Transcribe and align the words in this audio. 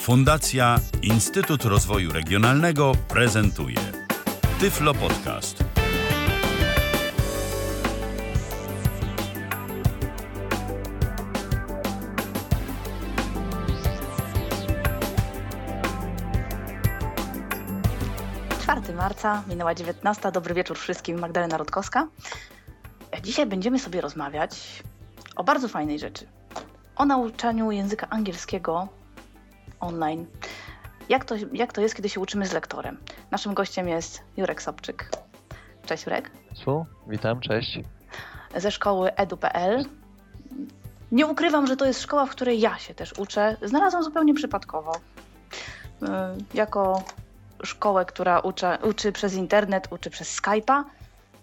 Fundacja 0.00 0.80
Instytut 1.02 1.64
Rozwoju 1.64 2.12
Regionalnego 2.12 2.92
prezentuje 3.08 3.76
Tyflo 4.60 4.94
Podcast. 4.94 5.64
Marca, 18.96 19.42
minęła 19.48 19.74
19. 19.74 20.32
Dobry 20.32 20.54
wieczór 20.54 20.78
wszystkim, 20.78 21.18
Magdalena 21.18 21.56
Rutkowska. 21.56 22.08
Dzisiaj 23.22 23.46
będziemy 23.46 23.78
sobie 23.78 24.00
rozmawiać 24.00 24.82
o 25.36 25.44
bardzo 25.44 25.68
fajnej 25.68 25.98
rzeczy. 25.98 26.26
O 26.96 27.04
nauczaniu 27.04 27.70
języka 27.70 28.06
angielskiego 28.10 28.99
online. 29.80 30.26
Jak 31.08 31.24
to, 31.24 31.34
jak 31.52 31.72
to 31.72 31.80
jest, 31.80 31.94
kiedy 31.94 32.08
się 32.08 32.20
uczymy 32.20 32.46
z 32.46 32.52
lektorem? 32.52 32.98
Naszym 33.30 33.54
gościem 33.54 33.88
jest 33.88 34.22
Jurek 34.36 34.62
Sobczyk. 34.62 35.10
Cześć 35.86 36.04
Jurek. 36.06 36.30
Państwu, 36.48 36.86
witam, 37.08 37.40
cześć. 37.40 37.80
Ze 38.56 38.70
szkoły 38.70 39.14
edu.pl. 39.14 39.84
Nie 41.12 41.26
ukrywam, 41.26 41.66
że 41.66 41.76
to 41.76 41.86
jest 41.86 42.02
szkoła, 42.02 42.26
w 42.26 42.30
której 42.30 42.60
ja 42.60 42.78
się 42.78 42.94
też 42.94 43.12
uczę. 43.18 43.56
Znalazłam 43.62 44.04
zupełnie 44.04 44.34
przypadkowo. 44.34 44.92
Yy, 46.02 46.08
Jako 46.54 47.02
szkołę, 47.64 48.04
która 48.04 48.40
uczy, 48.40 48.66
uczy 48.82 49.12
przez 49.12 49.34
internet, 49.34 49.88
uczy 49.90 50.10
przez 50.10 50.36
Skype'a, 50.40 50.82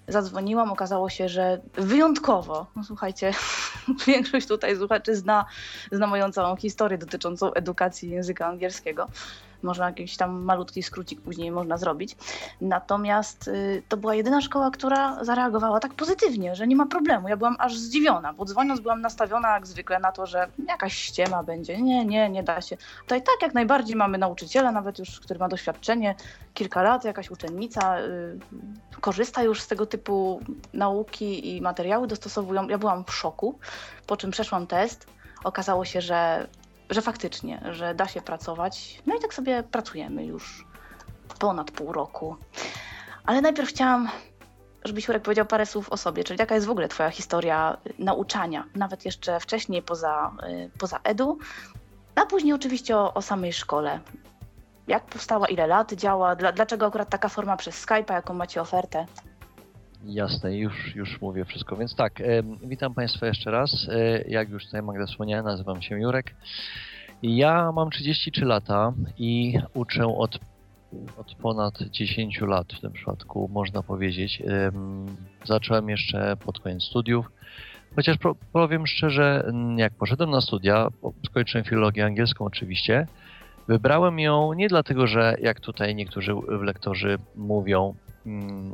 zadzwoniłam, 0.07 0.71
okazało 0.71 1.09
się, 1.09 1.29
że 1.29 1.61
wyjątkowo, 1.73 2.65
no 2.75 2.83
słuchajcie, 2.83 3.31
większość 4.07 4.47
tutaj 4.47 4.77
słuchaczy 4.77 5.15
zna, 5.15 5.45
zna 5.91 6.07
moją 6.07 6.31
całą 6.31 6.55
historię 6.55 6.97
dotyczącą 6.97 7.53
edukacji 7.53 8.09
języka 8.09 8.47
angielskiego. 8.47 9.07
Można 9.63 9.85
jakiś 9.85 10.17
tam 10.17 10.43
malutki 10.43 10.83
skrócik 10.83 11.21
później 11.21 11.51
można 11.51 11.77
zrobić. 11.77 12.15
Natomiast 12.61 13.47
y, 13.47 13.83
to 13.89 13.97
była 13.97 14.15
jedyna 14.15 14.41
szkoła, 14.41 14.71
która 14.71 15.23
zareagowała 15.23 15.79
tak 15.79 15.93
pozytywnie, 15.93 16.55
że 16.55 16.67
nie 16.67 16.75
ma 16.75 16.85
problemu. 16.85 17.27
Ja 17.27 17.37
byłam 17.37 17.55
aż 17.59 17.77
zdziwiona, 17.77 18.33
bo 18.33 18.45
dzwoniąc 18.45 18.79
byłam 18.79 19.01
nastawiona 19.01 19.53
jak 19.53 19.67
zwykle 19.67 19.99
na 19.99 20.11
to, 20.11 20.25
że 20.25 20.47
jakaś 20.67 20.93
ściema 20.93 21.43
będzie. 21.43 21.81
Nie, 21.81 22.05
nie, 22.05 22.29
nie 22.29 22.43
da 22.43 22.61
się. 22.61 22.77
Tutaj 23.01 23.21
tak 23.21 23.41
jak 23.41 23.53
najbardziej 23.53 23.95
mamy 23.95 24.17
nauczyciela, 24.17 24.71
nawet 24.71 24.99
już, 24.99 25.19
który 25.19 25.39
ma 25.39 25.47
doświadczenie, 25.47 26.15
kilka 26.53 26.81
lat, 26.81 27.05
jakaś 27.05 27.31
uczennica 27.31 27.99
y, 27.99 28.39
korzysta 29.01 29.43
już 29.43 29.61
z 29.61 29.67
tego 29.67 29.85
typu 29.85 30.41
nauki 30.73 31.55
i 31.55 31.61
materiały 31.61 32.07
dostosowują. 32.07 32.67
Ja 32.67 32.77
byłam 32.77 33.03
w 33.05 33.13
szoku, 33.13 33.59
po 34.07 34.17
czym 34.17 34.31
przeszłam 34.31 34.67
test. 34.67 35.07
Okazało 35.43 35.85
się, 35.85 36.01
że, 36.01 36.47
że 36.89 37.01
faktycznie, 37.01 37.61
że 37.71 37.95
da 37.95 38.07
się 38.07 38.21
pracować. 38.21 39.01
No 39.05 39.15
i 39.15 39.19
tak 39.19 39.33
sobie 39.33 39.63
pracujemy 39.63 40.25
już 40.25 40.65
ponad 41.39 41.71
pół 41.71 41.91
roku. 41.93 42.35
Ale 43.25 43.41
najpierw 43.41 43.69
chciałam, 43.69 44.09
żebyś 44.85 45.07
Jurek 45.07 45.23
powiedział 45.23 45.45
parę 45.45 45.65
słów 45.65 45.89
o 45.89 45.97
sobie, 45.97 46.23
czyli 46.23 46.39
jaka 46.39 46.55
jest 46.55 46.67
w 46.67 46.69
ogóle 46.69 46.87
Twoja 46.87 47.09
historia 47.09 47.77
nauczania, 47.99 48.63
nawet 48.75 49.05
jeszcze 49.05 49.39
wcześniej 49.39 49.81
poza, 49.81 50.31
y, 50.49 50.69
poza 50.79 50.99
edu, 51.03 51.37
a 52.15 52.25
później 52.25 52.53
oczywiście 52.53 52.97
o, 52.97 53.13
o 53.13 53.21
samej 53.21 53.53
szkole. 53.53 53.99
Jak 54.87 55.05
powstała, 55.05 55.47
ile 55.47 55.67
lat 55.67 55.93
działa, 55.93 56.35
dla, 56.35 56.51
dlaczego 56.51 56.85
akurat 56.85 57.09
taka 57.09 57.29
forma 57.29 57.57
przez 57.57 57.85
Skype'a, 57.85 58.13
jaką 58.13 58.33
macie 58.33 58.61
ofertę? 58.61 59.05
Jasne, 60.07 60.57
już, 60.57 60.95
już 60.95 61.21
mówię 61.21 61.45
wszystko. 61.45 61.77
Więc 61.77 61.95
tak, 61.95 62.21
e, 62.21 62.25
witam 62.63 62.93
Państwa 62.93 63.27
jeszcze 63.27 63.51
raz. 63.51 63.87
E, 63.91 64.21
jak 64.27 64.49
już 64.49 64.65
tutaj 64.65 64.81
Magda 64.81 65.05
wspomniała, 65.05 65.43
nazywam 65.43 65.81
się 65.81 65.99
Jurek. 65.99 66.35
Ja 67.23 67.71
mam 67.71 67.89
33 67.89 68.45
lata 68.45 68.93
i 69.17 69.59
uczę 69.73 70.07
od, 70.07 70.39
od 71.17 71.35
ponad 71.35 71.81
10 71.81 72.41
lat 72.41 72.73
w 72.73 72.81
tym 72.81 72.91
przypadku, 72.91 73.49
można 73.53 73.83
powiedzieć. 73.83 74.41
E, 74.41 74.71
zacząłem 75.45 75.89
jeszcze 75.89 76.37
pod 76.37 76.59
koniec 76.59 76.83
studiów. 76.83 77.31
Chociaż 77.95 78.17
po, 78.17 78.35
powiem 78.53 78.87
szczerze, 78.87 79.51
jak 79.77 79.93
poszedłem 79.93 80.29
na 80.29 80.41
studia, 80.41 80.87
skończyłem 81.25 81.65
filologię 81.65 82.05
angielską 82.05 82.45
oczywiście, 82.45 83.07
wybrałem 83.67 84.19
ją 84.19 84.53
nie 84.53 84.67
dlatego, 84.67 85.07
że 85.07 85.35
jak 85.41 85.59
tutaj 85.59 85.95
niektórzy 85.95 86.33
lektorzy 86.61 87.17
mówią, 87.35 87.95
mm, 88.25 88.73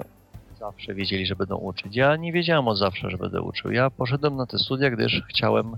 zawsze 0.63 0.93
wiedzieli, 0.93 1.25
że 1.25 1.35
będą 1.35 1.55
uczyć. 1.57 1.95
Ja 1.95 2.15
nie 2.15 2.31
wiedziałem 2.31 2.67
od 2.67 2.77
zawsze, 2.77 3.09
że 3.09 3.17
będę 3.17 3.41
uczył. 3.41 3.71
Ja 3.71 3.89
poszedłem 3.89 4.35
na 4.35 4.45
te 4.45 4.59
studia, 4.59 4.89
gdyż 4.89 5.21
chciałem 5.29 5.77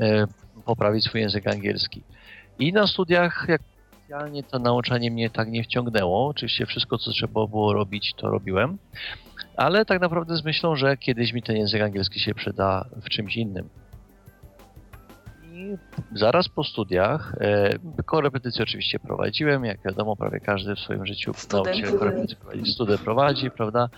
e, 0.00 0.26
poprawić 0.64 1.04
swój 1.04 1.20
język 1.20 1.46
angielski. 1.46 2.02
I 2.58 2.72
na 2.72 2.86
studiach, 2.86 3.46
jak 3.48 3.62
specjalnie 4.12 4.42
to 4.42 4.58
nauczanie 4.58 5.10
mnie 5.10 5.30
tak 5.30 5.48
nie 5.48 5.64
wciągnęło. 5.64 6.28
Oczywiście 6.28 6.66
wszystko, 6.66 6.98
co 6.98 7.10
trzeba 7.10 7.46
było 7.46 7.72
robić, 7.72 8.14
to 8.16 8.30
robiłem. 8.30 8.78
Ale 9.56 9.84
tak 9.84 10.00
naprawdę 10.00 10.36
z 10.36 10.44
myślą, 10.44 10.76
że 10.76 10.96
kiedyś 10.96 11.32
mi 11.32 11.42
ten 11.42 11.56
język 11.56 11.82
angielski 11.82 12.20
się 12.20 12.34
przyda 12.34 12.84
w 13.02 13.08
czymś 13.08 13.36
innym. 13.36 13.68
I 15.72 16.18
zaraz 16.18 16.48
po 16.48 16.64
studiach, 16.64 17.34
e, 17.40 18.02
korepetycje 18.04 18.62
oczywiście 18.62 18.98
prowadziłem, 18.98 19.64
jak 19.64 19.82
wiadomo, 19.82 20.16
prawie 20.16 20.40
każdy 20.40 20.74
w 20.74 20.80
swoim 20.80 21.06
życiu 21.06 21.32
nauczyciel 21.52 21.98
korepetycji 21.98 22.36
prowadzi, 22.36 22.72
studia 22.72 22.98
prowadzi, 22.98 23.50
prawda? 23.50 23.88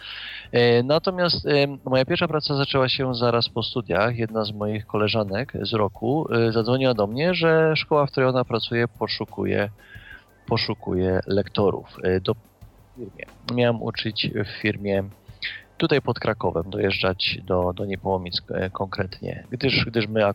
E, 0.53 0.83
natomiast 0.83 1.47
e, 1.47 1.67
moja 1.85 2.05
pierwsza 2.05 2.29
praca 2.29 2.57
zaczęła 2.57 2.89
się 2.89 3.15
zaraz 3.15 3.49
po 3.49 3.63
studiach. 3.63 4.17
Jedna 4.17 4.45
z 4.45 4.53
moich 4.53 4.87
koleżanek 4.87 5.53
z 5.63 5.73
roku 5.73 6.27
e, 6.33 6.53
zadzwoniła 6.53 6.95
do 6.95 7.07
mnie, 7.07 7.35
że 7.35 7.77
szkoła, 7.77 8.07
w 8.07 8.11
której 8.11 8.29
ona 8.29 8.45
pracuje, 8.45 8.89
poszukuje, 8.89 9.71
poszukuje 10.47 11.21
lektorów 11.27 11.97
e, 12.03 12.21
do 12.21 12.35
firmie. 12.97 13.25
Miałem 13.55 13.83
uczyć 13.83 14.31
w 14.45 14.61
firmie 14.63 15.05
tutaj 15.77 16.03
pod 16.03 16.19
Krakowem, 16.19 16.71
dojeżdżać 16.71 17.39
do, 17.45 17.73
do 17.73 17.85
Niepołomic 17.85 18.43
e, 18.51 18.71
konkretnie, 18.71 19.45
gdyż, 19.51 19.85
gdyż 19.85 20.09
my 20.09 20.27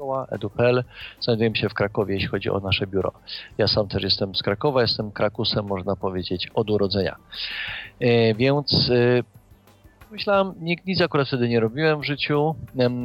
szkoła 0.00 0.26
edu.pl. 0.30 0.84
Znajdujemy 1.20 1.56
się 1.56 1.68
w 1.68 1.74
Krakowie, 1.74 2.14
jeśli 2.14 2.28
chodzi 2.28 2.50
o 2.50 2.60
nasze 2.60 2.86
biuro. 2.86 3.12
Ja 3.58 3.68
sam 3.68 3.88
też 3.88 4.02
jestem 4.02 4.34
z 4.34 4.42
Krakowa, 4.42 4.82
jestem 4.82 5.12
Krakusem, 5.12 5.66
można 5.66 5.96
powiedzieć, 5.96 6.50
od 6.54 6.70
urodzenia. 6.70 7.16
E, 8.00 8.34
więc 8.34 8.90
e, 8.90 9.22
myślałem, 10.10 10.54
nic, 10.60 10.80
nic 10.86 11.00
akurat 11.00 11.26
wtedy 11.26 11.48
nie 11.48 11.60
robiłem 11.60 12.00
w 12.00 12.04
życiu 12.04 12.54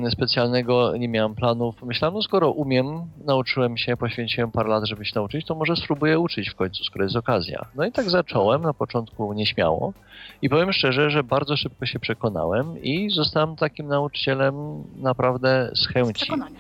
specjalnego, 0.10 0.98
nie 0.98 1.08
miałem 1.08 1.36
planów. 1.36 1.84
Myślałem, 1.84 2.16
no 2.16 2.22
skoro 2.22 2.52
umiem, 2.52 3.02
nauczyłem 3.26 3.78
się, 3.78 3.98
poświęciłem 3.98 4.52
parę 4.52 4.70
lat, 4.70 4.86
żeby 4.88 5.06
się 5.06 5.12
nauczyć, 5.16 5.46
to 5.46 5.56
może 5.56 5.76
spróbuję 5.76 6.20
uczyć 6.20 6.50
w 6.50 6.56
końcu, 6.56 6.84
skoro 6.84 7.04
jest 7.04 7.16
okazja. 7.16 7.66
No 7.76 7.86
i 7.86 7.92
tak 7.92 8.10
zacząłem, 8.10 8.62
na 8.62 8.74
początku 8.74 9.34
nieśmiało. 9.34 9.94
I 10.42 10.50
powiem 10.50 10.74
szczerze, 10.74 11.10
że 11.10 11.24
bardzo 11.24 11.58
szybko 11.58 11.86
się 11.86 12.00
przekonałem 12.00 12.84
i 12.84 13.10
zostałem 13.10 13.56
takim 13.56 13.88
nauczycielem 13.88 14.84
naprawdę 14.96 15.72
z 15.76 15.88
chęci. 15.88 16.26
Przekonanie. 16.26 16.56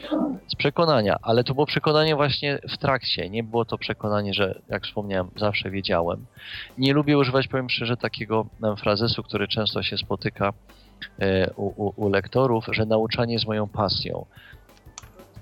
Z 0.47 0.55
przekonania, 0.55 1.15
ale 1.21 1.43
to 1.43 1.53
było 1.53 1.65
przekonanie 1.65 2.15
właśnie 2.15 2.59
w 2.69 2.77
trakcie. 2.77 3.29
Nie 3.29 3.43
było 3.43 3.65
to 3.65 3.77
przekonanie, 3.77 4.33
że 4.33 4.61
jak 4.69 4.83
wspomniałem, 4.83 5.27
zawsze 5.35 5.69
wiedziałem. 5.69 6.25
Nie 6.77 6.93
lubię 6.93 7.17
używać, 7.17 7.47
powiem 7.47 7.69
szczerze, 7.69 7.97
takiego 7.97 8.45
frazesu, 8.77 9.23
który 9.23 9.47
często 9.47 9.83
się 9.83 9.97
spotyka 9.97 10.34
e, 11.19 11.53
u, 11.53 11.87
u, 11.87 11.93
u 11.95 12.09
lektorów, 12.09 12.65
że 12.71 12.85
nauczanie 12.85 13.33
jest 13.33 13.47
moją 13.47 13.67
pasją. 13.67 14.25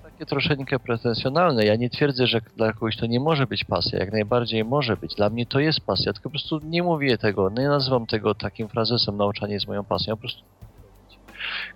Takie 0.02 0.26
troszeczkę 0.26 0.78
pretensjonalne. 0.78 1.64
Ja 1.64 1.76
nie 1.76 1.90
twierdzę, 1.90 2.26
że 2.26 2.40
dla 2.56 2.72
kogoś 2.72 2.96
to 2.96 3.06
nie 3.06 3.20
może 3.20 3.46
być 3.46 3.64
pasja. 3.64 3.98
Jak 3.98 4.12
najbardziej 4.12 4.64
może 4.64 4.96
być. 4.96 5.14
Dla 5.14 5.30
mnie 5.30 5.46
to 5.46 5.60
jest 5.60 5.80
pasja, 5.80 6.12
tylko 6.12 6.22
po 6.22 6.30
prostu 6.30 6.60
nie 6.64 6.82
mówię 6.82 7.18
tego, 7.18 7.50
nie 7.50 7.68
nazywam 7.68 8.06
tego 8.06 8.34
takim 8.34 8.68
frazesem 8.68 9.16
nauczanie 9.16 9.54
jest 9.54 9.66
moją 9.66 9.84
pasją. 9.84 10.16
Po 10.16 10.20
prostu 10.20 10.42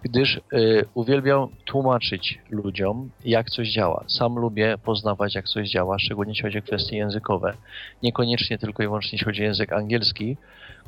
gdyż 0.02 0.40
y, 0.52 0.84
uwielbiam 0.94 1.48
tłumaczyć 1.64 2.38
ludziom, 2.50 3.10
jak 3.24 3.50
coś 3.50 3.68
działa. 3.68 4.04
Sam 4.08 4.38
lubię 4.38 4.74
poznawać, 4.84 5.34
jak 5.34 5.48
coś 5.48 5.70
działa, 5.70 5.98
szczególnie 5.98 6.30
jeśli 6.30 6.42
chodzi 6.42 6.58
o 6.58 6.62
kwestie 6.62 6.96
językowe. 6.96 7.54
Niekoniecznie 8.02 8.58
tylko 8.58 8.82
i 8.82 8.86
wyłącznie 8.86 9.10
jeśli 9.12 9.24
chodzi 9.24 9.42
o 9.42 9.44
język 9.44 9.72
angielski, 9.72 10.36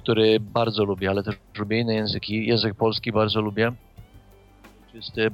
który 0.02 0.41
bardzo 0.41 0.85
lubię, 0.85 1.11
ale 1.11 1.23
też 1.23 1.35
lubię 1.58 1.81
inne 1.81 1.94
języki. 1.94 2.47
Język 2.47 2.75
polski 2.75 3.12
bardzo 3.12 3.41
lubię. 3.41 3.73
Czysty, 4.93 5.26
e, 5.26 5.31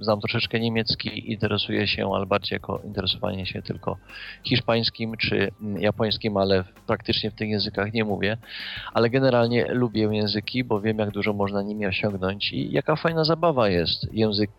znam 0.00 0.20
troszeczkę 0.20 0.60
niemiecki, 0.60 1.32
interesuję 1.32 1.88
się, 1.88 2.14
ale 2.14 2.26
bardziej 2.26 2.56
jako 2.56 2.80
interesowanie 2.84 3.46
się 3.46 3.62
tylko 3.62 3.96
hiszpańskim 4.44 5.16
czy 5.16 5.50
mm, 5.62 5.82
japońskim, 5.82 6.36
ale 6.36 6.64
praktycznie 6.86 7.30
w 7.30 7.34
tych 7.34 7.48
językach 7.48 7.92
nie 7.92 8.04
mówię. 8.04 8.36
Ale 8.92 9.10
generalnie 9.10 9.66
lubię 9.68 10.02
języki, 10.02 10.64
bo 10.64 10.80
wiem, 10.80 10.98
jak 10.98 11.10
dużo 11.10 11.32
można 11.32 11.62
nimi 11.62 11.86
osiągnąć 11.86 12.52
i 12.52 12.72
jaka 12.72 12.96
fajna 12.96 13.24
zabawa 13.24 13.68
jest 13.68 14.14
język, 14.14 14.50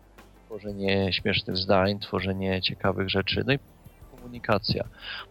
tworzenie 0.46 1.12
śmiesznych 1.12 1.56
zdań, 1.56 1.98
tworzenie 1.98 2.62
ciekawych 2.62 3.10
rzeczy. 3.10 3.42
No 3.46 3.52
i 3.52 3.58
komunikacja. 4.24 4.84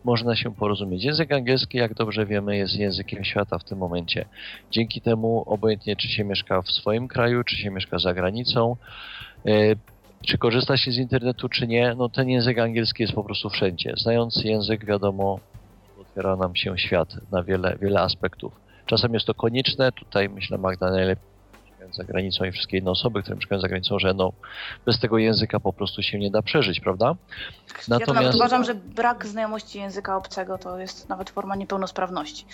Można 0.03 0.35
się 0.35 0.55
porozumieć. 0.55 1.03
Język 1.03 1.31
angielski, 1.31 1.77
jak 1.77 1.93
dobrze 1.93 2.25
wiemy, 2.25 2.57
jest 2.57 2.75
językiem 2.75 3.23
świata 3.23 3.59
w 3.59 3.63
tym 3.63 3.77
momencie. 3.77 4.25
Dzięki 4.71 5.01
temu, 5.01 5.43
obojętnie 5.45 5.95
czy 5.95 6.07
się 6.07 6.23
mieszka 6.23 6.61
w 6.61 6.71
swoim 6.71 7.07
kraju, 7.07 7.43
czy 7.43 7.55
się 7.55 7.69
mieszka 7.69 7.99
za 7.99 8.13
granicą, 8.13 8.75
e, 9.45 9.51
czy 10.25 10.37
korzysta 10.37 10.77
się 10.77 10.91
z 10.91 10.97
internetu, 10.97 11.49
czy 11.49 11.67
nie, 11.67 11.95
no 11.97 12.09
ten 12.09 12.29
język 12.29 12.59
angielski 12.59 13.03
jest 13.03 13.13
po 13.13 13.23
prostu 13.23 13.49
wszędzie. 13.49 13.93
Znając 13.97 14.43
język, 14.43 14.85
wiadomo, 14.85 15.39
otwiera 16.01 16.35
nam 16.35 16.55
się 16.55 16.77
świat 16.77 17.31
na 17.31 17.43
wiele, 17.43 17.77
wiele 17.81 18.01
aspektów. 18.01 18.53
Czasem 18.85 19.13
jest 19.13 19.25
to 19.25 19.33
konieczne, 19.33 19.91
tutaj 19.91 20.29
myślę 20.29 20.57
Magda 20.57 20.91
najlepiej 20.91 21.32
za 21.91 22.03
granicą 22.03 22.45
i 22.45 22.51
wszystkie 22.51 22.77
inne 22.77 22.91
osoby, 22.91 23.21
które 23.21 23.35
mieszkają 23.35 23.61
za 23.61 23.67
granicą, 23.67 23.99
że 23.99 24.13
no, 24.13 24.31
bez 24.85 24.99
tego 24.99 25.17
języka 25.17 25.59
po 25.59 25.73
prostu 25.73 26.03
się 26.03 26.19
nie 26.19 26.31
da 26.31 26.41
przeżyć, 26.41 26.79
prawda? 26.79 27.15
Natomiast... 27.87 28.07
Ja 28.07 28.13
nawet 28.13 28.35
uważam, 28.35 28.63
że 28.63 28.75
brak 28.75 29.25
znajomości 29.25 29.79
języka 29.79 30.17
obcego 30.17 30.57
to 30.57 30.77
jest 30.77 31.09
nawet 31.09 31.29
forma 31.29 31.55
niepełnosprawności. 31.55 32.45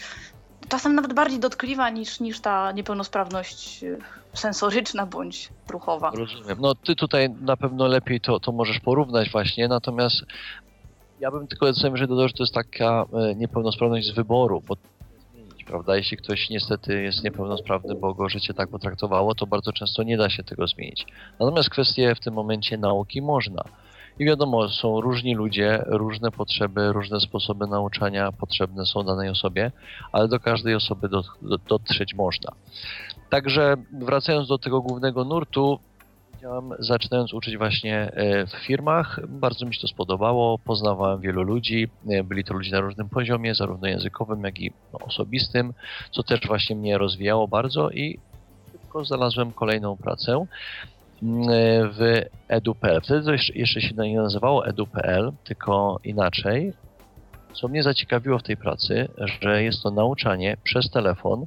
Czasem 0.69 0.95
nawet 0.95 1.13
bardziej 1.13 1.39
dotkliwa 1.39 1.89
niż, 1.89 2.19
niż 2.19 2.39
ta 2.39 2.71
niepełnosprawność 2.71 3.83
y, 3.83 3.97
sensoryczna 4.33 5.05
bądź 5.05 5.49
ruchowa. 5.69 6.11
Rozumiem. 6.15 6.57
No 6.61 6.75
ty 6.75 6.95
tutaj 6.95 7.29
na 7.29 7.57
pewno 7.57 7.87
lepiej 7.87 8.21
to, 8.21 8.39
to 8.39 8.51
możesz 8.51 8.79
porównać 8.79 9.31
właśnie, 9.31 9.67
natomiast 9.67 10.15
ja 11.19 11.31
bym 11.31 11.47
tylko 11.47 11.73
że 11.93 12.07
dodał, 12.07 12.27
że 12.27 12.33
to 12.33 12.43
jest 12.43 12.53
taka 12.53 13.05
e, 13.13 13.35
niepełnosprawność 13.35 14.07
z 14.07 14.15
wyboru, 14.15 14.63
bo 14.67 14.75
prawda? 15.69 15.95
Jeśli 15.95 16.17
ktoś 16.17 16.49
niestety 16.49 17.01
jest 17.01 17.23
niepełnosprawny, 17.23 17.95
bo 17.95 18.13
go 18.13 18.29
życie 18.29 18.53
tak 18.53 18.69
potraktowało, 18.69 19.35
to 19.35 19.47
bardzo 19.47 19.73
często 19.73 20.03
nie 20.03 20.17
da 20.17 20.29
się 20.29 20.43
tego 20.43 20.67
zmienić. 20.67 21.05
Natomiast 21.39 21.69
kwestie 21.69 22.15
w 22.15 22.19
tym 22.19 22.33
momencie 22.33 22.77
nauki 22.77 23.21
można. 23.21 23.63
I 24.19 24.25
wiadomo, 24.25 24.69
są 24.69 25.01
różni 25.01 25.35
ludzie, 25.35 25.83
różne 25.87 26.31
potrzeby, 26.31 26.93
różne 26.93 27.19
sposoby 27.19 27.67
nauczania 27.67 28.31
potrzebne 28.31 28.85
są 28.85 29.03
danej 29.03 29.29
osobie, 29.29 29.71
ale 30.11 30.27
do 30.27 30.39
każdej 30.39 30.75
osoby 30.75 31.09
dotrzeć 31.67 32.15
można. 32.15 32.51
Także 33.29 33.75
wracając 33.91 34.47
do 34.47 34.57
tego 34.57 34.81
głównego 34.81 35.25
nurtu, 35.25 35.79
Działam, 36.41 36.73
zaczynając 36.79 37.33
uczyć 37.33 37.57
właśnie 37.57 38.11
e, 38.13 38.45
w 38.47 38.51
firmach. 38.51 39.19
Bardzo 39.27 39.65
mi 39.65 39.75
się 39.75 39.81
to 39.81 39.87
spodobało. 39.87 40.59
Poznawałem 40.59 41.21
wielu 41.21 41.43
ludzi. 41.43 41.87
E, 42.09 42.23
byli 42.23 42.43
to 42.43 42.53
ludzie 42.53 42.71
na 42.71 42.79
różnym 42.79 43.09
poziomie, 43.09 43.55
zarówno 43.55 43.87
językowym, 43.87 44.43
jak 44.43 44.59
i 44.59 44.71
no, 44.93 44.99
osobistym, 44.99 45.73
co 46.11 46.23
też 46.23 46.39
właśnie 46.47 46.75
mnie 46.75 46.97
rozwijało 46.97 47.47
bardzo 47.47 47.89
i 47.89 48.19
szybko 48.71 49.05
znalazłem 49.05 49.51
kolejną 49.51 49.97
pracę 49.97 50.45
mm, 51.23 51.43
e, 51.43 51.49
w 51.89 52.25
edu.pl. 52.47 53.01
Wtedy 53.01 53.25
to 53.25 53.31
jeszcze 53.55 53.81
się 53.81 53.95
nie 53.95 54.17
nazywało 54.17 54.67
edu.pl, 54.67 55.31
tylko 55.43 55.99
inaczej. 56.03 56.73
Co 57.53 57.67
mnie 57.67 57.83
zaciekawiło 57.83 58.39
w 58.39 58.43
tej 58.43 58.57
pracy, 58.57 59.07
że 59.41 59.63
jest 59.63 59.83
to 59.83 59.91
nauczanie 59.91 60.57
przez 60.63 60.89
telefon 60.89 61.45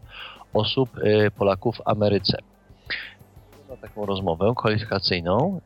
osób 0.52 0.90
Polaków 1.36 1.76
w 1.76 1.88
Ameryce 1.88 2.38
na 3.72 3.76
taką 3.76 4.06
rozmowę 4.06 4.52
kwalifikacyjną. 4.56 5.60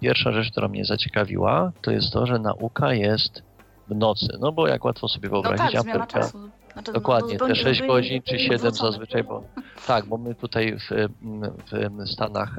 Pierwsza 0.00 0.32
rzecz, 0.32 0.50
która 0.50 0.68
mnie 0.68 0.84
zaciekawiła, 0.84 1.72
to 1.82 1.90
jest 1.90 2.12
to, 2.12 2.26
że 2.26 2.38
nauka 2.38 2.94
jest 2.94 3.42
w 3.88 3.94
nocy. 3.94 4.28
No 4.40 4.52
bo 4.52 4.68
jak 4.68 4.84
łatwo 4.84 5.08
sobie 5.08 5.28
wyobrazić, 5.28 5.74
no 5.74 6.06
tak. 6.06 6.32
Znaczy, 6.72 6.92
dokładnie, 6.92 7.36
no, 7.40 7.46
te 7.46 7.54
6 7.54 7.82
godzin 7.82 8.22
czy 8.22 8.38
7 8.38 8.70
zazwyczaj, 8.74 9.24
bo 9.24 9.42
tak, 9.86 10.06
bo 10.06 10.18
my 10.18 10.34
tutaj 10.34 10.76
w, 10.78 11.08
w 11.60 12.08
Stanach, 12.08 12.58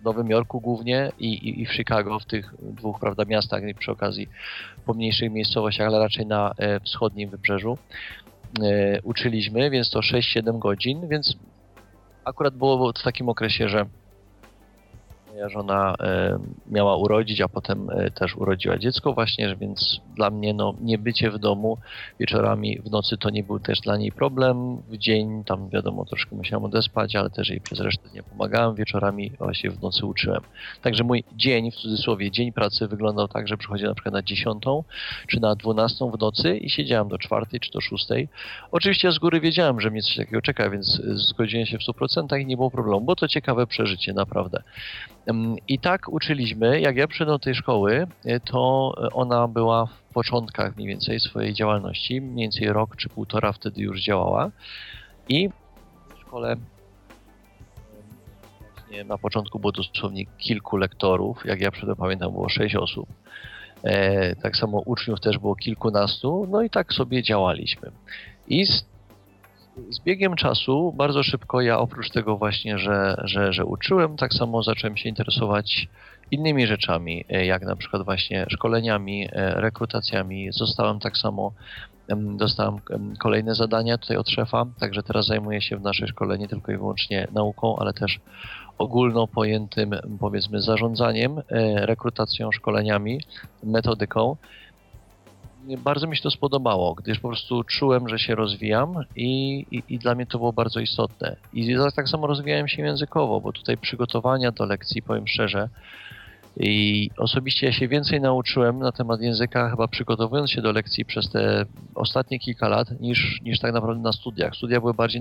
w 0.00 0.04
Nowym 0.04 0.30
Jorku 0.30 0.60
głównie 0.60 1.12
i, 1.18 1.26
i, 1.26 1.62
i, 1.62 1.66
w 1.66 1.72
Chicago, 1.72 2.18
w 2.18 2.24
tych 2.24 2.54
dwóch 2.62 3.00
prawda, 3.00 3.24
miastach 3.24 3.62
i 3.62 3.74
przy 3.74 3.92
okazji 3.92 4.28
pomniejszych 4.86 5.32
miejscowościach, 5.32 5.86
ale 5.86 5.98
raczej 5.98 6.26
na 6.26 6.52
e, 6.58 6.80
wschodnim 6.80 7.30
wybrzeżu, 7.30 7.78
e, 8.62 9.02
uczyliśmy, 9.02 9.70
więc 9.70 9.90
to 9.90 10.00
6-7 10.00 10.58
godzin, 10.58 11.08
więc 11.08 11.36
akurat 12.26 12.56
było 12.56 12.92
w 12.92 13.02
takim 13.02 13.28
okresie, 13.28 13.68
że 13.68 13.86
moja 15.36 15.48
żona 15.48 15.94
e, 16.00 16.38
miała 16.70 16.96
urodzić, 16.96 17.40
a 17.40 17.48
potem 17.48 17.90
e, 17.90 18.10
też 18.10 18.36
urodziła 18.36 18.78
dziecko 18.78 19.12
właśnie, 19.12 19.56
więc 19.56 20.00
dla 20.14 20.30
mnie 20.30 20.54
no, 20.54 20.74
nie 20.80 20.98
bycie 20.98 21.30
w 21.30 21.38
domu 21.38 21.78
wieczorami 22.20 22.78
w 22.78 22.90
nocy 22.90 23.16
to 23.18 23.30
nie 23.30 23.42
był 23.42 23.60
też 23.60 23.80
dla 23.80 23.96
niej 23.96 24.12
problem. 24.12 24.76
W 24.76 24.96
dzień 24.96 25.44
tam 25.44 25.68
wiadomo 25.68 26.04
troszkę 26.04 26.36
musiałam 26.36 26.64
odespać, 26.64 27.16
ale 27.16 27.30
też 27.30 27.48
jej 27.48 27.60
przez 27.60 27.80
resztę 27.80 28.08
dnia 28.08 28.22
pomagałem. 28.22 28.74
Wieczorami 28.74 29.32
właśnie 29.38 29.70
w 29.70 29.82
nocy 29.82 30.06
uczyłem. 30.06 30.40
Także 30.82 31.04
mój 31.04 31.24
dzień, 31.32 31.70
w 31.70 31.74
cudzysłowie 31.74 32.30
dzień 32.30 32.52
pracy 32.52 32.88
wyglądał 32.88 33.28
tak, 33.28 33.48
że 33.48 33.56
przychodziłem 33.56 33.90
na 33.90 33.94
przykład 33.94 34.14
na 34.14 34.22
10 34.22 34.62
czy 35.28 35.40
na 35.40 35.54
12 35.54 36.10
w 36.10 36.20
nocy 36.20 36.56
i 36.56 36.70
siedziałem 36.70 37.08
do 37.08 37.18
4 37.18 37.60
czy 37.60 37.70
do 37.70 37.80
6. 37.80 38.06
Oczywiście 38.70 39.12
z 39.12 39.18
góry 39.18 39.40
wiedziałem, 39.40 39.80
że 39.80 39.90
mnie 39.90 40.02
coś 40.02 40.16
takiego 40.16 40.42
czeka, 40.42 40.70
więc 40.70 41.02
zgodziłem 41.04 41.66
się 41.66 41.78
w 41.78 41.80
100% 41.80 42.40
i 42.40 42.46
nie 42.46 42.56
było 42.56 42.70
problemu, 42.70 43.00
bo 43.00 43.16
to 43.16 43.28
ciekawe 43.28 43.66
przeżycie, 43.66 44.12
naprawdę. 44.12 44.62
I 45.68 45.78
tak 45.78 46.08
uczyliśmy, 46.08 46.80
jak 46.80 46.96
ja 46.96 47.08
przyszedłem 47.08 47.34
do 47.34 47.44
tej 47.44 47.54
szkoły, 47.54 48.06
e, 48.24 48.40
to 48.40 48.92
ona 49.12 49.48
była 49.48 49.86
w 49.86 50.12
początkach 50.14 50.76
mniej 50.76 50.88
więcej 50.88 51.20
swojej 51.20 51.54
działalności, 51.54 52.20
mniej 52.20 52.44
więcej 52.44 52.68
rok 52.68 52.96
czy 52.96 53.08
półtora 53.08 53.52
wtedy 53.52 53.82
już 53.82 54.02
działała 54.02 54.50
i 55.28 55.48
w 55.48 56.20
szkole 56.20 56.56
na 59.04 59.18
początku 59.18 59.58
było 59.58 59.72
dosłownie 59.72 60.26
kilku 60.26 60.76
lektorów, 60.76 61.44
jak 61.44 61.60
ja 61.60 61.70
przyszedłem 61.70 61.96
pamiętam 61.96 62.32
było 62.32 62.48
sześć 62.48 62.76
osób. 62.76 63.08
E, 63.82 64.36
tak 64.36 64.56
samo 64.56 64.78
uczniów 64.78 65.20
też 65.20 65.38
było 65.38 65.54
kilkunastu, 65.54 66.46
no 66.50 66.62
i 66.62 66.70
tak 66.70 66.92
sobie 66.92 67.22
działaliśmy. 67.22 67.90
I 68.48 68.66
z 68.66 68.84
z 69.90 70.00
biegiem 70.00 70.36
czasu 70.36 70.94
bardzo 70.96 71.22
szybko 71.22 71.60
ja 71.60 71.78
oprócz 71.78 72.10
tego 72.10 72.36
właśnie, 72.36 72.78
że, 72.78 73.16
że, 73.24 73.52
że 73.52 73.64
uczyłem, 73.64 74.16
tak 74.16 74.34
samo 74.34 74.62
zacząłem 74.62 74.96
się 74.96 75.08
interesować 75.08 75.88
innymi 76.30 76.66
rzeczami, 76.66 77.24
e, 77.28 77.46
jak 77.46 77.62
na 77.62 77.76
przykład 77.76 78.04
właśnie 78.04 78.46
szkoleniami, 78.50 79.28
e, 79.32 79.60
rekrutacjami. 79.60 80.52
Zostałem 80.52 81.00
tak 81.00 81.18
samo, 81.18 81.52
dostałem 82.36 82.76
kolejne 83.18 83.54
zadania 83.54 83.98
tutaj 83.98 84.16
od 84.16 84.30
szefa, 84.30 84.66
także 84.80 85.02
teraz 85.02 85.26
zajmuję 85.26 85.60
się 85.60 85.76
w 85.76 85.82
naszej 85.82 86.08
szkole 86.08 86.38
nie 86.38 86.48
tylko 86.48 86.72
i 86.72 86.76
wyłącznie 86.76 87.28
nauką, 87.32 87.76
ale 87.76 87.92
też 87.92 88.20
ogólno 88.78 89.26
pojętym 89.26 89.90
powiedzmy 90.20 90.62
zarządzaniem, 90.62 91.38
e, 91.38 91.42
rekrutacją, 91.86 92.52
szkoleniami, 92.52 93.20
metodyką 93.64 94.36
bardzo 95.78 96.06
mi 96.06 96.16
się 96.16 96.22
to 96.22 96.30
spodobało, 96.30 96.94
gdyż 96.94 97.18
po 97.18 97.28
prostu 97.28 97.64
czułem, 97.64 98.08
że 98.08 98.18
się 98.18 98.34
rozwijam 98.34 98.94
i, 99.16 99.58
i, 99.70 99.82
i, 99.88 99.98
dla 99.98 100.14
mnie 100.14 100.26
to 100.26 100.38
było 100.38 100.52
bardzo 100.52 100.80
istotne. 100.80 101.36
I 101.52 101.76
tak 101.96 102.08
samo 102.08 102.26
rozwijałem 102.26 102.68
się 102.68 102.82
językowo, 102.82 103.40
bo 103.40 103.52
tutaj 103.52 103.76
przygotowania 103.76 104.52
do 104.52 104.66
lekcji, 104.66 105.02
powiem 105.02 105.26
szczerze, 105.26 105.68
i 106.60 107.10
osobiście 107.16 107.66
ja 107.66 107.72
się 107.72 107.88
więcej 107.88 108.20
nauczyłem 108.20 108.78
na 108.78 108.92
temat 108.92 109.20
języka, 109.20 109.70
chyba 109.70 109.88
przygotowując 109.88 110.50
się 110.50 110.62
do 110.62 110.72
lekcji 110.72 111.04
przez 111.04 111.30
te 111.30 111.66
ostatnie 111.94 112.38
kilka 112.38 112.68
lat, 112.68 113.00
niż, 113.00 113.40
niż 113.42 113.60
tak 113.60 113.72
naprawdę 113.72 114.02
na 114.02 114.12
studiach. 114.12 114.56
Studia 114.56 114.80
były 114.80 114.94
bardziej 114.94 115.20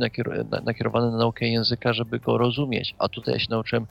nakierowane 0.66 1.12
na 1.12 1.18
naukę 1.18 1.48
języka, 1.48 1.94
żeby 1.94 2.20
go 2.20 2.38
rozumieć, 2.38 2.96
a 3.00 3.10
tutaj 3.10 3.34
ja 3.34 3.40
się 3.40 3.48
nauczyłem, 3.50 3.86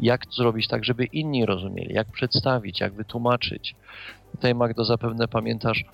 jak 0.00 0.26
to 0.26 0.32
zrobić 0.32 0.68
tak, 0.68 0.84
żeby 0.84 1.04
inni 1.04 1.46
rozumieli, 1.46 1.94
jak 1.94 2.06
przedstawić, 2.06 2.80
jak 2.80 2.92
wytłumaczyć. 2.92 3.74
Tutaj, 4.32 4.54
Magdo, 4.54 4.84
zapewne 4.84 5.28
pamiętasz 5.28 5.84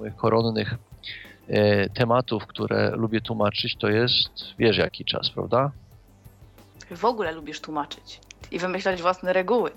moich 0.00 0.16
koronnych 0.16 0.74
e, 1.48 1.88
tematów, 1.88 2.46
które 2.46 2.90
lubię 2.90 3.20
tłumaczyć, 3.20 3.76
to 3.76 3.88
jest, 3.88 4.30
wiesz 4.58 4.76
jaki 4.76 5.04
czas, 5.04 5.30
prawda? 5.30 5.70
W 6.90 7.04
ogóle 7.04 7.32
lubisz 7.32 7.60
tłumaczyć 7.60 8.20
i 8.50 8.58
wymyślać 8.58 9.02
własne 9.02 9.32
reguły. 9.32 9.70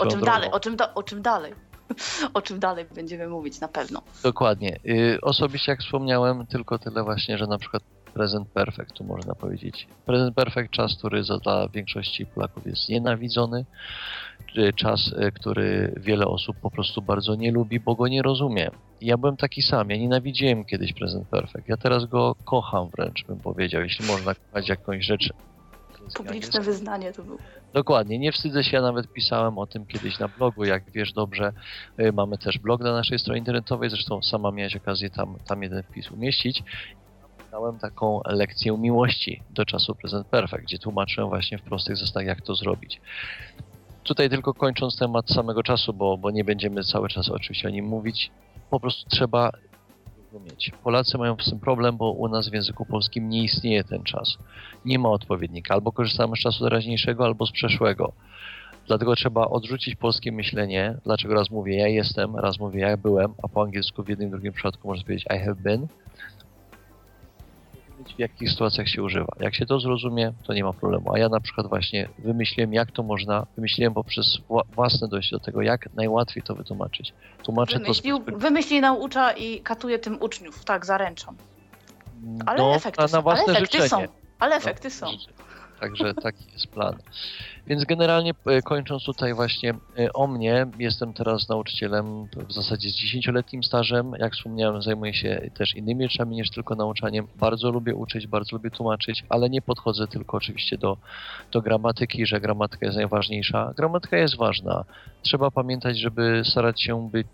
O 0.00 0.06
czym 0.06 0.20
dalej? 0.20 0.50
O 0.50 0.60
czym, 0.60 0.76
o 0.94 1.02
czym 1.02 1.22
dalej? 1.22 1.54
O 2.34 2.42
czym 2.42 2.60
dalej 2.60 2.84
będziemy 2.94 3.28
mówić 3.28 3.60
na 3.60 3.68
pewno. 3.68 4.02
Dokładnie. 4.22 4.78
Y, 4.86 5.18
osobiście, 5.22 5.72
jak 5.72 5.80
wspomniałem, 5.80 6.46
tylko 6.46 6.78
tyle 6.78 7.02
właśnie, 7.02 7.38
że 7.38 7.46
na 7.46 7.58
przykład 7.58 7.82
Present 8.14 8.48
Perfect, 8.48 8.92
tu 8.92 9.04
można 9.04 9.34
powiedzieć. 9.34 9.86
Present 10.06 10.34
Perfect, 10.34 10.70
czas, 10.70 10.96
który 10.98 11.22
dla 11.42 11.68
większości 11.68 12.26
Polaków 12.26 12.66
jest 12.66 12.88
nienawidzony, 12.88 13.64
czas, 14.76 15.14
e, 15.18 15.32
który 15.32 15.94
wiele 15.96 16.26
osób 16.26 16.56
po 16.62 16.70
prostu 16.70 17.02
bardzo 17.02 17.34
nie 17.34 17.52
lubi, 17.52 17.80
bo 17.80 17.94
go 17.94 18.08
nie 18.08 18.22
rozumie. 18.22 18.70
Ja 19.00 19.16
byłem 19.16 19.36
taki 19.36 19.62
sam, 19.62 19.90
ja 19.90 19.96
nienawidziłem 19.96 20.64
kiedyś 20.64 20.92
Present 20.92 21.28
Perfect, 21.28 21.68
ja 21.68 21.76
teraz 21.76 22.04
go 22.04 22.36
kocham 22.44 22.88
wręcz, 22.88 23.24
bym 23.24 23.38
powiedział, 23.38 23.82
jeśli 23.82 24.06
można 24.06 24.34
kochać 24.34 24.68
jakąś 24.68 25.06
rzecz. 25.06 25.32
Publiczne 26.14 26.60
wyznanie 26.60 27.12
to 27.12 27.22
było. 27.22 27.38
Dokładnie, 27.72 28.18
nie 28.18 28.32
wstydzę 28.32 28.64
się, 28.64 28.76
ja 28.76 28.82
nawet 28.82 29.12
pisałem 29.12 29.58
o 29.58 29.66
tym 29.66 29.86
kiedyś 29.86 30.18
na 30.18 30.28
blogu, 30.28 30.64
jak 30.64 30.90
wiesz 30.90 31.12
dobrze, 31.12 31.52
e, 31.96 32.12
mamy 32.12 32.38
też 32.38 32.58
blog 32.58 32.80
na 32.80 32.92
naszej 32.92 33.18
stronie 33.18 33.38
internetowej, 33.38 33.90
zresztą 33.90 34.22
sama 34.22 34.50
miałeś 34.50 34.76
okazję 34.76 35.10
tam, 35.10 35.36
tam 35.48 35.62
jeden 35.62 35.82
wpis 35.82 36.10
umieścić 36.10 36.62
dałem 37.52 37.78
taką 37.78 38.20
lekcję 38.24 38.78
miłości 38.78 39.42
do 39.50 39.64
czasu 39.64 39.94
Present 39.94 40.26
Perfect, 40.26 40.62
gdzie 40.62 40.78
tłumaczyłem 40.78 41.28
właśnie 41.30 41.58
w 41.58 41.62
prostych 41.62 41.96
zasadach, 41.96 42.26
jak 42.26 42.40
to 42.40 42.54
zrobić. 42.54 43.00
Tutaj 44.02 44.30
tylko 44.30 44.54
kończąc 44.54 44.96
temat 44.96 45.30
samego 45.30 45.62
czasu, 45.62 45.92
bo, 45.92 46.18
bo 46.18 46.30
nie 46.30 46.44
będziemy 46.44 46.84
cały 46.84 47.08
czas 47.08 47.28
oczywiście 47.28 47.68
o 47.68 47.70
nim 47.70 47.86
mówić, 47.86 48.30
po 48.70 48.80
prostu 48.80 49.10
trzeba 49.10 49.50
rozumieć. 50.32 50.72
Polacy 50.84 51.18
mają 51.18 51.36
z 51.40 51.50
tym 51.50 51.60
problem, 51.60 51.96
bo 51.96 52.10
u 52.10 52.28
nas 52.28 52.48
w 52.48 52.54
języku 52.54 52.86
polskim 52.86 53.28
nie 53.28 53.42
istnieje 53.42 53.84
ten 53.84 54.02
czas. 54.02 54.36
Nie 54.84 54.98
ma 54.98 55.08
odpowiednika. 55.08 55.74
Albo 55.74 55.92
korzystamy 55.92 56.36
z 56.36 56.40
czasu 56.40 56.64
teraźniejszego, 56.64 57.24
albo 57.24 57.46
z 57.46 57.52
przeszłego. 57.52 58.12
Dlatego 58.86 59.16
trzeba 59.16 59.46
odrzucić 59.46 59.94
polskie 59.96 60.32
myślenie. 60.32 60.94
Dlaczego 61.04 61.34
raz 61.34 61.50
mówię 61.50 61.76
ja 61.76 61.88
jestem, 61.88 62.36
raz 62.36 62.58
mówię 62.58 62.80
ja 62.80 62.96
byłem, 62.96 63.34
a 63.42 63.48
po 63.48 63.62
angielsku 63.62 64.02
w 64.02 64.08
jednym 64.08 64.30
drugim 64.30 64.52
przypadku 64.52 64.88
można 64.88 65.04
powiedzieć 65.04 65.26
I 65.36 65.38
have 65.38 65.54
been. 65.54 65.86
W 68.16 68.18
jakich 68.18 68.50
sytuacjach 68.50 68.88
się 68.88 69.02
używa. 69.02 69.32
Jak 69.40 69.54
się 69.54 69.66
to 69.66 69.80
zrozumie, 69.80 70.32
to 70.46 70.54
nie 70.54 70.64
ma 70.64 70.72
problemu. 70.72 71.14
A 71.14 71.18
ja 71.18 71.28
na 71.28 71.40
przykład 71.40 71.66
właśnie 71.66 72.08
wymyśliłem, 72.18 72.72
jak 72.72 72.90
to 72.90 73.02
można, 73.02 73.46
wymyśliłem 73.56 73.94
poprzez 73.94 74.38
własne 74.74 75.08
dojście 75.08 75.36
do 75.36 75.44
tego, 75.44 75.62
jak 75.62 75.94
najłatwiej 75.94 76.42
to 76.42 76.54
wytłumaczyć. 76.54 77.12
Tłumaczę 77.42 77.78
Wymyślił, 77.78 78.18
to... 78.18 78.38
Wymyśli 78.38 78.80
naucza 78.80 79.32
i 79.32 79.60
katuje 79.60 79.98
tym 79.98 80.22
uczniów, 80.22 80.64
tak, 80.64 80.86
zaręczam. 80.86 81.36
Ale 82.46 82.58
no, 82.58 82.74
efekty, 82.74 83.02
na, 83.02 83.08
na 83.08 83.22
własne 83.22 83.44
ale 83.44 83.52
efekty 83.52 83.82
życzenie. 83.82 84.06
są. 84.06 84.12
Ale 84.38 84.56
efekty 84.56 84.88
no, 84.88 84.94
są. 84.94 85.06
Także 85.82 86.14
taki 86.14 86.44
jest 86.52 86.66
plan. 86.66 86.94
Więc 87.66 87.84
generalnie 87.84 88.32
e, 88.46 88.62
kończąc 88.62 89.04
tutaj 89.04 89.34
właśnie 89.34 89.74
e, 89.98 90.12
o 90.12 90.26
mnie, 90.26 90.66
jestem 90.78 91.12
teraz 91.12 91.48
nauczycielem 91.48 92.26
w 92.48 92.52
zasadzie 92.52 92.90
z 92.90 92.94
10-letnim 92.94 93.62
stażem. 93.62 94.12
Jak 94.18 94.32
wspomniałem, 94.32 94.82
zajmuję 94.82 95.14
się 95.14 95.50
też 95.54 95.74
innymi 95.74 96.08
rzeczami 96.08 96.36
niż 96.36 96.50
tylko 96.50 96.74
nauczaniem. 96.74 97.26
Bardzo 97.36 97.70
lubię 97.70 97.94
uczyć, 97.94 98.26
bardzo 98.26 98.56
lubię 98.56 98.70
tłumaczyć, 98.70 99.24
ale 99.28 99.50
nie 99.50 99.62
podchodzę 99.62 100.08
tylko 100.08 100.36
oczywiście 100.36 100.78
do, 100.78 100.96
do 101.52 101.62
gramatyki, 101.62 102.26
że 102.26 102.40
gramatyka 102.40 102.86
jest 102.86 102.96
najważniejsza. 102.96 103.72
Gramatyka 103.76 104.16
jest 104.16 104.36
ważna. 104.36 104.84
Trzeba 105.22 105.50
pamiętać, 105.50 105.98
żeby 105.98 106.42
starać 106.44 106.82
się 106.82 107.10
być 107.10 107.26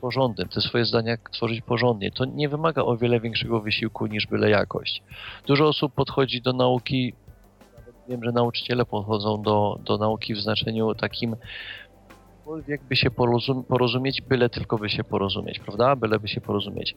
porządnym, 0.00 0.48
te 0.48 0.60
swoje 0.60 0.84
zdania 0.84 1.16
tworzyć 1.32 1.60
porządnie. 1.60 2.10
To 2.10 2.24
nie 2.24 2.48
wymaga 2.48 2.82
o 2.82 2.96
wiele 2.96 3.20
większego 3.20 3.60
wysiłku 3.60 4.06
niż 4.06 4.26
byle 4.26 4.50
jakość. 4.50 5.02
Dużo 5.46 5.68
osób 5.68 5.94
podchodzi 5.94 6.42
do 6.42 6.52
nauki 6.52 7.12
wiem, 8.08 8.24
że 8.24 8.32
nauczyciele 8.32 8.84
podchodzą 8.84 9.42
do, 9.42 9.78
do 9.84 9.98
nauki 9.98 10.34
w 10.34 10.40
znaczeniu 10.40 10.94
takim 10.94 11.36
jakby 12.68 12.96
się 12.96 13.10
porozum 13.10 13.64
porozumieć, 13.64 14.22
byle 14.22 14.48
tylko 14.48 14.78
by 14.78 14.88
się 14.88 15.04
porozumieć, 15.04 15.58
prawda? 15.58 15.96
Byle 15.96 16.18
by 16.18 16.28
się 16.28 16.40
porozumieć. 16.40 16.96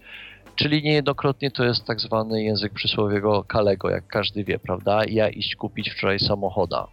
Czyli 0.56 0.84
niejednokrotnie 0.84 1.52
to 1.52 1.64
jest 1.64 1.86
tak 1.86 2.02
zwany 2.02 2.44
język 2.44 2.74
przysłowiego 2.74 3.44
kalego, 3.44 3.90
jak 3.90 4.08
każdy 4.08 4.44
wie, 4.44 4.60
prawda? 4.60 5.02
Ja 5.08 5.30
iść 5.30 5.56
kupić 5.56 5.90
wczoraj 5.90 6.20
samochoda. 6.20 6.88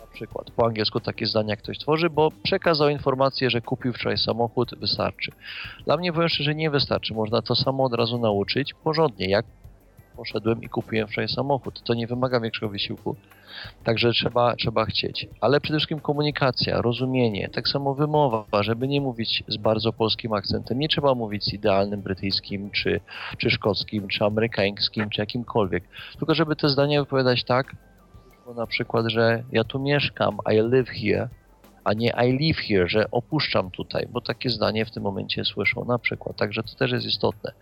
Na 0.00 0.06
przykład. 0.14 0.50
Po 0.50 0.66
angielsku 0.66 1.00
takie 1.00 1.26
zdania 1.26 1.56
ktoś 1.56 1.78
tworzy, 1.78 2.10
bo 2.10 2.30
przekazał 2.42 2.88
informację, 2.88 3.50
że 3.50 3.60
kupił 3.60 3.92
wczoraj 3.92 4.18
samochód, 4.18 4.74
wystarczy. 4.78 5.32
Dla 5.84 5.96
mnie 5.96 6.12
powiem 6.12 6.28
szczerze, 6.28 6.54
nie 6.54 6.70
wystarczy. 6.70 7.14
Można 7.14 7.42
to 7.42 7.54
samo 7.54 7.84
od 7.84 7.94
razu 7.94 8.18
nauczyć 8.18 8.74
porządnie, 8.74 9.30
jak 9.30 9.46
poszedłem 10.20 10.62
i 10.62 10.68
kupiłem 10.68 11.08
wczoraj 11.08 11.28
samochód. 11.28 11.82
To 11.82 11.94
nie 11.94 12.06
wymaga 12.06 12.40
większego 12.40 12.68
wysiłku. 12.68 13.16
Także 13.84 14.12
trzeba, 14.12 14.56
trzeba 14.56 14.84
chcieć. 14.84 15.28
Ale 15.40 15.60
przede 15.60 15.78
wszystkim 15.78 16.00
komunikacja, 16.00 16.82
rozumienie, 16.82 17.48
tak 17.48 17.68
samo 17.68 17.94
wymowa, 17.94 18.62
żeby 18.62 18.88
nie 18.88 19.00
mówić 19.00 19.44
z 19.48 19.56
bardzo 19.56 19.92
polskim 19.92 20.32
akcentem. 20.32 20.78
Nie 20.78 20.88
trzeba 20.88 21.14
mówić 21.14 21.44
z 21.44 21.52
idealnym 21.52 22.02
brytyjskim, 22.02 22.70
czy, 22.70 23.00
czy 23.38 23.50
szkockim, 23.50 24.08
czy 24.08 24.24
amerykańskim, 24.24 25.10
czy 25.10 25.20
jakimkolwiek. 25.20 25.84
Tylko 26.18 26.34
żeby 26.34 26.56
te 26.56 26.68
zdania 26.68 27.00
wypowiadać 27.00 27.44
tak, 27.44 27.76
na 28.56 28.66
przykład, 28.66 29.06
że 29.08 29.42
ja 29.52 29.64
tu 29.64 29.78
mieszkam, 29.78 30.38
I 30.52 30.56
live 30.56 30.88
here, 30.88 31.28
a 31.84 31.92
nie 31.92 32.12
I 32.28 32.38
live 32.38 32.58
here, 32.58 32.88
że 32.88 33.10
opuszczam 33.10 33.70
tutaj, 33.70 34.06
bo 34.10 34.20
takie 34.20 34.50
zdanie 34.50 34.84
w 34.84 34.90
tym 34.90 35.02
momencie 35.02 35.44
słyszą 35.44 35.84
na 35.84 35.98
przykład. 35.98 36.36
Także 36.36 36.62
to 36.62 36.74
też 36.74 36.92
jest 36.92 37.06
istotne. 37.06 37.52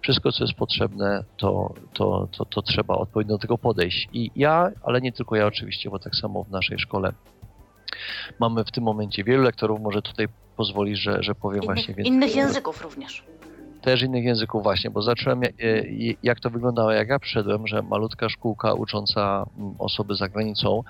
Wszystko, 0.00 0.32
co 0.32 0.44
jest 0.44 0.54
potrzebne, 0.54 1.24
to, 1.36 1.74
to, 1.92 2.28
to, 2.32 2.44
to 2.44 2.62
trzeba 2.62 2.94
odpowiednio 2.94 3.34
do 3.34 3.38
tego 3.38 3.58
podejść. 3.58 4.08
I 4.12 4.30
ja, 4.36 4.70
ale 4.82 5.00
nie 5.00 5.12
tylko 5.12 5.36
ja 5.36 5.46
oczywiście, 5.46 5.90
bo 5.90 5.98
tak 5.98 6.16
samo 6.16 6.44
w 6.44 6.50
naszej 6.50 6.78
szkole 6.78 7.12
mamy 8.38 8.64
w 8.64 8.70
tym 8.70 8.84
momencie 8.84 9.24
wielu 9.24 9.42
lektorów, 9.42 9.80
może 9.80 10.02
tutaj 10.02 10.28
pozwoli, 10.56 10.96
że, 10.96 11.22
że 11.22 11.34
powiem 11.34 11.62
innych, 11.62 11.74
właśnie 11.74 11.94
więcej. 11.94 12.12
Innych 12.12 12.36
języków 12.36 12.82
również 12.82 13.24
też 13.88 14.02
innych 14.02 14.24
języków 14.24 14.62
właśnie, 14.62 14.90
bo 14.90 15.02
zacząłem, 15.02 15.42
e, 15.42 15.48
jak 16.22 16.40
to 16.40 16.50
wyglądało, 16.50 16.92
jak 16.92 17.08
ja 17.08 17.18
przyszedłem, 17.18 17.66
że 17.66 17.82
malutka 17.82 18.28
szkółka 18.28 18.74
ucząca 18.74 19.46
mm, 19.58 19.74
osoby 19.78 20.14
za 20.14 20.28
granicą. 20.28 20.82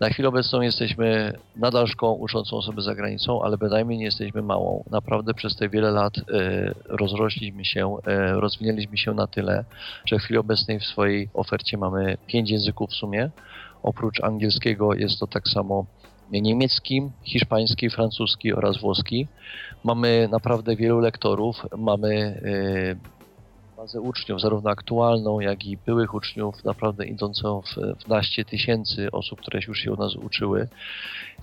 Na 0.00 0.08
chwilę 0.08 0.28
obecną 0.28 0.60
jesteśmy 0.60 1.32
nadal 1.56 1.86
szkołą 1.86 2.14
uczącą 2.14 2.56
osoby 2.56 2.82
za 2.82 2.94
granicą, 2.94 3.42
ale 3.42 3.58
bynajmniej 3.58 3.98
nie 3.98 4.04
jesteśmy 4.04 4.42
małą. 4.42 4.84
Naprawdę 4.90 5.34
przez 5.34 5.56
te 5.56 5.68
wiele 5.68 5.90
lat 5.90 6.18
e, 6.18 6.22
rozrośliśmy 6.84 7.64
się, 7.64 7.96
e, 8.06 8.32
rozwinęliśmy 8.32 8.98
się 8.98 9.14
na 9.14 9.26
tyle, 9.26 9.64
że 10.04 10.18
w 10.18 10.22
chwili 10.22 10.38
obecnej 10.38 10.80
w 10.80 10.84
swojej 10.84 11.28
ofercie 11.34 11.78
mamy 11.78 12.18
pięć 12.26 12.50
języków 12.50 12.90
w 12.90 12.94
sumie. 12.94 13.30
Oprócz 13.82 14.20
angielskiego 14.24 14.94
jest 14.94 15.20
to 15.20 15.26
tak 15.26 15.48
samo 15.48 15.86
niemiecki, 16.32 17.02
hiszpański, 17.22 17.90
francuski 17.90 18.52
oraz 18.52 18.80
włoski. 18.80 19.26
Mamy 19.84 20.28
naprawdę 20.30 20.76
wielu 20.76 21.00
lektorów, 21.00 21.56
mamy 21.76 22.40
e, 22.96 23.20
bazę 23.80 24.00
uczniów, 24.00 24.40
zarówno 24.40 24.70
aktualną, 24.70 25.40
jak 25.40 25.64
i 25.64 25.76
byłych 25.76 26.14
uczniów, 26.14 26.64
naprawdę 26.64 27.06
idącą 27.06 27.62
w, 27.62 28.02
w 28.04 28.08
naście 28.08 28.44
tysięcy 28.44 29.10
osób, 29.10 29.40
które 29.40 29.60
już 29.68 29.78
się 29.78 29.92
u 29.92 29.96
nas 29.96 30.16
uczyły. 30.16 30.68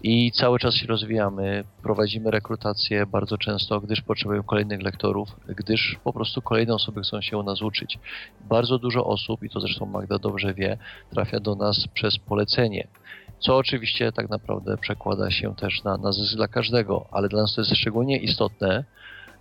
I 0.04 0.32
cały 0.32 0.60
czas 0.60 0.76
się 0.76 0.88
rozwijamy, 0.88 1.64
prowadzimy 1.84 2.32
rekrutację 2.32 3.06
bardzo 3.06 3.38
często, 3.38 3.82
gdyż 3.82 4.02
potrzebujemy 4.02 4.44
kolejnych 4.44 4.82
lektorów, 4.82 5.30
gdyż 5.48 6.00
po 6.04 6.14
prostu 6.14 6.42
kolejne 6.42 6.74
osoby 6.74 7.02
chcą 7.02 7.22
się 7.22 7.38
u 7.38 7.44
nas 7.44 7.62
uczyć. 7.62 8.00
Bardzo 8.50 8.80
dużo 8.80 9.06
osób, 9.06 9.44
i 9.44 9.50
to 9.50 9.60
zresztą 9.60 9.86
Magda 9.86 10.20
dobrze 10.20 10.54
wie, 10.54 10.78
trafia 11.10 11.40
do 11.40 11.56
nas 11.56 11.88
przez 11.94 12.18
polecenie 12.18 12.88
co 13.40 13.58
oczywiście 13.58 14.12
tak 14.12 14.30
naprawdę 14.30 14.78
przekłada 14.78 15.32
się 15.32 15.56
też 15.56 15.84
na, 15.84 15.98
na 15.98 16.12
zysk 16.12 16.36
dla 16.36 16.48
każdego, 16.48 17.06
ale 17.12 17.30
dla 17.30 17.42
nas 17.42 17.56
to 17.56 17.62
jest 17.62 17.76
szczególnie 17.76 18.18
istotne, 18.18 18.84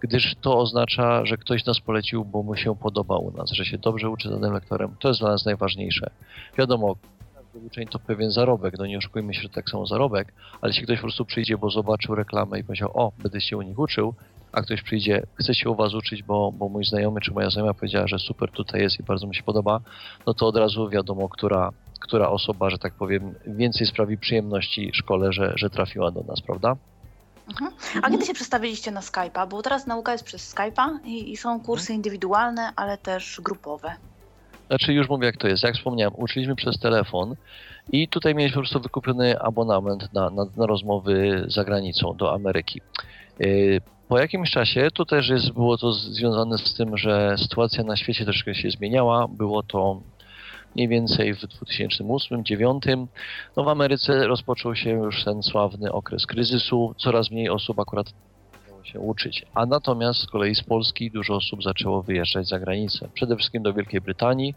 gdyż 0.01 0.35
to 0.41 0.59
oznacza, 0.59 1.25
że 1.25 1.37
ktoś 1.37 1.65
nas 1.65 1.81
polecił, 1.81 2.25
bo 2.25 2.43
mu 2.43 2.57
się 2.57 2.77
podoba 2.77 3.17
u 3.17 3.31
nas, 3.31 3.51
że 3.51 3.65
się 3.65 3.79
dobrze 3.79 4.11
uczy 4.11 4.31
danym 4.31 4.53
lektorem. 4.53 4.97
To 5.01 5.09
jest 5.09 5.21
dla 5.21 5.31
nas 5.31 5.45
najważniejsze. 5.45 6.11
Wiadomo, 6.59 6.97
każdy 7.35 7.67
uczeń 7.67 7.87
to 7.87 7.99
pewien 7.99 8.31
zarobek, 8.31 8.79
no 8.79 8.87
nie 8.87 8.99
oszukujmy 8.99 9.35
się, 9.35 9.43
że 9.43 9.49
tak 9.49 9.71
samo 9.71 9.87
zarobek, 9.87 10.33
ale 10.61 10.71
jeśli 10.71 10.85
ktoś 10.85 10.99
po 10.99 11.03
prostu 11.03 11.25
przyjdzie, 11.25 11.59
bo 11.59 11.71
zobaczył 11.71 12.15
reklamę 12.15 12.59
i 12.59 12.65
powiedział, 12.65 12.91
o, 12.95 13.13
będę 13.23 13.41
się 13.41 13.57
u 13.57 13.63
nich 13.63 13.79
uczył, 13.79 14.15
a 14.53 14.63
ktoś 14.63 14.83
przyjdzie, 14.83 15.23
chce 15.35 15.55
się 15.55 15.71
u 15.71 15.75
was 15.75 15.95
uczyć, 15.95 16.23
bo, 16.23 16.53
bo 16.53 16.69
mój 16.69 16.85
znajomy 16.85 17.21
czy 17.21 17.33
moja 17.33 17.51
znajoma 17.51 17.75
powiedziała, 17.75 18.07
że 18.07 18.19
super 18.19 18.51
tutaj 18.51 18.81
jest 18.81 19.01
i 19.01 19.03
bardzo 19.03 19.27
mi 19.27 19.35
się 19.35 19.43
podoba, 19.43 19.81
no 20.27 20.35
to 20.35 20.47
od 20.47 20.57
razu 20.57 20.89
wiadomo, 20.89 21.29
która, 21.29 21.71
która 22.01 22.29
osoba, 22.29 22.71
że 22.71 22.79
tak 22.79 22.95
powiem, 22.95 23.35
więcej 23.47 23.87
sprawi 23.87 24.19
przyjemności 24.19 24.91
szkole, 24.95 25.33
że, 25.33 25.53
że 25.57 25.71
trafiła 25.71 26.11
do 26.11 26.23
nas, 26.23 26.41
prawda? 26.41 26.77
Mhm. 27.49 27.73
A 28.03 28.11
kiedy 28.11 28.27
się 28.27 28.35
przestawiliście 28.35 28.91
na 28.91 29.01
Skype'a? 29.01 29.49
Bo 29.49 29.63
teraz 29.63 29.87
nauka 29.87 30.13
jest 30.13 30.25
przez 30.25 30.55
Skype'a 30.55 30.99
i, 31.05 31.33
i, 31.33 31.37
są 31.37 31.61
kursy 31.61 31.83
mhm. 31.83 31.97
indywidualne, 31.97 32.71
ale 32.77 32.99
też 32.99 33.41
grupowe. 33.45 33.93
Znaczy 34.67 34.93
już 34.93 35.09
mówię 35.09 35.27
jak 35.27 35.37
to 35.37 35.49
jest. 35.49 35.63
Jak 35.63 35.75
wspomniałem, 35.75 36.15
uczyliśmy 36.17 36.57
przez 36.57 36.79
telefon 36.79 37.37
i 37.93 38.09
tutaj 38.09 38.35
mieliśmy 38.35 38.55
po 38.55 38.61
prostu 38.61 38.81
wykupiony 38.81 39.41
abonament 39.41 40.13
na, 40.13 40.31
na, 40.31 40.45
na 40.57 40.67
rozmowy 40.67 41.45
za 41.49 41.65
granicą 41.65 42.17
do 42.17 42.35
Ameryki. 42.35 42.81
Y, 43.41 43.81
po 44.09 44.19
jakimś 44.19 44.51
czasie 44.51 44.89
to 44.95 45.05
też 45.05 45.29
jest, 45.29 45.51
było 45.51 45.79
to 45.79 45.93
związane 45.93 46.59
z 46.59 46.75
tym, 46.75 46.99
że 46.99 47.37
sytuacja 47.39 47.85
na 47.85 47.97
świecie 47.97 48.25
troszkę 48.25 48.55
się 48.55 48.71
zmieniała. 48.71 49.29
Było 49.29 49.63
to 49.63 50.01
mniej 50.77 50.89
więcej 50.89 51.35
w 51.35 51.41
2008-2009. 51.41 53.07
No 53.57 53.65
w 53.65 53.69
Ameryce 53.69 54.27
rozpoczął 54.27 54.77
się 54.77 54.91
już 54.91 55.25
ten 55.25 55.43
sławny 55.43 55.93
okres 55.93 56.27
kryzysu. 56.27 56.95
Coraz 56.99 57.31
mniej 57.31 57.49
osób 57.49 57.79
akurat 57.79 58.07
się 58.87 59.01
uczyć. 59.01 59.47
A 59.55 59.67
natomiast 59.67 60.21
z 60.21 60.27
kolei 60.27 60.55
z 60.55 60.63
Polski 60.63 61.11
dużo 61.11 61.35
osób 61.35 61.63
zaczęło 61.63 62.03
wyjeżdżać 62.03 62.49
za 62.49 62.59
granicę. 62.59 63.09
Przede 63.15 63.37
wszystkim 63.37 63.63
do 63.63 63.73
Wielkiej 63.73 64.01
Brytanii, 64.01 64.55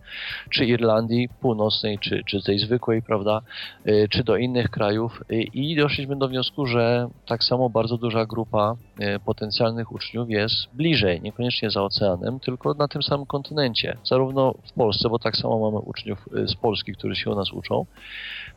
czy 0.49 0.65
Irlandii 0.65 1.29
Północnej, 1.41 1.99
czy, 1.99 2.23
czy 2.25 2.43
tej 2.43 2.59
zwykłej, 2.59 3.01
prawda, 3.01 3.41
y, 3.87 4.07
czy 4.09 4.23
do 4.23 4.37
innych 4.37 4.69
krajów. 4.69 5.23
Y, 5.31 5.41
I 5.41 5.75
doszliśmy 5.75 6.15
do 6.15 6.27
wniosku, 6.27 6.65
że 6.65 7.09
tak 7.25 7.43
samo 7.43 7.69
bardzo 7.69 7.97
duża 7.97 8.25
grupa 8.25 8.75
y, 8.99 9.19
potencjalnych 9.19 9.91
uczniów 9.91 10.29
jest 10.29 10.55
bliżej, 10.73 11.21
niekoniecznie 11.21 11.71
za 11.71 11.83
oceanem, 11.83 12.39
tylko 12.39 12.73
na 12.73 12.87
tym 12.87 13.03
samym 13.03 13.25
kontynencie. 13.25 13.97
Zarówno 14.03 14.53
w 14.63 14.73
Polsce, 14.73 15.09
bo 15.09 15.19
tak 15.19 15.37
samo 15.37 15.59
mamy 15.59 15.77
uczniów 15.77 16.29
z 16.45 16.55
Polski, 16.55 16.93
którzy 16.93 17.15
się 17.15 17.29
u 17.29 17.35
nas 17.35 17.51
uczą, 17.51 17.85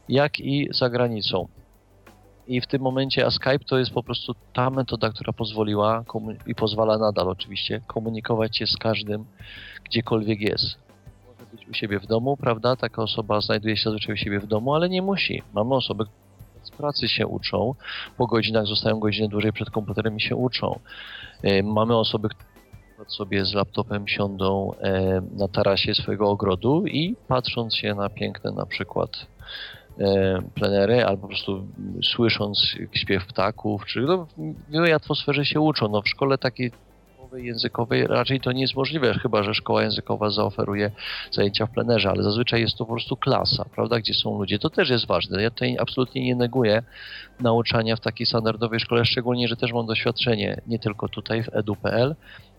jak 0.09 0.41
i 0.41 0.69
za 0.71 0.91
granicą. 0.91 1.49
I 2.46 2.61
w 2.61 2.66
tym 2.66 2.82
momencie, 2.82 3.26
a 3.26 3.30
Skype 3.30 3.58
to 3.58 3.78
jest 3.78 3.90
po 3.90 4.02
prostu 4.02 4.34
ta 4.52 4.70
metoda, 4.70 5.11
która 5.11 5.32
pozwoliła 5.32 6.04
i 6.46 6.54
pozwala 6.54 6.99
nadal 6.99 7.28
oczywiście 7.28 7.80
komunikować 7.87 8.56
się 8.56 8.66
z 8.66 8.76
każdym, 8.76 9.25
gdziekolwiek 9.84 10.40
jest. 10.40 10.76
Może 11.26 11.50
być 11.52 11.68
u 11.68 11.75
siebie 11.75 12.00
w 12.00 12.06
domu, 12.06 12.37
prawda? 12.37 12.76
Taka 12.76 13.02
osoba 13.02 13.40
znajduje 13.40 13.76
się 13.76 13.82
zazwyczaj 13.84 14.14
u 14.14 14.18
siebie 14.18 14.40
w 14.40 14.46
domu, 14.46 14.75
ale 14.75 14.88
nie 14.88 15.02
musi. 15.02 15.42
Mamy 15.52 15.75
osoby, 15.75 16.04
które 16.04 16.66
z 16.66 16.70
pracy 16.70 17.08
się 17.08 17.26
uczą, 17.26 17.75
po 18.16 18.26
godzinach 18.26 18.66
zostają 18.66 19.00
godzinę 19.00 19.28
dłużej 19.28 19.52
przed 19.52 19.70
komputerem 19.70 20.16
i 20.16 20.20
się 20.20 20.37
uczą. 20.37 20.78
E, 21.42 21.62
mamy 21.62 21.96
osoby, 21.96 22.28
które 22.28 23.11
sobie 23.11 23.44
z 23.44 23.54
laptopem 23.54 24.08
siądą 24.08 24.72
e, 24.72 25.22
na 25.37 25.49
tarasie 25.49 25.94
swojego 25.94 26.30
ogrodu 26.30 26.87
i 26.87 27.16
patrząc 27.28 27.76
się 27.76 27.94
na 27.94 28.08
piękne 28.08 28.52
na 28.52 28.66
przykład 28.66 29.26
plenery, 30.54 31.04
albo 31.04 31.22
po 31.22 31.28
prostu 31.28 31.66
słysząc 32.02 32.76
śpiew 32.92 33.26
ptaków, 33.26 33.87
czy 33.87 34.00
no, 34.00 34.26
w 34.26 34.72
miłej 34.72 34.92
atmosferze 34.92 35.44
się 35.44 35.61
uczą. 35.61 35.88
No, 35.88 36.02
w 36.02 36.08
szkole 36.08 36.38
takiej 36.38 36.70
językowej 37.37 38.06
raczej 38.06 38.40
to 38.40 38.52
nie 38.52 38.61
jest 38.61 38.75
możliwe, 38.75 39.14
chyba 39.14 39.42
że 39.42 39.54
szkoła 39.54 39.82
językowa 39.82 40.30
zaoferuje 40.30 40.90
zajęcia 41.30 41.66
w 41.66 41.70
plenerze, 41.70 42.11
ale 42.11 42.22
zazwyczaj 42.22 42.61
jest 42.61 42.76
to 42.76 42.84
po 42.84 42.92
prostu 42.92 43.16
klasa, 43.16 43.64
prawda, 43.75 43.99
gdzie 43.99 44.14
są 44.14 44.38
ludzie. 44.38 44.58
To 44.58 44.70
też 44.70 44.90
jest 44.90 45.06
ważne. 45.06 45.42
Ja 45.42 45.50
tutaj 45.50 45.76
absolutnie 45.80 46.25
nie 46.25 46.37
neguję 46.37 46.82
nauczania 47.40 47.96
w 47.96 48.00
takiej 48.00 48.26
standardowej 48.26 48.80
szkole, 48.80 49.04
szczególnie, 49.04 49.49
że 49.49 49.56
też 49.56 49.72
mam 49.72 49.87
doświadczenie 49.87 50.61
nie 50.66 50.78
tylko 50.78 51.08
tutaj 51.08 51.42
w 51.42 51.49
edu.pl, 51.52 52.14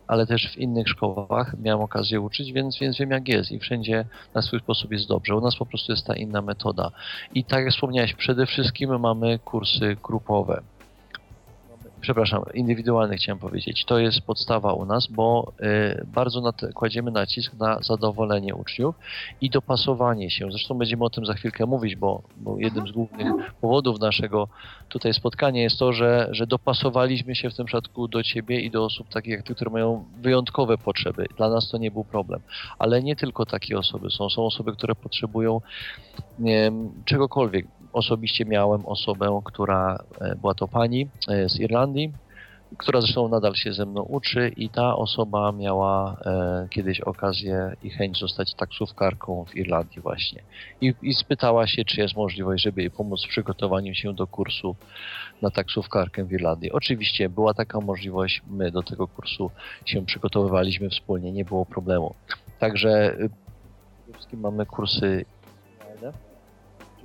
ale 0.07 0.27
też 0.27 0.51
w 0.51 0.57
innych 0.57 0.88
szkołach 0.88 1.55
miałem 1.60 1.81
okazję 1.81 2.22
uczyć, 2.22 2.51
więc, 2.51 2.79
więc 2.79 2.98
wiem 2.98 3.12
jak 3.12 3.27
jest 3.27 3.51
i 3.51 3.60
wszędzie 3.60 4.05
na 4.33 4.41
swój 4.41 4.60
sposób 4.60 4.91
jest 4.91 5.07
dobrze. 5.07 5.36
U 5.36 5.41
nas 5.41 5.55
po 5.55 5.65
prostu 5.65 5.91
jest 5.91 6.07
ta 6.07 6.15
inna 6.15 6.41
metoda. 6.41 6.91
I 7.33 7.43
tak 7.43 7.63
jak 7.63 7.74
wspomniałeś, 7.74 8.13
przede 8.13 8.45
wszystkim 8.45 9.00
mamy 9.00 9.39
kursy 9.39 9.98
grupowe 10.03 10.62
przepraszam, 12.03 12.43
indywidualny 12.53 13.17
chciałem 13.17 13.39
powiedzieć. 13.39 13.86
To 13.86 13.98
jest 13.98 14.22
podstawa 14.22 14.74
u 14.74 14.86
nas, 14.86 15.07
bo 15.07 15.51
y, 16.00 16.05
bardzo 16.05 16.53
kładziemy 16.74 17.12
nacisk 17.12 17.53
na 17.53 17.79
zadowolenie 17.81 18.55
uczniów 18.55 18.95
i 19.41 19.50
dopasowanie 19.50 20.29
się. 20.29 20.51
Zresztą 20.51 20.77
będziemy 20.77 21.03
o 21.03 21.10
tym 21.10 21.25
za 21.25 21.33
chwilkę 21.33 21.65
mówić, 21.65 21.95
bo, 21.95 22.22
bo 22.38 22.57
jednym 22.57 22.88
z 22.88 22.91
głównych 22.91 23.27
powodów 23.62 24.00
naszego 24.00 24.48
tutaj 24.89 25.13
spotkania 25.13 25.62
jest 25.62 25.79
to, 25.79 25.93
że, 25.93 26.27
że 26.31 26.48
dopasowaliśmy 26.48 27.36
się 27.36 27.50
w 27.50 27.55
tym 27.55 27.65
przypadku 27.65 28.07
do 28.07 28.24
ciebie 28.24 28.62
i 28.62 28.72
do 28.72 28.86
osób 28.86 29.10
takich 29.10 29.31
jak 29.31 29.43
ty, 29.43 29.55
które 29.55 29.72
mają 29.72 30.05
wyjątkowe 30.22 30.77
potrzeby. 30.77 31.25
Dla 31.38 31.50
nas 31.50 31.69
to 31.69 31.77
nie 31.77 31.91
był 31.91 32.03
problem. 32.03 32.39
Ale 32.79 33.03
nie 33.03 33.15
tylko 33.15 33.45
takie 33.45 33.77
osoby 33.77 34.10
są. 34.12 34.29
Są 34.29 34.45
osoby, 34.45 34.74
które 34.74 34.95
potrzebują 34.95 35.62
nie 36.39 36.72
czegokolwiek 37.05 37.67
osobiście 37.93 38.45
miałem 38.45 38.85
osobę, 38.85 39.41
która 39.43 40.03
e, 40.21 40.35
była 40.35 40.53
to 40.53 40.67
pani 40.67 41.07
e, 41.27 41.50
z 41.50 41.59
Irlandii, 41.59 42.13
która 42.77 43.01
zresztą 43.01 43.27
nadal 43.27 43.55
się 43.55 43.73
ze 43.73 43.85
mną 43.85 44.01
uczy 44.01 44.51
i 44.57 44.69
ta 44.69 44.95
osoba 44.95 45.51
miała 45.51 46.17
e, 46.25 46.67
kiedyś 46.69 47.01
okazję 47.01 47.75
i 47.83 47.89
chęć 47.89 48.19
zostać 48.19 48.53
taksówkarką 48.53 49.45
w 49.45 49.55
Irlandii 49.55 50.01
właśnie. 50.01 50.41
I, 50.81 50.93
I 51.01 51.13
spytała 51.13 51.67
się, 51.67 51.85
czy 51.85 52.01
jest 52.01 52.15
możliwość, 52.15 52.63
żeby 52.63 52.81
jej 52.81 52.91
pomóc 52.91 53.25
w 53.25 53.27
przygotowaniu 53.27 53.95
się 53.95 54.13
do 54.13 54.27
kursu 54.27 54.75
na 55.41 55.50
taksówkarkę 55.50 56.23
w 56.23 56.31
Irlandii. 56.31 56.71
Oczywiście 56.71 57.29
była 57.29 57.53
taka 57.53 57.79
możliwość, 57.79 58.41
my 58.47 58.71
do 58.71 58.83
tego 58.83 59.07
kursu 59.07 59.51
się 59.85 60.05
przygotowywaliśmy 60.05 60.89
wspólnie, 60.89 61.31
nie 61.31 61.45
było 61.45 61.65
problemu. 61.65 62.15
Także 62.59 63.15
przede 64.03 64.13
wszystkim 64.13 64.39
mamy 64.39 64.65
kursy 64.65 65.25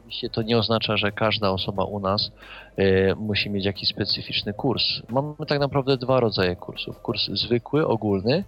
Oczywiście 0.09 0.31
to 0.31 0.43
nie 0.43 0.59
oznacza, 0.59 0.97
że 0.97 1.12
każda 1.12 1.50
osoba 1.50 1.85
u 1.85 2.00
nas 2.00 2.31
y, 2.79 3.15
musi 3.17 3.50
mieć 3.50 3.65
jakiś 3.65 3.88
specyficzny 3.88 4.53
kurs. 4.53 4.83
Mamy 5.09 5.35
tak 5.49 5.61
naprawdę 5.61 5.97
dwa 5.97 6.21
rodzaje 6.21 6.57
kursów. 6.57 7.00
Kurs 7.03 7.27
zwykły, 7.33 7.87
ogólny. 7.87 8.45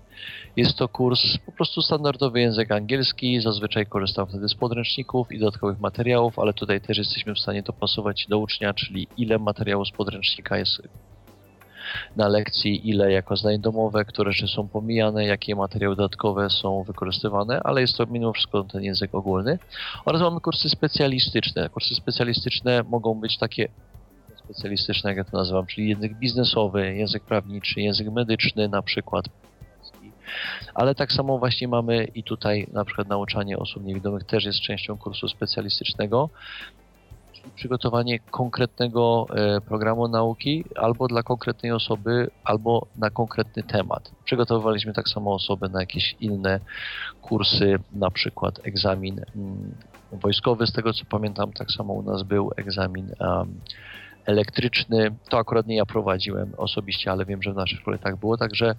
Jest 0.57 0.79
to 0.79 0.89
kurs 0.89 1.39
po 1.47 1.53
prostu 1.53 1.83
standardowy 1.83 2.41
język 2.41 2.73
angielski. 2.73 3.41
Zazwyczaj 3.41 3.87
korzystam 3.87 4.27
wtedy 4.27 4.49
z 4.49 4.55
podręczników 4.55 5.33
i 5.33 5.39
dodatkowych 5.39 5.81
materiałów, 5.81 6.39
ale 6.39 6.53
tutaj 6.53 6.81
też 6.81 6.99
jesteśmy 6.99 7.35
w 7.35 7.39
stanie 7.39 7.63
dopasować 7.63 8.27
do 8.29 8.39
ucznia, 8.39 8.75
czyli 8.75 9.09
ile 9.17 9.39
materiału 9.39 9.85
z 9.85 9.91
podręcznika 9.91 10.59
jest 10.59 10.83
na 12.17 12.29
lekcji, 12.29 12.89
ile 12.89 13.13
jako 13.13 13.37
zdanie 13.37 13.59
domowe, 13.59 14.05
które 14.05 14.33
rzeczy 14.33 14.55
są 14.55 14.69
pomijane, 14.69 15.25
jakie 15.25 15.57
materiały 15.57 15.97
dodatkowe 15.97 16.51
są 16.51 16.83
wykorzystywane, 16.83 17.61
ale 17.65 17.81
jest 17.81 17.97
to 17.97 18.07
mimo 18.07 18.33
wszystko 18.33 18.65
ten 18.65 18.83
język 18.83 19.15
ogólny. 19.15 19.59
Oraz 20.05 20.23
mamy 20.23 20.41
kursy 20.41 20.69
specjalistyczne. 20.69 21.69
Kursy 21.69 21.95
specjalistyczne 21.95 22.83
mogą 22.83 23.15
być 23.15 23.39
takie 23.39 23.69
specjalistyczne, 24.45 25.11
jak 25.11 25.17
ja 25.17 25.25
to 25.25 25.37
nazywam, 25.37 25.67
czyli 25.67 25.89
język 25.89 26.15
biznesowy, 26.15 26.95
język 26.95 27.23
prawniczy, 27.23 27.81
język 27.81 28.11
medyczny 28.11 28.69
na 28.69 28.83
przykład. 28.83 29.25
Ale 30.75 30.95
tak 30.95 31.13
samo 31.13 31.39
właśnie 31.39 31.69
mamy 31.69 32.05
i 32.05 32.23
tutaj 32.23 32.67
na 32.73 32.85
przykład 32.85 33.09
nauczanie 33.09 33.59
osób 33.59 33.85
niewidomych 33.85 34.25
też 34.25 34.45
jest 34.45 34.61
częścią 34.61 34.99
kursu 34.99 35.29
specjalistycznego 35.29 36.31
przygotowanie 37.57 38.19
konkretnego 38.19 39.27
e, 39.31 39.61
programu 39.61 40.09
nauki 40.09 40.65
albo 40.77 41.09
dla 41.09 41.23
konkretnej 41.23 41.73
osoby, 41.73 42.31
albo 42.45 42.87
na 42.97 43.11
konkretny 43.11 43.63
temat. 43.63 44.11
Przygotowywaliśmy 44.25 44.93
tak 44.93 45.09
samo 45.09 45.35
osoby 45.35 45.69
na 45.69 45.81
jakieś 45.81 46.17
inne 46.21 46.61
kursy, 47.23 47.79
na 47.93 48.11
przykład 48.11 48.61
egzamin 48.67 49.21
mm, 49.37 49.75
wojskowy, 50.13 50.67
z 50.67 50.73
tego 50.73 50.93
co 50.93 51.05
pamiętam, 51.05 51.53
tak 51.53 51.71
samo 51.71 51.93
u 51.93 52.03
nas 52.03 52.23
był 52.23 52.51
egzamin 52.57 53.13
um, 53.21 53.61
elektryczny. 54.31 55.15
To 55.29 55.39
akurat 55.39 55.67
nie 55.67 55.77
ja 55.77 55.87
prowadziłem 55.87 56.53
osobiście, 56.57 57.13
ale 57.13 57.25
wiem, 57.25 57.43
że 57.43 57.53
w 57.53 57.57
naszej 57.57 57.79
szkole 57.79 57.99
tak 57.99 58.17
było, 58.17 58.37
także 58.37 58.75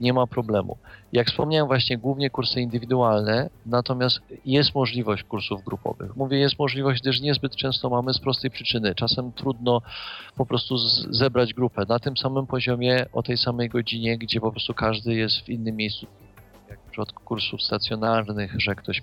nie 0.00 0.12
ma 0.12 0.26
problemu. 0.26 0.76
Jak 1.12 1.26
wspomniałem, 1.26 1.66
właśnie 1.66 1.98
głównie 1.98 2.30
kursy 2.30 2.60
indywidualne, 2.60 3.50
natomiast 3.66 4.20
jest 4.44 4.74
możliwość 4.74 5.22
kursów 5.22 5.64
grupowych. 5.64 6.16
Mówię, 6.16 6.38
jest 6.38 6.58
możliwość, 6.58 7.02
gdyż 7.02 7.20
niezbyt 7.20 7.56
często 7.56 7.90
mamy 7.90 8.14
z 8.14 8.18
prostej 8.18 8.50
przyczyny. 8.50 8.94
Czasem 8.94 9.32
trudno 9.32 9.82
po 10.36 10.46
prostu 10.46 10.78
zebrać 11.10 11.54
grupę 11.54 11.84
na 11.88 11.98
tym 11.98 12.16
samym 12.16 12.46
poziomie, 12.46 13.06
o 13.12 13.22
tej 13.22 13.36
samej 13.36 13.68
godzinie, 13.68 14.18
gdzie 14.18 14.40
po 14.40 14.50
prostu 14.50 14.74
każdy 14.74 15.14
jest 15.14 15.40
w 15.40 15.48
innym 15.48 15.76
miejscu. 15.76 16.06
Jak 16.68 16.78
w 16.80 16.90
przypadku 16.90 17.24
kursów 17.24 17.62
stacjonarnych, 17.62 18.54
że 18.58 18.74
ktoś 18.74 19.02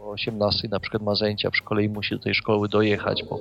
o 0.00 0.10
18 0.10 0.68
na 0.68 0.80
przykład 0.80 1.02
ma 1.02 1.14
zajęcia 1.14 1.50
w 1.50 1.56
szkole 1.56 1.84
i 1.84 1.88
musi 1.88 2.14
do 2.14 2.22
tej 2.22 2.34
szkoły 2.34 2.68
dojechać, 2.68 3.24
bo 3.30 3.40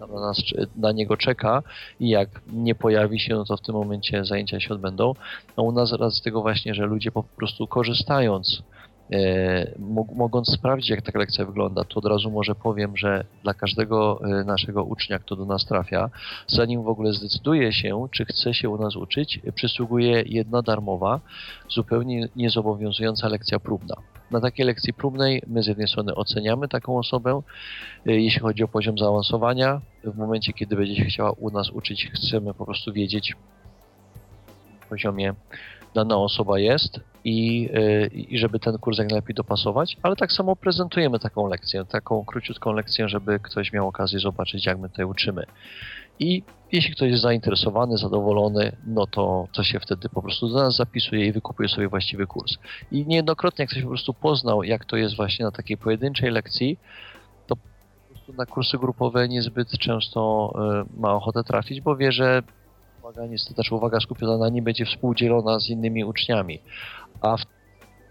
na, 0.00 0.06
nas, 0.06 0.42
na 0.76 0.92
niego 0.92 1.16
czeka 1.16 1.62
i 2.00 2.08
jak 2.08 2.28
nie 2.52 2.74
pojawi 2.74 3.20
się, 3.20 3.34
no 3.34 3.44
to 3.44 3.56
w 3.56 3.60
tym 3.60 3.74
momencie 3.74 4.24
zajęcia 4.24 4.60
się 4.60 4.74
odbędą. 4.74 5.14
No 5.56 5.62
u 5.62 5.72
nas 5.72 5.92
raz 5.92 6.14
z 6.14 6.22
tego 6.22 6.42
właśnie, 6.42 6.74
że 6.74 6.86
ludzie 6.86 7.12
po 7.12 7.22
prostu 7.22 7.66
korzystając 7.66 8.62
mogąc 10.14 10.48
sprawdzić, 10.48 10.90
jak 10.90 11.02
taka 11.02 11.18
lekcja 11.18 11.44
wygląda, 11.44 11.84
to 11.84 11.98
od 11.98 12.04
razu 12.04 12.30
może 12.30 12.54
powiem, 12.54 12.96
że 12.96 13.24
dla 13.42 13.54
każdego 13.54 14.20
e, 14.24 14.44
naszego 14.44 14.84
ucznia, 14.84 15.18
kto 15.18 15.36
do 15.36 15.44
nas 15.44 15.64
trafia, 15.64 16.10
zanim 16.46 16.82
w 16.82 16.88
ogóle 16.88 17.12
zdecyduje 17.12 17.72
się, 17.72 18.06
czy 18.10 18.24
chce 18.24 18.54
się 18.54 18.68
u 18.68 18.78
nas 18.78 18.96
uczyć, 18.96 19.40
przysługuje 19.54 20.22
jedna 20.26 20.62
darmowa, 20.62 21.20
zupełnie 21.70 22.28
niezobowiązująca 22.36 23.28
lekcja 23.28 23.60
próbna. 23.60 23.94
Na 24.30 24.40
takiej 24.40 24.66
lekcji 24.66 24.94
próbnej 24.94 25.42
my 25.46 25.62
z 25.62 25.66
jednej 25.66 25.88
strony 25.88 26.14
oceniamy 26.14 26.68
taką 26.68 26.98
osobę, 26.98 27.40
e, 28.06 28.12
jeśli 28.12 28.40
chodzi 28.40 28.64
o 28.64 28.68
poziom 28.68 28.98
zaawansowania. 28.98 29.80
W 30.04 30.16
momencie, 30.16 30.52
kiedy 30.52 30.76
będzie 30.76 30.96
się 30.96 31.04
chciała 31.04 31.30
u 31.30 31.50
nas 31.50 31.70
uczyć, 31.70 32.10
chcemy 32.14 32.54
po 32.54 32.64
prostu 32.64 32.92
wiedzieć 32.92 33.34
poziomie 34.88 35.34
dana 35.94 36.16
osoba 36.16 36.58
jest 36.58 37.00
i, 37.24 37.70
y, 37.74 38.06
i 38.14 38.38
żeby 38.38 38.58
ten 38.58 38.78
kurs 38.78 38.98
jak 38.98 39.10
najlepiej 39.10 39.34
dopasować, 39.34 39.96
ale 40.02 40.16
tak 40.16 40.32
samo 40.32 40.56
prezentujemy 40.56 41.18
taką 41.18 41.46
lekcję, 41.48 41.84
taką 41.84 42.24
króciutką 42.24 42.72
lekcję, 42.72 43.08
żeby 43.08 43.40
ktoś 43.40 43.72
miał 43.72 43.88
okazję 43.88 44.20
zobaczyć, 44.20 44.66
jak 44.66 44.78
my 44.78 44.88
tutaj 44.88 45.04
uczymy. 45.04 45.44
I 46.18 46.42
jeśli 46.72 46.94
ktoś 46.94 47.10
jest 47.10 47.22
zainteresowany, 47.22 47.96
zadowolony, 47.96 48.76
no 48.86 49.06
to, 49.06 49.48
to 49.52 49.62
się 49.62 49.80
wtedy 49.80 50.08
po 50.08 50.22
prostu 50.22 50.48
do 50.48 50.54
nas 50.54 50.76
zapisuje 50.76 51.26
i 51.26 51.32
wykupuje 51.32 51.68
sobie 51.68 51.88
właściwy 51.88 52.26
kurs. 52.26 52.52
I 52.92 53.06
niejednokrotnie, 53.06 53.62
jak 53.62 53.70
ktoś 53.70 53.82
po 53.82 53.88
prostu 53.88 54.14
poznał, 54.14 54.62
jak 54.62 54.84
to 54.84 54.96
jest 54.96 55.16
właśnie 55.16 55.44
na 55.44 55.50
takiej 55.50 55.76
pojedynczej 55.76 56.30
lekcji, 56.30 56.78
to 57.46 57.56
po 57.56 57.62
prostu 58.08 58.32
na 58.32 58.46
kursy 58.46 58.78
grupowe 58.78 59.28
niezbyt 59.28 59.78
często 59.78 60.52
y, 60.96 61.00
ma 61.00 61.14
ochotę 61.14 61.44
trafić, 61.44 61.80
bo 61.80 61.96
wie, 61.96 62.12
że 62.12 62.42
uwaga, 63.04 63.26
niestety, 63.26 63.54
znaczy 63.54 63.74
uwaga 63.74 64.00
skupiona 64.00 64.36
na 64.38 64.48
nim 64.48 64.64
będzie 64.64 64.84
współdzielona 64.84 65.60
z 65.60 65.68
innymi 65.68 66.04
uczniami. 66.04 66.60
A 67.20 67.36
w 67.36 67.44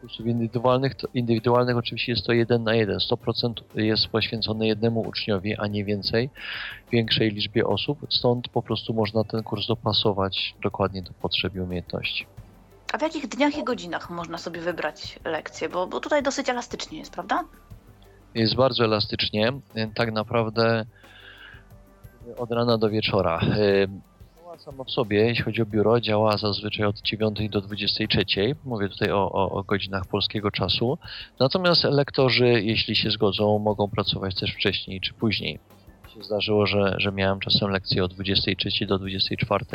kursów 0.01 0.25
indywidualnych, 0.25 0.95
to, 0.95 1.07
indywidualnych 1.13 1.77
oczywiście 1.77 2.11
jest 2.11 2.25
to 2.25 2.33
jeden 2.33 2.63
na 2.63 2.75
jeden. 2.75 2.97
100% 2.97 3.53
jest 3.75 4.07
poświęcone 4.07 4.67
jednemu 4.67 5.01
uczniowi, 5.01 5.57
a 5.57 5.67
nie 5.67 5.85
więcej, 5.85 6.29
większej 6.91 7.31
liczbie 7.31 7.67
osób. 7.67 7.99
Stąd 8.09 8.47
po 8.49 8.61
prostu 8.61 8.93
można 8.93 9.23
ten 9.23 9.43
kurs 9.43 9.67
dopasować 9.67 10.55
dokładnie 10.61 11.01
do 11.01 11.11
potrzeb 11.13 11.55
i 11.55 11.59
umiejętności. 11.59 12.25
A 12.93 12.97
w 12.97 13.01
jakich 13.01 13.27
dniach 13.27 13.57
i 13.57 13.63
godzinach 13.63 14.09
można 14.09 14.37
sobie 14.37 14.61
wybrać 14.61 15.19
lekcję? 15.25 15.69
Bo, 15.69 15.87
bo 15.87 15.99
tutaj 15.99 16.23
dosyć 16.23 16.49
elastycznie 16.49 16.99
jest, 16.99 17.13
prawda? 17.13 17.43
Jest 18.35 18.55
bardzo 18.55 18.83
elastycznie. 18.85 19.53
Tak 19.95 20.11
naprawdę 20.11 20.85
od 22.37 22.51
rana 22.51 22.77
do 22.77 22.89
wieczora 22.89 23.39
sama 24.57 24.83
w 24.83 24.91
sobie, 24.91 25.25
jeśli 25.25 25.43
chodzi 25.43 25.61
o 25.61 25.65
biuro, 25.65 26.01
działa 26.01 26.37
zazwyczaj 26.37 26.85
od 26.85 27.01
9 27.01 27.49
do 27.49 27.61
23. 27.61 28.25
Mówię 28.65 28.89
tutaj 28.89 29.11
o, 29.11 29.31
o, 29.31 29.51
o, 29.51 29.63
godzinach 29.63 30.05
polskiego 30.05 30.51
czasu. 30.51 30.97
Natomiast 31.39 31.83
lektorzy, 31.83 32.47
jeśli 32.47 32.95
się 32.95 33.11
zgodzą, 33.11 33.59
mogą 33.59 33.89
pracować 33.89 34.35
też 34.35 34.53
wcześniej 34.53 35.01
czy 35.01 35.13
później. 35.13 35.59
Się 36.15 36.23
zdarzyło, 36.23 36.65
że, 36.65 36.95
że 36.97 37.11
miałem 37.11 37.39
czasem 37.39 37.69
lekcje 37.69 38.03
od 38.03 38.13
23 38.13 38.85
do 38.85 38.99
24. 38.99 39.65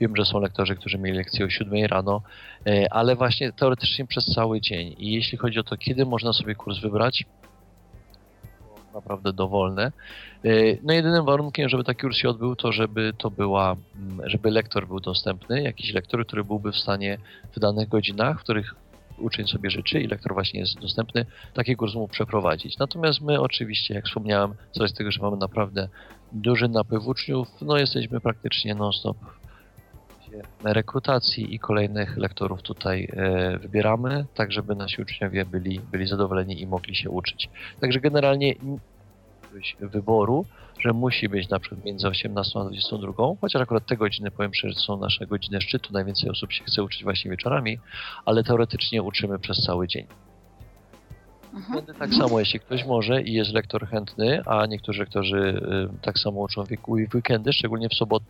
Wiem, 0.00 0.16
że 0.16 0.24
są 0.24 0.40
lektorzy, 0.40 0.76
którzy 0.76 0.98
mieli 0.98 1.18
lekcje 1.18 1.44
o 1.44 1.50
7 1.50 1.84
rano, 1.84 2.22
e, 2.66 2.92
ale 2.92 3.16
właśnie 3.16 3.52
teoretycznie 3.52 4.06
przez 4.06 4.24
cały 4.24 4.60
dzień. 4.60 4.94
I 4.98 5.12
jeśli 5.12 5.38
chodzi 5.38 5.58
o 5.58 5.62
to, 5.62 5.76
kiedy 5.76 6.06
można 6.06 6.32
sobie 6.32 6.54
kurs 6.54 6.78
wybrać, 6.78 7.24
naprawdę 8.96 9.32
dowolne. 9.32 9.92
Y, 10.46 10.78
no 10.82 10.92
jedynym 10.92 11.24
warunkiem, 11.24 11.68
żeby 11.68 11.84
taki 11.84 12.00
kurs 12.00 12.16
się 12.16 12.28
odbył, 12.28 12.56
to 12.56 12.72
żeby 12.72 13.12
to 13.18 13.30
była, 13.30 13.76
mm, 13.96 14.30
żeby 14.30 14.50
lektor 14.50 14.86
był 14.86 15.00
dostępny, 15.00 15.62
jakiś 15.62 15.92
lektor, 15.92 16.26
który 16.26 16.44
byłby 16.44 16.72
w 16.72 16.76
stanie 16.76 17.18
w 17.52 17.60
danych 17.60 17.88
godzinach, 17.88 18.40
w 18.40 18.42
których 18.42 18.74
uczeń 19.18 19.46
sobie 19.46 19.70
życzy 19.70 20.00
i 20.00 20.06
lektor 20.06 20.34
właśnie 20.34 20.60
jest 20.60 20.80
dostępny, 20.80 21.26
taki 21.54 21.76
kurs 21.76 21.94
mógł 21.94 22.12
przeprowadzić. 22.12 22.78
Natomiast 22.78 23.20
my 23.20 23.40
oczywiście, 23.40 23.94
jak 23.94 24.04
wspomniałem, 24.04 24.54
z 24.88 24.92
tego, 24.94 25.10
że 25.10 25.22
mamy 25.22 25.36
naprawdę 25.36 25.88
duży 26.32 26.68
napływ 26.68 27.06
uczniów, 27.06 27.48
no 27.62 27.78
jesteśmy 27.78 28.20
praktycznie 28.20 28.74
non-stop 28.74 29.16
rekrutacji 30.64 31.54
i 31.54 31.58
kolejnych 31.58 32.16
lektorów 32.16 32.62
tutaj 32.62 33.08
e, 33.12 33.58
wybieramy, 33.58 34.24
tak 34.34 34.52
żeby 34.52 34.74
nasi 34.74 35.02
uczniowie 35.02 35.44
byli, 35.44 35.80
byli 35.80 36.06
zadowoleni 36.06 36.60
i 36.60 36.66
mogli 36.66 36.94
się 36.94 37.10
uczyć. 37.10 37.48
Także 37.80 38.00
generalnie 38.00 38.54
wyboru, 39.80 40.44
że 40.78 40.92
musi 40.92 41.28
być 41.28 41.48
na 41.48 41.60
przykład 41.60 41.84
między 41.84 42.08
18 42.08 42.58
a 42.60 42.62
22, 42.62 43.12
chociaż 43.40 43.62
akurat 43.62 43.86
te 43.86 43.96
godziny, 43.96 44.30
powiem 44.30 44.54
szczerze, 44.54 44.74
są 44.74 44.96
nasze 44.96 45.26
godziny 45.26 45.60
szczytu, 45.60 45.92
najwięcej 45.92 46.30
osób 46.30 46.52
się 46.52 46.64
chce 46.64 46.82
uczyć 46.82 47.04
właśnie 47.04 47.30
wieczorami, 47.30 47.78
ale 48.24 48.44
teoretycznie 48.44 49.02
uczymy 49.02 49.38
przez 49.38 49.58
cały 49.58 49.88
dzień. 49.88 50.06
Mhm. 51.54 51.86
Tak 51.98 52.14
samo, 52.14 52.40
jeśli 52.40 52.60
ktoś 52.60 52.84
może 52.84 53.22
i 53.22 53.32
jest 53.32 53.52
lektor 53.52 53.88
chętny, 53.88 54.42
a 54.46 54.66
niektórzy 54.66 55.00
lektorzy 55.00 55.60
y, 55.94 56.02
tak 56.02 56.18
samo 56.18 56.40
uczą 56.40 56.64
w 56.64 56.68
weekendy, 57.14 57.52
szczególnie 57.52 57.88
w 57.88 57.94
sobotę, 57.94 58.24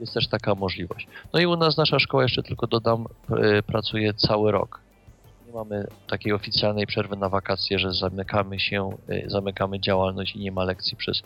jest 0.00 0.14
też 0.14 0.28
taka 0.28 0.54
możliwość. 0.54 1.06
No 1.32 1.40
i 1.40 1.46
u 1.46 1.56
nas 1.56 1.76
nasza 1.76 1.98
szkoła, 1.98 2.22
jeszcze 2.22 2.42
tylko 2.42 2.66
dodam, 2.66 3.06
y, 3.58 3.62
pracuje 3.62 4.14
cały 4.14 4.52
rok. 4.52 4.80
Nie 5.50 5.56
mamy 5.56 5.86
takiej 6.06 6.32
oficjalnej 6.32 6.86
przerwy 6.86 7.16
na 7.16 7.28
wakacje, 7.28 7.78
że 7.78 7.92
zamykamy 7.92 8.60
się, 8.60 8.90
y, 9.10 9.24
zamykamy 9.26 9.80
działalność 9.80 10.36
i 10.36 10.38
nie 10.38 10.52
ma 10.52 10.64
lekcji 10.64 10.96
przez 10.96 11.22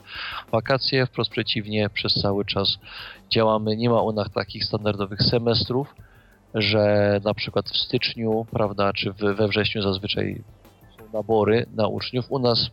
wakacje. 0.52 1.06
Wprost 1.06 1.30
przeciwnie, 1.30 1.90
przez 1.90 2.14
cały 2.14 2.44
czas 2.44 2.78
działamy. 3.30 3.76
Nie 3.76 3.90
ma 3.90 4.02
u 4.02 4.12
nas 4.12 4.32
takich 4.32 4.64
standardowych 4.64 5.22
semestrów, 5.22 5.94
że 6.54 7.20
na 7.24 7.34
przykład 7.34 7.68
w 7.68 7.76
styczniu, 7.76 8.46
prawda, 8.50 8.92
czy 8.92 9.12
we 9.12 9.48
wrześniu 9.48 9.82
zazwyczaj 9.82 10.42
są 10.98 11.12
nabory 11.12 11.66
na 11.74 11.88
uczniów. 11.88 12.32
U 12.32 12.38
nas 12.38 12.70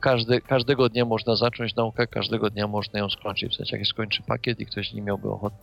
każdy, 0.00 0.40
każdego 0.40 0.88
dnia 0.88 1.04
można 1.04 1.36
zacząć 1.36 1.74
naukę, 1.74 2.06
każdego 2.06 2.50
dnia 2.50 2.66
można 2.66 2.98
ją 2.98 3.10
skończyć. 3.10 3.52
W 3.52 3.56
sensie, 3.56 3.76
jak 3.76 3.86
się 3.86 3.90
skończy 3.90 4.22
pakiet 4.22 4.60
i 4.60 4.66
ktoś 4.66 4.92
nie 4.92 5.02
miałby 5.02 5.30
ochoty 5.30 5.56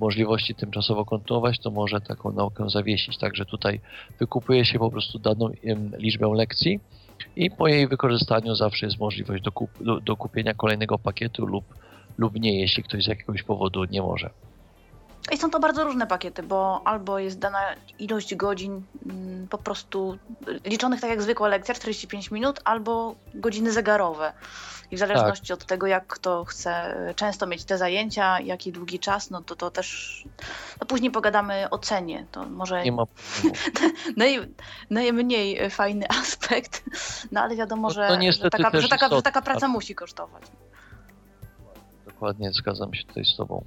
możliwości 0.00 0.54
tymczasowo 0.54 1.04
kontynuować, 1.04 1.58
to 1.58 1.70
może 1.70 2.00
taką 2.00 2.32
naukę 2.32 2.70
zawiesić. 2.70 3.18
Także 3.18 3.44
tutaj 3.44 3.80
wykupuje 4.18 4.64
się 4.64 4.78
po 4.78 4.90
prostu 4.90 5.18
daną 5.18 5.50
liczbę 5.98 6.34
lekcji 6.34 6.80
i 7.36 7.50
po 7.50 7.68
jej 7.68 7.88
wykorzystaniu 7.88 8.54
zawsze 8.54 8.86
jest 8.86 8.98
możliwość 8.98 9.42
do, 9.42 9.52
kup, 9.52 9.70
do, 9.80 10.00
do 10.00 10.16
kupienia 10.16 10.54
kolejnego 10.54 10.98
pakietu 10.98 11.46
lub, 11.46 11.64
lub 12.18 12.34
nie, 12.34 12.60
jeśli 12.60 12.82
ktoś 12.82 13.04
z 13.04 13.06
jakiegoś 13.06 13.42
powodu 13.42 13.84
nie 13.84 14.02
może. 14.02 14.30
I 15.32 15.36
są 15.36 15.50
to 15.50 15.60
bardzo 15.60 15.84
różne 15.84 16.06
pakiety, 16.06 16.42
bo 16.42 16.82
albo 16.84 17.18
jest 17.18 17.38
dana 17.38 17.58
ilość 17.98 18.34
godzin 18.34 18.82
mm, 19.06 19.48
po 19.48 19.58
prostu 19.58 20.18
liczonych 20.64 21.00
tak 21.00 21.10
jak 21.10 21.22
zwykła 21.22 21.48
lekcja, 21.48 21.74
45 21.74 22.30
minut, 22.30 22.60
albo 22.64 23.14
godziny 23.34 23.72
zegarowe. 23.72 24.32
I 24.90 24.96
w 24.96 24.98
zależności 24.98 25.48
tak. 25.48 25.54
od 25.54 25.64
tego, 25.66 25.86
jak 25.86 26.06
kto 26.06 26.44
chce 26.44 26.96
często 27.16 27.46
mieć 27.46 27.64
te 27.64 27.78
zajęcia, 27.78 28.40
jaki 28.40 28.72
długi 28.72 28.98
czas, 28.98 29.30
no 29.30 29.42
to 29.42 29.56
to 29.56 29.70
też. 29.70 30.24
No 30.80 30.86
później 30.86 31.10
pogadamy 31.10 31.70
o 31.70 31.78
cenie. 31.78 32.26
To 32.32 32.44
może. 32.44 32.82
Nie 32.82 32.92
ma 32.92 33.04
naj, 34.16 34.38
najmniej 34.90 35.70
fajny 35.70 36.06
aspekt, 36.20 36.84
no 37.32 37.40
ale 37.40 37.56
wiadomo, 37.56 37.88
no, 37.88 37.94
że, 37.94 38.08
że, 38.32 38.50
taka, 38.50 38.80
że, 38.80 38.88
taka, 38.88 39.08
że 39.08 39.22
taka 39.22 39.42
praca 39.42 39.68
musi 39.68 39.94
kosztować. 39.94 40.42
Dokładnie, 42.06 42.52
zgadzam 42.52 42.94
się 42.94 43.04
tutaj 43.04 43.24
z 43.24 43.36
Tobą. 43.36 43.64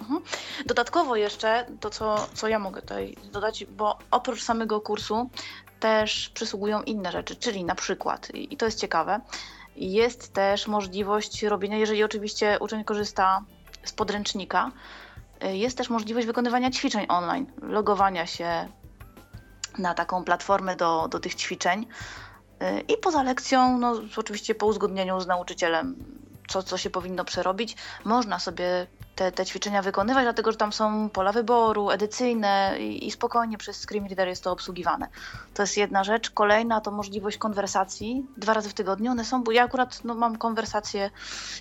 Mhm. 0.00 0.22
Dodatkowo 0.66 1.16
jeszcze 1.16 1.66
to, 1.80 1.90
co, 1.90 2.26
co 2.34 2.48
ja 2.48 2.58
mogę 2.58 2.80
tutaj 2.80 3.16
dodać, 3.32 3.64
bo 3.64 3.98
oprócz 4.10 4.42
samego 4.42 4.80
kursu 4.80 5.30
też 5.80 6.28
przysługują 6.28 6.82
inne 6.82 7.12
rzeczy, 7.12 7.36
czyli 7.36 7.64
na 7.64 7.74
przykład, 7.74 8.28
i 8.34 8.56
to 8.56 8.66
jest 8.66 8.80
ciekawe, 8.80 9.20
jest 9.76 10.32
też 10.32 10.66
możliwość 10.66 11.42
robienia, 11.42 11.76
jeżeli 11.76 12.04
oczywiście 12.04 12.58
uczeń 12.60 12.84
korzysta 12.84 13.44
z 13.84 13.92
podręcznika, 13.92 14.72
jest 15.42 15.78
też 15.78 15.90
możliwość 15.90 16.26
wykonywania 16.26 16.70
ćwiczeń 16.70 17.06
online, 17.08 17.46
logowania 17.62 18.26
się 18.26 18.68
na 19.78 19.94
taką 19.94 20.24
platformę 20.24 20.76
do, 20.76 21.08
do 21.08 21.20
tych 21.20 21.34
ćwiczeń. 21.34 21.86
I 22.88 22.96
poza 22.96 23.22
lekcją, 23.22 23.78
no 23.78 24.00
oczywiście 24.16 24.54
po 24.54 24.66
uzgodnieniu 24.66 25.20
z 25.20 25.26
nauczycielem, 25.26 25.96
co, 26.48 26.62
co 26.62 26.78
się 26.78 26.90
powinno 26.90 27.24
przerobić, 27.24 27.76
można 28.04 28.38
sobie 28.38 28.86
te, 29.16 29.32
te 29.32 29.46
ćwiczenia 29.46 29.82
wykonywać, 29.82 30.24
dlatego 30.24 30.52
że 30.52 30.58
tam 30.58 30.72
są 30.72 31.10
pola 31.10 31.32
wyboru, 31.32 31.90
edycyjne 31.90 32.76
i, 32.78 33.06
i 33.06 33.10
spokojnie 33.10 33.58
przez 33.58 33.80
Screen 33.80 34.06
Reader 34.06 34.28
jest 34.28 34.44
to 34.44 34.52
obsługiwane. 34.52 35.08
To 35.54 35.62
jest 35.62 35.76
jedna 35.76 36.04
rzecz. 36.04 36.30
Kolejna 36.30 36.80
to 36.80 36.90
możliwość 36.90 37.38
konwersacji 37.38 38.26
dwa 38.36 38.54
razy 38.54 38.68
w 38.68 38.74
tygodniu. 38.74 39.10
One 39.10 39.24
są, 39.24 39.44
bo 39.44 39.52
ja 39.52 39.64
akurat 39.64 40.04
no, 40.04 40.14
mam 40.14 40.38
konwersację 40.38 41.10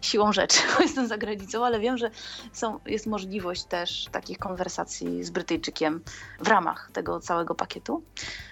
siłą 0.01 0.33
rzeczy, 0.33 0.59
bo 0.77 0.83
jestem 0.83 1.07
za 1.07 1.17
granicą, 1.17 1.65
ale 1.65 1.79
wiem, 1.79 1.97
że 1.97 2.11
są, 2.53 2.79
jest 2.85 3.07
możliwość 3.07 3.63
też 3.63 4.07
takich 4.11 4.39
konwersacji 4.39 5.23
z 5.23 5.29
Brytyjczykiem 5.29 6.01
w 6.39 6.47
ramach 6.47 6.89
tego 6.93 7.19
całego 7.19 7.55
pakietu. 7.55 8.03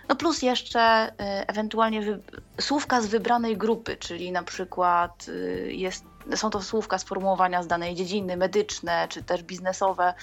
No 0.09 0.15
plus 0.15 0.41
jeszcze 0.41 1.09
y, 1.09 1.13
ewentualnie 1.47 2.19
słówka 2.61 3.01
z 3.01 3.07
wybranej 3.07 3.57
grupy, 3.57 3.97
czyli 3.97 4.31
na 4.31 4.43
przykład 4.43 5.25
y, 5.27 5.71
jest 5.73 6.05
są 6.35 6.49
to 6.49 6.61
słówka 6.61 6.97
sformułowania 6.97 7.63
z 7.63 7.67
danej 7.67 7.95
dziedziny, 7.95 8.37
medyczne 8.37 9.07
czy 9.09 9.23
też 9.23 9.43
biznesowe. 9.43 10.13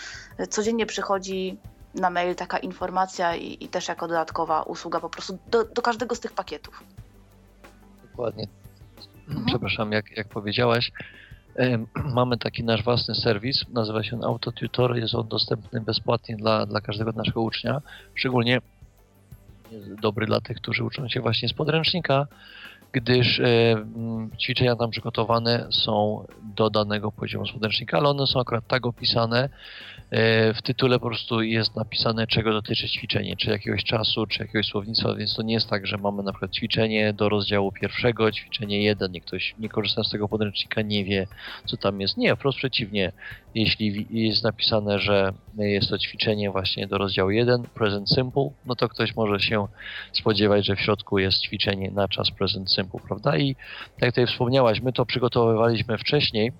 Codziennie 0.50 0.86
przychodzi 0.86 1.56
na 1.94 2.10
mail 2.10 2.34
taka 2.34 2.58
informacja 2.58 3.36
i, 3.36 3.64
i 3.64 3.68
też 3.68 3.88
jako 3.88 4.08
dodatkowa 4.08 4.62
usługa 4.62 5.00
po 5.00 5.08
prostu 5.08 5.38
do, 5.50 5.64
do 5.64 5.82
każdego 5.82 6.14
z 6.14 6.20
tych 6.20 6.32
pakietów. 6.32 6.84
Dokładnie. 8.10 8.48
Mhm. 9.28 9.46
Przepraszam, 9.46 9.92
jak, 9.92 10.16
jak 10.16 10.28
powiedziałaś, 10.28 10.92
mamy 11.94 12.38
taki 12.38 12.64
nasz 12.64 12.84
własny 12.84 13.14
serwis, 13.14 13.64
nazywa 13.68 14.02
się 14.02 14.20
Autotutor, 14.24 14.96
jest 14.96 15.14
on 15.14 15.28
dostępny 15.28 15.80
bezpłatnie 15.80 16.36
dla, 16.36 16.66
dla 16.66 16.80
każdego 16.80 17.12
naszego 17.12 17.40
ucznia, 17.40 17.80
szczególnie 18.14 18.60
dobry 20.02 20.26
dla 20.26 20.40
tych, 20.40 20.56
którzy 20.56 20.84
uczą 20.84 21.08
się 21.08 21.20
właśnie 21.20 21.48
z 21.48 21.52
podręcznika, 21.52 22.26
gdyż 22.92 23.40
e, 23.40 23.76
ćwiczenia 24.40 24.76
tam 24.76 24.90
przygotowane 24.90 25.66
są 25.70 26.24
do 26.57 26.70
danego 26.70 27.12
poziomu 27.12 27.44
podręcznika, 27.53 27.98
ale 27.98 28.09
one 28.09 28.26
są 28.26 28.40
akurat 28.40 28.66
tak 28.66 28.87
opisane, 28.87 29.48
E, 30.11 30.55
w 30.55 30.62
tytule 30.62 30.98
po 30.98 31.07
prostu 31.07 31.42
jest 31.42 31.76
napisane, 31.76 32.26
czego 32.26 32.53
dotyczy 32.53 32.88
ćwiczenie, 32.88 33.37
czy 33.37 33.50
jakiegoś 33.50 33.85
czasu, 33.85 34.26
czy 34.26 34.42
jakiegoś 34.42 34.66
słownictwa, 34.66 35.14
więc 35.14 35.35
to 35.35 35.42
nie 35.42 35.55
jest 35.55 35.68
tak, 35.68 35.87
że 35.87 35.96
mamy 35.96 36.22
na 36.22 36.33
przykład 36.33 36.53
ćwiczenie 36.53 37.12
do 37.12 37.29
rozdziału 37.29 37.72
pierwszego, 37.72 38.33
ćwiczenie 38.33 38.83
jeden, 38.83 39.14
i 39.14 39.20
ktoś 39.20 39.55
nie 39.59 39.68
korzysta 39.68 40.05
z 40.05 40.11
tego 40.11 40.29
podręcznika, 40.29 40.83
nie 40.83 41.05
wie, 41.05 41.26
co 41.64 41.76
tam 41.76 42.00
jest. 42.00 42.16
Nie, 42.16 42.37
wprost 42.37 42.59
przeciwnie. 42.59 43.12
Jeśli 43.55 44.07
jest 44.11 44.44
napisane, 44.44 44.98
że 44.98 45.33
jest 45.59 45.88
to 45.88 45.98
ćwiczenie 45.98 46.50
właśnie 46.50 46.87
do 46.87 46.98
rozdziału 46.98 47.31
1, 47.31 47.62
present 47.74 48.11
simple, 48.11 48.50
no 48.66 48.76
to 48.76 48.88
ktoś 48.88 49.16
może 49.16 49.40
się 49.40 49.66
spodziewać, 50.12 50.66
że 50.66 50.76
w 50.76 50.81
środku 50.81 51.18
jest 51.18 51.42
ćwiczenie 51.42 51.90
na 51.90 52.09
czas 52.09 52.31
present 52.31 52.72
simple, 52.72 52.79
prawda? 52.84 53.36
I 53.36 53.54
tak 53.54 54.02
jak 54.02 54.10
tutaj 54.10 54.26
wspomniałaś, 54.26 54.80
my 54.80 54.92
to 54.92 55.06
przygotowywaliśmy 55.06 55.98
wcześniej, 55.98 56.52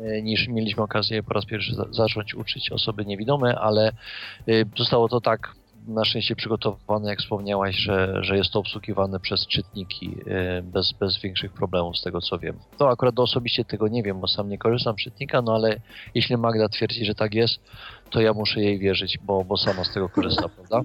E, 0.00 0.22
niż 0.22 0.48
mieliśmy 0.48 0.82
okazję 0.82 1.22
po 1.22 1.34
raz 1.34 1.44
pierwszy 1.44 1.74
zacząć 1.90 2.34
uczyć 2.34 2.72
osoby 2.72 3.04
niewidome, 3.04 3.58
ale 3.58 3.88
e, 3.88 4.52
zostało 4.78 5.08
to 5.08 5.20
tak 5.20 5.54
na 5.88 6.04
szczęście 6.04 6.36
przygotowane, 6.36 7.10
jak 7.10 7.18
wspomniałaś, 7.18 7.76
że, 7.76 8.18
że 8.20 8.36
jest 8.36 8.50
to 8.50 8.58
obsługiwane 8.58 9.20
przez 9.20 9.46
czytniki 9.46 10.16
e, 10.26 10.62
bez, 10.62 10.92
bez 10.92 11.20
większych 11.20 11.52
problemów, 11.52 11.98
z 11.98 12.02
tego 12.02 12.20
co 12.20 12.38
wiem. 12.38 12.58
To 12.78 12.88
akurat 12.88 13.18
osobiście 13.18 13.64
tego 13.64 13.88
nie 13.88 14.02
wiem, 14.02 14.20
bo 14.20 14.28
sam 14.28 14.48
nie 14.48 14.58
korzystam 14.58 14.94
z 14.94 15.02
czytnika, 15.02 15.42
no 15.42 15.54
ale 15.54 15.80
jeśli 16.14 16.36
Magda 16.36 16.68
twierdzi, 16.68 17.04
że 17.04 17.14
tak 17.14 17.34
jest, 17.34 17.60
to 18.10 18.20
ja 18.20 18.32
muszę 18.32 18.60
jej 18.60 18.78
wierzyć, 18.78 19.18
bo, 19.18 19.44
bo 19.44 19.56
sama 19.56 19.84
z 19.84 19.94
tego 19.94 20.08
korzysta, 20.08 20.48
prawda? 20.48 20.80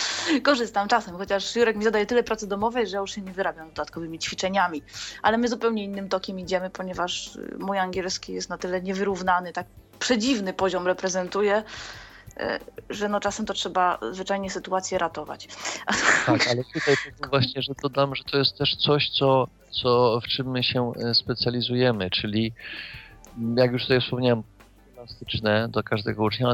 Korzystam 0.42 0.88
czasem, 0.88 1.16
chociaż 1.16 1.56
Jurek 1.56 1.76
mi 1.76 1.84
zadaje 1.84 2.06
tyle 2.06 2.22
pracy 2.22 2.48
domowej, 2.48 2.86
że 2.86 2.96
już 2.96 3.14
się 3.14 3.20
nie 3.20 3.32
wyrabiam 3.32 3.68
dodatkowymi 3.68 4.18
ćwiczeniami. 4.18 4.82
Ale 5.22 5.38
my 5.38 5.48
zupełnie 5.48 5.84
innym 5.84 6.08
tokiem 6.08 6.40
idziemy, 6.40 6.70
ponieważ 6.70 7.36
y, 7.36 7.56
mój 7.58 7.78
angielski 7.78 8.32
jest 8.32 8.48
na 8.48 8.58
tyle 8.58 8.82
niewyrównany, 8.82 9.52
tak 9.52 9.66
przedziwny 9.98 10.52
poziom 10.52 10.86
reprezentuje, 10.86 11.62
y, 12.40 12.42
że 12.90 13.08
no 13.08 13.20
czasem 13.20 13.46
to 13.46 13.54
trzeba 13.54 13.98
zwyczajnie 14.12 14.50
sytuację 14.50 14.98
ratować. 14.98 15.48
Tak, 16.26 16.48
ale 16.48 16.62
tutaj 16.64 16.96
właśnie, 17.30 17.62
że 17.62 17.72
dodam, 17.82 18.14
że 18.14 18.24
to 18.24 18.38
jest 18.38 18.58
też 18.58 18.76
coś, 18.76 19.10
co, 19.10 19.48
co 19.70 20.20
w 20.20 20.28
czym 20.28 20.50
my 20.50 20.62
się 20.62 20.92
y, 21.10 21.14
specjalizujemy, 21.14 22.10
czyli 22.10 22.52
jak 23.56 23.72
już 23.72 23.82
tutaj 23.82 24.00
wspomniałem, 24.00 24.42
elastyczne 24.96 25.68
do 25.68 25.82
każdego 25.82 26.24
ucznia, 26.24 26.52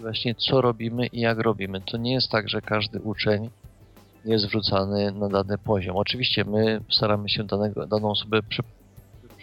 właśnie 0.00 0.34
co 0.34 0.60
robimy 0.60 1.06
i 1.06 1.20
jak 1.20 1.38
robimy. 1.38 1.80
To 1.80 1.96
nie 1.96 2.12
jest 2.12 2.30
tak, 2.30 2.48
że 2.48 2.62
każdy 2.62 3.00
uczeń 3.00 3.50
jest 4.24 4.46
wrzucany 4.46 5.12
na 5.12 5.28
dany 5.28 5.58
poziom. 5.58 5.96
Oczywiście 5.96 6.44
my 6.44 6.80
staramy 6.90 7.28
się 7.28 7.44
danego, 7.44 7.86
daną 7.86 8.10
osobę 8.10 8.40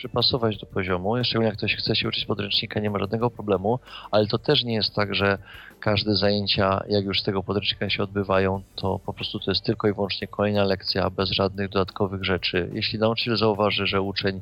przypasować 0.04 0.58
do 0.58 0.66
poziomu. 0.66 1.24
Szczególnie 1.24 1.48
jak 1.48 1.58
ktoś 1.58 1.76
chce 1.76 1.96
się 1.96 2.08
uczyć 2.08 2.26
podręcznika, 2.26 2.80
nie 2.80 2.90
ma 2.90 3.00
żadnego 3.00 3.30
problemu, 3.30 3.80
ale 4.12 4.28
to 4.28 4.38
też 4.38 4.64
nie 4.64 4.74
jest 4.74 4.96
tak, 4.96 5.16
że 5.16 5.38
każde 5.80 6.16
zajęcia, 6.16 6.84
jak 6.90 7.06
już 7.06 7.20
z 7.22 7.24
tego 7.24 7.44
podręcznika 7.44 7.90
się 7.90 8.04
odbywają, 8.04 8.62
to 8.76 9.00
po 9.00 9.14
prostu 9.14 9.40
to 9.40 9.52
jest 9.52 9.64
tylko 9.64 9.88
i 9.88 9.94
wyłącznie 9.94 10.28
kolejna 10.28 10.64
lekcja 10.64 11.10
bez 11.10 11.30
żadnych 11.30 11.70
dodatkowych 11.70 12.24
rzeczy. 12.24 12.70
Jeśli 12.74 13.00
nauczyciel 13.00 13.38
zauważy, 13.38 13.88
że 13.88 14.02
uczeń 14.02 14.42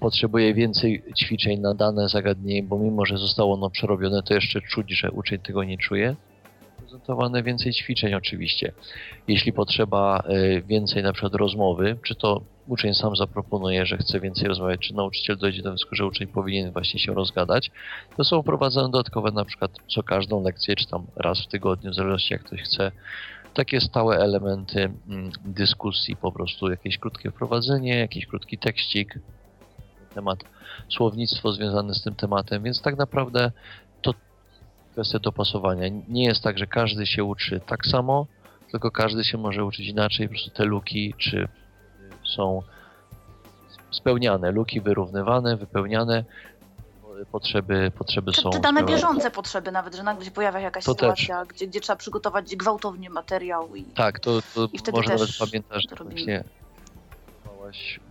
potrzebuje 0.00 0.54
więcej 0.54 1.02
ćwiczeń 1.16 1.60
na 1.60 1.74
dane 1.74 2.08
zagadnienie, 2.08 2.62
bo 2.62 2.78
mimo, 2.78 3.06
że 3.06 3.18
zostało 3.18 3.54
ono 3.54 3.70
przerobione, 3.70 4.22
to 4.22 4.34
jeszcze 4.34 4.60
czuć, 4.60 4.98
że 4.98 5.10
uczeń 5.10 5.38
tego 5.38 5.64
nie 5.64 5.78
czuje, 5.78 6.16
prezentowane 6.78 7.42
więcej 7.42 7.72
ćwiczeń 7.72 8.14
oczywiście. 8.14 8.72
Jeśli 9.28 9.52
potrzeba 9.52 10.22
y, 10.30 10.62
więcej 10.66 11.02
na 11.02 11.12
przykład 11.12 11.34
rozmowy, 11.34 11.96
czy 12.02 12.14
to 12.14 12.53
uczeń 12.66 12.94
sam 12.94 13.16
zaproponuje, 13.16 13.86
że 13.86 13.96
chce 13.96 14.20
więcej 14.20 14.48
rozmawiać, 14.48 14.80
czy 14.80 14.94
nauczyciel 14.94 15.36
dojdzie 15.36 15.62
do 15.62 15.70
wniosku, 15.70 15.94
że 15.94 16.06
uczeń 16.06 16.26
powinien 16.26 16.72
właśnie 16.72 17.00
się 17.00 17.14
rozgadać, 17.14 17.70
to 18.16 18.24
są 18.24 18.42
wprowadzane 18.42 18.90
dodatkowe 18.90 19.30
na 19.30 19.44
przykład 19.44 19.70
co 19.88 20.02
każdą 20.02 20.42
lekcję, 20.42 20.76
czy 20.76 20.86
tam 20.86 21.06
raz 21.16 21.40
w 21.40 21.48
tygodniu, 21.48 21.90
w 21.90 21.94
zależności 21.94 22.34
jak 22.34 22.42
ktoś 22.42 22.62
chce, 22.62 22.92
takie 23.54 23.80
stałe 23.80 24.16
elementy 24.16 24.92
mm, 25.08 25.30
dyskusji, 25.44 26.16
po 26.16 26.32
prostu 26.32 26.70
jakieś 26.70 26.98
krótkie 26.98 27.30
wprowadzenie, 27.30 27.98
jakiś 27.98 28.26
krótki 28.26 28.58
tekścik, 28.58 29.18
temat 30.14 30.38
słownictwo 30.88 31.52
związane 31.52 31.94
z 31.94 32.02
tym 32.02 32.14
tematem, 32.14 32.62
więc 32.62 32.82
tak 32.82 32.98
naprawdę 32.98 33.52
to 34.02 34.14
kwestia 34.92 35.18
dopasowania. 35.18 35.88
Nie 36.08 36.24
jest 36.24 36.42
tak, 36.42 36.58
że 36.58 36.66
każdy 36.66 37.06
się 37.06 37.24
uczy 37.24 37.60
tak 37.66 37.86
samo, 37.86 38.26
tylko 38.70 38.90
każdy 38.90 39.24
się 39.24 39.38
może 39.38 39.64
uczyć 39.64 39.86
inaczej, 39.86 40.28
po 40.28 40.32
prostu 40.32 40.50
te 40.50 40.64
luki 40.64 41.14
czy 41.18 41.48
są 42.26 42.62
spełniane, 43.90 44.50
luki 44.50 44.80
wyrównywane, 44.80 45.56
wypełniane, 45.56 46.24
potrzeby, 47.32 47.92
potrzeby 47.98 48.32
czy, 48.32 48.40
są. 48.40 48.50
Czy 48.50 48.60
dane 48.60 48.84
bieżące 48.84 49.30
potrzeby 49.30 49.72
nawet, 49.72 49.94
że 49.94 50.02
nagle 50.02 50.24
się 50.24 50.30
pojawia 50.30 50.60
jakaś 50.60 50.84
to 50.84 50.92
sytuacja, 50.92 51.44
gdzie, 51.44 51.66
gdzie 51.66 51.80
trzeba 51.80 51.96
przygotować 51.96 52.56
gwałtownie 52.56 53.10
materiał. 53.10 53.76
I, 53.76 53.84
tak, 53.84 54.20
to, 54.20 54.42
to 54.54 54.68
i 54.72 54.78
wtedy 54.78 54.96
może 54.96 55.10
też 55.10 55.20
nawet 55.20 55.50
pamiętasz, 55.50 55.84
że 55.90 56.04
właśnie 56.04 56.44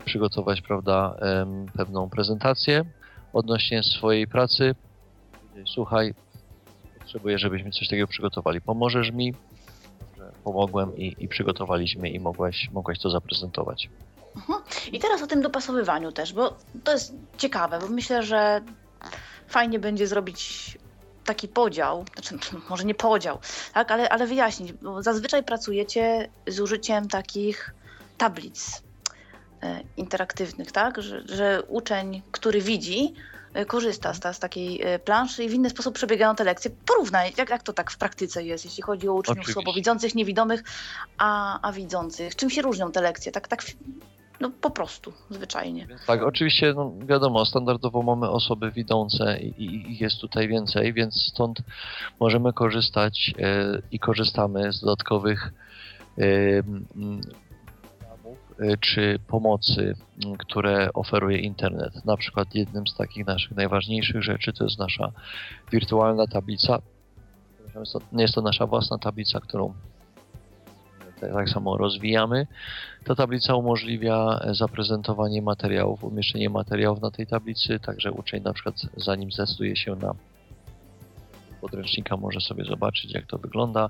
przygotować, 0.06 0.62
prawda, 0.62 1.16
pewną 1.78 2.10
prezentację 2.10 2.86
odnośnie 3.34 3.84
swojej 3.84 4.28
pracy. 4.28 4.76
Słuchaj, 5.74 6.14
potrzebuję, 7.00 7.38
żebyśmy 7.38 7.72
coś 7.72 7.88
takiego 7.88 8.08
przygotowali. 8.08 8.62
Pomożesz 8.62 9.12
mi? 9.12 9.34
Pomogłem 10.44 10.98
i, 10.98 11.16
i 11.20 11.28
przygotowaliśmy 11.28 12.10
i 12.10 12.20
mogłaś, 12.20 12.70
mogłaś 12.72 13.00
to 13.00 13.10
zaprezentować. 13.10 13.90
Mhm. 14.36 14.62
I 14.92 15.00
teraz 15.00 15.22
o 15.22 15.28
tym 15.28 15.42
dopasowywaniu 15.42 16.12
też, 16.12 16.34
bo 16.34 16.56
to 16.84 16.92
jest 16.92 17.14
ciekawe, 17.38 17.80
bo 17.80 17.88
myślę, 17.88 18.24
że 18.24 18.62
fajnie 19.48 19.80
będzie 19.80 20.08
zrobić 20.08 20.78
taki 21.26 21.48
podział, 21.48 22.06
znaczy 22.14 22.38
może 22.70 22.84
nie 22.84 22.96
podział, 22.96 23.40
tak, 23.74 23.92
ale, 23.92 24.10
ale 24.10 24.28
wyjaśnić, 24.28 24.74
bo 24.74 25.04
zazwyczaj 25.04 25.44
pracujecie 25.44 26.30
z 26.48 26.60
użyciem 26.60 27.08
takich 27.08 27.74
tablic 28.18 28.84
e, 29.64 29.82
interaktywnych, 29.98 30.72
tak, 30.72 31.02
że, 31.02 31.24
że 31.28 31.64
uczeń, 31.68 32.22
który 32.32 32.62
widzi, 32.62 33.14
korzysta 33.68 34.14
z, 34.14 34.36
z, 34.36 34.40
takiej 34.40 34.82
e, 34.82 35.00
planszy 35.00 35.44
i 35.44 35.50
w 35.50 35.54
inny 35.54 35.70
sposób 35.70 35.96
przebiegają 35.96 36.36
te 36.36 36.44
lekcje. 36.44 36.72
Porównaj, 36.86 37.34
jak, 37.38 37.50
jak 37.50 37.64
to 37.64 37.74
tak 37.74 37.92
w 37.92 37.98
praktyce 37.98 38.44
jest, 38.44 38.66
jeśli 38.66 38.84
chodzi 38.84 39.08
o 39.08 39.14
uczniów 39.14 39.32
Oczywiście. 39.32 39.54
słabowidzących, 39.54 40.16
niewidomych, 40.16 40.64
a, 41.18 41.60
a 41.62 41.72
widzących. 41.72 42.36
Czym 42.36 42.50
się 42.50 42.62
różnią 42.62 42.92
te 42.92 43.02
lekcje? 43.02 43.32
Tak, 43.32 43.48
tak 43.48 43.64
no 44.40 44.52
po 44.62 44.70
prostu, 44.70 45.14
zwyczajnie. 45.30 45.88
Tak, 46.08 46.24
oczywiście, 46.24 46.74
no, 46.76 46.94
wiadomo, 47.06 47.46
standardowo 47.46 48.02
mamy 48.02 48.30
osoby 48.30 48.72
widzące 48.72 49.40
i, 49.40 49.98
jest 50.00 50.22
tutaj 50.22 50.48
więcej, 50.48 50.94
więc 50.94 51.16
stąd 51.16 51.60
możemy 52.20 52.54
korzystać 52.54 53.34
e, 53.40 53.82
i 53.92 54.00
korzystamy 54.00 54.74
z 54.74 54.82
dodatkowych 54.82 55.54
e, 56.18 56.24
czy 58.80 59.20
pomocy, 59.28 59.96
mm, 60.26 60.38
które 60.38 60.94
oferuje 60.94 61.38
internet. 61.38 62.06
Na 62.06 62.18
przykład 62.18 62.56
jednym 62.56 62.88
z 62.88 62.96
takich 62.96 63.26
naszych 63.28 63.52
najważniejszych 63.52 64.24
rzeczy 64.24 64.54
to 64.54 64.64
jest 64.64 64.80
nasza 64.80 65.12
wirtualna 65.72 66.28
tablica. 66.28 66.80
Jest 68.14 68.36
to 68.36 68.42
nasza 68.42 68.68
własna 68.68 68.98
tablica, 68.98 69.40
którą 69.40 69.74
tak 71.20 71.50
samo 71.50 71.78
rozwijamy. 71.78 72.48
Ta 73.04 73.16
tablica 73.16 73.56
umożliwia 73.56 74.40
zaprezentowanie 74.52 75.42
materiałów, 75.42 76.04
umieszczenie 76.04 76.50
materiałów 76.50 77.02
na 77.02 77.12
tej 77.12 77.28
tablicy, 77.28 77.80
także 77.80 78.12
uczeń 78.12 78.44
na 78.44 78.54
przykład 78.54 78.76
zanim 78.98 79.32
zdecyduje 79.32 79.76
się 79.76 79.96
na 79.96 80.16
podręcznika 81.62 82.18
może 82.18 82.42
sobie 82.42 82.66
zobaczyć 82.66 83.14
jak 83.14 83.26
to 83.26 83.38
wygląda, 83.38 83.90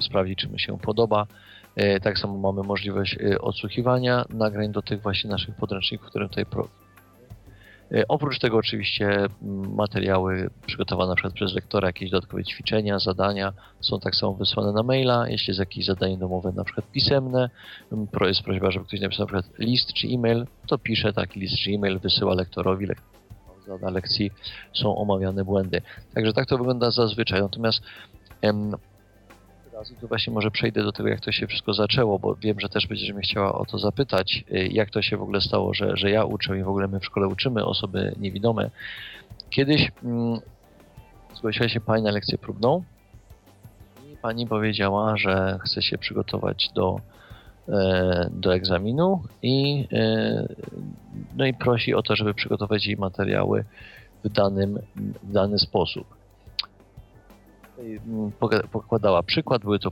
sprawdzić 0.00 0.38
czy 0.38 0.48
mu 0.48 0.58
się 0.58 0.78
podoba. 0.78 1.26
E, 1.76 2.00
tak 2.00 2.18
samo 2.18 2.38
mamy 2.38 2.62
możliwość 2.62 3.16
e, 3.20 3.40
odsłuchiwania 3.40 4.24
nagrań 4.30 4.72
do 4.72 4.82
tych 4.82 5.02
właśnie 5.02 5.30
naszych 5.30 5.54
podręczników, 5.54 6.08
które 6.08 6.28
tutaj 6.28 6.46
pro... 6.46 6.68
E, 7.92 8.08
oprócz 8.08 8.38
tego 8.38 8.56
oczywiście 8.56 9.26
materiały 9.76 10.50
przygotowane 10.66 11.08
na 11.08 11.14
przykład 11.14 11.34
przez 11.34 11.54
lektora, 11.54 11.88
jakieś 11.88 12.10
dodatkowe 12.10 12.44
ćwiczenia, 12.44 12.98
zadania 12.98 13.52
są 13.80 14.00
tak 14.00 14.14
samo 14.16 14.34
wysłane 14.34 14.72
na 14.72 14.82
maila. 14.82 15.28
Jeśli 15.28 15.50
jest 15.50 15.60
jakieś 15.60 15.84
zadanie 15.84 16.18
domowe 16.18 16.52
na 16.52 16.64
przykład 16.64 16.90
pisemne, 16.90 17.50
jest 18.20 18.42
prośba, 18.42 18.70
żeby 18.70 18.84
ktoś 18.84 19.00
napisał 19.00 19.26
na 19.26 19.32
przykład 19.32 19.58
list 19.58 19.92
czy 19.92 20.06
e-mail, 20.06 20.46
to 20.66 20.78
pisze 20.78 21.12
taki 21.12 21.40
list 21.40 21.56
czy 21.56 21.70
e-mail, 21.70 21.98
wysyła 21.98 22.34
lektorowi. 22.34 22.86
Na 23.82 23.90
lekcji 23.90 24.30
są 24.74 24.96
omawiane 24.96 25.44
błędy. 25.44 25.82
Także 26.14 26.32
tak 26.32 26.46
to 26.46 26.58
wygląda 26.58 26.90
zazwyczaj. 26.90 27.42
Natomiast 27.42 27.80
teraz 28.40 28.80
i 29.82 29.94
tu 29.94 30.08
właśnie 30.08 30.32
może 30.32 30.50
przejdę 30.50 30.82
do 30.82 30.92
tego, 30.92 31.08
jak 31.08 31.20
to 31.20 31.32
się 31.32 31.46
wszystko 31.46 31.74
zaczęło, 31.74 32.18
bo 32.18 32.34
wiem, 32.34 32.60
że 32.60 32.68
też 32.68 32.86
będziesz 32.86 33.12
mnie 33.12 33.22
chciała 33.22 33.58
o 33.58 33.64
to 33.64 33.78
zapytać, 33.78 34.44
y, 34.52 34.68
jak 34.72 34.90
to 34.90 35.02
się 35.02 35.16
w 35.16 35.22
ogóle 35.22 35.40
stało, 35.40 35.74
że, 35.74 35.96
że 35.96 36.10
ja 36.10 36.24
uczę 36.24 36.58
i 36.58 36.62
w 36.62 36.68
ogóle 36.68 36.88
my 36.88 37.00
w 37.00 37.04
szkole 37.04 37.28
uczymy 37.28 37.64
osoby 37.64 38.14
niewidome. 38.20 38.70
Kiedyś 39.50 39.92
mm, 40.04 40.40
zgłosiła 41.34 41.68
się 41.68 41.80
pani 41.80 42.02
na 42.02 42.10
lekcję 42.10 42.38
próbną 42.38 42.82
i 44.12 44.16
pani 44.16 44.46
powiedziała, 44.46 45.16
że 45.16 45.58
chce 45.64 45.82
się 45.82 45.98
przygotować 45.98 46.70
do, 46.74 47.00
e, 47.68 48.30
do 48.30 48.54
egzaminu 48.54 49.22
i, 49.42 49.88
e, 49.92 50.48
no 51.36 51.46
i 51.46 51.54
prosi 51.54 51.94
o 51.94 52.02
to, 52.02 52.16
żeby 52.16 52.34
przygotować 52.34 52.86
jej 52.86 52.96
materiały 52.96 53.64
w, 54.24 54.28
danym, 54.28 54.78
w 55.22 55.32
dany 55.32 55.58
sposób. 55.58 56.15
Mm, 57.86 58.32
pokładała 58.72 59.22
przykład, 59.22 59.62
były 59.62 59.78
to 59.78 59.90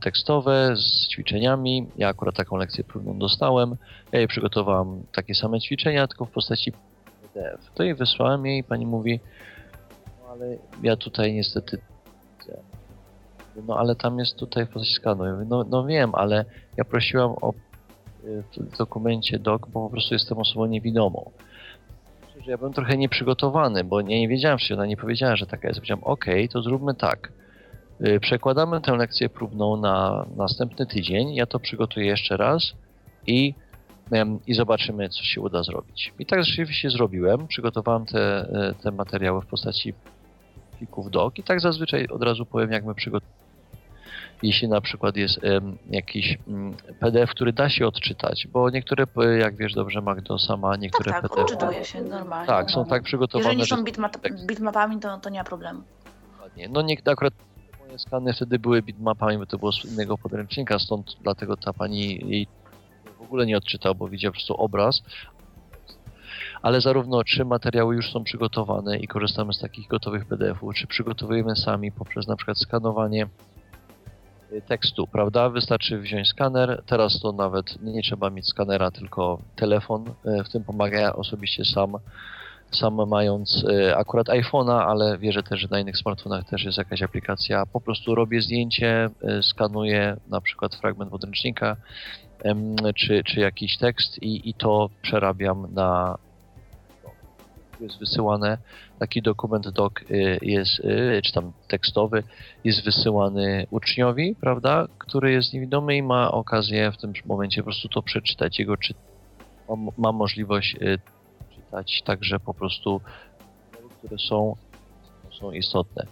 tekstowe 0.00 0.76
z 0.76 1.08
ćwiczeniami. 1.08 1.86
Ja 1.96 2.08
akurat 2.08 2.36
taką 2.36 2.56
lekcję 2.56 2.84
próbną 2.84 3.18
dostałem. 3.18 3.76
Ja 4.12 4.18
jej 4.18 4.28
przygotowałam 4.28 5.02
takie 5.12 5.34
same 5.34 5.60
ćwiczenia, 5.60 6.06
tylko 6.06 6.24
w 6.24 6.30
postaci 6.30 6.72
PDF. 6.72 7.70
To 7.74 7.82
jej 7.82 7.94
wysłałem 7.94 8.46
jej 8.46 8.58
i 8.58 8.64
pani 8.64 8.86
mówi, 8.86 9.20
no 10.20 10.28
ale 10.30 10.56
ja 10.82 10.96
tutaj 10.96 11.34
niestety 11.34 11.78
no 13.66 13.78
ale 13.78 13.94
tam 13.94 14.18
jest 14.18 14.36
tutaj 14.36 14.66
w 14.66 14.68
postaci 14.68 14.94
skanu. 14.94 15.24
Ja 15.24 15.32
mówię, 15.32 15.46
no, 15.48 15.64
no 15.64 15.84
wiem, 15.84 16.14
ale 16.14 16.44
ja 16.76 16.84
prosiłam 16.84 17.34
o 17.40 17.52
y, 18.24 18.42
w 18.56 18.76
dokumencie 18.78 19.38
doc, 19.38 19.62
bo 19.62 19.84
po 19.84 19.90
prostu 19.90 20.14
jestem 20.14 20.38
osobą 20.38 20.66
niewidomą 20.66 21.30
że 22.44 22.50
ja 22.50 22.58
byłem 22.58 22.72
trochę 22.72 22.96
nieprzygotowany, 22.96 23.84
bo 23.84 24.00
nie, 24.00 24.20
nie 24.20 24.28
wiedziałem, 24.28 24.58
czy 24.58 24.74
ona 24.74 24.86
nie 24.86 24.96
powiedziała, 24.96 25.36
że 25.36 25.46
taka 25.46 25.68
jest. 25.68 25.80
Powiedziałem, 25.80 26.04
ok, 26.04 26.24
to 26.50 26.62
zróbmy 26.62 26.94
tak. 26.94 27.32
Y, 28.06 28.20
przekładamy 28.20 28.80
tę 28.80 28.96
lekcję 28.96 29.28
próbną 29.28 29.76
na 29.76 30.26
następny 30.36 30.86
tydzień. 30.86 31.34
Ja 31.34 31.46
to 31.46 31.60
przygotuję 31.60 32.06
jeszcze 32.06 32.36
raz 32.36 32.72
i, 33.26 33.54
i 34.46 34.54
zobaczymy, 34.54 35.08
co 35.08 35.24
się 35.24 35.40
uda 35.40 35.62
zrobić. 35.62 36.12
I 36.18 36.26
tak 36.26 36.44
rzeczywiście 36.44 36.90
zrobiłem. 36.90 37.46
Przygotowałem 37.46 38.06
te, 38.06 38.48
y, 38.70 38.82
te 38.82 38.90
materiały 38.90 39.42
w 39.42 39.46
postaci 39.46 39.94
plików 40.78 41.10
doc 41.10 41.34
i 41.38 41.42
tak 41.42 41.60
zazwyczaj 41.60 42.06
od 42.06 42.22
razu 42.22 42.46
powiem, 42.46 42.72
jak 42.72 42.84
my 42.84 42.94
przygotowujemy 42.94 43.41
jeśli 44.42 44.68
na 44.68 44.80
przykład 44.80 45.16
jest 45.16 45.40
jakiś 45.90 46.38
um, 46.46 46.74
PDF, 47.00 47.30
który 47.30 47.52
da 47.52 47.68
się 47.68 47.86
odczytać, 47.86 48.46
bo 48.52 48.70
niektóre, 48.70 49.06
jak 49.38 49.56
wiesz 49.56 49.74
dobrze 49.74 50.00
Magdo, 50.00 50.38
sama 50.38 50.76
niektóre 50.76 51.12
tak, 51.12 51.22
tak, 51.22 51.30
PDF... 51.30 51.44
odczytuje 51.44 51.84
się 51.84 52.00
normalnie. 52.00 52.46
Tak, 52.46 52.70
są 52.70 52.84
tak 52.84 53.02
przygotowane, 53.02 53.54
Jeżeli 53.54 53.60
nie 53.60 53.76
są 53.76 53.84
bitmap 53.84 54.16
bitmapami, 54.46 55.00
to, 55.00 55.18
to 55.18 55.30
nie 55.30 55.38
ma 55.38 55.44
problemu. 55.44 55.82
Dokładnie. 56.32 56.68
No 56.68 56.82
nie, 56.82 56.96
akurat 57.06 57.34
moje 57.86 57.98
skany 57.98 58.32
wtedy 58.32 58.58
były 58.58 58.82
bitmapami, 58.82 59.38
bo 59.38 59.46
to 59.46 59.58
było 59.58 59.72
z 59.72 59.84
innego 59.84 60.18
podręcznika, 60.18 60.78
stąd 60.78 61.16
dlatego 61.22 61.56
ta 61.56 61.72
pani 61.72 62.30
jej 62.30 62.46
w 63.18 63.22
ogóle 63.22 63.46
nie 63.46 63.56
odczytał, 63.56 63.94
bo 63.94 64.08
widział 64.08 64.32
po 64.32 64.34
prostu 64.34 64.54
obraz, 64.54 65.02
ale 66.62 66.80
zarówno 66.80 67.24
czy 67.24 67.44
materiały 67.44 67.94
już 67.94 68.12
są 68.12 68.24
przygotowane 68.24 68.98
i 68.98 69.08
korzystamy 69.08 69.52
z 69.52 69.58
takich 69.58 69.88
gotowych 69.88 70.26
PDF-ów, 70.26 70.74
czy 70.74 70.86
przygotowujemy 70.86 71.56
sami 71.56 71.92
poprzez 71.92 72.26
na 72.26 72.36
przykład 72.36 72.58
skanowanie 72.58 73.26
tekstu, 74.68 75.06
prawda? 75.06 75.48
Wystarczy 75.48 75.98
wziąć 75.98 76.28
skaner. 76.28 76.82
Teraz 76.86 77.20
to 77.20 77.32
nawet 77.32 77.82
nie 77.82 78.02
trzeba 78.02 78.30
mieć 78.30 78.48
skanera, 78.48 78.90
tylko 78.90 79.38
telefon. 79.56 80.04
W 80.44 80.48
tym 80.48 80.64
pomaga 80.64 81.00
ja 81.00 81.12
osobiście 81.12 81.64
sam 81.64 81.98
sam 82.72 83.08
mając 83.08 83.64
e, 83.64 83.96
akurat 83.96 84.26
iPhone'a, 84.26 84.84
ale 84.86 85.18
wierzę 85.18 85.42
też, 85.42 85.60
że 85.60 85.68
na 85.70 85.80
innych 85.80 85.96
smartfonach 85.96 86.44
też 86.44 86.64
jest 86.64 86.78
jakaś 86.78 87.02
aplikacja. 87.02 87.66
Po 87.66 87.80
prostu 87.80 88.14
robię 88.14 88.40
zdjęcie, 88.40 89.10
e, 89.22 89.42
skanuję 89.42 90.16
na 90.28 90.40
przykład 90.40 90.74
fragment 90.74 91.10
podręcznika 91.10 91.76
czy, 92.94 93.24
czy 93.24 93.40
jakiś 93.40 93.78
tekst 93.78 94.22
i, 94.22 94.50
i 94.50 94.54
to 94.54 94.90
przerabiam 95.02 95.74
na 95.74 96.18
jest 97.82 97.98
wysyłane, 97.98 98.58
taki 98.98 99.22
dokument 99.22 99.68
doc 99.68 99.92
e, 100.10 100.14
jest, 100.42 100.82
czy 101.24 101.32
tam 101.32 101.52
tekstowy, 101.68 102.22
jest 102.64 102.84
wysyłany 102.84 103.66
uczniowi, 103.70 104.36
prawda, 104.40 104.86
który 104.98 105.32
jest 105.32 105.52
niewidomy 105.52 105.96
i 105.96 106.02
ma 106.02 106.30
okazję 106.30 106.92
w 106.92 106.96
tym 106.96 107.12
momencie 107.26 107.60
po 107.60 107.64
prostu 107.64 107.88
to 107.88 108.02
przeczytać. 108.02 108.58
Jego 108.58 108.76
czy 108.76 108.94
ma, 109.98 110.12
możliwość 110.12 110.76
czytać 111.54 112.02
także 112.04 112.40
po 112.40 112.54
prostu, 112.54 113.00
które 113.98 114.18
są, 114.18 114.56
są 115.40 115.52
istotne 115.52 116.06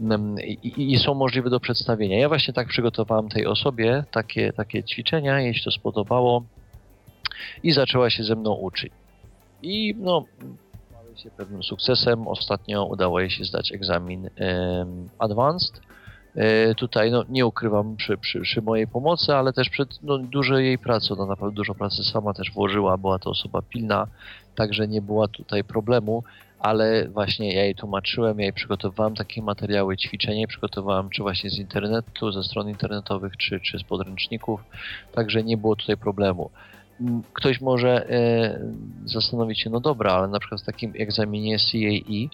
mm, 0.00 0.40
I, 0.40 0.92
i, 0.92 0.98
są 0.98 1.14
możliwe 1.14 1.50
do 1.50 1.60
przedstawienia. 1.60 2.18
Ja 2.18 2.28
właśnie 2.28 2.54
tak 2.54 2.68
przygotowałem 2.68 3.28
tej 3.28 3.46
osobie 3.46 4.04
takie, 4.10 4.52
takie 4.52 4.84
ćwiczenia, 4.84 5.40
jej 5.40 5.54
się 5.54 5.64
to 5.64 5.70
spodobało 5.70 6.44
i 7.62 7.72
zaczęła 7.72 8.10
się 8.10 8.24
ze 8.24 8.36
mną 8.36 8.54
uczyć. 8.54 8.92
I 9.62 9.94
no, 9.98 10.24
się 11.18 11.30
pewnym 11.30 11.62
sukcesem. 11.62 12.28
Ostatnio 12.28 12.84
udało 12.84 13.20
jej 13.20 13.30
się 13.30 13.44
zdać 13.44 13.72
egzamin 13.72 14.30
Advanced. 15.18 15.80
E, 16.36 16.74
tutaj 16.74 17.10
no, 17.10 17.24
nie 17.28 17.46
ukrywam 17.46 17.96
przy, 17.96 18.16
przy, 18.16 18.40
przy, 18.40 18.62
mojej 18.62 18.88
pomocy, 18.88 19.34
ale 19.34 19.52
też 19.52 19.68
przed 19.68 20.02
no, 20.02 20.18
dużo 20.18 20.58
jej 20.58 20.78
pracy. 20.78 21.14
Ona 21.14 21.26
naprawdę 21.26 21.56
dużo 21.56 21.74
pracy 21.74 22.04
sama 22.04 22.34
też 22.34 22.52
włożyła, 22.52 22.96
była 22.96 23.18
to 23.18 23.30
osoba 23.30 23.62
pilna, 23.62 24.06
także 24.54 24.88
nie 24.88 25.02
była 25.02 25.28
tutaj 25.28 25.64
problemu, 25.64 26.22
ale 26.58 27.08
właśnie 27.08 27.54
ja 27.54 27.64
jej 27.64 27.74
tłumaczyłem, 27.74 28.38
ja 28.38 28.44
jej 28.44 28.52
przygotowywałem 28.52 29.14
takie 29.14 29.42
materiały, 29.42 29.96
ćwiczenia, 29.96 30.46
przygotowałem 30.46 31.10
czy 31.10 31.22
właśnie 31.22 31.50
z 31.50 31.58
internetu, 31.58 32.32
ze 32.32 32.42
stron 32.42 32.68
internetowych, 32.68 33.36
czy, 33.36 33.60
czy 33.60 33.78
z 33.78 33.82
podręczników, 33.82 34.60
także 35.12 35.42
nie 35.42 35.56
było 35.56 35.76
tutaj 35.76 35.96
problemu. 35.96 36.50
Ktoś 37.32 37.60
może 37.60 38.10
e, 38.10 38.60
zastanowić 39.04 39.60
się, 39.60 39.70
no 39.70 39.80
dobra, 39.80 40.12
ale 40.12 40.28
na 40.28 40.38
przykład 40.38 40.60
w 40.60 40.64
takim 40.64 40.92
egzaminie 40.98 41.56
CAE 41.58 42.28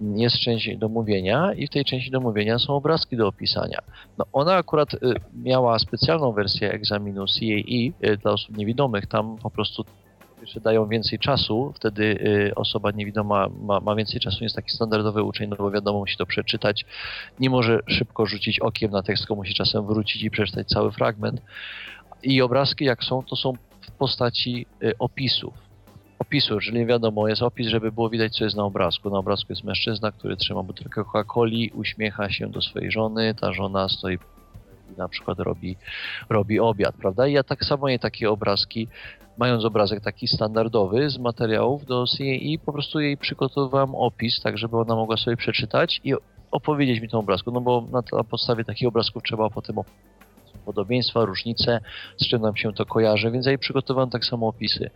jest 0.00 0.36
część 0.36 0.76
do 0.76 0.88
mówienia 0.88 1.52
i 1.54 1.66
w 1.66 1.70
tej 1.70 1.84
części 1.84 2.10
do 2.10 2.20
mówienia 2.20 2.58
są 2.58 2.74
obrazki 2.74 3.16
do 3.16 3.28
opisania. 3.28 3.78
No 4.18 4.24
ona 4.32 4.54
akurat 4.54 4.94
y, 4.94 4.98
miała 5.34 5.78
specjalną 5.78 6.32
wersję 6.32 6.72
egzaminu 6.72 7.24
CAE 7.26 8.10
y, 8.10 8.16
dla 8.16 8.32
osób 8.32 8.56
niewidomych. 8.56 9.06
Tam 9.06 9.36
po 9.36 9.50
prostu 9.50 9.84
jeszcze 10.40 10.60
dają 10.60 10.88
więcej 10.88 11.18
czasu, 11.18 11.72
wtedy 11.76 12.18
osoba 12.56 12.90
niewidoma 12.90 13.48
ma, 13.62 13.80
ma 13.80 13.94
więcej 13.94 14.20
czasu, 14.20 14.44
jest 14.44 14.56
taki 14.56 14.70
standardowy 14.70 15.22
uczeń, 15.22 15.50
no 15.50 15.56
bo 15.56 15.70
wiadomo, 15.70 15.98
musi 15.98 16.16
to 16.16 16.26
przeczytać. 16.26 16.86
Nie 17.40 17.50
może 17.50 17.80
szybko 17.86 18.26
rzucić 18.26 18.60
okiem 18.60 18.90
na 18.90 19.02
tekst, 19.02 19.22
tylko 19.22 19.34
musi 19.34 19.54
czasem 19.54 19.86
wrócić 19.86 20.22
i 20.22 20.30
przeczytać 20.30 20.68
cały 20.68 20.92
fragment. 20.92 21.42
I 22.22 22.42
obrazki 22.42 22.84
jak 22.84 23.04
są, 23.04 23.22
to 23.22 23.36
są 23.36 23.52
w 23.90 23.92
postaci 23.92 24.66
opisów 24.98 25.70
opisu, 26.20 26.60
czyli 26.60 26.86
wiadomo, 26.86 27.28
jest 27.28 27.42
opis, 27.42 27.68
żeby 27.68 27.92
było 27.92 28.10
widać, 28.10 28.36
co 28.36 28.44
jest 28.44 28.56
na 28.56 28.64
obrazku. 28.64 29.10
Na 29.10 29.18
obrazku 29.18 29.52
jest 29.52 29.64
mężczyzna, 29.64 30.12
który 30.12 30.36
trzyma 30.36 30.62
butelkę 30.62 31.00
Coca-Coli, 31.00 31.70
uśmiecha 31.74 32.30
się 32.30 32.50
do 32.50 32.62
swojej 32.62 32.90
żony, 32.90 33.34
ta 33.34 33.52
żona 33.52 33.88
stoi 33.88 34.18
i 34.94 34.98
na 34.98 35.08
przykład 35.08 35.38
robi, 35.38 35.76
robi 36.28 36.60
obiad, 36.60 36.94
prawda? 36.94 37.26
I 37.26 37.32
ja 37.32 37.42
tak 37.42 37.64
samo 37.64 37.88
je 37.88 37.98
takie 37.98 38.30
obrazki, 38.30 38.88
mając 39.38 39.64
obrazek 39.64 40.00
taki 40.00 40.28
standardowy 40.28 41.10
z 41.10 41.18
materiałów 41.18 41.86
do 41.86 42.04
CAE, 42.18 42.58
po 42.66 42.72
prostu 42.72 43.00
jej 43.00 43.16
przygotowywałem 43.16 43.94
opis, 43.94 44.40
tak 44.40 44.58
żeby 44.58 44.76
ona 44.76 44.94
mogła 44.94 45.16
sobie 45.16 45.36
przeczytać 45.36 46.00
i 46.04 46.14
opowiedzieć 46.50 47.00
mi 47.00 47.08
tą 47.08 47.18
obrazku, 47.18 47.50
no 47.50 47.60
bo 47.60 47.86
na 47.92 48.24
podstawie 48.24 48.64
takich 48.64 48.88
obrazków 48.88 49.22
trzeba 49.22 49.50
potem 49.50 49.76
podobieństwa, 50.70 51.24
różnice, 51.24 51.80
z 52.20 52.28
czym 52.28 52.42
nam 52.42 52.56
się 52.56 52.72
to 52.72 52.86
kojarzy, 52.86 53.30
więc 53.30 53.46
ja 53.46 53.52
jej 53.52 53.58
przygotowałem 53.58 54.10
tak 54.10 54.24
samo 54.24 54.48
opisy. 54.48 54.90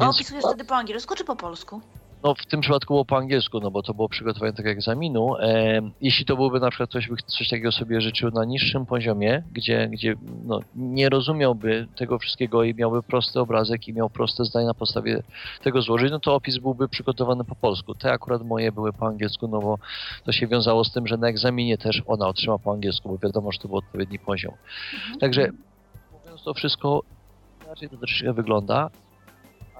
A 0.00 0.08
opisujesz 0.08 0.44
wtedy 0.44 0.64
po 0.64 0.76
angielsku 0.76 1.14
czy 1.14 1.24
po 1.24 1.36
polsku? 1.36 1.80
No 2.22 2.34
w 2.34 2.46
tym 2.46 2.60
przypadku 2.60 2.94
było 2.94 3.04
po 3.04 3.16
angielsku, 3.16 3.60
no 3.60 3.70
bo 3.70 3.82
to 3.82 3.94
było 3.94 4.08
przygotowanie 4.08 4.52
tego 4.52 4.70
egzaminu. 4.70 5.36
E, 5.36 5.80
jeśli 6.00 6.24
to 6.24 6.36
byłby 6.36 6.60
na 6.60 6.70
przykład 6.70 6.90
ktoś 6.90 7.08
by 7.08 7.16
coś 7.26 7.48
takiego 7.48 7.72
sobie 7.72 8.00
życzył 8.00 8.30
na 8.30 8.44
niższym 8.44 8.86
poziomie, 8.86 9.42
gdzie, 9.52 9.88
gdzie 9.88 10.14
no, 10.44 10.60
nie 10.76 11.08
rozumiałby 11.08 11.86
tego 11.96 12.18
wszystkiego 12.18 12.64
i 12.64 12.74
miałby 12.74 13.02
prosty 13.02 13.40
obrazek 13.40 13.88
i 13.88 13.92
miał 13.92 14.10
proste 14.10 14.44
zdanie 14.44 14.66
na 14.66 14.74
podstawie 14.74 15.22
tego 15.62 15.82
złożyć, 15.82 16.10
no 16.10 16.20
to 16.20 16.34
opis 16.34 16.58
byłby 16.58 16.88
przygotowany 16.88 17.44
po 17.44 17.54
polsku. 17.54 17.94
Te 17.94 18.12
akurat 18.12 18.42
moje 18.42 18.72
były 18.72 18.92
po 18.92 19.06
angielsku, 19.06 19.48
no 19.48 19.60
bo 19.60 19.78
to 20.24 20.32
się 20.32 20.46
wiązało 20.46 20.84
z 20.84 20.92
tym, 20.92 21.06
że 21.06 21.16
na 21.16 21.28
egzaminie 21.28 21.78
też 21.78 22.02
ona 22.06 22.28
otrzyma 22.28 22.58
po 22.58 22.72
angielsku, 22.72 23.08
bo 23.08 23.18
wiadomo, 23.18 23.52
że 23.52 23.58
to 23.58 23.68
był 23.68 23.76
odpowiedni 23.76 24.18
poziom. 24.18 24.54
Mhm. 24.94 25.18
Także 25.18 25.50
mówiąc 26.12 26.42
to 26.44 26.54
wszystko, 26.54 27.02
inaczej 27.66 27.88
to 27.88 27.96
troszeczkę 27.96 28.32
wygląda, 28.32 28.90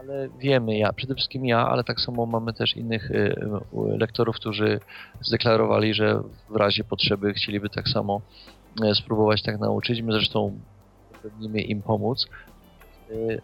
ale 0.01 0.29
wiemy, 0.39 0.79
ja, 0.79 0.93
przede 0.93 1.15
wszystkim 1.15 1.47
ja, 1.47 1.69
ale 1.69 1.85
tak 1.85 2.01
samo 2.01 2.27
mamy 2.27 2.53
też 2.53 2.77
innych 2.77 3.11
y, 3.11 3.15
y, 3.15 3.99
lektorów, 3.99 4.37
którzy 4.37 4.81
zdeklarowali, 5.21 5.95
że 5.95 6.23
w 6.49 6.57
razie 6.57 6.85
potrzeby 6.85 7.35
chcieliby 7.35 7.71
tak 7.71 7.89
samo 7.89 8.21
y, 8.85 8.95
spróbować 8.95 9.43
tak 9.43 9.59
nauczyć. 9.59 10.03
My 10.03 10.13
zresztą 10.13 10.59
pewnimy 11.23 11.61
im 11.61 11.83
pomóc. 11.83 12.27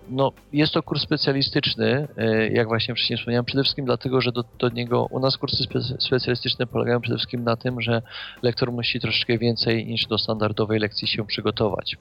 No, 0.08 0.32
jest 0.52 0.72
to 0.72 0.82
kurs 0.82 1.02
specjalistyczny, 1.02 2.08
jak 2.52 2.68
właśnie 2.68 2.94
wcześniej 2.94 3.18
wspomniałem, 3.18 3.44
przede 3.44 3.62
wszystkim 3.62 3.84
dlatego, 3.84 4.20
że 4.20 4.32
do, 4.32 4.44
do 4.58 4.68
niego 4.68 5.06
u 5.10 5.20
nas 5.20 5.36
kursy 5.36 5.62
spe, 5.62 5.80
specjalistyczne 5.98 6.66
polegają 6.66 7.00
przede 7.00 7.16
wszystkim 7.16 7.44
na 7.44 7.56
tym, 7.56 7.80
że 7.80 8.02
lektor 8.42 8.72
musi 8.72 9.00
troszeczkę 9.00 9.38
więcej 9.38 9.86
niż 9.86 10.06
do 10.06 10.18
standardowej 10.18 10.80
lekcji 10.80 11.08
się 11.08 11.26
przygotować 11.26 11.96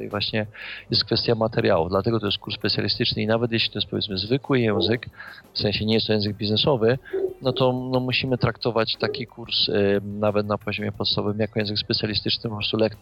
tutaj 0.00 0.10
właśnie 0.10 0.46
jest 0.90 1.04
kwestia 1.04 1.34
materiału. 1.34 1.88
Dlatego 1.88 2.20
to 2.20 2.26
jest 2.26 2.38
kurs 2.38 2.56
specjalistyczny 2.56 3.22
i 3.22 3.26
nawet 3.26 3.52
jeśli 3.52 3.70
to 3.70 3.78
jest 3.78 3.90
powiedzmy 3.90 4.18
zwykły 4.18 4.60
język, 4.60 5.06
w 5.52 5.58
sensie 5.58 5.84
nie 5.84 5.94
jest 5.94 6.06
to 6.06 6.12
język 6.12 6.36
biznesowy, 6.36 6.98
no 7.42 7.52
to 7.52 7.72
no, 7.72 8.00
musimy 8.00 8.38
traktować 8.38 8.96
taki 8.96 9.26
kurs 9.26 9.68
y, 9.68 10.00
nawet 10.04 10.46
na 10.46 10.58
poziomie 10.58 10.92
podstawowym 10.92 11.38
jako 11.38 11.58
język 11.58 11.78
specjalistyczny. 11.78 12.50
Po 12.50 12.56
prostu 12.56 12.76
lektor 12.76 13.00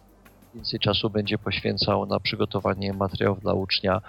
więcej 0.55 0.81
czasu 0.81 1.11
będzie 1.11 1.39
poświęcał 1.39 2.07
na 2.07 2.21
przygotowanie 2.21 2.93
materiałów 2.93 3.41
dla 3.41 3.53
ucznia, 3.53 4.01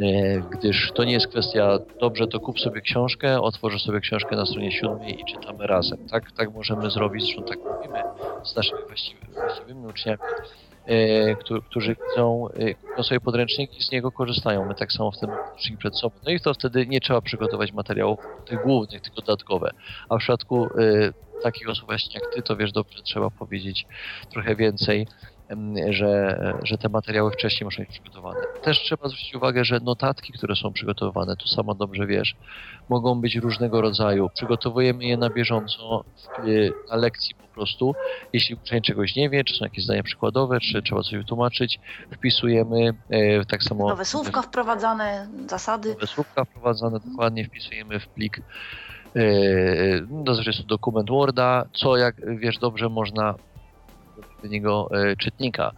y, 0.00 0.42
gdyż 0.50 0.92
to 0.94 1.04
nie 1.04 1.12
jest 1.12 1.28
kwestia, 1.28 1.78
dobrze, 2.00 2.26
to 2.26 2.40
kup 2.40 2.60
sobie 2.60 2.80
książkę, 2.80 3.40
otworzę 3.40 3.78
sobie 3.78 4.00
książkę 4.00 4.36
na 4.36 4.46
stronie 4.46 4.72
siódmej 4.72 5.20
i 5.20 5.24
czytamy 5.24 5.66
razem. 5.66 5.98
Tak, 6.10 6.32
tak 6.32 6.54
możemy 6.54 6.90
zrobić, 6.90 7.24
zresztą 7.24 7.42
tak 7.42 7.58
mówimy 7.58 8.02
z 8.44 8.56
naszymi 8.56 8.80
właściwymi 9.36 9.86
uczniami, 9.86 10.18
którzy 11.70 11.94
chcą, 11.94 12.48
chcą 12.92 13.02
sobie 13.02 13.20
podręcznik 13.20 13.78
i 13.78 13.82
z 13.82 13.90
niego 13.90 14.12
korzystają. 14.12 14.64
My 14.64 14.74
tak 14.74 14.92
samo 14.92 15.10
w 15.10 15.18
tym 15.18 15.30
podręcznik 15.30 15.78
przed 15.78 15.98
sobą. 15.98 16.16
No 16.26 16.30
i 16.30 16.40
to 16.40 16.54
wtedy 16.54 16.86
nie 16.86 17.00
trzeba 17.00 17.20
przygotować 17.20 17.72
materiałów 17.72 18.18
tych 18.46 18.62
głównych, 18.62 19.00
tylko 19.00 19.20
dodatkowe. 19.20 19.70
A 20.08 20.16
w 20.16 20.18
przypadku 20.18 20.64
e, 20.64 21.12
takich 21.42 21.68
osób 21.68 21.86
właśnie 21.86 22.20
jak 22.20 22.34
ty, 22.34 22.42
to 22.42 22.56
wiesz 22.56 22.72
dobrze, 22.72 23.02
trzeba 23.02 23.30
powiedzieć 23.30 23.86
trochę 24.30 24.56
więcej 24.56 25.06
że, 25.90 26.38
że 26.62 26.78
te 26.78 26.88
materiały 26.88 27.30
wcześniej 27.30 27.64
muszą 27.64 27.82
być 27.82 27.90
przygotowane. 27.90 28.40
Też 28.62 28.78
trzeba 28.78 29.08
zwrócić 29.08 29.34
uwagę, 29.34 29.64
że 29.64 29.80
notatki, 29.80 30.32
które 30.32 30.56
są 30.56 30.72
przygotowane, 30.72 31.36
tu 31.36 31.48
samo 31.48 31.74
dobrze 31.74 32.06
wiesz, 32.06 32.36
mogą 32.88 33.20
być 33.20 33.36
różnego 33.36 33.80
rodzaju. 33.80 34.30
Przygotowujemy 34.34 35.04
je 35.04 35.16
na 35.16 35.30
bieżąco 35.30 36.04
na 36.90 36.96
lekcji 36.96 37.34
po 37.34 37.54
prostu. 37.54 37.94
Jeśli 38.32 38.54
uczeń 38.54 38.82
czegoś 38.82 39.16
nie 39.16 39.30
wie, 39.30 39.44
czy 39.44 39.54
są 39.54 39.64
jakieś 39.64 39.84
zdania 39.84 40.02
przykładowe, 40.02 40.60
czy 40.60 40.82
trzeba 40.82 41.02
coś 41.02 41.14
wytłumaczyć, 41.14 41.80
wpisujemy 42.12 42.94
e, 43.10 43.44
tak 43.44 43.62
samo... 43.62 43.88
Nowe 43.88 44.04
słówka 44.04 44.42
wprowadzane, 44.42 45.28
zasady. 45.48 45.88
Nowe 45.88 46.06
słówka 46.06 46.44
wprowadzane, 46.44 47.00
dokładnie 47.00 47.44
wpisujemy 47.44 48.00
w 48.00 48.08
plik 48.08 48.40
e, 49.16 49.22
no, 50.10 50.22
zazwyczaj 50.26 50.52
jest 50.52 50.62
to 50.62 50.68
dokument 50.68 51.10
Worda, 51.10 51.64
co 51.74 51.96
jak 51.96 52.38
wiesz 52.38 52.58
dobrze 52.58 52.88
można 52.88 53.34
odpowiedniego 54.18 54.88
e, 54.92 55.16
czytnika. 55.16 55.72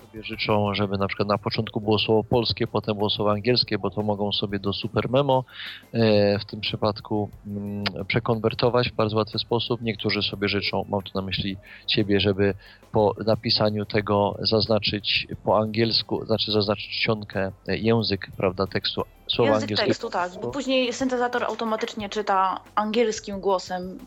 Sobie 0.00 0.24
życzą, 0.24 0.74
żeby 0.74 0.98
na 0.98 1.08
przykład 1.08 1.28
na 1.28 1.38
początku 1.38 1.80
było 1.80 1.98
słowo 1.98 2.24
polskie, 2.24 2.66
potem 2.66 2.96
było 2.96 3.10
słowo 3.10 3.30
angielskie, 3.30 3.78
bo 3.78 3.90
to 3.90 4.02
mogą 4.02 4.32
sobie 4.32 4.58
do 4.58 4.72
super 4.72 5.10
memo 5.10 5.44
e, 5.92 6.38
w 6.38 6.44
tym 6.44 6.60
przypadku 6.60 7.30
mm, 7.46 7.84
przekonwertować 8.06 8.90
w 8.90 8.94
bardzo 8.94 9.16
łatwy 9.16 9.38
sposób. 9.38 9.82
Niektórzy 9.82 10.22
sobie 10.22 10.48
życzą, 10.48 10.84
mam 10.88 11.02
tu 11.02 11.10
na 11.14 11.22
myśli 11.22 11.56
ciebie, 11.86 12.20
żeby 12.20 12.54
po 12.92 13.14
napisaniu 13.26 13.86
tego 13.86 14.36
zaznaczyć 14.40 15.26
po 15.44 15.58
angielsku, 15.58 16.26
znaczy 16.26 16.52
zaznaczyć 16.52 16.98
czcionkę 16.98 17.52
e, 17.68 17.76
język, 17.76 18.28
prawda, 18.36 18.66
tekstu 18.66 19.02
słowa 19.26 19.52
Język 19.52 19.76
tekstu, 19.76 20.10
tak, 20.10 20.32
bo 20.42 20.50
później 20.50 20.92
syntezator 20.92 21.44
automatycznie 21.44 22.08
czyta 22.08 22.60
angielskim 22.74 23.40
głosem 23.40 23.98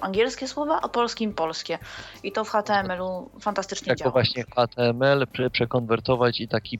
angielskie 0.00 0.48
słowa, 0.48 0.80
a 0.82 0.88
polskim 0.88 1.34
polskie. 1.34 1.78
I 2.22 2.32
to 2.32 2.44
w 2.44 2.48
HTML-u 2.48 3.30
fantastycznie 3.40 3.90
Jak 3.90 3.98
działa. 3.98 4.08
to 4.08 4.12
właśnie 4.12 4.44
HTML 4.56 5.26
prze, 5.32 5.50
przekonwertować 5.50 6.40
i 6.40 6.48
taki 6.48 6.78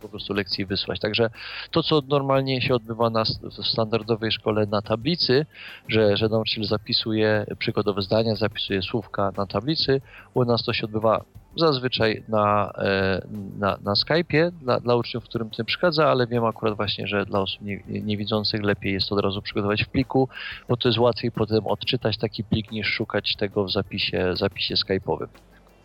po 0.00 0.08
prostu 0.08 0.34
lekcji 0.34 0.66
wysłać. 0.66 1.00
Także 1.00 1.30
to, 1.70 1.82
co 1.82 2.00
normalnie 2.08 2.62
się 2.62 2.74
odbywa 2.74 3.10
na, 3.10 3.24
w 3.42 3.66
standardowej 3.66 4.32
szkole 4.32 4.66
na 4.66 4.82
tablicy, 4.82 5.46
że, 5.88 6.16
że 6.16 6.28
nauczyciel 6.28 6.64
zapisuje 6.64 7.46
przykładowe 7.58 8.02
zdania, 8.02 8.36
zapisuje 8.36 8.82
słówka 8.82 9.32
na 9.36 9.46
tablicy, 9.46 10.00
u 10.34 10.44
nas 10.44 10.64
to 10.64 10.72
się 10.72 10.84
odbywa 10.84 11.24
zazwyczaj 11.56 12.24
na, 12.28 12.72
e, 12.78 13.22
na, 13.58 13.78
na 13.82 13.92
Skype'ie 13.92 14.50
dla, 14.50 14.80
dla 14.80 14.96
uczniów, 14.96 15.24
którym 15.24 15.50
to 15.50 15.64
przeszkadza, 15.64 16.10
ale 16.10 16.26
wiem 16.26 16.44
akurat 16.44 16.76
właśnie, 16.76 17.06
że 17.06 17.26
dla 17.26 17.40
osób 17.40 17.62
nie, 17.62 17.82
niewidzących 17.86 18.62
lepiej 18.62 18.92
jest 18.92 19.12
od 19.12 19.20
razu 19.20 19.42
przygotować 19.42 19.84
w 19.84 19.88
pliku, 19.88 20.28
bo 20.68 20.76
to 20.76 20.88
jest 20.88 20.98
łatwiej 20.98 21.32
potem 21.32 21.66
odczytać 21.66 22.18
taki 22.18 22.44
plik 22.44 22.70
niż 22.70 22.86
szukać 22.86 23.36
tego 23.36 23.64
w 23.64 23.72
zapisie, 23.72 24.36
zapisie 24.36 24.74
Skype'owym. 24.74 25.28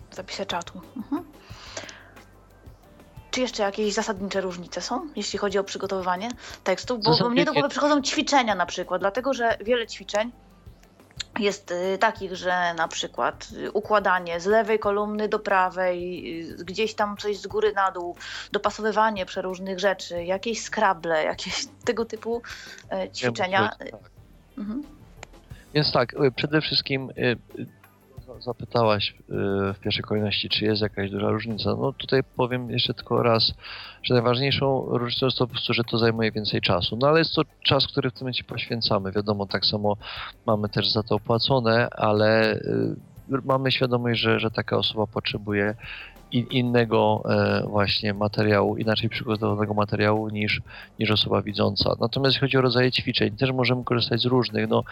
W 0.10 0.16
zapisie 0.16 0.46
czatu. 0.46 0.82
Mhm. 0.98 1.24
Czy 3.32 3.42
jeszcze 3.42 3.64
jakieś 3.64 3.94
zasadnicze 3.94 4.42
różnice 4.42 4.82
są, 4.82 5.08
jeśli 5.16 5.40
chodzi 5.40 5.60
o 5.60 5.64
przygotowywanie 5.64 6.30
tekstów? 6.64 7.04
Bo, 7.04 7.18
bo 7.20 7.30
mnie 7.30 7.46
do 7.46 7.54
głowy 7.54 7.70
przychodzą 7.70 8.02
ćwiczenia 8.02 8.56
na 8.56 8.66
przykład, 8.66 9.02
dlatego 9.02 9.34
że 9.34 9.58
wiele 9.66 9.88
ćwiczeń 9.88 10.32
jest 11.40 11.72
y, 11.72 11.98
takich, 11.98 12.36
że 12.36 12.74
na 12.78 12.88
przykład 12.88 13.48
y, 13.54 13.72
układanie 13.72 14.40
z 14.40 14.46
lewej 14.46 14.80
kolumny 14.80 15.30
do 15.30 15.40
prawej, 15.40 16.34
y, 16.60 16.66
gdzieś 16.66 16.94
tam 16.94 17.18
coś 17.18 17.38
z 17.38 17.48
góry 17.48 17.74
na 17.74 17.92
dół, 17.92 18.16
dopasowywanie 18.52 19.26
przeróżnych 19.26 19.80
rzeczy, 19.80 20.24
jakieś 20.24 20.62
skrable, 20.62 21.24
jakieś 21.24 21.66
tego 21.86 22.06
typu 22.06 22.42
ćwiczenia. 23.16 23.70
tak. 23.80 23.90
Mhm. 24.58 24.84
Więc 25.74 25.92
tak, 25.92 26.16
przede 26.36 26.62
wszystkim 26.62 27.12
zapytałaś 28.42 29.16
w 29.74 29.80
pierwszej 29.80 30.04
kolejności, 30.04 30.50
czy 30.50 30.66
jest 30.66 30.82
jakaś 30.82 31.12
duża 31.12 31.30
różnica. 31.30 31.76
No 31.76 31.94
tutaj 31.94 32.24
powiem 32.36 32.72
jeszcze 32.72 32.94
tylko 32.94 33.24
raz, 33.24 33.54
że 34.04 34.14
najważniejszą 34.14 34.86
różnicą 34.88 35.26
jest 35.26 35.38
to 35.38 35.48
po 35.48 35.52
prostu, 35.52 35.74
że 35.74 35.84
to 35.84 35.98
zajmuje 35.98 36.32
więcej 36.32 36.62
czasu. 36.62 36.98
No 37.02 37.08
ale 37.08 37.20
jest 37.20 37.36
to 37.36 37.42
czas, 37.64 37.88
który 37.88 38.10
w 38.10 38.14
tym 38.14 38.22
momencie 38.22 38.44
poświęcamy. 38.44 39.12
Wiadomo, 39.12 39.46
tak 39.46 39.66
samo 39.66 39.98
mamy 40.46 40.70
też 40.70 40.92
za 40.92 41.04
to 41.04 41.16
opłacone, 41.16 41.88
ale 41.90 42.60
mamy 43.46 43.72
świadomość, 43.72 44.22
że, 44.22 44.40
że 44.40 44.52
taka 44.52 44.78
osoba 44.78 45.08
potrzebuje 45.08 45.76
innego 46.32 47.24
e, 47.30 47.64
właśnie 47.68 48.14
materiału, 48.14 48.78
inaczej 48.78 49.10
przygotowanego 49.10 49.74
materiału 49.74 50.30
niż, 50.30 50.62
niż 51.00 51.12
osoba 51.12 51.42
widząca. 51.42 51.96
Natomiast 52.00 52.34
jeśli 52.34 52.48
chodzi 52.48 52.58
o 52.58 52.62
rodzaje 52.62 52.92
ćwiczeń, 52.92 53.36
też 53.36 53.52
możemy 53.52 53.84
korzystać 53.84 54.22
z 54.22 54.26
różnych. 54.26 54.70
No, 54.70 54.84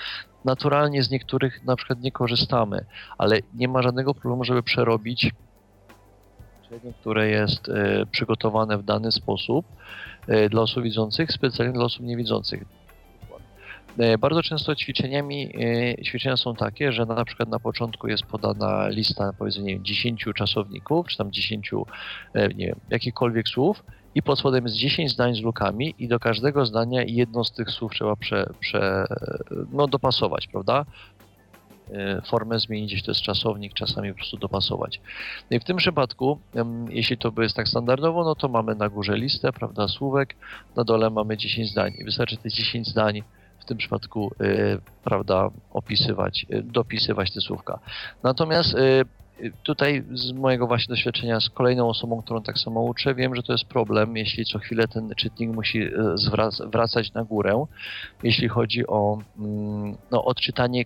naturalnie 0.46 1.04
z 1.04 1.12
niektórych 1.12 1.66
na 1.66 1.76
przykład 1.76 2.02
nie 2.02 2.12
korzystamy, 2.12 2.86
ale 3.18 3.40
nie 3.54 3.68
ma 3.68 3.82
żadnego 3.82 4.14
problemu, 4.14 4.44
żeby 4.44 4.64
przerobić 4.64 5.32
ćwiczenie, 6.68 6.94
które 7.02 7.30
jest 7.30 7.70
e, 7.70 8.06
przygotowane 8.12 8.78
w 8.78 8.84
dany 8.84 9.12
sposób 9.12 9.66
e, 10.28 10.50
dla 10.50 10.62
osób 10.62 10.84
widzących, 10.84 11.32
specjalnie 11.32 11.74
dla 11.74 11.86
osób 11.86 12.06
niewidzących. 12.06 12.77
E, 14.00 14.18
bardzo 14.18 14.43
często 14.43 14.76
ćwiczeniami, 14.76 15.54
e, 16.00 16.04
ćwiczenia 16.04 16.38
są 16.38 16.56
takie, 16.56 16.91
że 16.91 17.06
na 17.06 17.26
przykład 17.26 17.50
na 17.50 17.60
początku 17.60 18.08
jest 18.08 18.24
podana 18.24 18.88
lista 18.88 19.34
powiedzmy 19.38 19.64
nie 19.64 19.74
wiem, 19.74 19.84
10 19.84 20.26
czasowników, 20.36 21.08
czy 21.08 21.18
tam 21.18 21.32
10 21.32 21.72
e, 22.34 22.48
nie 22.48 22.68
wiem, 22.68 22.80
jakichkolwiek 22.89 23.50
słów 23.50 23.84
i 24.16 24.24
pod 24.24 24.39
spodem 24.39 24.64
jest 24.64 24.76
10 24.76 25.12
zdań 25.12 25.36
z 25.36 25.41
lukami 25.41 25.95
i 26.00 26.08
do 26.08 26.20
każdego 26.20 26.66
zdania 26.66 27.04
jedno 27.04 27.43
z 27.43 27.52
tych 27.52 27.70
słów 27.72 27.91
trzeba 27.91 28.16
prze, 28.16 28.50
prze, 28.60 29.06
no, 29.72 29.88
dopasować, 29.88 30.48
prawda? 30.48 30.86
formę 32.26 32.60
zmienić, 32.60 32.91
jeśli 32.91 33.06
to 33.06 33.12
jest 33.12 33.22
czasownik, 33.22 33.74
czasami 33.74 34.10
po 34.10 34.16
prostu 34.16 34.38
dopasować. 34.38 35.02
No 35.52 35.58
i 35.58 35.60
w 35.60 35.64
tym 35.64 35.78
przypadku, 35.78 36.39
jeśli 36.89 37.18
to 37.18 37.34
jest 37.38 37.56
tak 37.56 37.68
standardowo, 37.68 38.24
no 38.24 38.36
to 38.36 38.48
mamy 38.48 38.76
na 38.76 38.89
górze 38.89 39.18
listę, 39.18 39.54
prawda, 39.54 39.88
słówek, 39.88 40.36
na 40.76 40.84
dole 40.84 41.10
mamy 41.10 41.38
10 41.38 41.72
zdań 41.72 41.93
i 42.00 42.04
wystarczy 42.04 42.38
te 42.38 42.50
10 42.50 42.88
zdań 42.88 43.24
tym 43.68 43.78
przypadku, 43.78 44.32
y, 44.41 44.80
prawda, 45.03 45.49
opisywać, 45.72 46.45
y, 46.53 46.63
dopisywać 46.63 47.34
te 47.34 47.41
słówka. 47.41 47.80
Natomiast 48.24 48.74
y, 48.74 49.05
tutaj 49.63 50.03
z 50.13 50.32
mojego 50.32 50.68
właśnie 50.68 50.95
doświadczenia 50.95 51.39
z 51.39 51.49
kolejną 51.49 51.89
osobą, 51.89 52.22
którą 52.22 52.41
tak 52.41 52.59
samo 52.59 52.82
uczę, 52.82 53.15
wiem, 53.15 53.36
że 53.36 53.43
to 53.43 53.51
jest 53.51 53.65
problem, 53.65 54.18
jeśli 54.18 54.45
co 54.45 54.59
chwilę 54.59 54.88
ten 54.88 55.09
czytnik 55.18 55.49
musi 55.49 55.89
wracać 56.72 57.13
na 57.13 57.24
górę, 57.24 57.65
jeśli 58.24 58.47
chodzi 58.47 58.88
o 58.88 59.20
mm, 59.38 59.97
no, 60.11 60.26
odczytanie 60.26 60.86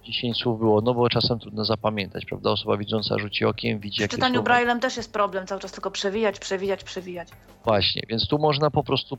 10 0.00 0.36
słów 0.36 0.58
było, 0.58 0.80
no 0.80 0.94
bo 0.94 1.08
czasem 1.08 1.38
trudno 1.38 1.64
zapamiętać, 1.64 2.24
prawda? 2.24 2.50
Osoba 2.50 2.76
widząca 2.76 3.18
rzuci 3.18 3.44
okiem, 3.44 3.78
widzi 3.78 4.04
W 4.04 4.08
czytaniu 4.08 4.42
Braille'em 4.42 4.78
też 4.78 4.96
jest 4.96 5.12
problem, 5.12 5.46
cały 5.46 5.60
czas 5.60 5.72
tylko 5.72 5.90
przewijać, 5.90 6.38
przewijać, 6.38 6.84
przewijać. 6.84 7.28
Właśnie, 7.64 8.02
więc 8.08 8.28
tu 8.28 8.38
można 8.38 8.70
po 8.70 8.84
prostu 8.84 9.18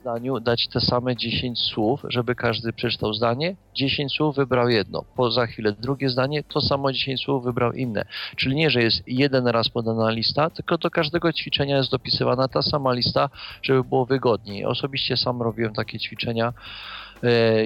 zdaniu 0.00 0.40
dać 0.40 0.68
te 0.68 0.80
same 0.80 1.16
10 1.16 1.58
słów, 1.58 2.02
żeby 2.08 2.34
każdy 2.34 2.72
przeczytał 2.72 3.14
zdanie, 3.14 3.56
10 3.74 4.12
słów 4.12 4.36
wybrał 4.36 4.68
jedno, 4.68 5.04
po 5.16 5.30
za 5.30 5.46
chwilę 5.46 5.72
drugie 5.72 6.10
zdanie, 6.10 6.42
to 6.42 6.60
samo 6.60 6.92
10 6.92 7.20
słów 7.24 7.44
wybrał 7.44 7.72
inne. 7.72 8.04
Czyli 8.36 8.56
nie, 8.56 8.70
że 8.70 8.82
jest 8.82 9.02
jeden 9.06 9.46
raz 9.46 9.68
podana 9.68 10.10
lista, 10.10 10.50
tylko 10.50 10.78
do 10.78 10.90
każdego 10.90 11.32
ćwiczenia 11.32 11.76
jest 11.76 11.90
dopisywana 11.90 12.48
ta 12.48 12.62
sama 12.62 12.92
lista, 12.92 13.28
żeby 13.62 13.84
było 13.84 14.06
wygodniej. 14.06 14.64
Osobiście 14.64 15.16
sam 15.16 15.42
robiłem 15.42 15.72
takie 15.74 15.98
ćwiczenia 15.98 16.52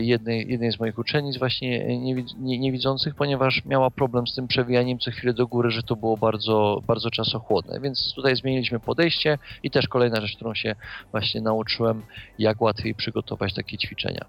jednej, 0.01 0.51
jednej 0.51 0.73
z 0.73 0.81
moich 0.81 0.99
uczennic 0.99 1.39
właśnie 1.39 1.99
niewidzących, 2.39 3.15
ponieważ 3.15 3.65
miała 3.65 3.91
problem 3.91 4.27
z 4.27 4.35
tym 4.35 4.49
przewijaniem 4.49 4.99
co 4.99 5.11
chwilę 5.11 5.33
do 5.33 5.47
góry, 5.47 5.71
że 5.71 5.83
to 5.83 5.97
było 5.97 6.17
bardzo, 6.17 6.83
bardzo 6.87 7.11
czasochłodne. 7.11 7.81
Więc 7.81 8.13
tutaj 8.15 8.37
zmieniliśmy 8.37 8.81
podejście 8.81 9.39
i 9.63 9.71
też 9.71 9.89
kolejna 9.89 10.21
rzecz, 10.21 10.37
którą 10.37 10.55
się 10.55 10.75
właśnie 11.11 11.41
nauczyłem, 11.41 12.03
jak 12.39 12.61
łatwiej 12.61 12.95
przygotować 12.95 13.55
takie 13.55 13.79
ćwiczenia. 13.79 14.25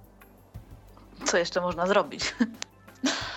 Co 1.26 1.38
jeszcze 1.38 1.62
można 1.62 1.88
zrobić? 1.88 2.24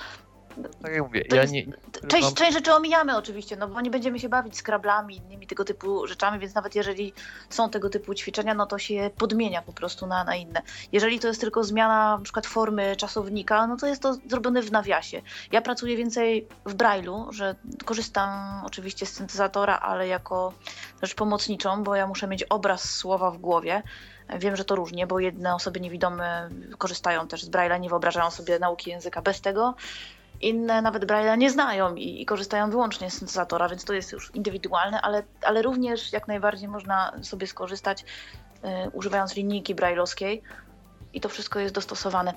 tak 0.82 0.92
jak 0.92 1.02
mówię, 1.02 1.24
ja 1.30 1.40
jest, 1.40 1.52
nie, 1.52 1.64
część, 2.08 2.24
mam... 2.24 2.34
część 2.34 2.52
rzeczy 2.52 2.74
omijamy 2.74 3.16
oczywiście, 3.16 3.56
no 3.56 3.68
bo 3.68 3.80
nie 3.80 3.90
będziemy 3.90 4.18
się 4.18 4.28
bawić 4.28 4.56
skrablami, 4.56 5.16
innymi 5.16 5.46
tego 5.46 5.64
typu 5.64 6.06
rzeczami, 6.06 6.38
więc 6.38 6.54
nawet 6.54 6.74
jeżeli 6.74 7.12
są 7.50 7.70
tego 7.70 7.90
typu 7.90 8.14
ćwiczenia, 8.14 8.54
no 8.54 8.66
to 8.66 8.78
się 8.78 9.10
podmienia 9.18 9.62
po 9.62 9.72
prostu 9.72 10.06
na, 10.06 10.24
na 10.24 10.36
inne. 10.36 10.62
Jeżeli 10.92 11.20
to 11.20 11.28
jest 11.28 11.40
tylko 11.40 11.64
zmiana 11.64 12.16
na 12.16 12.22
przykład 12.22 12.46
formy 12.46 12.96
czasownika, 12.96 13.66
no 13.66 13.76
to 13.76 13.86
jest 13.86 14.02
to 14.02 14.14
zrobione 14.14 14.62
w 14.62 14.72
nawiasie. 14.72 15.22
Ja 15.52 15.62
pracuję 15.62 15.96
więcej 15.96 16.48
w 16.64 16.74
Braille'u, 16.74 17.32
że 17.32 17.54
korzystam 17.84 18.62
oczywiście 18.64 19.06
z 19.06 19.12
syntezatora, 19.12 19.78
ale 19.78 20.08
jako 20.08 20.52
rzecz 21.02 21.14
pomocniczą, 21.14 21.84
bo 21.84 21.94
ja 21.94 22.06
muszę 22.06 22.28
mieć 22.28 22.44
obraz 22.44 22.94
słowa 22.94 23.30
w 23.30 23.38
głowie. 23.38 23.82
Wiem, 24.38 24.56
że 24.56 24.64
to 24.64 24.74
różnie, 24.74 25.06
bo 25.06 25.20
jedne 25.20 25.54
osoby 25.54 25.80
niewidome 25.80 26.48
korzystają 26.78 27.28
też 27.28 27.42
z 27.42 27.50
Braille'a, 27.50 27.80
nie 27.80 27.88
wyobrażają 27.88 28.30
sobie 28.30 28.58
nauki 28.58 28.90
języka 28.90 29.22
bez 29.22 29.40
tego. 29.40 29.74
Inne 30.40 30.82
nawet 30.82 31.04
Braille'a 31.04 31.38
nie 31.38 31.50
znają 31.50 31.94
i, 31.94 32.22
i, 32.22 32.26
korzystają 32.26 32.70
wyłącznie 32.70 33.10
z 33.10 33.14
syntezatora, 33.14 33.68
więc 33.68 33.84
to 33.84 33.92
jest 33.92 34.12
już 34.12 34.34
indywidualne, 34.34 35.00
ale, 35.00 35.22
ale 35.42 35.62
również 35.62 36.12
jak 36.12 36.28
najbardziej 36.28 36.68
można 36.68 37.12
sobie 37.22 37.46
skorzystać 37.46 38.04
y, 38.04 38.90
używając 38.92 39.36
linijki 39.36 39.74
brailleowskiej 39.74 40.42
i 41.12 41.20
to 41.20 41.28
wszystko 41.28 41.60
jest 41.60 41.74
dostosowane. 41.74 42.34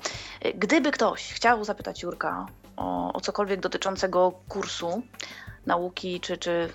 Gdyby 0.55 0.91
ktoś 0.91 1.33
chciał 1.33 1.63
zapytać 1.63 2.03
Jurka 2.03 2.45
o, 2.77 3.13
o 3.13 3.21
cokolwiek 3.21 3.59
dotyczącego 3.59 4.31
kursu, 4.49 5.01
nauki 5.65 6.19
czy, 6.19 6.37
czy 6.37 6.69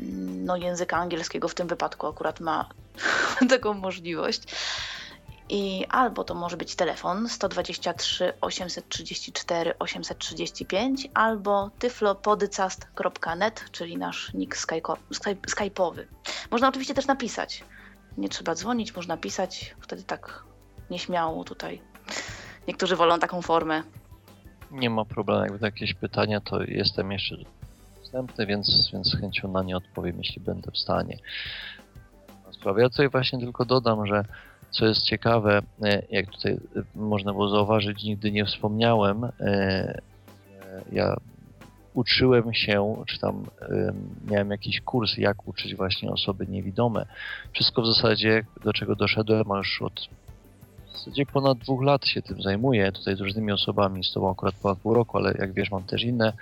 mm, 0.00 0.44
no, 0.44 0.56
języka 0.56 0.96
angielskiego 0.96 1.48
w 1.48 1.54
tym 1.54 1.68
wypadku 1.68 2.06
akurat 2.06 2.40
ma 2.40 2.68
taką 3.50 3.74
możliwość, 3.74 4.42
i 5.48 5.86
albo 5.88 6.24
to 6.24 6.34
może 6.34 6.56
być 6.56 6.76
telefon 6.76 7.28
123 7.28 8.32
834 8.40 9.78
835, 9.78 11.08
albo 11.14 11.70
tyflopodcast.net, 11.78 13.64
czyli 13.72 13.96
nasz 13.96 14.34
nick 14.34 14.56
skype'owy. 15.46 16.04
Można 16.50 16.68
oczywiście 16.68 16.94
też 16.94 17.06
napisać. 17.06 17.64
Nie 18.18 18.28
trzeba 18.28 18.54
dzwonić, 18.54 18.96
można 18.96 19.16
pisać, 19.16 19.76
wtedy 19.80 20.02
tak 20.02 20.44
nieśmiało 20.90 21.44
tutaj. 21.44 21.82
Niektórzy 22.68 22.96
wolą 22.96 23.18
taką 23.18 23.42
formę. 23.42 23.82
Nie 24.70 24.90
ma 24.90 25.04
problemu, 25.04 25.42
jakby 25.42 25.66
jakieś 25.66 25.94
pytania, 25.94 26.40
to 26.40 26.62
jestem 26.62 27.12
jeszcze 27.12 27.36
dostępny, 28.00 28.46
więc, 28.46 28.90
więc 28.92 29.08
z 29.08 29.20
chęcią 29.20 29.48
na 29.48 29.62
nie 29.62 29.76
odpowiem, 29.76 30.18
jeśli 30.18 30.40
będę 30.40 30.70
w 30.70 30.78
stanie. 30.78 31.18
Ja 32.76 32.88
tutaj 32.88 33.08
właśnie 33.08 33.38
tylko 33.38 33.64
dodam, 33.64 34.06
że 34.06 34.24
co 34.72 34.86
jest 34.86 35.02
ciekawe, 35.02 35.62
e, 35.82 36.02
jak 36.10 36.30
tutaj 36.30 36.52
e, 36.52 36.58
można 36.94 37.32
było 37.32 37.48
zauważyć, 37.48 38.04
nigdy 38.04 38.32
nie 38.32 38.44
wspomniałem, 38.44 39.24
e, 39.40 40.00
ja 40.92 41.16
uczyłem 41.94 42.54
się, 42.54 42.96
czy 43.06 43.18
tam 43.18 43.44
miałem 44.30 44.50
jakiś 44.50 44.80
kurs, 44.80 45.16
jak 45.16 45.48
uczyć 45.48 45.74
właśnie 45.74 46.10
osoby 46.10 46.46
niewidome. 46.46 47.06
Wszystko 47.52 47.82
w 47.82 47.86
zasadzie, 47.86 48.44
do 48.64 48.72
czego 48.72 48.96
doszedłem, 48.96 49.52
a 49.52 49.58
już 49.58 49.82
od 49.82 50.08
w 50.92 50.98
zasadzie 50.98 51.26
ponad 51.26 51.58
dwóch 51.58 51.82
lat 51.82 52.06
się 52.06 52.22
tym 52.22 52.42
zajmuję, 52.42 52.92
tutaj 52.92 53.16
z 53.16 53.20
różnymi 53.20 53.52
osobami, 53.52 54.04
z 54.04 54.12
tobą 54.12 54.30
akurat 54.30 54.54
ponad 54.54 54.78
pół 54.78 54.94
roku, 54.94 55.18
ale 55.18 55.34
jak 55.38 55.52
wiesz, 55.52 55.70
mam 55.70 55.82
też 55.82 56.02
inne. 56.02 56.32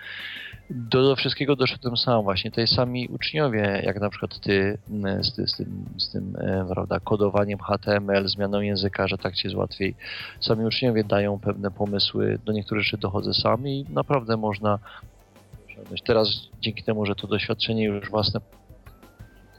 Do, 0.70 1.02
do 1.02 1.16
wszystkiego 1.16 1.56
doszedłem 1.56 1.96
sam 1.96 2.22
właśnie. 2.22 2.50
Tutaj 2.50 2.66
sami 2.66 3.08
uczniowie, 3.08 3.82
jak 3.84 4.00
na 4.00 4.10
przykład 4.10 4.40
ty, 4.40 4.78
z, 5.20 5.36
ty, 5.36 5.48
z 5.48 5.56
tym, 5.56 5.84
z 5.98 6.10
tym 6.10 6.36
e, 6.36 6.66
prawda, 6.70 7.00
kodowaniem 7.00 7.58
HTML, 7.58 8.28
zmianą 8.28 8.60
języka, 8.60 9.08
że 9.08 9.18
tak 9.18 9.34
ci 9.34 9.46
jest 9.46 9.56
łatwiej. 9.56 9.94
Sami 10.40 10.64
uczniowie 10.64 11.04
dają 11.04 11.38
pewne 11.38 11.70
pomysły, 11.70 12.38
do 12.44 12.52
niektórych 12.52 12.84
rzeczy 12.84 12.98
dochodzę 12.98 13.34
sam 13.34 13.68
i 13.68 13.86
naprawdę 13.88 14.36
można 14.36 14.78
Teraz 16.06 16.28
dzięki 16.60 16.82
temu, 16.82 17.06
że 17.06 17.14
to 17.14 17.26
doświadczenie 17.26 17.84
już 17.84 18.10
własne 18.10 18.40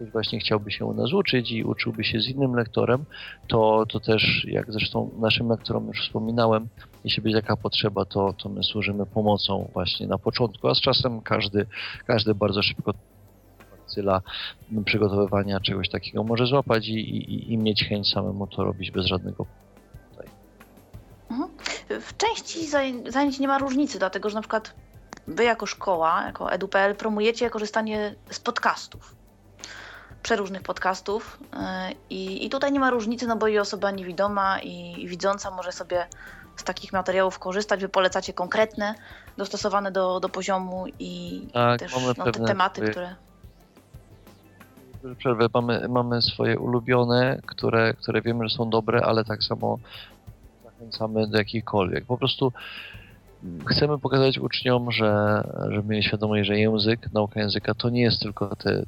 ktoś 0.01 0.13
właśnie 0.13 0.39
chciałby 0.39 0.71
się 0.71 0.85
u 0.85 0.93
nas 0.93 1.13
uczyć 1.13 1.51
i 1.51 1.63
uczyłby 1.63 2.03
się 2.03 2.19
z 2.19 2.27
innym 2.27 2.55
lektorem, 2.55 3.05
to, 3.47 3.85
to 3.89 3.99
też, 3.99 4.45
jak 4.47 4.71
zresztą 4.71 5.09
naszym 5.19 5.49
lektorom 5.49 5.87
już 5.87 6.01
wspominałem, 6.01 6.67
jeśli 7.03 7.23
będzie 7.23 7.41
taka 7.41 7.57
potrzeba, 7.57 8.05
to, 8.05 8.33
to 8.33 8.49
my 8.49 8.63
służymy 8.63 9.05
pomocą 9.05 9.69
właśnie 9.73 10.07
na 10.07 10.17
początku, 10.17 10.67
a 10.67 10.75
z 10.75 10.81
czasem 10.81 11.21
każdy, 11.21 11.65
każdy 12.05 12.35
bardzo 12.35 12.63
szybko 12.63 12.93
bakcyla 13.71 14.21
przygotowywania 14.85 15.59
czegoś 15.59 15.89
takiego 15.89 16.23
może 16.23 16.45
złapać 16.45 16.87
i, 16.87 16.99
i, 16.99 17.53
i 17.53 17.57
mieć 17.57 17.83
chęć 17.83 18.09
samemu 18.09 18.47
to 18.47 18.63
robić 18.63 18.91
bez 18.91 19.05
żadnego 19.05 19.45
tutaj. 20.11 20.27
Mhm. 21.31 21.49
W 22.01 22.17
części 22.17 22.67
zajęć 23.11 23.39
nie 23.39 23.47
ma 23.47 23.57
różnicy, 23.57 23.99
dlatego 23.99 24.29
że 24.29 24.35
na 24.35 24.41
przykład 24.41 24.75
wy 25.27 25.43
jako 25.43 25.65
szkoła, 25.65 26.23
jako 26.25 26.51
edu.pl 26.51 26.95
promujecie 26.95 27.49
korzystanie 27.49 28.15
z 28.29 28.39
podcastów 28.39 29.20
przeróżnych 30.23 30.61
podcastów 30.61 31.39
y, 31.41 31.57
i, 32.09 32.45
i 32.45 32.49
tutaj 32.49 32.71
nie 32.71 32.79
ma 32.79 32.89
różnicy, 32.89 33.27
no 33.27 33.35
bo 33.35 33.47
i 33.47 33.59
osoba 33.59 33.91
niewidoma 33.91 34.59
i, 34.59 35.03
i 35.03 35.07
widząca 35.07 35.51
może 35.51 35.71
sobie 35.71 36.07
z 36.55 36.63
takich 36.63 36.93
materiałów 36.93 37.39
korzystać. 37.39 37.81
Wy 37.81 37.89
polecacie 37.89 38.33
konkretne, 38.33 38.95
dostosowane 39.37 39.91
do, 39.91 40.19
do 40.19 40.29
poziomu 40.29 40.85
i 40.99 41.41
tak, 41.53 41.79
też 41.79 41.95
no, 42.17 42.25
te 42.25 42.31
tematy, 42.31 42.75
swoje... 42.75 42.91
które... 42.91 43.15
Przerwę. 45.17 45.47
Mamy, 45.53 45.87
mamy 45.89 46.21
swoje 46.21 46.59
ulubione, 46.59 47.41
które, 47.45 47.93
które 47.93 48.21
wiemy, 48.21 48.49
że 48.49 48.55
są 48.55 48.69
dobre, 48.69 49.01
ale 49.01 49.25
tak 49.25 49.43
samo 49.43 49.77
zachęcamy 50.63 51.27
do 51.27 51.37
jakichkolwiek. 51.37 52.05
Po 52.05 52.17
prostu 52.17 52.53
chcemy 53.65 53.99
pokazać 53.99 54.39
uczniom, 54.39 54.91
że, 54.91 55.41
żeby 55.69 55.89
mieli 55.89 56.03
świadomość, 56.03 56.47
że 56.47 56.59
język, 56.59 57.13
nauka 57.13 57.39
języka 57.39 57.73
to 57.73 57.89
nie 57.89 58.01
jest 58.01 58.19
tylko 58.19 58.55
te 58.55 58.83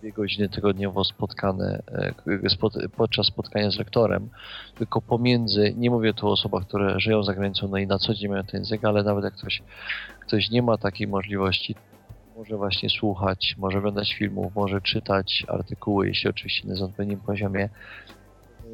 dwie 0.00 0.12
godziny 0.12 0.48
tygodniowo 0.48 1.04
spotkane 1.04 1.82
e, 2.26 2.88
podczas 2.96 3.26
spotkania 3.26 3.70
z 3.70 3.78
lektorem, 3.78 4.28
tylko 4.74 5.02
pomiędzy, 5.02 5.74
nie 5.76 5.90
mówię 5.90 6.14
tu 6.14 6.28
o 6.28 6.32
osobach, 6.32 6.66
które 6.66 7.00
żyją 7.00 7.22
za 7.22 7.34
granicą, 7.34 7.68
no 7.68 7.78
i 7.78 7.86
na 7.86 7.98
co 7.98 8.14
dzień 8.14 8.30
mają 8.30 8.44
ten 8.44 8.60
język, 8.60 8.84
ale 8.84 9.02
nawet 9.02 9.24
jak 9.24 9.34
ktoś, 9.34 9.62
ktoś 10.20 10.50
nie 10.50 10.62
ma 10.62 10.78
takiej 10.78 11.06
możliwości, 11.06 11.74
może 12.36 12.56
właśnie 12.56 12.90
słuchać, 12.90 13.54
może 13.58 13.78
oglądać 13.78 14.14
filmów, 14.14 14.54
może 14.54 14.80
czytać 14.80 15.44
artykuły, 15.48 16.08
jeśli 16.08 16.30
oczywiście 16.30 16.68
na 16.68 16.84
odpowiednim 16.84 17.20
poziomie. 17.20 17.68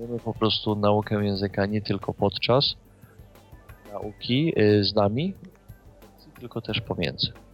Mamy 0.00 0.18
po 0.18 0.34
prostu 0.34 0.76
naukę 0.76 1.24
języka 1.24 1.66
nie 1.66 1.82
tylko 1.82 2.14
podczas 2.14 2.74
nauki 3.92 4.52
y, 4.60 4.84
z 4.84 4.94
nami, 4.94 5.34
tylko 6.40 6.60
też 6.60 6.80
pomiędzy 6.80 7.45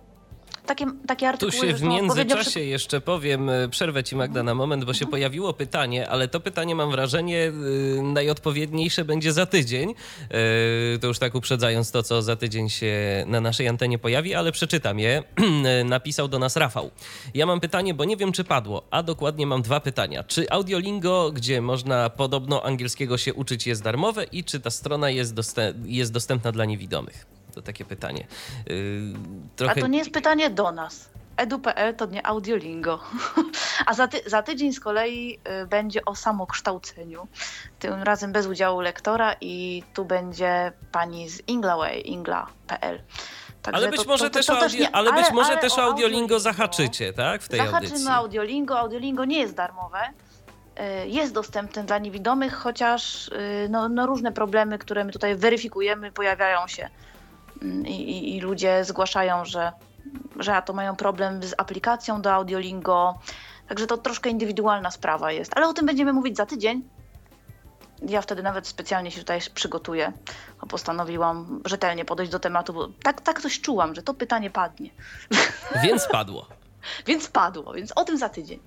takie, 0.66 0.86
takie 1.06 1.28
artykuły... 1.28 1.60
Tu 1.60 1.66
się 1.66 1.74
w 1.74 1.82
międzyczasie 1.82 2.50
przy... 2.50 2.64
jeszcze 2.64 3.00
powiem, 3.00 3.50
e, 3.50 3.68
przerwę 3.68 4.04
ci 4.04 4.16
Magda 4.16 4.42
na 4.42 4.54
moment, 4.54 4.84
bo 4.84 4.94
się 4.94 5.06
pojawiło 5.06 5.52
pytanie, 5.52 6.08
ale 6.08 6.28
to 6.28 6.40
pytanie 6.40 6.74
mam 6.74 6.90
wrażenie 6.90 7.52
e, 7.98 8.02
najodpowiedniejsze 8.02 9.04
będzie 9.04 9.32
za 9.32 9.46
tydzień. 9.46 9.94
E, 10.30 10.98
to 10.98 11.06
już 11.06 11.18
tak 11.18 11.34
uprzedzając 11.34 11.90
to, 11.90 12.02
co 12.02 12.22
za 12.22 12.36
tydzień 12.36 12.68
się 12.68 13.24
na 13.26 13.40
naszej 13.40 13.68
antenie 13.68 13.98
pojawi, 13.98 14.34
ale 14.34 14.52
przeczytam 14.52 14.98
je. 14.98 15.22
Napisał 15.84 16.28
do 16.28 16.38
nas 16.38 16.56
Rafał. 16.56 16.90
Ja 17.34 17.46
mam 17.46 17.60
pytanie, 17.60 17.94
bo 17.94 18.04
nie 18.04 18.16
wiem, 18.16 18.32
czy 18.32 18.44
padło, 18.44 18.82
a 18.90 19.02
dokładnie 19.02 19.46
mam 19.46 19.62
dwa 19.62 19.80
pytania. 19.80 20.24
Czy 20.24 20.50
Audiolingo, 20.50 21.32
gdzie 21.32 21.60
można 21.60 22.10
podobno 22.10 22.62
angielskiego 22.62 23.18
się 23.18 23.34
uczyć, 23.34 23.66
jest 23.66 23.82
darmowe 23.82 24.24
i 24.24 24.44
czy 24.44 24.60
ta 24.60 24.70
strona 24.70 25.10
jest, 25.10 25.34
jest 25.84 26.12
dostępna 26.12 26.52
dla 26.52 26.64
niewidomych? 26.64 27.41
To 27.54 27.62
takie 27.62 27.84
pytanie. 27.84 28.26
Yy, 28.66 29.12
trochę... 29.56 29.72
A 29.72 29.80
to 29.80 29.86
nie 29.86 29.98
jest 29.98 30.10
pytanie 30.10 30.50
do 30.50 30.72
nas. 30.72 31.12
Edu.pl 31.36 31.94
to 31.94 32.06
nie 32.06 32.26
Audiolingo. 32.26 33.00
A 33.86 33.94
za, 33.94 34.08
ty 34.08 34.22
za, 34.26 34.42
tydzień 34.42 34.72
z 34.72 34.80
kolei 34.80 35.38
y, 35.62 35.66
będzie 35.66 36.04
o 36.04 36.14
samokształceniu. 36.14 37.28
Tym 37.78 38.02
razem 38.02 38.32
bez 38.32 38.46
udziału 38.46 38.80
lektora 38.80 39.34
i 39.40 39.82
tu 39.94 40.04
będzie 40.04 40.72
pani 40.92 41.28
z 41.28 41.48
Inglaway, 41.48 42.10
ingla.pl. 42.10 43.02
ale 43.72 43.88
być 43.88 44.02
to, 44.02 44.08
może, 44.08 44.30
to, 44.30 44.30
to, 44.30 44.38
też, 44.38 44.50
audio, 44.50 44.80
nie, 44.80 44.96
ale 44.96 45.12
być 45.12 45.30
może 45.32 45.52
ale 45.52 45.60
też 45.60 45.78
Audiolingo 45.78 46.40
zahaczycie, 46.40 47.12
tak? 47.12 47.42
W 47.42 47.48
tej 47.48 47.58
Zahaczymy 47.58 47.86
audycji. 47.86 48.08
Audiolingo. 48.08 48.78
Audiolingo 48.78 49.24
nie 49.24 49.38
jest 49.38 49.54
darmowe. 49.54 49.98
Y, 51.04 51.08
jest 51.08 51.34
dostępny 51.34 51.84
dla 51.84 51.98
niewidomych, 51.98 52.54
chociaż 52.54 53.28
y, 53.28 53.68
no, 53.70 53.88
no 53.88 54.06
różne 54.06 54.32
problemy, 54.32 54.78
które 54.78 55.04
my 55.04 55.12
tutaj 55.12 55.36
weryfikujemy, 55.36 56.12
pojawiają 56.12 56.68
się 56.68 56.88
i, 57.86 58.36
i, 58.36 58.40
ludzie 58.40 58.84
zgłaszają, 58.84 59.44
że, 59.44 59.72
że 60.38 60.62
to 60.66 60.72
mają 60.72 60.96
problem 60.96 61.42
z 61.42 61.54
aplikacją 61.58 62.22
do 62.22 62.32
Audiolingo. 62.32 63.18
Także 63.68 63.86
to 63.86 63.96
troszkę 63.96 64.30
indywidualna 64.30 64.90
sprawa 64.90 65.32
jest. 65.32 65.56
Ale 65.56 65.68
o 65.68 65.72
tym 65.72 65.86
będziemy 65.86 66.12
mówić 66.12 66.36
za 66.36 66.46
tydzień. 66.46 66.82
Ja 68.08 68.22
wtedy 68.22 68.42
nawet 68.42 68.68
specjalnie 68.68 69.10
się 69.10 69.20
tutaj 69.20 69.40
przygotuję. 69.54 70.12
Postanowiłam 70.68 71.62
rzetelnie 71.64 72.04
podejść 72.04 72.32
do 72.32 72.38
tematu, 72.38 72.72
bo 72.72 72.88
tak, 73.02 73.20
tak 73.20 73.40
coś 73.40 73.60
czułam, 73.60 73.94
że 73.94 74.02
to 74.02 74.14
pytanie 74.14 74.50
padnie. 74.50 74.90
Więc 75.84 76.08
padło. 76.08 76.46
więc 77.06 77.28
padło, 77.28 77.72
więc 77.72 77.92
o 77.96 78.04
tym 78.04 78.18
za 78.18 78.28
tydzień. 78.28 78.60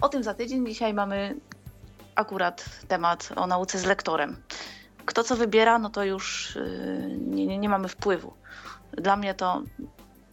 O 0.00 0.08
tym 0.08 0.22
za 0.22 0.34
tydzień. 0.34 0.66
Dzisiaj 0.66 0.94
mamy 0.94 1.36
akurat 2.14 2.64
temat 2.88 3.28
o 3.36 3.46
nauce 3.46 3.78
z 3.78 3.84
lektorem. 3.84 4.36
Kto 5.06 5.24
co 5.24 5.36
wybiera, 5.36 5.78
no 5.78 5.90
to 5.90 6.04
już 6.04 6.56
y, 6.56 7.18
nie, 7.20 7.46
nie, 7.46 7.58
nie 7.58 7.68
mamy 7.68 7.88
wpływu. 7.88 8.32
Dla 8.92 9.16
mnie 9.16 9.34
to, 9.34 9.62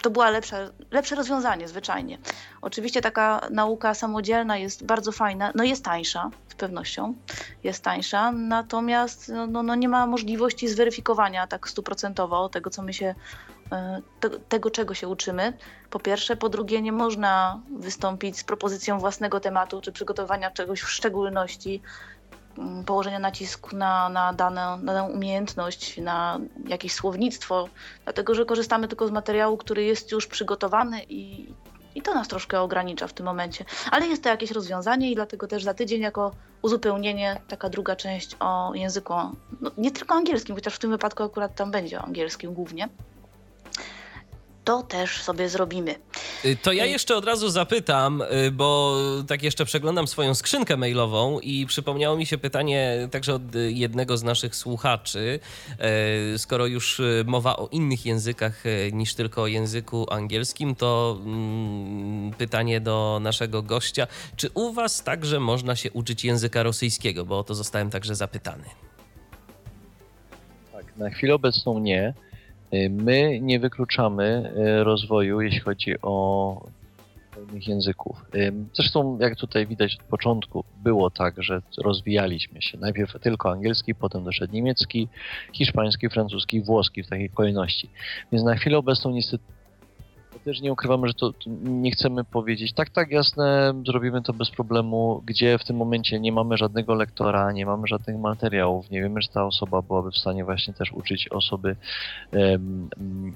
to 0.01 0.09
było 0.09 0.29
lepsze, 0.29 0.69
lepsze 0.91 1.15
rozwiązanie, 1.15 1.67
zwyczajnie. 1.67 2.17
Oczywiście 2.61 3.01
taka 3.01 3.41
nauka 3.51 3.93
samodzielna 3.93 4.57
jest 4.57 4.85
bardzo 4.85 5.11
fajna, 5.11 5.51
no 5.55 5.63
jest 5.63 5.85
tańsza, 5.85 6.29
z 6.47 6.55
pewnością 6.55 7.13
jest 7.63 7.83
tańsza, 7.83 8.31
natomiast 8.31 9.29
no, 9.29 9.47
no, 9.47 9.63
no 9.63 9.75
nie 9.75 9.89
ma 9.89 10.07
możliwości 10.07 10.67
zweryfikowania 10.67 11.47
tak 11.47 11.69
stuprocentowo 11.69 12.49
tego, 12.49 12.69
co 12.69 12.81
my 12.81 12.93
się, 12.93 13.15
y, 13.65 13.69
te, 14.19 14.29
tego, 14.29 14.69
czego 14.71 14.93
się 14.93 15.07
uczymy. 15.07 15.53
Po 15.89 15.99
pierwsze, 15.99 16.35
po 16.35 16.49
drugie, 16.49 16.81
nie 16.81 16.91
można 16.91 17.61
wystąpić 17.79 18.39
z 18.39 18.43
propozycją 18.43 18.99
własnego 18.99 19.39
tematu 19.39 19.81
czy 19.81 19.91
przygotowania 19.91 20.51
czegoś 20.51 20.81
w 20.81 20.89
szczególności 20.89 21.81
położenia 22.85 23.19
nacisku 23.19 23.75
na, 23.75 24.09
na, 24.09 24.33
dane, 24.33 24.77
na 24.81 24.93
daną 24.93 25.07
umiejętność, 25.07 25.97
na 25.97 26.39
jakieś 26.67 26.93
słownictwo, 26.93 27.69
dlatego 28.03 28.35
że 28.35 28.45
korzystamy 28.45 28.87
tylko 28.87 29.07
z 29.07 29.11
materiału, 29.11 29.57
który 29.57 29.83
jest 29.83 30.11
już 30.11 30.27
przygotowany 30.27 31.03
i, 31.09 31.53
i 31.95 32.01
to 32.01 32.13
nas 32.13 32.27
troszkę 32.27 32.61
ogranicza 32.61 33.07
w 33.07 33.13
tym 33.13 33.25
momencie. 33.25 33.65
Ale 33.91 34.07
jest 34.07 34.23
to 34.23 34.29
jakieś 34.29 34.51
rozwiązanie 34.51 35.11
i 35.11 35.15
dlatego 35.15 35.47
też 35.47 35.63
za 35.63 35.73
tydzień 35.73 36.01
jako 36.01 36.31
uzupełnienie 36.61 37.41
taka 37.47 37.69
druga 37.69 37.95
część 37.95 38.35
o 38.39 38.71
języku, 38.75 39.13
no, 39.61 39.71
nie 39.77 39.91
tylko 39.91 40.15
angielskim, 40.15 40.55
chociaż 40.55 40.75
w 40.75 40.79
tym 40.79 40.89
wypadku 40.89 41.23
akurat 41.23 41.55
tam 41.55 41.71
będzie 41.71 41.99
o 41.99 42.01
angielskim 42.01 42.53
głównie 42.53 42.89
to 44.63 44.83
też 44.83 45.21
sobie 45.21 45.49
zrobimy. 45.49 45.95
Y, 46.45 46.55
to 46.55 46.71
ja 46.71 46.85
jeszcze 46.85 47.15
od 47.15 47.25
razu 47.25 47.49
zapytam, 47.49 48.21
y, 48.21 48.51
bo 48.51 48.97
tak 49.27 49.43
jeszcze 49.43 49.65
przeglądam 49.65 50.07
swoją 50.07 50.35
skrzynkę 50.35 50.77
mailową 50.77 51.39
i 51.39 51.65
przypomniało 51.65 52.17
mi 52.17 52.25
się 52.25 52.37
pytanie 52.37 53.07
także 53.11 53.33
od 53.33 53.41
jednego 53.67 54.17
z 54.17 54.23
naszych 54.23 54.55
słuchaczy. 54.55 55.39
Y, 56.33 56.39
skoro 56.39 56.65
już 56.65 57.01
mowa 57.25 57.57
o 57.57 57.67
innych 57.67 58.05
językach 58.05 58.63
niż 58.91 59.15
tylko 59.15 59.41
o 59.41 59.47
języku 59.47 60.13
angielskim, 60.13 60.75
to 60.75 61.19
mm, 61.25 62.33
pytanie 62.33 62.81
do 62.81 63.19
naszego 63.21 63.61
gościa. 63.61 64.07
Czy 64.35 64.49
u 64.53 64.73
Was 64.73 65.03
także 65.03 65.39
można 65.39 65.75
się 65.75 65.91
uczyć 65.91 66.25
języka 66.25 66.63
rosyjskiego? 66.63 67.25
Bo 67.25 67.39
o 67.39 67.43
to 67.43 67.55
zostałem 67.55 67.89
także 67.89 68.15
zapytany. 68.15 68.63
Tak, 70.71 70.97
na 70.97 71.09
chwilę 71.09 71.35
obecną 71.35 71.79
nie. 71.79 72.13
Y, 72.73 72.89
my 72.89 73.39
nie 73.39 73.59
wykluczamy 73.59 74.53
y, 74.57 74.83
rozwoju, 74.83 75.41
jeśli 75.41 75.59
chodzi 75.59 75.95
o 76.01 76.65
innych 77.49 77.67
języków. 77.67 78.25
Y, 78.35 78.53
zresztą, 78.73 79.17
jak 79.21 79.35
tutaj 79.35 79.67
widać 79.67 79.95
od 79.95 80.03
początku, 80.03 80.63
było 80.83 81.09
tak, 81.09 81.43
że 81.43 81.61
rozwijaliśmy 81.77 82.61
się. 82.61 82.77
Najpierw 82.77 83.19
tylko 83.21 83.51
angielski, 83.51 83.95
potem 83.95 84.23
doszedł 84.23 84.53
niemiecki, 84.53 85.07
hiszpański, 85.53 86.09
francuski, 86.09 86.61
włoski 86.61 87.03
w 87.03 87.09
takiej 87.09 87.29
kolejności. 87.29 87.89
Więc 88.31 88.43
na 88.43 88.55
chwilę 88.55 88.77
obecną 88.77 89.11
niestety 89.11 89.43
też 90.43 90.61
nie 90.61 90.71
ukrywamy, 90.71 91.07
że 91.07 91.13
to, 91.13 91.33
to, 91.33 91.49
nie 91.63 91.91
chcemy 91.91 92.23
powiedzieć, 92.23 92.73
tak, 92.73 92.89
tak, 92.89 93.11
jasne, 93.11 93.73
zrobimy 93.87 94.21
to 94.21 94.33
bez 94.33 94.49
problemu, 94.49 95.21
gdzie 95.25 95.57
w 95.57 95.63
tym 95.63 95.75
momencie 95.75 96.19
nie 96.19 96.31
mamy 96.31 96.57
żadnego 96.57 96.95
lektora, 96.95 97.51
nie 97.51 97.65
mamy 97.65 97.87
żadnych 97.87 98.17
materiałów, 98.17 98.91
nie 98.91 99.01
wiemy, 99.01 99.21
że 99.21 99.27
ta 99.27 99.45
osoba 99.45 99.81
byłaby 99.81 100.11
w 100.11 100.17
stanie 100.17 100.45
właśnie 100.45 100.73
też 100.73 100.91
uczyć 100.91 101.27
osoby 101.27 101.75
um, 102.31 102.89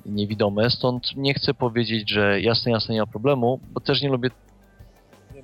niewidome, 0.05 0.70
stąd 0.70 1.16
nie 1.16 1.34
chcę 1.34 1.53
powiedzieć, 1.53 2.10
że 2.10 2.41
jasne, 2.41 2.72
jasne, 2.72 2.93
nie 2.93 3.01
ma 3.01 3.08
problemu, 3.08 3.60
bo 3.74 3.80
też 3.80 4.01
nie 4.01 4.10
lubię 4.10 4.30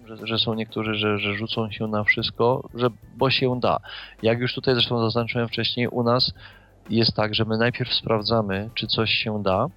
że, 0.06 0.28
że 0.28 0.40
są 0.40 0.54
niektórzy, 0.54 0.96
że, 0.96 1.18
że 1.20 1.34
rzucą 1.34 1.72
się 1.72 1.88
na 1.88 2.04
wszystko, 2.04 2.70
że, 2.76 2.88
bo 3.18 3.30
się 3.30 3.60
da. 3.60 3.80
Jak 4.22 4.40
już 4.40 4.54
tutaj 4.54 4.74
zresztą 4.74 5.00
zaznaczyłem 5.00 5.48
wcześniej, 5.48 5.88
u 5.88 6.04
nas 6.04 6.34
jest 6.90 7.16
tak, 7.16 7.36
że 7.36 7.46
my 7.46 7.58
najpierw 7.58 7.94
sprawdzamy, 7.94 8.70
czy 8.76 8.88
coś 8.88 9.12
się 9.12 9.44
da, 9.44 9.68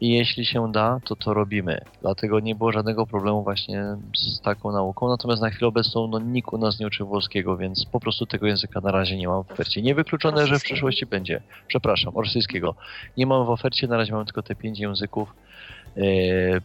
i 0.00 0.10
jeśli 0.10 0.46
się 0.46 0.72
da, 0.72 1.00
to 1.04 1.16
to 1.16 1.34
robimy. 1.34 1.80
Dlatego 2.00 2.40
nie 2.40 2.54
było 2.54 2.72
żadnego 2.72 3.06
problemu 3.06 3.42
właśnie 3.42 3.84
z 4.16 4.40
taką 4.40 4.72
nauką. 4.72 5.08
Natomiast 5.08 5.42
na 5.42 5.50
chwilę 5.50 5.68
obecną 5.68 6.06
no, 6.06 6.18
nikt 6.18 6.52
u 6.52 6.58
nas 6.58 6.80
nie 6.80 6.86
uczy 6.86 7.04
włoskiego, 7.04 7.56
więc 7.56 7.84
po 7.84 8.00
prostu 8.00 8.26
tego 8.26 8.46
języka 8.46 8.80
na 8.80 8.90
razie 8.90 9.16
nie 9.16 9.28
mam 9.28 9.44
w 9.44 9.52
ofercie. 9.52 9.82
Niewykluczone, 9.82 10.46
że 10.46 10.58
w 10.58 10.62
przyszłości 10.62 11.06
będzie. 11.06 11.40
Przepraszam, 11.66 12.14
rosyjskiego. 12.16 12.74
Nie 13.16 13.26
mam 13.26 13.46
w 13.46 13.50
ofercie, 13.50 13.88
na 13.88 13.96
razie 13.96 14.12
mam 14.12 14.24
tylko 14.24 14.42
te 14.42 14.54
pięć 14.54 14.78
języków. 14.78 15.34
Eee, 15.96 16.60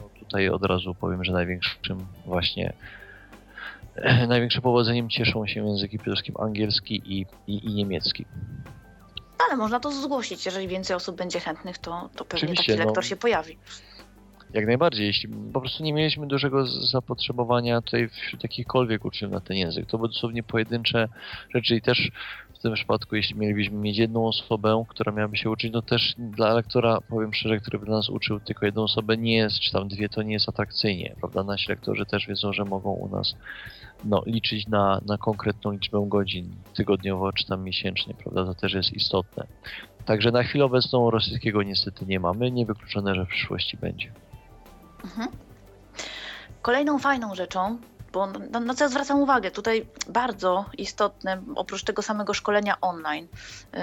no, 0.00 0.08
tutaj 0.18 0.48
od 0.48 0.64
razu 0.64 0.94
powiem, 0.94 1.24
że 1.24 1.32
największym 1.32 2.06
właśnie 2.26 2.72
największym 4.28 4.62
powodzeniem 4.62 5.08
cieszą 5.08 5.46
się 5.46 5.66
języki 5.66 5.98
przede 5.98 6.16
wszystkim 6.16 6.34
angielski 6.38 7.02
i, 7.04 7.26
i, 7.46 7.66
i 7.66 7.74
niemiecki 7.74 8.24
ale 9.48 9.56
można 9.56 9.80
to 9.80 9.92
zgłosić. 9.92 10.46
Jeżeli 10.46 10.68
więcej 10.68 10.96
osób 10.96 11.16
będzie 11.16 11.40
chętnych, 11.40 11.78
to, 11.78 12.10
to 12.16 12.24
pewnie 12.24 12.38
Oczywiście, 12.38 12.72
taki 12.72 12.78
lektor 12.78 13.04
no, 13.04 13.08
się 13.08 13.16
pojawi. 13.16 13.58
Jak 14.54 14.66
najbardziej. 14.66 15.06
Jeśli 15.06 15.28
po 15.52 15.60
prostu 15.60 15.84
nie 15.84 15.92
mieliśmy 15.92 16.26
dużego 16.26 16.66
zapotrzebowania 16.66 17.82
tutaj 17.82 18.08
wśród 18.08 18.42
jakichkolwiek 18.42 19.04
uczniów 19.04 19.32
na 19.32 19.40
ten 19.40 19.56
język, 19.56 19.86
to 19.86 19.98
były 19.98 20.08
dosłownie 20.08 20.42
pojedyncze 20.42 21.08
rzeczy 21.54 21.76
i 21.76 21.82
też 21.82 22.10
w 22.60 22.62
tym 22.62 22.74
przypadku, 22.74 23.16
jeśli 23.16 23.36
mielibyśmy 23.36 23.76
mieć 23.78 23.98
jedną 23.98 24.26
osobę, 24.26 24.84
która 24.88 25.12
miałaby 25.12 25.36
się 25.36 25.50
uczyć, 25.50 25.72
no 25.72 25.82
też 25.82 26.14
dla 26.18 26.54
lektora, 26.54 26.98
powiem 27.08 27.34
szczerze, 27.34 27.60
który 27.60 27.78
by 27.78 27.86
nas 27.86 28.08
uczył 28.08 28.40
tylko 28.40 28.66
jedną 28.66 28.82
osobę, 28.82 29.16
nie 29.16 29.36
jest, 29.36 29.60
czy 29.60 29.72
tam 29.72 29.88
dwie, 29.88 30.08
to 30.08 30.22
nie 30.22 30.32
jest 30.32 30.48
atrakcyjnie, 30.48 31.16
prawda? 31.20 31.44
Nasi 31.44 31.68
lektorzy 31.68 32.06
też 32.06 32.26
wiedzą, 32.26 32.52
że 32.52 32.64
mogą 32.64 32.90
u 32.92 33.08
nas 33.08 33.34
no, 34.04 34.22
liczyć 34.26 34.68
na, 34.68 35.00
na 35.06 35.18
konkretną 35.18 35.70
liczbę 35.72 36.04
godzin 36.08 36.54
tygodniowo 36.74 37.32
czy 37.32 37.46
tam 37.46 37.64
miesięcznie, 37.64 38.14
prawda? 38.14 38.44
To 38.44 38.54
też 38.54 38.72
jest 38.72 38.92
istotne. 38.92 39.46
Także 40.04 40.32
na 40.32 40.42
chwilę 40.42 40.64
obecną 40.64 41.10
rosyjskiego 41.10 41.62
niestety 41.62 42.06
nie 42.06 42.20
mamy, 42.20 42.50
niewykluczone, 42.50 43.14
że 43.14 43.24
w 43.26 43.28
przyszłości 43.28 43.76
będzie. 43.76 44.12
Mhm. 45.04 45.28
Kolejną 46.62 46.98
fajną 46.98 47.34
rzeczą, 47.34 47.78
bo 48.12 48.26
na, 48.26 48.60
na 48.60 48.74
co 48.74 48.84
ja 48.84 48.88
zwracam 48.88 49.22
uwagę, 49.22 49.50
tutaj 49.50 49.86
bardzo 50.08 50.64
istotne, 50.78 51.42
oprócz 51.54 51.84
tego 51.84 52.02
samego 52.02 52.34
szkolenia 52.34 52.80
online, 52.80 53.28
yy, 53.72 53.80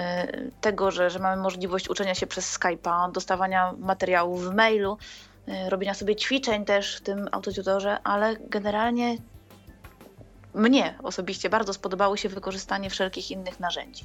tego, 0.60 0.90
że, 0.90 1.10
że 1.10 1.18
mamy 1.18 1.42
możliwość 1.42 1.90
uczenia 1.90 2.14
się 2.14 2.26
przez 2.26 2.58
Skype'a, 2.58 3.12
dostawania 3.12 3.74
materiałów 3.78 4.44
w 4.44 4.54
mailu, 4.54 4.98
yy, 5.46 5.70
robienia 5.70 5.94
sobie 5.94 6.16
ćwiczeń 6.16 6.64
też 6.64 6.96
w 6.96 7.00
tym 7.00 7.28
autotutorze, 7.32 7.98
ale 8.04 8.36
generalnie 8.36 9.16
mnie 10.54 10.94
osobiście 11.02 11.50
bardzo 11.50 11.72
spodobało 11.72 12.16
się 12.16 12.28
wykorzystanie 12.28 12.90
wszelkich 12.90 13.30
innych 13.30 13.60
narzędzi, 13.60 14.04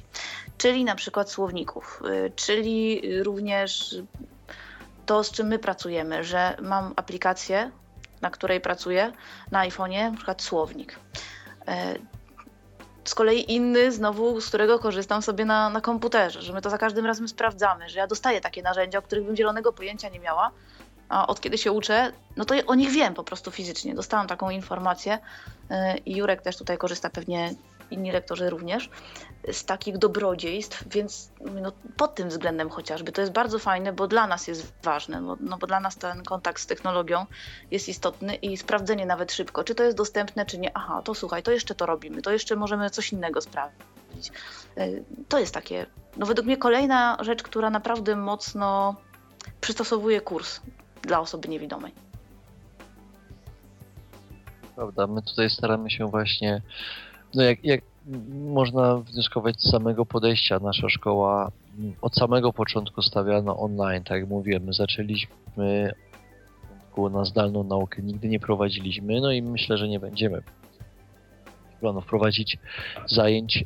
czyli 0.58 0.84
na 0.84 0.94
przykład 0.94 1.30
słowników, 1.30 2.02
y, 2.26 2.32
czyli 2.36 3.02
również 3.22 3.96
to, 5.06 5.24
z 5.24 5.30
czym 5.30 5.46
my 5.46 5.58
pracujemy, 5.58 6.24
że 6.24 6.56
mam 6.62 6.92
aplikację, 6.96 7.70
na 8.24 8.30
której 8.30 8.60
pracuję 8.60 9.12
na 9.50 9.68
iPhone'ie, 9.68 10.10
na 10.10 10.16
przykład 10.16 10.42
słownik. 10.42 10.98
Y, 11.68 11.70
z 13.04 13.14
kolei 13.14 13.52
inny, 13.52 13.92
znowu, 13.92 14.40
z 14.40 14.48
którego 14.48 14.78
korzystam 14.78 15.22
sobie 15.22 15.44
na, 15.44 15.70
na 15.70 15.80
komputerze, 15.80 16.42
że 16.42 16.52
my 16.52 16.62
to 16.62 16.70
za 16.70 16.78
każdym 16.78 17.06
razem 17.06 17.28
sprawdzamy, 17.28 17.88
że 17.88 17.98
ja 17.98 18.06
dostaję 18.06 18.40
takie 18.40 18.62
narzędzia, 18.62 18.98
o 18.98 19.02
których 19.02 19.24
bym 19.24 19.36
zielonego 19.36 19.72
pojęcia 19.72 20.08
nie 20.08 20.20
miała, 20.20 20.50
a 21.08 21.26
od 21.26 21.40
kiedy 21.40 21.58
się 21.58 21.72
uczę, 21.72 22.12
no 22.36 22.44
to 22.44 22.54
o 22.66 22.74
nich 22.74 22.90
wiem 22.90 23.14
po 23.14 23.24
prostu 23.24 23.50
fizycznie. 23.50 23.94
Dostałam 23.94 24.26
taką 24.26 24.50
informację 24.50 25.18
y, 25.18 25.98
i 26.06 26.16
Jurek 26.16 26.42
też 26.42 26.56
tutaj 26.56 26.78
korzysta, 26.78 27.10
pewnie 27.10 27.54
inni 27.90 28.12
lektorzy 28.12 28.50
również, 28.50 28.90
z 29.52 29.64
takich 29.64 29.98
dobrodziejstw, 29.98 30.88
więc 30.88 31.30
no, 31.62 31.72
pod 31.96 32.14
tym 32.14 32.28
względem 32.28 32.70
chociażby 32.70 33.12
to 33.12 33.20
jest 33.20 33.32
bardzo 33.32 33.58
fajne, 33.58 33.92
bo 33.92 34.08
dla 34.08 34.26
nas 34.26 34.48
jest 34.48 34.72
ważne, 34.82 35.22
bo, 35.22 35.36
no 35.40 35.58
bo 35.58 35.66
dla 35.66 35.80
nas 35.80 35.96
ten 35.96 36.22
kontakt 36.22 36.62
z 36.62 36.66
technologią 36.66 37.26
jest 37.70 37.88
istotny 37.88 38.34
i 38.34 38.56
sprawdzenie 38.56 39.06
nawet 39.06 39.32
szybko, 39.32 39.64
czy 39.64 39.74
to 39.74 39.82
jest 39.82 39.96
dostępne, 39.96 40.46
czy 40.46 40.58
nie. 40.58 40.76
Aha, 40.76 41.02
to 41.04 41.14
słuchaj, 41.14 41.42
to 41.42 41.52
jeszcze 41.52 41.74
to 41.74 41.86
robimy, 41.86 42.22
to 42.22 42.32
jeszcze 42.32 42.56
możemy 42.56 42.90
coś 42.90 43.12
innego 43.12 43.40
sprawdzić. 43.40 44.32
Y, 44.78 45.04
to 45.28 45.38
jest 45.38 45.54
takie, 45.54 45.86
no 46.16 46.26
według 46.26 46.46
mnie 46.46 46.56
kolejna 46.56 47.16
rzecz, 47.20 47.42
która 47.42 47.70
naprawdę 47.70 48.16
mocno 48.16 48.96
przystosowuje 49.60 50.20
kurs 50.20 50.60
dla 51.02 51.20
osoby 51.20 51.48
niewidomej. 51.48 51.92
Prawda, 54.76 55.06
my 55.06 55.22
tutaj 55.22 55.50
staramy 55.50 55.90
się 55.90 56.06
właśnie, 56.06 56.62
no 57.34 57.42
jak, 57.42 57.64
jak 57.64 57.80
można 58.30 58.96
wnioskować 58.96 59.60
z 59.60 59.70
samego 59.70 60.06
podejścia, 60.06 60.58
nasza 60.58 60.88
szkoła 60.88 61.50
od 62.02 62.16
samego 62.16 62.52
początku 62.52 63.02
stawiano 63.02 63.58
online, 63.58 64.04
tak 64.04 64.20
jak 64.20 64.28
mówiłem, 64.28 64.64
my 64.64 64.72
zaczęliśmy 64.72 65.92
na 67.10 67.24
zdalną 67.24 67.64
naukę, 67.64 68.02
nigdy 68.02 68.28
nie 68.28 68.40
prowadziliśmy, 68.40 69.20
no 69.20 69.32
i 69.32 69.42
myślę, 69.42 69.78
że 69.78 69.88
nie 69.88 70.00
będziemy 70.00 70.42
planów 71.84 72.06
prowadzić 72.06 72.58
zajęć 73.06 73.64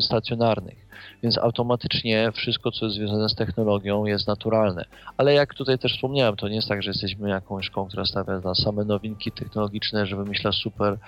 stacjonarnych. 0.00 0.90
Więc 1.22 1.38
automatycznie 1.38 2.32
wszystko, 2.32 2.70
co 2.70 2.84
jest 2.84 2.96
związane 2.96 3.28
z 3.28 3.34
technologią, 3.34 4.04
jest 4.04 4.28
naturalne. 4.28 4.84
Ale 5.16 5.34
jak 5.34 5.54
tutaj 5.54 5.78
też 5.78 5.94
wspomniałem, 5.94 6.36
to 6.36 6.48
nie 6.48 6.56
jest 6.56 6.68
tak, 6.68 6.82
że 6.82 6.90
jesteśmy 6.90 7.28
jakąś 7.28 7.66
szkołą, 7.66 7.88
która 7.88 8.04
stawia 8.04 8.40
na 8.40 8.54
same 8.54 8.84
nowinki 8.84 9.32
technologiczne, 9.32 10.06
że 10.06 10.16
wymyśla 10.16 10.52
super 10.52 10.98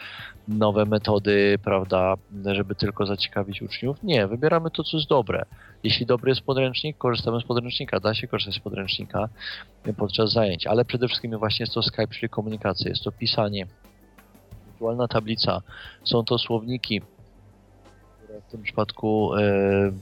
nowe 0.49 0.85
metody, 0.85 1.59
prawda, 1.65 2.15
żeby 2.53 2.75
tylko 2.75 3.07
zaciekawić 3.07 3.63
uczniów. 3.63 4.03
Nie, 4.03 4.27
wybieramy 4.27 4.71
to, 4.71 4.85
co 4.85 4.97
jest 4.97 5.09
dobre. 5.09 5.45
Jeśli 5.83 6.07
dobry 6.07 6.31
jest 6.31 6.41
podręcznik, 6.41 6.99
korzystamy 6.99 7.41
z 7.41 7.45
podręcznika, 7.45 8.01
da 8.01 8.15
się 8.15 8.29
korzystać 8.29 8.57
z 8.57 8.65
podręcznika 8.65 9.29
podczas 9.97 10.33
zajęć, 10.33 10.67
ale 10.67 10.85
przede 10.85 11.09
wszystkim 11.09 11.39
właśnie 11.39 11.63
jest 11.63 11.75
to 11.75 11.83
Skype, 11.83 12.07
czyli 12.07 12.29
komunikacja, 12.29 12.89
jest 12.89 13.05
to 13.05 13.13
pisanie, 13.13 13.67
wirtualna 14.83 15.09
tablica, 15.09 15.63
są 16.05 16.25
to 16.25 16.39
słowniki, 16.39 17.03
w 18.49 18.51
tym 18.51 18.63
przypadku 18.63 19.35
e, 19.35 19.43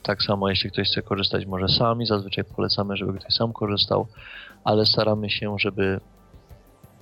tak 0.02 0.22
samo, 0.22 0.48
jeśli 0.48 0.70
ktoś 0.70 0.88
chce 0.88 1.02
korzystać 1.02 1.46
może 1.46 1.68
sami, 1.68 2.06
zazwyczaj 2.06 2.44
polecamy, 2.44 2.96
żeby 2.96 3.18
ktoś 3.18 3.34
sam 3.34 3.52
korzystał, 3.52 4.06
ale 4.64 4.86
staramy 4.86 5.30
się, 5.30 5.56
żeby 5.58 6.00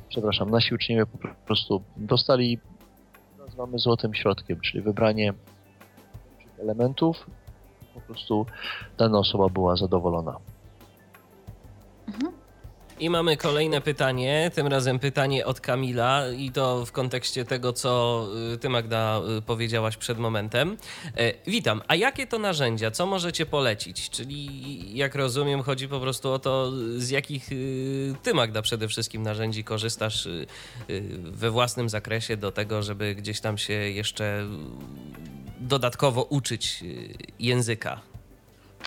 przepraszam, 0.09 0.51
nasi 0.51 0.75
uczniowie 0.75 1.07
po 1.07 1.47
prostu 1.47 1.83
dostali 1.97 2.59
nazywamy 3.39 3.79
złotym 3.79 4.15
środkiem, 4.15 4.61
czyli 4.61 4.83
wybranie 4.83 5.35
elementów, 6.59 7.27
po 7.95 8.01
prostu 8.01 8.47
dana 8.99 9.19
osoba 9.19 9.49
była 9.49 9.77
zadowolona. 9.77 10.37
Mhm. 12.09 12.38
I 13.01 13.11
mamy 13.11 13.37
kolejne 13.37 13.81
pytanie, 13.81 14.51
tym 14.55 14.67
razem 14.67 14.99
pytanie 14.99 15.47
od 15.47 15.61
Kamila 15.61 16.29
i 16.29 16.51
to 16.51 16.87
w 16.87 16.93
kontekście 16.93 17.45
tego, 17.45 17.73
co 17.73 18.27
y, 18.55 18.59
ty 18.59 18.69
Magda 18.69 19.21
y, 19.39 19.43
powiedziałaś 19.43 19.97
przed 19.97 20.19
momentem. 20.19 20.77
E, 21.17 21.35
witam, 21.47 21.83
a 21.89 21.95
jakie 21.95 22.27
to 22.27 22.39
narzędzia, 22.39 22.91
co 22.91 23.07
możecie 23.07 23.47
polecić? 23.47 24.11
Czyli 24.11 24.97
jak 24.97 25.15
rozumiem, 25.15 25.63
chodzi 25.63 25.89
po 25.89 26.01
prostu 26.01 26.33
o 26.33 26.39
to, 26.39 26.73
z 26.97 27.11
jakich 27.11 27.53
y, 27.53 28.15
ty 28.23 28.35
Magda 28.35 28.63
przede 28.63 28.89
wszystkim 28.89 29.23
narzędzi 29.23 29.65
korzystasz 29.65 30.29
we 31.21 31.51
własnym 31.51 31.89
zakresie 31.89 32.37
do 32.37 32.53
tego, 32.53 32.83
żeby 32.83 33.15
gdzieś 33.15 33.41
tam 33.41 33.59
się 33.59 33.73
jeszcze 33.73 34.47
dodatkowo 35.61 36.23
uczyć 36.23 36.85
języka. 37.39 38.08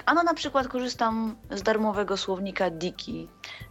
Ano 0.05 0.23
na 0.23 0.33
przykład 0.33 0.67
korzystam 0.67 1.35
z 1.51 1.63
darmowego 1.63 2.17
słownika 2.17 2.69
Diki. 2.69 3.27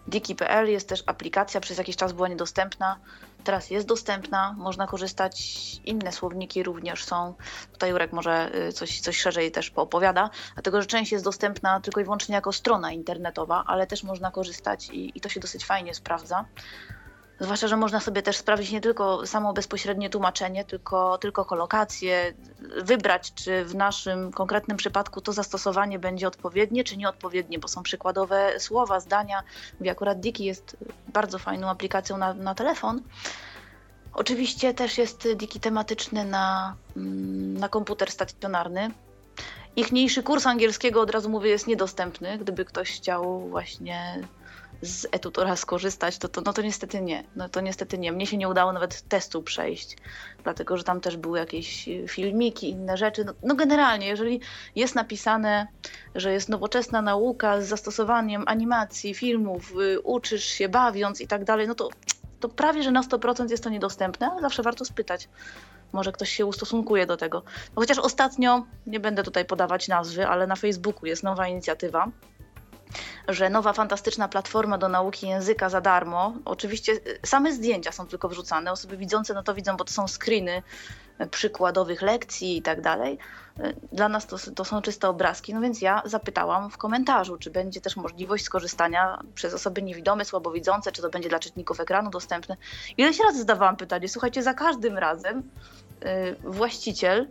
Diki.pl 0.08 0.70
jest 0.70 0.88
też 0.88 1.02
aplikacja, 1.06 1.60
przez 1.60 1.78
jakiś 1.78 1.96
czas 1.96 2.12
była 2.12 2.28
niedostępna, 2.28 2.96
teraz 3.44 3.70
jest 3.70 3.86
dostępna, 3.86 4.54
można 4.58 4.86
korzystać, 4.86 5.42
inne 5.84 6.12
słowniki 6.12 6.62
również 6.62 7.04
są. 7.04 7.34
Tutaj 7.72 7.90
Jurek 7.90 8.12
może 8.12 8.54
y, 8.68 8.72
coś, 8.72 9.00
coś 9.00 9.20
szerzej 9.20 9.52
też 9.52 9.70
poopowiada, 9.70 10.30
dlatego 10.54 10.80
że 10.80 10.86
część 10.86 11.12
jest 11.12 11.24
dostępna 11.24 11.80
tylko 11.80 12.00
i 12.00 12.04
wyłącznie 12.04 12.34
jako 12.34 12.52
strona 12.52 12.92
internetowa, 12.92 13.64
ale 13.66 13.86
też 13.86 14.02
można 14.02 14.30
korzystać 14.30 14.90
i, 14.90 15.18
i 15.18 15.20
to 15.20 15.28
się 15.28 15.40
dosyć 15.40 15.64
fajnie 15.66 15.94
sprawdza. 15.94 16.44
Zwłaszcza, 17.40 17.68
że 17.68 17.76
można 17.76 18.00
sobie 18.00 18.22
też 18.22 18.36
sprawdzić 18.36 18.70
nie 18.70 18.80
tylko 18.80 19.26
samo 19.26 19.52
bezpośrednie 19.52 20.10
tłumaczenie, 20.10 20.64
tylko, 20.64 21.18
tylko 21.18 21.44
kolokację, 21.44 22.34
wybrać, 22.82 23.34
czy 23.34 23.64
w 23.64 23.74
naszym 23.74 24.32
konkretnym 24.32 24.76
przypadku 24.76 25.20
to 25.20 25.32
zastosowanie 25.32 25.98
będzie 25.98 26.28
odpowiednie, 26.28 26.84
czy 26.84 26.96
nieodpowiednie, 26.96 27.58
bo 27.58 27.68
są 27.68 27.82
przykładowe 27.82 28.60
słowa, 28.60 29.00
zdania. 29.00 29.42
Mówię, 29.80 29.90
akurat 29.90 30.20
Diki 30.20 30.44
jest 30.44 30.76
bardzo 31.08 31.38
fajną 31.38 31.68
aplikacją 31.68 32.18
na, 32.18 32.34
na 32.34 32.54
telefon. 32.54 33.02
Oczywiście 34.14 34.74
też 34.74 34.98
jest 34.98 35.28
Diki 35.36 35.60
tematyczny 35.60 36.24
na, 36.24 36.76
mm, 36.96 37.54
na 37.56 37.68
komputer 37.68 38.10
stacjonarny. 38.10 38.90
Ichniejszy 39.76 40.22
kurs 40.22 40.46
angielskiego, 40.46 41.00
od 41.00 41.10
razu 41.10 41.30
mówię, 41.30 41.50
jest 41.50 41.66
niedostępny. 41.66 42.38
Gdyby 42.38 42.64
ktoś 42.64 42.90
chciał 42.92 43.40
właśnie 43.40 44.28
z 44.82 45.06
etutora 45.12 45.56
skorzystać, 45.56 46.18
to, 46.18 46.28
to, 46.28 46.40
no 46.40 46.52
to 46.52 46.62
niestety 46.62 47.00
nie. 47.00 47.24
No 47.36 47.48
to 47.48 47.60
niestety 47.60 47.98
nie. 47.98 48.12
Mnie 48.12 48.26
się 48.26 48.36
nie 48.36 48.48
udało 48.48 48.72
nawet 48.72 49.02
testu 49.08 49.42
przejść, 49.42 49.96
dlatego 50.44 50.76
że 50.76 50.84
tam 50.84 51.00
też 51.00 51.16
były 51.16 51.38
jakieś 51.38 51.88
filmiki, 52.08 52.70
inne 52.70 52.96
rzeczy. 52.96 53.24
No, 53.24 53.32
no 53.42 53.54
generalnie, 53.54 54.06
jeżeli 54.06 54.40
jest 54.76 54.94
napisane, 54.94 55.66
że 56.14 56.32
jest 56.32 56.48
nowoczesna 56.48 57.02
nauka 57.02 57.60
z 57.60 57.68
zastosowaniem 57.68 58.44
animacji, 58.46 59.14
filmów, 59.14 59.72
y, 59.80 60.00
uczysz 60.00 60.44
się 60.44 60.68
bawiąc 60.68 61.20
i 61.20 61.26
tak 61.26 61.44
dalej, 61.44 61.68
no 61.68 61.74
to, 61.74 61.88
to 62.40 62.48
prawie, 62.48 62.82
że 62.82 62.90
na 62.90 63.02
100% 63.02 63.50
jest 63.50 63.64
to 63.64 63.70
niedostępne, 63.70 64.30
ale 64.30 64.40
zawsze 64.40 64.62
warto 64.62 64.84
spytać. 64.84 65.28
Może 65.92 66.12
ktoś 66.12 66.30
się 66.30 66.46
ustosunkuje 66.46 67.06
do 67.06 67.16
tego. 67.16 67.42
No 67.76 67.82
chociaż 67.82 67.98
ostatnio, 67.98 68.66
nie 68.86 69.00
będę 69.00 69.22
tutaj 69.22 69.44
podawać 69.44 69.88
nazwy, 69.88 70.26
ale 70.26 70.46
na 70.46 70.56
Facebooku 70.56 71.06
jest 71.06 71.22
nowa 71.22 71.48
inicjatywa, 71.48 72.10
że 73.28 73.50
nowa 73.50 73.72
fantastyczna 73.72 74.28
platforma 74.28 74.78
do 74.78 74.88
nauki 74.88 75.28
języka 75.28 75.68
za 75.68 75.80
darmo. 75.80 76.34
Oczywiście 76.44 76.92
y, 76.92 77.18
same 77.26 77.52
zdjęcia 77.52 77.92
są 77.92 78.06
tylko 78.06 78.28
wrzucane. 78.28 78.72
Osoby 78.72 78.96
widzące 78.96 79.34
no 79.34 79.42
to 79.42 79.54
widzą, 79.54 79.76
bo 79.76 79.84
to 79.84 79.92
są 79.92 80.08
screeny 80.08 80.62
y, 81.20 81.26
przykładowych 81.26 82.02
lekcji 82.02 82.56
i 82.56 82.62
tak 82.62 82.80
dalej. 82.80 83.18
Y, 83.60 83.76
dla 83.92 84.08
nas 84.08 84.26
to, 84.26 84.36
to 84.54 84.64
są 84.64 84.82
czyste 84.82 85.08
obrazki, 85.08 85.54
no 85.54 85.60
więc 85.60 85.80
ja 85.80 86.02
zapytałam 86.04 86.70
w 86.70 86.78
komentarzu, 86.78 87.36
czy 87.36 87.50
będzie 87.50 87.80
też 87.80 87.96
możliwość 87.96 88.44
skorzystania 88.44 89.22
przez 89.34 89.54
osoby 89.54 89.82
niewidome, 89.82 90.24
słabowidzące, 90.24 90.92
czy 90.92 91.02
to 91.02 91.10
będzie 91.10 91.28
dla 91.28 91.38
czytników 91.38 91.80
ekranu 91.80 92.10
dostępne. 92.10 92.56
Ileś 92.96 93.20
razy 93.20 93.38
zadawałam 93.38 93.76
pytanie, 93.76 94.08
słuchajcie, 94.08 94.42
za 94.42 94.54
każdym 94.54 94.98
razem 94.98 95.42
właściciel 96.44 97.28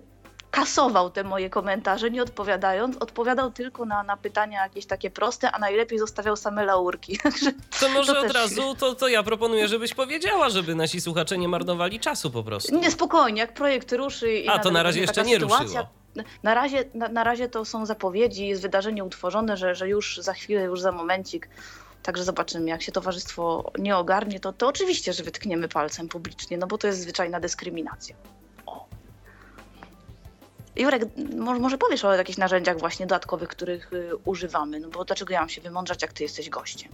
kasował 0.52 1.10
te 1.10 1.24
moje 1.24 1.50
komentarze, 1.50 2.12
nie 2.12 2.24
odpowiadając. 2.24 2.98
Odpowiadał 2.98 3.52
tylko 3.52 3.86
na, 3.86 4.04
na 4.04 4.18
pytania 4.18 4.64
jakieś 4.64 4.86
takie 4.86 5.10
proste, 5.10 5.52
a 5.52 5.60
najlepiej 5.60 6.00
zostawiał 6.00 6.36
same 6.36 6.66
laurki. 6.66 7.20
to 7.80 7.90
może 7.90 8.14
to 8.14 8.20
od 8.20 8.32
razu, 8.32 8.76
to, 8.76 8.96
to 8.96 9.08
ja 9.08 9.24
proponuję, 9.24 9.68
żebyś 9.68 9.94
powiedziała, 9.94 10.50
żeby 10.50 10.76
nasi 10.76 11.02
słuchacze 11.02 11.38
nie 11.38 11.48
marnowali 11.48 12.00
czasu 12.00 12.32
po 12.32 12.44
prostu. 12.44 12.80
Nie, 12.80 12.92
spokojnie, 12.92 13.42
jak 13.42 13.54
projekt 13.54 13.92
ruszy... 13.92 14.34
I 14.34 14.48
a, 14.48 14.60
to 14.60 14.72
na 14.72 14.84
razie 14.84 15.02
jeszcze 15.02 15.24
nie 15.24 15.34
sytuacja, 15.34 15.64
ruszyło. 15.64 16.00
Na 16.44 16.54
razie, 16.54 16.86
na, 16.94 17.10
na 17.10 17.24
razie 17.24 17.50
to 17.50 17.66
są 17.66 17.86
zapowiedzi, 17.86 18.48
jest 18.48 18.62
wydarzenie 18.62 19.04
utworzone, 19.04 19.58
że, 19.58 19.76
że 19.76 19.90
już 19.90 20.18
za 20.18 20.34
chwilę, 20.34 20.64
już 20.64 20.82
za 20.82 20.92
momencik 20.92 21.50
Także 22.04 22.24
zobaczymy, 22.24 22.70
jak 22.70 22.82
się 22.82 22.92
towarzystwo 22.92 23.72
nie 23.80 23.98
ogarnie, 23.98 24.40
to, 24.40 24.54
to 24.54 24.68
oczywiście, 24.68 25.14
że 25.14 25.24
wytkniemy 25.24 25.68
palcem 25.68 26.08
publicznie, 26.08 26.58
no 26.58 26.68
bo 26.68 26.78
to 26.78 26.88
jest 26.88 27.02
zwyczajna 27.02 27.40
dyskryminacja. 27.40 28.16
Jurek, 30.80 31.06
może 31.60 31.78
powiesz 31.78 32.06
o 32.06 32.14
jakichś 32.14 32.38
narzędziach 32.38 32.80
właśnie 32.80 33.08
dodatkowych, 33.08 33.50
których 33.50 33.94
y, 33.94 34.10
używamy, 34.26 34.80
no 34.80 34.90
bo 34.90 35.06
dlaczego 35.06 35.34
ja 35.34 35.40
mam 35.40 35.50
się 35.50 35.62
wymądrzać, 35.62 36.02
jak 36.02 36.14
ty 36.14 36.24
jesteś 36.24 36.50
gościem? 36.50 36.92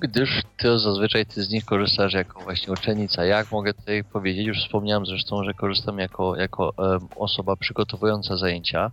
Gdyż 0.00 0.42
ty 0.56 0.78
zazwyczaj 0.78 1.26
ty 1.26 1.42
z 1.42 1.50
nich 1.50 1.64
korzystasz 1.64 2.12
jako 2.12 2.40
właśnie 2.40 2.72
uczennica. 2.72 3.24
Jak 3.24 3.52
mogę 3.52 3.74
tutaj 3.74 4.04
powiedzieć? 4.04 4.46
Już 4.46 4.58
wspomniałem 4.58 5.06
zresztą, 5.06 5.44
że 5.44 5.54
korzystam 5.54 5.98
jako, 5.98 6.36
jako 6.36 6.72
osoba 7.16 7.56
przygotowująca 7.56 8.36
zajęcia. 8.36 8.90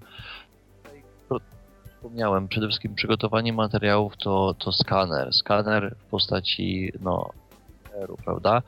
Wspomniałem, 1.95 2.47
przede 2.47 2.67
wszystkim 2.67 2.95
przygotowanie 2.95 3.53
materiałów 3.53 4.17
to, 4.17 4.55
to 4.59 4.71
skaner. 4.71 5.33
Skaner 5.33 5.95
w 5.99 6.09
postaci 6.09 6.91
no, 7.01 7.29
prawda? 8.25 8.61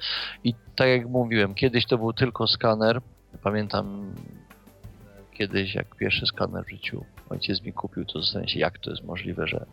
I 0.44 0.54
tak 0.76 0.88
jak 0.88 1.10
mówiłem, 1.10 1.54
kiedyś 1.54 1.86
to 1.86 1.98
był 1.98 2.14
tylko 2.14 2.48
skaner. 2.48 3.02
Pamiętam 3.44 4.14
kiedyś, 5.32 5.76
jak 5.76 5.96
pierwszy 5.96 6.26
skaner 6.26 6.66
w 6.66 6.70
życiu 6.70 7.06
ojciec 7.30 7.62
mi 7.62 7.74
kupił, 7.74 8.06
to 8.06 8.22
zastanawiam 8.22 8.48
się, 8.48 8.60
jak 8.60 8.80
to 8.80 8.90
jest 8.90 9.04
możliwe, 9.04 9.48
że 9.48 9.66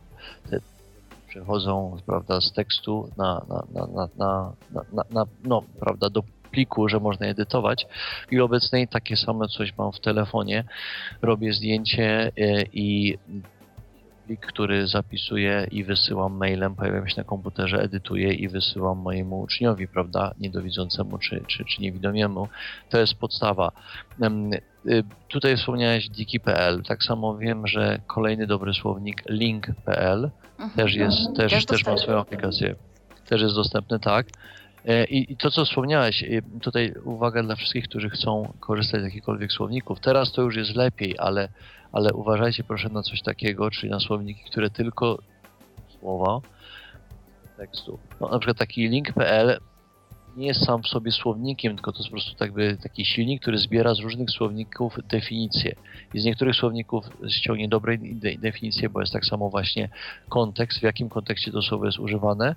te 0.51 0.61
przechodzą 1.29 1.97
prawda, 2.07 2.41
z 2.41 2.53
tekstu 2.53 3.11
na, 3.17 3.47
na, 3.49 3.87
na, 3.87 4.09
na, 4.19 4.53
na, 4.93 5.05
na, 5.11 5.27
no, 5.45 5.63
prawda, 5.81 6.11
do 6.11 6.23
pliku, 6.51 6.89
że 6.89 7.01
można 7.01 7.27
edytować. 7.27 7.87
Chwili 8.27 8.43
obecnej 8.43 8.89
takie 8.89 9.17
same 9.17 9.49
coś 9.49 9.77
mam 9.79 9.93
w 9.93 10.01
telefonie. 10.01 10.65
Robię 11.23 11.53
zdjęcie 11.53 12.33
e, 12.37 12.63
i 12.73 13.19
plik, 14.29 14.47
który 14.47 14.87
zapisuję 14.87 15.67
i 15.71 15.85
wysyłam 15.85 16.37
mailem, 16.37 16.75
pojawiam 16.75 17.09
się 17.09 17.15
na 17.17 17.25
komputerze, 17.25 17.83
edytuję 17.83 18.33
i 18.33 18.49
wysyłam 18.49 18.99
mojemu 18.99 19.41
uczniowi, 19.41 19.89
prawda, 19.89 20.35
niedowidzącemu 20.39 21.19
czy, 21.19 21.45
czy, 21.47 21.65
czy 21.65 21.83
niewidomiemu. 21.83 22.49
To 22.91 22.99
jest 22.99 23.15
podstawa. 23.15 23.73
Y, 24.87 25.05
tutaj 25.29 25.57
wspomniałeś 25.57 26.09
diki.pl, 26.09 26.83
tak 26.83 27.05
samo 27.05 27.37
wiem, 27.39 27.67
że 27.67 28.01
kolejny 28.07 28.47
dobry 28.47 28.75
słownik 28.75 29.23
link.pl 29.29 30.31
mhm. 30.59 30.71
też 30.71 30.95
jest, 30.95 31.19
mhm. 31.19 31.49
też, 31.49 31.67
też 31.67 31.87
ma 31.87 31.97
swoją 31.97 32.19
aplikację. 32.19 32.75
Też 33.29 33.43
jest 33.43 33.55
dostępny, 33.55 34.01
tak. 34.01 34.27
E, 34.85 35.05
I, 35.05 35.33
I, 35.33 35.37
to, 35.37 35.51
co 35.51 35.65
wspomniałeś, 35.65 36.23
y, 36.23 36.43
tutaj 36.61 36.95
uwaga 37.05 37.43
dla 37.43 37.57
wszystkich, 37.57 37.85
którzy 37.85 38.11
chcą 38.11 38.53
korzystać 38.61 39.01
z 39.01 39.05
jakichkolwiek 39.05 39.53
słowników. 39.53 40.01
Teraz 40.01 40.33
to 40.33 40.43
już 40.43 40.57
jest 40.57 40.77
lepiej, 40.77 41.15
ale 41.19 41.49
ale 41.93 42.13
uważajcie 42.13 42.65
proszę 42.65 42.89
na 42.89 43.03
coś 43.03 43.23
takiego, 43.23 43.71
czyli 43.71 43.91
na 43.91 44.01
słowniki, 44.01 44.45
które 44.51 44.71
tylko 44.71 45.19
słowa 46.01 46.41
tekstu. 47.57 47.99
No, 48.21 48.29
na 48.29 48.39
przykład 48.39 48.59
taki 48.59 48.89
link.pl 48.89 49.59
nie 50.39 50.47
jest 50.47 50.65
sam 50.65 50.83
w 50.83 50.89
sobie 50.89 51.13
słownikiem, 51.13 51.75
tylko 51.75 51.93
to 51.93 51.99
jest 51.99 52.09
po 52.09 52.13
prostu 52.13 52.35
tak 52.35 52.53
taki 52.83 53.05
silnik, 53.05 53.43
który 53.43 53.59
zbiera 53.59 53.95
z 53.95 53.99
różnych 53.99 54.31
słowników 54.31 54.99
definicje. 55.09 55.75
I 56.15 56.21
z 56.21 56.25
niektórych 56.25 56.57
słowników 56.57 57.05
ściągnie 57.29 57.69
dobre 57.69 57.99
de 57.99 58.39
definicje, 58.39 58.89
bo 58.89 59.01
jest 59.01 59.13
tak 59.13 59.25
samo 59.25 59.51
właśnie 59.51 59.89
kontekst, 60.29 60.79
w 60.79 60.83
jakim 60.83 61.09
kontekście 61.09 61.53
to 61.53 61.63
słowo 61.63 61.87
jest 61.87 61.99
używane, 61.99 62.57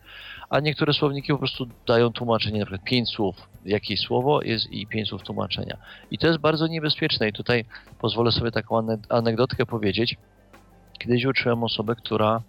a 0.49 0.59
niektóre 0.59 0.93
słowniki 0.93 1.31
po 1.31 1.37
prostu 1.37 1.67
dają 1.87 2.11
tłumaczenie, 2.13 2.59
na 2.59 2.65
przykład 2.65 2.83
pięć 2.83 3.09
słów, 3.09 3.35
jakieś 3.65 3.99
słowo 3.99 4.41
jest 4.41 4.71
i 4.71 4.87
pięć 4.87 5.09
słów 5.09 5.23
tłumaczenia. 5.23 5.77
I 6.11 6.17
to 6.17 6.27
jest 6.27 6.39
bardzo 6.39 6.67
niebezpieczne 6.67 7.29
i 7.29 7.33
tutaj 7.33 7.65
pozwolę 7.99 8.31
sobie 8.31 8.51
taką 8.51 8.87
anegdotkę 9.09 9.65
powiedzieć. 9.65 10.17
Kiedyś 10.99 11.25
uczyłem 11.25 11.63
osobę, 11.63 11.95
która 11.95 12.41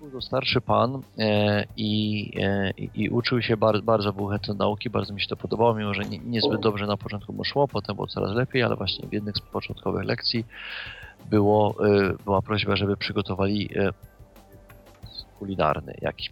był 0.00 0.10
to 0.10 0.20
starszy 0.20 0.60
pan 0.60 1.02
e, 1.18 1.64
i, 1.76 2.32
e, 2.42 2.70
i, 2.70 3.08
uczył 3.08 3.42
się 3.42 3.56
bardzo, 3.56 3.82
bardzo 3.82 4.12
był 4.12 4.26
chętny 4.26 4.54
nauki, 4.54 4.90
bardzo 4.90 5.14
mi 5.14 5.20
się 5.20 5.28
to 5.28 5.36
podobało, 5.36 5.74
mimo 5.74 5.94
że 5.94 6.02
nie, 6.04 6.18
niezbyt 6.18 6.60
dobrze 6.60 6.86
na 6.86 6.96
początku 6.96 7.32
mu 7.32 7.44
szło, 7.44 7.68
potem 7.68 7.96
było 7.96 8.06
coraz 8.06 8.34
lepiej, 8.36 8.62
ale 8.62 8.76
właśnie 8.76 9.08
w 9.08 9.12
jednych 9.12 9.36
z 9.36 9.40
początkowych 9.40 10.04
lekcji 10.04 10.44
było, 11.30 11.74
e, 11.86 12.12
była 12.24 12.42
prośba, 12.42 12.76
żeby 12.76 12.96
przygotowali 12.96 13.70
kulinarny 15.38 15.94
jakiś, 16.00 16.30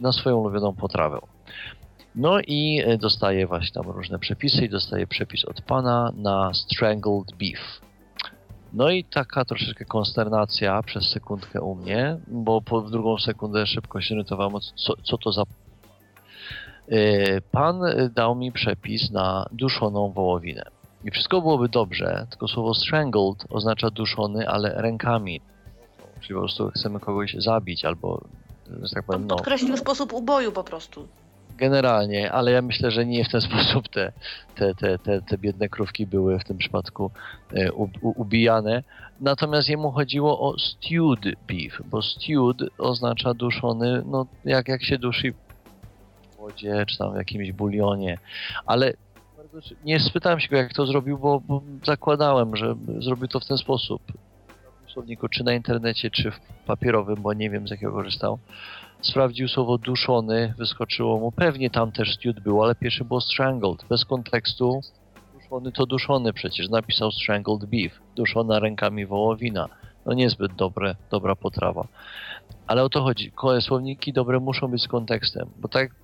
na 0.00 0.12
swoją 0.12 0.36
ulubioną 0.36 0.74
potrawę. 0.74 1.18
No 2.14 2.40
i 2.40 2.82
dostaje 2.98 3.46
właśnie 3.46 3.82
tam 3.82 3.90
różne 3.90 4.18
przepisy 4.18 4.64
i 4.64 4.68
dostaje 4.68 5.06
przepis 5.06 5.44
od 5.44 5.62
pana 5.62 6.12
na 6.16 6.54
strangled 6.54 7.36
beef 7.38 7.89
no 8.72 8.90
i 8.90 9.04
taka 9.04 9.44
troszeczkę 9.44 9.84
konsternacja 9.84 10.82
przez 10.82 11.08
sekundkę 11.08 11.60
u 11.60 11.74
mnie, 11.74 12.18
bo 12.26 12.62
po 12.62 12.80
drugą 12.80 13.18
sekundę 13.18 13.66
szybko 13.66 14.00
się 14.00 14.14
orientowałem, 14.14 14.60
co, 14.74 14.94
co 15.02 15.18
to 15.18 15.32
za... 15.32 15.42
E, 16.88 17.40
pan 17.40 17.80
dał 18.14 18.34
mi 18.34 18.52
przepis 18.52 19.10
na 19.10 19.46
duszoną 19.52 20.12
wołowinę. 20.12 20.62
I 21.04 21.10
wszystko 21.10 21.40
byłoby 21.40 21.68
dobrze, 21.68 22.26
tylko 22.30 22.48
słowo 22.48 22.74
strangled 22.74 23.46
oznacza 23.50 23.90
duszony, 23.90 24.48
ale 24.48 24.82
rękami. 24.82 25.40
Czyli 26.20 26.34
po 26.34 26.40
prostu 26.40 26.70
chcemy 26.70 27.00
kogoś 27.00 27.36
zabić 27.38 27.84
albo, 27.84 28.20
że 28.82 28.94
tak 28.94 29.04
powiem, 29.04 29.26
no. 29.26 29.36
Podkreślił 29.36 29.76
sposób 29.76 30.12
uboju 30.12 30.52
po 30.52 30.64
prostu 30.64 31.08
generalnie, 31.60 32.32
ale 32.32 32.50
ja 32.52 32.62
myślę, 32.62 32.90
że 32.90 33.06
nie 33.06 33.24
w 33.24 33.28
ten 33.28 33.40
sposób 33.50 33.88
te, 33.88 34.12
te, 34.54 34.74
te, 34.74 34.98
te, 34.98 35.22
te 35.22 35.38
biedne 35.38 35.68
krówki 35.68 36.06
były 36.06 36.38
w 36.38 36.44
tym 36.44 36.58
przypadku 36.58 37.10
e, 37.52 37.72
u, 37.72 37.90
ubijane. 38.02 38.82
Natomiast 39.20 39.68
jemu 39.68 39.92
chodziło 39.92 40.40
o 40.40 40.58
stewed 40.58 41.36
beef, 41.48 41.82
bo 41.84 42.02
stewed 42.02 42.70
oznacza 42.78 43.34
duszony, 43.34 44.02
no 44.06 44.26
jak, 44.44 44.68
jak 44.68 44.84
się 44.84 44.98
duszy 44.98 45.32
w 45.32 46.36
wodzie, 46.36 46.84
czy 46.88 46.98
tam 46.98 47.12
w 47.12 47.16
jakimś 47.16 47.52
bulionie. 47.52 48.18
Ale 48.66 48.92
nie 49.84 50.00
spytałem 50.00 50.40
się 50.40 50.48
go, 50.48 50.56
jak 50.56 50.72
to 50.72 50.86
zrobił, 50.86 51.18
bo, 51.18 51.40
bo 51.40 51.62
zakładałem, 51.84 52.56
że 52.56 52.74
zrobił 52.98 53.28
to 53.28 53.40
w 53.40 53.46
ten 53.46 53.58
sposób. 53.58 54.02
W 54.86 54.92
słowniku, 54.92 55.28
czy 55.28 55.44
na 55.44 55.52
internecie, 55.52 56.10
czy 56.10 56.30
w 56.30 56.40
papierowym, 56.66 57.16
bo 57.22 57.32
nie 57.32 57.50
wiem 57.50 57.68
z 57.68 57.70
jakiego 57.70 57.92
korzystał 57.92 58.38
sprawdził 59.02 59.48
słowo 59.48 59.78
duszony, 59.78 60.54
wyskoczyło 60.58 61.18
mu. 61.18 61.32
Pewnie 61.32 61.70
tam 61.70 61.92
też 61.92 62.14
stewed 62.14 62.40
było, 62.40 62.64
ale 62.64 62.74
pierwsze 62.74 63.04
było 63.04 63.20
strangled. 63.20 63.84
Bez 63.88 64.04
kontekstu 64.04 64.80
duszony 65.34 65.72
to 65.72 65.86
duszony 65.86 66.32
przecież. 66.32 66.68
Napisał 66.68 67.12
strangled 67.12 67.64
beef. 67.64 68.00
Duszona 68.16 68.58
rękami 68.58 69.06
wołowina. 69.06 69.68
No 70.06 70.12
niezbyt 70.12 70.54
dobre, 70.54 70.96
dobra 71.10 71.36
potrawa. 71.36 71.86
Ale 72.66 72.82
o 72.84 72.88
to 72.88 73.02
chodzi. 73.02 73.32
Słowniki 73.60 74.12
dobre 74.12 74.40
muszą 74.40 74.68
być 74.68 74.82
z 74.82 74.88
kontekstem, 74.88 75.50
bo 75.56 75.68
tak 75.68 75.94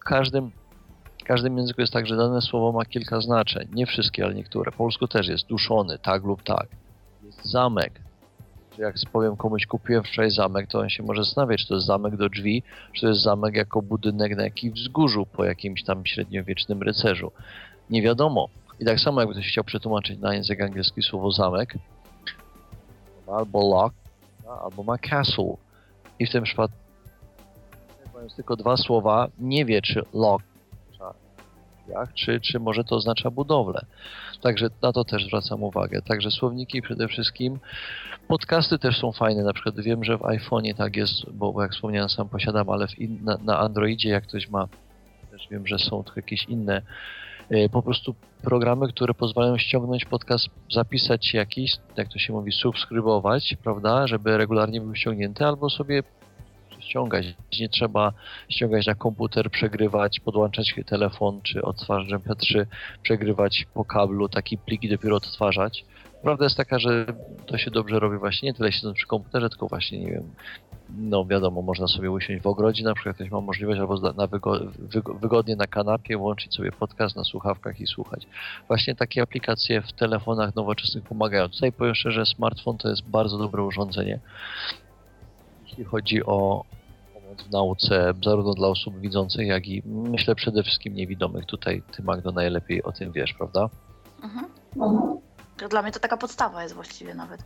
w 0.00 0.04
każdym, 0.04 0.50
w 1.20 1.24
każdym 1.24 1.58
języku 1.58 1.80
jest 1.80 1.92
tak, 1.92 2.06
że 2.06 2.16
dane 2.16 2.42
słowo 2.42 2.72
ma 2.72 2.84
kilka 2.84 3.20
znaczeń. 3.20 3.68
Nie 3.72 3.86
wszystkie, 3.86 4.24
ale 4.24 4.34
niektóre. 4.34 4.72
Po 4.72 4.78
polsku 4.78 5.08
też 5.08 5.28
jest 5.28 5.46
duszony, 5.46 5.98
tak 5.98 6.24
lub 6.24 6.42
tak. 6.42 6.66
Jest 7.22 7.44
zamek, 7.44 8.00
jak 8.78 8.94
powiem 9.12 9.36
komuś 9.36 9.66
kupiłem 9.66 10.04
wczoraj 10.04 10.30
zamek, 10.30 10.70
to 10.70 10.78
on 10.78 10.88
się 10.88 11.02
może 11.02 11.24
zastanawiać, 11.24 11.60
czy 11.60 11.68
to 11.68 11.74
jest 11.74 11.86
zamek 11.86 12.16
do 12.16 12.28
drzwi, 12.28 12.62
czy 12.92 13.00
to 13.00 13.08
jest 13.08 13.20
zamek 13.20 13.54
jako 13.54 13.82
budynek 13.82 14.36
na 14.36 14.44
jakimś 14.44 14.80
wzgórzu 14.80 15.26
po 15.26 15.44
jakimś 15.44 15.84
tam 15.84 16.06
średniowiecznym 16.06 16.82
rycerzu. 16.82 17.32
Nie 17.90 18.02
wiadomo. 18.02 18.48
I 18.80 18.84
tak 18.84 19.00
samo 19.00 19.20
jakby 19.20 19.34
ktoś 19.34 19.48
chciał 19.48 19.64
przetłumaczyć 19.64 20.18
na 20.18 20.34
język 20.34 20.60
angielski 20.60 21.02
słowo 21.02 21.32
zamek, 21.32 21.74
albo 23.26 23.68
lock, 23.70 23.94
albo 24.64 24.82
ma 24.82 24.98
castle. 24.98 25.56
I 26.18 26.26
w 26.26 26.30
tym 26.30 26.44
przypadku 26.44 26.76
mając 28.14 28.36
tylko 28.36 28.56
dwa 28.56 28.76
słowa, 28.76 29.28
nie 29.38 29.64
wie 29.64 29.82
czy 29.82 30.02
lock 30.14 30.42
czy, 32.14 32.40
czy 32.40 32.60
może 32.60 32.84
to 32.84 32.96
oznacza 32.96 33.30
budowlę. 33.30 33.84
Także 34.40 34.68
na 34.82 34.92
to 34.92 35.04
też 35.04 35.26
zwracam 35.26 35.62
uwagę. 35.62 36.02
Także 36.02 36.30
słowniki 36.30 36.82
przede 36.82 37.08
wszystkim. 37.08 37.58
Podcasty 38.28 38.78
też 38.78 38.98
są 38.98 39.12
fajne, 39.12 39.42
na 39.42 39.52
przykład 39.52 39.80
wiem, 39.80 40.04
że 40.04 40.18
w 40.18 40.20
iPhone'ie 40.20 40.74
tak 40.74 40.96
jest, 40.96 41.30
bo 41.30 41.62
jak 41.62 41.72
wspomniałem 41.72 42.08
sam 42.08 42.28
posiadam, 42.28 42.70
ale 42.70 42.86
in, 42.98 43.24
na, 43.24 43.38
na, 43.44 43.58
Androidzie 43.58 44.08
jak 44.08 44.24
ktoś 44.24 44.48
ma, 44.48 44.68
też 45.30 45.48
wiem, 45.50 45.66
że 45.66 45.78
są 45.78 46.04
jakieś 46.16 46.44
inne 46.44 46.82
e, 47.50 47.68
po 47.68 47.82
prostu 47.82 48.14
programy, 48.42 48.88
które 48.88 49.14
pozwalają 49.14 49.58
ściągnąć 49.58 50.04
podcast, 50.04 50.46
zapisać 50.70 51.34
jakiś, 51.34 51.72
jak 51.96 52.08
to 52.08 52.18
się 52.18 52.32
mówi, 52.32 52.52
subskrybować, 52.52 53.56
prawda, 53.62 54.06
żeby 54.06 54.38
regularnie 54.38 54.80
był 54.80 54.94
ściągnięty, 54.94 55.44
albo 55.44 55.70
sobie 55.70 56.02
ściągać. 56.86 57.26
Nie 57.60 57.68
trzeba 57.68 58.12
ściągać 58.48 58.86
na 58.86 58.94
komputer, 58.94 59.50
przegrywać, 59.50 60.20
podłączać 60.20 60.74
telefon 60.86 61.42
czy 61.42 61.62
odtwarzacz 61.62 62.22
MP3, 62.22 62.66
przegrywać 63.02 63.66
po 63.74 63.84
kablu, 63.84 64.28
taki 64.28 64.58
plik 64.58 64.82
i 64.82 64.88
dopiero 64.88 65.16
odtwarzać. 65.16 65.84
Prawda 66.22 66.44
jest 66.44 66.56
taka, 66.56 66.78
że 66.78 67.06
to 67.46 67.58
się 67.58 67.70
dobrze 67.70 68.00
robi 68.00 68.18
właśnie 68.18 68.46
nie 68.46 68.54
tyle 68.54 68.72
siedząc 68.72 68.96
przy 68.96 69.06
komputerze, 69.06 69.48
tylko 69.50 69.68
właśnie, 69.68 69.98
nie 69.98 70.10
wiem, 70.10 70.30
no 70.98 71.24
wiadomo, 71.24 71.62
można 71.62 71.88
sobie 71.88 72.10
usiąść 72.10 72.42
w 72.42 72.46
ogrodzie, 72.46 72.84
na 72.84 72.94
przykład 72.94 73.16
ktoś 73.16 73.30
ma 73.30 73.40
możliwość, 73.40 73.80
albo 73.80 74.12
na 74.12 74.26
wygo 74.26 74.60
wygodnie 75.20 75.56
na 75.56 75.66
kanapie 75.66 76.16
włączyć 76.16 76.54
sobie 76.54 76.72
podcast 76.72 77.16
na 77.16 77.24
słuchawkach 77.24 77.80
i 77.80 77.86
słuchać. 77.86 78.26
Właśnie 78.68 78.94
takie 78.94 79.22
aplikacje 79.22 79.82
w 79.82 79.92
telefonach 79.92 80.54
nowoczesnych 80.54 81.04
pomagają. 81.04 81.48
Tutaj 81.48 81.72
powiem 81.72 81.94
szczerze, 81.94 82.26
smartfon 82.26 82.78
to 82.78 82.88
jest 82.88 83.10
bardzo 83.10 83.38
dobre 83.38 83.62
urządzenie 83.62 84.20
jeśli 85.76 85.84
chodzi 85.84 86.24
o 86.24 86.64
w 87.42 87.50
nauce, 87.50 88.14
zarówno 88.24 88.54
dla 88.54 88.68
osób 88.68 89.00
widzących, 89.00 89.46
jak 89.46 89.68
i 89.68 89.82
myślę 89.86 90.34
przede 90.34 90.62
wszystkim 90.62 90.94
niewidomych. 90.94 91.46
Tutaj 91.46 91.82
ty, 91.96 92.02
Magdo, 92.02 92.32
najlepiej 92.32 92.82
o 92.82 92.92
tym 92.92 93.12
wiesz, 93.12 93.34
prawda? 93.34 93.68
Mhm. 94.22 94.46
Dla 95.70 95.82
mnie 95.82 95.92
to 95.92 96.00
taka 96.00 96.16
podstawa 96.16 96.62
jest 96.62 96.74
właściwie 96.74 97.14
nawet. 97.14 97.44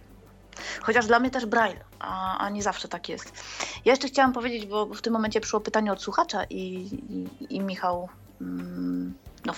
Chociaż 0.80 1.06
dla 1.06 1.20
mnie 1.20 1.30
też 1.30 1.46
braille, 1.46 1.80
a, 1.98 2.38
a 2.38 2.50
nie 2.50 2.62
zawsze 2.62 2.88
tak 2.88 3.08
jest. 3.08 3.32
Ja 3.84 3.92
jeszcze 3.92 4.08
chciałam 4.08 4.32
powiedzieć, 4.32 4.66
bo 4.66 4.86
w 4.86 5.02
tym 5.02 5.12
momencie 5.12 5.40
przyszło 5.40 5.60
pytanie 5.60 5.92
od 5.92 6.02
słuchacza 6.02 6.44
i, 6.44 6.56
i, 7.08 7.56
i 7.56 7.60
Michał 7.60 8.08
mm, 8.40 9.14
no, 9.46 9.52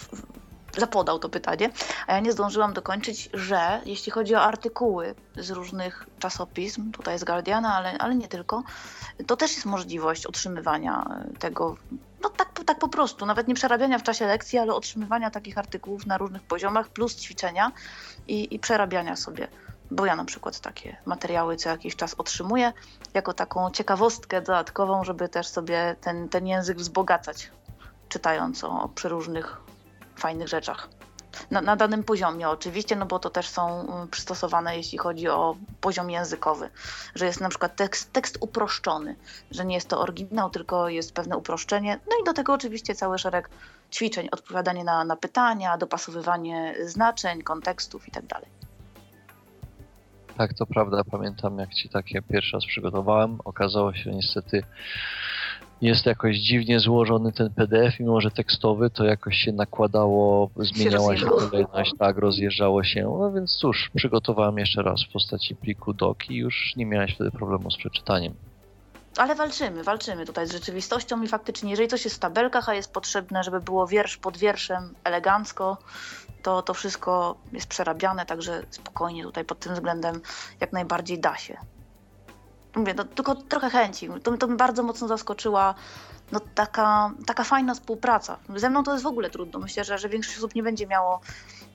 zapodał 0.79 1.19
to 1.19 1.29
pytanie, 1.29 1.71
a 2.07 2.13
ja 2.13 2.21
nie 2.21 2.33
zdążyłam 2.33 2.73
dokończyć, 2.73 3.31
że 3.35 3.81
jeśli 3.85 4.13
chodzi 4.13 4.35
o 4.35 4.43
artykuły 4.43 5.15
z 5.37 5.51
różnych 5.51 6.07
czasopism, 6.19 6.93
tutaj 6.93 7.19
z 7.19 7.25
Guardiana, 7.25 7.77
ale, 7.77 7.99
ale 7.99 8.15
nie 8.15 8.29
tylko, 8.29 8.63
to 9.27 9.37
też 9.37 9.55
jest 9.55 9.67
możliwość 9.67 10.27
otrzymywania 10.27 11.21
tego, 11.39 11.77
no 12.23 12.31
tak, 12.31 12.65
tak 12.67 12.79
po 12.79 12.89
prostu, 12.89 13.27
nawet 13.27 13.49
nie 13.49 13.55
przerabiania 13.55 13.99
w 13.99 14.03
czasie 14.03 14.27
lekcji, 14.27 14.59
ale 14.59 14.75
otrzymywania 14.75 15.31
takich 15.31 15.59
artykułów 15.59 16.07
na 16.07 16.19
różnych 16.19 16.43
poziomach, 16.43 16.89
plus 16.89 17.17
ćwiczenia 17.17 17.73
i, 18.29 18.55
i 18.55 18.59
przerabiania 18.59 19.17
sobie. 19.17 19.49
Bo 19.91 20.07
ja 20.07 20.17
na 20.17 20.25
przykład 20.25 20.61
takie 20.61 20.97
materiały 21.07 21.57
co 21.57 21.69
jakiś 21.69 21.97
czas 21.97 22.15
otrzymuję, 22.15 22.73
jako 23.15 23.35
taką 23.35 23.71
ciekawostkę 23.71 24.41
dodatkową, 24.41 25.05
żeby 25.05 25.29
też 25.29 25.47
sobie 25.47 25.97
ten, 26.01 26.29
ten 26.29 26.47
język 26.47 26.79
wzbogacać, 26.79 27.51
czytając 28.09 28.65
o 28.65 28.89
przeróżnych 28.95 29.61
fajnych 30.17 30.49
rzeczach. 30.49 30.89
Na, 31.51 31.61
na, 31.61 31.77
danym 31.77 32.05
poziomie 32.05 32.49
oczywiście, 32.49 32.97
no 32.97 33.07
bo 33.07 33.19
to 33.19 33.31
też 33.31 33.49
są 33.49 33.83
y, 34.05 34.09
przystosowane, 34.09 34.77
jeśli 34.77 34.99
chodzi 34.99 35.29
o 35.29 35.57
poziom 35.81 36.11
językowy, 36.11 36.71
że 37.15 37.27
jest 37.27 37.41
na 37.41 37.49
przykład 37.49 37.77
tekst, 37.77 38.13
tekst 38.13 38.39
uproszczony, 38.41 39.17
że 39.51 39.65
nie 39.65 39.75
jest 39.75 39.89
to 39.89 40.01
oryginał, 40.01 40.51
tylko 40.51 40.89
jest 40.89 41.15
pewne 41.15 41.37
uproszczenie. 41.37 42.01
No 42.11 42.17
i 42.23 42.25
do 42.25 42.33
tego 42.33 42.53
oczywiście 42.53 42.95
cały 42.95 43.19
szereg 43.19 43.51
ćwiczeń, 43.93 44.29
odpowiadanie 44.33 44.85
na, 44.85 45.05
na 45.05 45.17
pytania, 45.17 45.77
dopasowywanie 45.77 46.75
znaczeń, 46.85 47.43
kontekstów 47.43 48.09
itd. 48.09 48.29
Tak, 48.29 48.43
tak, 50.37 50.55
to 50.55 50.67
prawda. 50.67 51.05
Pamiętam, 51.11 51.59
jak 51.59 51.75
ci 51.75 51.89
takie 51.89 52.23
pierwszy 52.23 52.57
raz 52.57 52.67
przygotowałem. 52.67 53.39
Okazało 53.45 53.95
się 53.95 54.11
niestety, 54.11 54.63
jest 55.83 56.07
jakoś 56.07 56.37
dziwnie 56.37 56.81
złożony 56.81 57.33
ten 57.33 57.51
PDF, 57.51 58.01
mimo 58.01 58.21
że 58.21 58.31
tekstowy, 58.31 58.91
to 58.91 59.05
jakoś 59.05 59.37
się 59.37 59.53
nakładało, 59.53 60.51
zmieniała 60.57 61.17
się, 61.17 61.27
kolejność, 61.27 61.93
tak, 61.99 62.19
rozjeżdżało 62.19 62.85
się. 62.85 63.03
No 63.03 63.33
więc 63.33 63.57
cóż, 63.57 63.91
przygotowałem 63.95 64.59
jeszcze 64.59 64.83
raz 64.83 65.05
w 65.05 65.13
postaci 65.13 65.57
pliku 65.57 65.93
doc 65.93 66.17
i 66.29 66.37
już 66.37 66.73
nie 66.77 66.87
miałeś 66.87 67.15
wtedy 67.15 67.31
problemu 67.31 67.71
z 67.71 67.77
przeczytaniem. 67.77 68.35
Ale 69.17 69.35
walczymy, 69.35 69.83
walczymy 69.85 70.27
tutaj 70.27 70.47
z 70.47 70.53
rzeczywistością 70.53 71.23
i 71.23 71.29
faktycznie, 71.29 71.71
jeżeli 71.71 71.89
coś 71.89 72.05
jest 72.05 72.17
w 72.17 72.19
tabelkach, 72.19 72.69
a 72.69 72.75
jest 72.75 72.93
potrzebne, 72.93 73.45
żeby 73.45 73.61
było 73.61 73.87
wiersz 73.87 74.17
pod 74.17 74.37
wierszem 74.37 74.95
elegancko, 75.05 75.79
to 76.43 76.63
to 76.63 76.75
wszystko 76.75 77.37
jest 77.53 77.67
przerabiane, 77.67 78.27
także 78.27 78.63
spokojnie 78.71 79.23
tutaj 79.23 79.45
pod 79.45 79.59
tym 79.59 79.75
względem 79.75 80.21
jak 80.61 80.73
najbardziej 80.73 81.19
da 81.19 81.37
się. 81.37 81.57
Mówię, 82.77 82.95
no, 82.95 83.05
tylko 83.05 83.35
trochę 83.35 83.71
chęci. 83.71 84.09
To, 84.23 84.37
to 84.37 84.47
mnie 84.47 84.57
bardzo 84.57 84.83
mocno 84.83 85.09
zaskoczyła 85.09 85.75
no, 86.33 86.41
taka, 86.55 87.11
taka 87.27 87.45
fajna 87.45 87.75
współpraca. 87.75 88.37
Ze 88.57 88.71
mną 88.71 88.85
to 88.85 88.93
jest 88.93 89.05
w 89.05 89.07
ogóle 89.07 89.31
trudno. 89.31 89.61
Myślę, 89.61 89.85
że, 89.85 89.99
że 89.99 90.09
większość 90.09 90.39
osób 90.39 90.55
nie 90.55 90.63
będzie 90.63 90.87
miało 90.87 91.21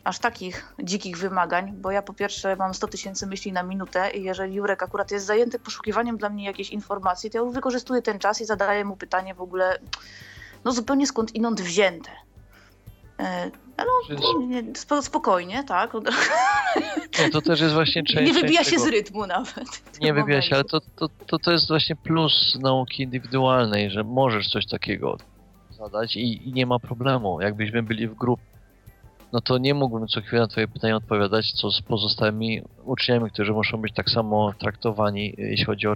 aż 0.03 0.19
takich 0.19 0.73
dzikich 0.83 1.17
wymagań, 1.17 1.73
bo 1.73 1.91
ja 1.91 2.01
po 2.01 2.13
pierwsze 2.13 2.55
mam 2.55 2.73
100 2.73 2.87
tysięcy 2.87 3.27
myśli 3.27 3.51
na 3.51 3.63
minutę 3.63 4.11
i 4.11 4.23
jeżeli 4.23 4.55
Jurek 4.55 4.83
akurat 4.83 5.11
jest 5.11 5.25
zajęty 5.25 5.59
poszukiwaniem 5.59 6.17
dla 6.17 6.29
mnie 6.29 6.45
jakiejś 6.45 6.69
informacji, 6.69 7.31
to 7.31 7.37
ja 7.37 7.43
już 7.43 7.53
wykorzystuję 7.53 8.01
ten 8.01 8.19
czas 8.19 8.41
i 8.41 8.45
zadaję 8.45 8.85
mu 8.85 8.95
pytanie 8.97 9.35
w 9.35 9.41
ogóle 9.41 9.79
no 10.63 10.71
zupełnie 10.71 11.07
skąd 11.07 11.35
inąd 11.35 11.61
wzięte. 11.61 12.09
E, 13.19 13.51
no, 14.89 15.01
spokojnie, 15.01 15.63
tak. 15.63 15.93
Nie, 17.19 17.29
to 17.29 17.41
też 17.41 17.61
jest 17.61 17.73
właśnie 17.73 18.03
część. 18.07 18.33
Nie 18.33 18.41
wybija 18.41 18.63
się 18.63 18.71
tego. 18.71 18.83
z 18.83 18.87
rytmu 18.87 19.27
nawet. 19.27 19.81
Nie 20.01 20.13
wybija 20.13 20.41
się, 20.41 20.55
ale 20.55 20.63
to, 20.63 20.81
to, 20.95 21.09
to, 21.27 21.39
to 21.39 21.51
jest 21.51 21.67
właśnie 21.67 21.95
plus 21.95 22.57
nauki 22.61 23.03
indywidualnej, 23.03 23.91
że 23.91 24.03
możesz 24.03 24.49
coś 24.49 24.67
takiego 24.67 25.17
zadać 25.77 26.15
i, 26.15 26.49
i 26.49 26.53
nie 26.53 26.65
ma 26.65 26.79
problemu. 26.79 27.41
Jakbyśmy 27.41 27.83
byli 27.83 28.07
w 28.07 28.15
grupie, 28.15 28.43
no 29.33 29.41
to 29.41 29.57
nie 29.57 29.73
mógłbym 29.73 30.07
co 30.07 30.21
chwilę 30.21 30.41
na 30.41 30.47
Twoje 30.47 30.67
pytania 30.67 30.95
odpowiadać, 30.95 31.51
co 31.51 31.71
z 31.71 31.81
pozostałymi 31.81 32.61
uczniami, 32.85 33.31
którzy 33.31 33.53
muszą 33.53 33.77
być 33.77 33.93
tak 33.93 34.09
samo 34.09 34.53
traktowani, 34.59 35.33
jeśli 35.37 35.65
chodzi 35.65 35.87
o 35.87 35.95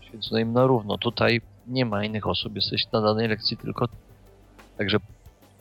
święcone 0.00 0.40
im 0.40 0.52
na 0.52 0.66
równo. 0.66 0.98
Tutaj 0.98 1.40
nie 1.66 1.84
ma 1.84 2.04
innych 2.04 2.26
osób, 2.26 2.56
jesteś 2.56 2.92
na 2.92 3.00
danej 3.00 3.28
lekcji 3.28 3.56
tylko. 3.56 3.88
Także 4.78 4.98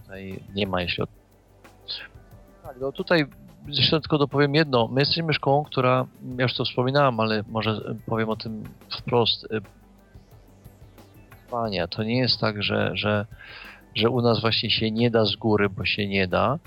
tutaj 0.05 0.39
nie 0.55 0.67
ma, 0.67 0.81
jeśli 0.81 1.03
tak, 2.63 2.77
no 2.81 2.91
tutaj 2.91 3.25
jeszcze 3.67 3.99
tylko 4.01 4.17
dopowiem 4.17 4.55
jedno. 4.55 4.87
My 4.87 5.01
jesteśmy 5.01 5.33
szkołą, 5.33 5.63
która, 5.63 6.05
ja 6.37 6.43
już 6.43 6.53
to 6.53 6.65
wspominałem, 6.65 7.19
ale 7.19 7.43
może 7.47 7.95
powiem 8.05 8.29
o 8.29 8.35
tym 8.35 8.63
wprost. 8.89 9.43
Y, 9.43 9.61
Pania, 11.51 11.87
to 11.87 12.03
nie 12.03 12.17
jest 12.17 12.39
tak, 12.39 12.63
że, 12.63 12.91
że, 12.93 13.25
że 13.95 14.09
u 14.09 14.21
nas 14.21 14.41
właśnie 14.41 14.69
się 14.69 14.91
nie 14.91 15.11
da 15.11 15.25
z 15.25 15.35
góry, 15.35 15.69
bo 15.69 15.85
się 15.85 16.07
nie 16.07 16.27
da. 16.27 16.59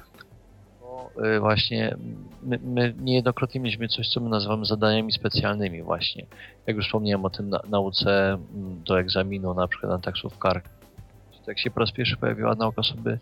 Bo 0.81 1.11
y, 1.37 1.41
właśnie 1.41 1.97
my, 2.43 2.59
my 2.63 2.95
niejednokrotnie 3.01 3.61
mieliśmy 3.61 3.89
coś, 3.89 4.09
co 4.09 4.21
my 4.21 4.29
nazywamy 4.29 4.65
zadaniami 4.65 5.13
specjalnymi 5.13 5.83
właśnie. 5.83 6.27
Jak 6.67 6.77
już 6.77 6.87
wspomniałem 6.87 7.25
o 7.25 7.31
tym 7.31 7.49
na, 7.49 7.61
nauce 7.69 8.39
mm, 8.55 8.83
do 8.85 9.01
egzaminu, 9.01 9.55
na 9.55 9.69
przykład 9.69 9.93
na 9.93 9.99
taksówkarkę 9.99 10.78
jak 11.49 11.59
się 11.59 11.71
po 11.71 11.81
raz 11.81 11.93
pierwszy 11.93 12.17
pojawiła 12.17 12.55
nauka 12.55 12.81
osoby 12.81 13.19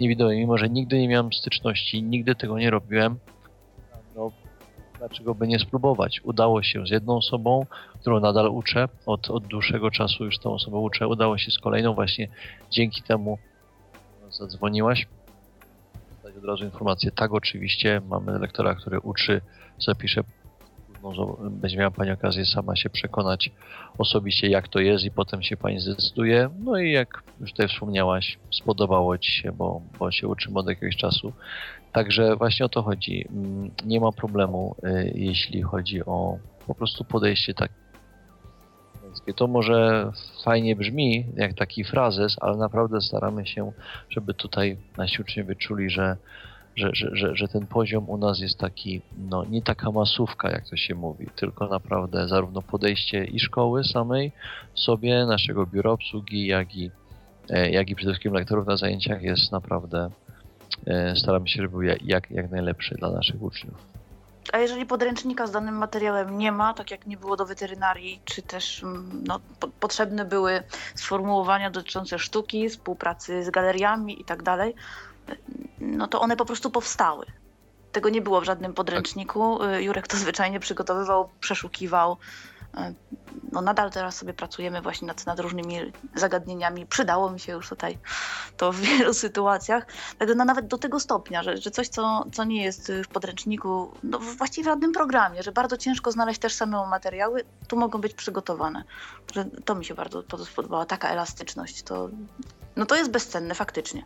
niewidomej, 0.00 0.38
mimo 0.38 0.58
że 0.58 0.68
nigdy 0.68 0.98
nie 0.98 1.08
miałem 1.08 1.32
styczności, 1.32 2.02
nigdy 2.02 2.34
tego 2.34 2.58
nie 2.58 2.70
robiłem, 2.70 3.18
no, 4.16 4.32
dlaczego 4.98 5.34
by 5.34 5.48
nie 5.48 5.58
spróbować? 5.58 6.20
Udało 6.24 6.62
się 6.62 6.86
z 6.86 6.90
jedną 6.90 7.16
osobą, 7.16 7.66
którą 8.00 8.20
nadal 8.20 8.48
uczę, 8.48 8.88
od, 9.06 9.30
od 9.30 9.46
dłuższego 9.46 9.90
czasu 9.90 10.24
już 10.24 10.38
tą 10.38 10.52
osobę 10.52 10.76
uczę, 10.76 11.08
udało 11.08 11.38
się 11.38 11.50
z 11.50 11.58
kolejną 11.58 11.94
właśnie 11.94 12.28
dzięki 12.70 13.02
temu 13.02 13.38
zadzwoniłaś. 14.30 15.06
Od 16.38 16.44
razu 16.44 16.64
informację, 16.64 17.10
tak 17.10 17.32
oczywiście, 17.32 18.00
mamy 18.08 18.38
lektora, 18.38 18.74
który 18.74 19.00
uczy, 19.00 19.40
zapisze 19.78 20.24
może 21.02 21.22
będzie 21.50 21.76
miała 21.76 21.90
Pani 21.90 22.10
okazję 22.10 22.46
sama 22.46 22.76
się 22.76 22.90
przekonać 22.90 23.50
osobiście, 23.98 24.48
jak 24.48 24.68
to 24.68 24.80
jest 24.80 25.04
i 25.04 25.10
potem 25.10 25.42
się 25.42 25.56
Pani 25.56 25.80
zdecyduje. 25.80 26.50
No 26.64 26.78
i 26.78 26.92
jak 26.92 27.22
już 27.40 27.50
tutaj 27.50 27.68
wspomniałaś, 27.68 28.38
spodobało 28.50 29.18
Ci 29.18 29.32
się, 29.32 29.52
bo, 29.52 29.82
bo 29.98 30.10
się 30.10 30.28
uczymy 30.28 30.58
od 30.58 30.68
jakiegoś 30.68 30.96
czasu. 30.96 31.32
Także 31.92 32.36
właśnie 32.36 32.66
o 32.66 32.68
to 32.68 32.82
chodzi. 32.82 33.28
Mm, 33.30 33.70
nie 33.84 34.00
ma 34.00 34.12
problemu, 34.12 34.76
y, 34.84 35.12
jeśli 35.14 35.62
chodzi 35.62 36.04
o 36.04 36.38
po 36.66 36.74
prostu 36.74 37.04
podejście 37.04 37.54
tak. 37.54 37.70
To 39.36 39.46
może 39.46 40.10
fajnie 40.44 40.76
brzmi, 40.76 41.26
jak 41.36 41.54
taki 41.54 41.84
frazes, 41.84 42.36
ale 42.40 42.56
naprawdę 42.56 43.00
staramy 43.00 43.46
się, 43.46 43.72
żeby 44.10 44.34
tutaj 44.34 44.76
nasi 44.96 45.22
uczniowie 45.22 45.54
czuli, 45.54 45.90
że 45.90 46.16
że, 46.78 46.90
że, 46.92 47.10
że, 47.12 47.36
że 47.36 47.48
ten 47.48 47.66
poziom 47.66 48.08
u 48.08 48.16
nas 48.16 48.40
jest 48.40 48.58
taki, 48.58 49.00
no 49.30 49.44
nie 49.44 49.62
taka 49.62 49.90
masówka, 49.90 50.50
jak 50.50 50.68
to 50.68 50.76
się 50.76 50.94
mówi, 50.94 51.26
tylko 51.36 51.66
naprawdę 51.66 52.28
zarówno 52.28 52.62
podejście 52.62 53.24
i 53.24 53.40
szkoły 53.40 53.84
samej 53.84 54.32
sobie, 54.74 55.26
naszego 55.26 55.66
biura 55.66 55.90
obsługi, 55.90 56.46
jak 56.46 56.76
i, 56.76 56.90
e, 57.50 57.70
jak 57.70 57.90
i 57.90 57.94
przede 57.94 58.12
wszystkim 58.12 58.32
lektorów 58.32 58.66
na 58.66 58.76
zajęciach 58.76 59.22
jest 59.22 59.52
naprawdę, 59.52 60.10
e, 60.86 61.16
staramy 61.16 61.48
się, 61.48 61.62
żeby 61.62 61.68
był 61.68 61.82
jak, 61.82 62.30
jak 62.30 62.50
najlepszy 62.50 62.94
dla 62.94 63.10
naszych 63.10 63.42
uczniów. 63.42 63.98
A 64.52 64.58
jeżeli 64.58 64.86
podręcznika 64.86 65.46
z 65.46 65.50
danym 65.50 65.74
materiałem 65.74 66.38
nie 66.38 66.52
ma, 66.52 66.74
tak 66.74 66.90
jak 66.90 67.06
nie 67.06 67.16
było 67.16 67.36
do 67.36 67.46
weterynarii, 67.46 68.20
czy 68.24 68.42
też 68.42 68.82
mm, 68.82 69.24
no, 69.26 69.40
po, 69.60 69.68
potrzebne 69.68 70.24
były 70.24 70.62
sformułowania 70.94 71.70
dotyczące 71.70 72.18
sztuki, 72.18 72.68
współpracy 72.68 73.44
z 73.44 73.50
galeriami 73.50 74.20
i 74.20 74.24
tak 74.24 74.42
no 75.80 76.08
to 76.08 76.20
one 76.20 76.36
po 76.36 76.44
prostu 76.44 76.70
powstały. 76.70 77.26
Tego 77.92 78.08
nie 78.08 78.22
było 78.22 78.40
w 78.40 78.44
żadnym 78.44 78.74
podręczniku. 78.74 79.58
Tak. 79.58 79.82
Jurek 79.82 80.06
to 80.06 80.16
zwyczajnie 80.26 80.60
przygotowywał, 80.60 81.28
przeszukiwał. 81.40 82.16
Y, 82.74 82.94
no 83.52 83.60
nadal 83.60 83.90
teraz 83.90 84.16
sobie 84.16 84.34
pracujemy 84.34 84.82
właśnie 84.82 85.08
nad, 85.08 85.26
nad 85.26 85.40
różnymi 85.40 85.92
zagadnieniami. 86.14 86.86
Przydało 86.86 87.30
mi 87.30 87.40
się 87.40 87.52
już 87.52 87.68
tutaj 87.68 87.98
to 88.56 88.72
w 88.72 88.76
wielu 88.80 89.14
sytuacjach. 89.24 89.86
Także 90.18 90.34
no 90.34 90.44
nawet 90.44 90.66
do 90.66 90.78
tego 90.78 91.00
stopnia, 91.00 91.42
że, 91.42 91.56
że 91.56 91.70
coś, 91.70 91.88
co, 91.88 92.24
co 92.32 92.44
nie 92.44 92.64
jest 92.64 92.92
w 93.04 93.08
podręczniku, 93.08 93.92
no 94.02 94.18
właściwie 94.18 94.64
w 94.64 94.66
żadnym 94.66 94.92
programie, 94.92 95.42
że 95.42 95.52
bardzo 95.52 95.76
ciężko 95.76 96.12
znaleźć 96.12 96.40
też 96.40 96.54
same 96.54 96.86
materiały, 96.86 97.44
tu 97.68 97.76
mogą 97.76 98.00
być 98.00 98.14
przygotowane. 98.14 98.84
Że 99.34 99.44
to 99.44 99.74
mi 99.74 99.84
się 99.84 99.94
bardzo, 99.94 100.22
spodobała, 100.44 100.86
taka 100.86 101.08
elastyczność. 101.08 101.82
To, 101.82 102.08
no 102.76 102.86
to 102.86 102.96
jest 102.96 103.10
bezcenne 103.10 103.54
faktycznie 103.54 104.04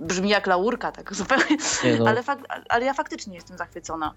brzmi 0.00 0.28
jak 0.28 0.46
laurka, 0.46 0.92
tak 0.92 1.14
zupełnie, 1.14 1.56
no. 1.98 2.06
ale, 2.06 2.22
fak, 2.22 2.38
ale 2.68 2.84
ja 2.84 2.94
faktycznie 2.94 3.34
jestem 3.34 3.58
zachwycona. 3.58 4.14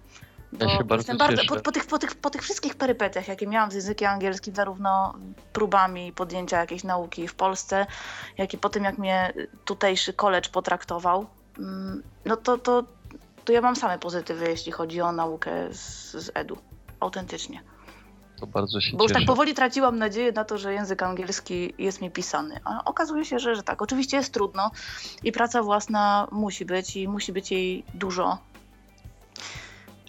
Ja 0.60 0.78
się 0.78 0.84
bardzo, 0.84 1.16
bardzo 1.16 1.42
po, 1.48 1.56
po, 1.56 1.72
tych, 1.72 1.86
po, 1.86 2.00
tych, 2.00 2.16
po 2.16 2.30
tych 2.30 2.42
wszystkich 2.42 2.76
perypetiach, 2.76 3.28
jakie 3.28 3.48
miałam 3.48 3.72
z 3.72 3.74
językiem 3.74 4.10
angielskim, 4.10 4.56
zarówno 4.56 5.14
próbami 5.54 6.14
podjęcia 6.14 6.60
jakiejś 6.60 6.84
nauki 6.84 7.28
w 7.28 7.36
Polsce, 7.36 7.86
jak 8.38 8.54
i 8.54 8.58
po 8.58 8.70
tym, 8.70 8.84
jak 8.84 8.98
mnie 8.98 9.34
tutejszy 9.66 10.14
college 10.14 10.50
potraktował, 10.50 11.26
mm, 11.58 12.04
no 12.26 12.38
to, 12.38 12.58
to, 12.58 12.84
to 13.46 13.54
ja 13.54 13.62
mam 13.62 13.76
same 13.76 14.00
pozytywy, 14.00 14.50
jeśli 14.50 14.72
chodzi 14.72 15.02
o 15.02 15.12
naukę 15.12 15.74
z, 15.74 16.12
z 16.12 16.32
edu. 16.34 16.58
Autentycznie. 17.00 17.62
To 18.40 18.48
bardzo 18.48 18.82
się 18.82 18.98
Bo 18.98 19.04
już 19.04 19.12
cieszę. 19.12 19.20
tak 19.20 19.28
powoli 19.28 19.54
traciłam 19.54 19.98
nadzieję 19.98 20.32
na 20.32 20.46
to, 20.46 20.58
że 20.58 20.74
język 20.74 21.04
angielski 21.04 21.74
jest 21.78 22.02
mi 22.02 22.12
pisany. 22.12 22.60
A 22.66 22.84
okazuje 22.84 23.26
się, 23.26 23.40
że, 23.40 23.56
że 23.56 23.64
tak. 23.64 23.82
Oczywiście 23.82 24.18
jest 24.18 24.34
trudno 24.34 24.72
i 25.24 25.32
praca 25.32 25.64
własna 25.64 26.28
musi 26.32 26.66
być 26.66 26.96
i 26.96 27.08
musi 27.08 27.34
być 27.34 27.52
jej 27.52 27.84
dużo. 27.94 28.38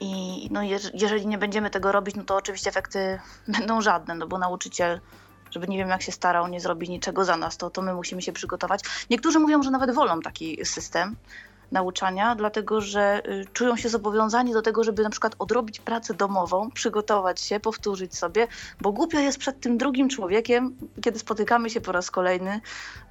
I 0.01 0.49
no, 0.51 0.61
jeżeli 0.95 1.27
nie 1.27 1.39
będziemy 1.39 1.71
tego 1.71 1.93
robić, 1.93 2.17
no 2.17 2.25
to 2.25 2.37
oczywiście 2.37 2.71
efekty 2.71 3.19
będą 3.59 3.81
żadne, 3.81 4.15
no 4.15 4.27
bo 4.27 4.39
nauczyciel, 4.39 5.01
żeby 5.51 5.69
nie 5.69 5.79
wiem 5.79 5.89
jak 5.89 6.03
się 6.03 6.13
starał, 6.13 6.49
nie 6.49 6.61
zrobi 6.61 6.89
niczego 6.89 7.25
za 7.25 7.37
nas, 7.37 7.57
to, 7.57 7.71
to 7.71 7.83
my 7.83 7.95
musimy 7.95 8.23
się 8.23 8.33
przygotować. 8.33 8.81
Niektórzy 9.11 9.39
mówią, 9.39 9.63
że 9.63 9.71
nawet 9.71 9.95
wolą 9.95 10.21
taki 10.21 10.65
system, 10.65 11.17
nauczania, 11.73 12.35
dlatego 12.35 12.81
że 12.81 13.23
y, 13.29 13.45
czują 13.53 13.77
się 13.77 13.89
zobowiązani 13.89 14.53
do 14.53 14.63
tego, 14.63 14.85
żeby 14.85 15.03
na 15.03 15.11
przykład 15.11 15.35
odrobić 15.39 15.81
pracę 15.81 16.15
domową, 16.15 16.71
przygotować 16.71 17.41
się, 17.41 17.61
powtórzyć 17.61 18.17
sobie, 18.17 18.49
bo 18.81 18.93
głupio 18.93 19.19
jest 19.19 19.39
przed 19.39 19.61
tym 19.61 19.79
drugim 19.79 20.09
człowiekiem, 20.09 20.77
kiedy 21.03 21.19
spotykamy 21.19 21.71
się 21.71 21.81
po 21.81 21.93
raz 21.93 22.11
kolejny 22.11 22.61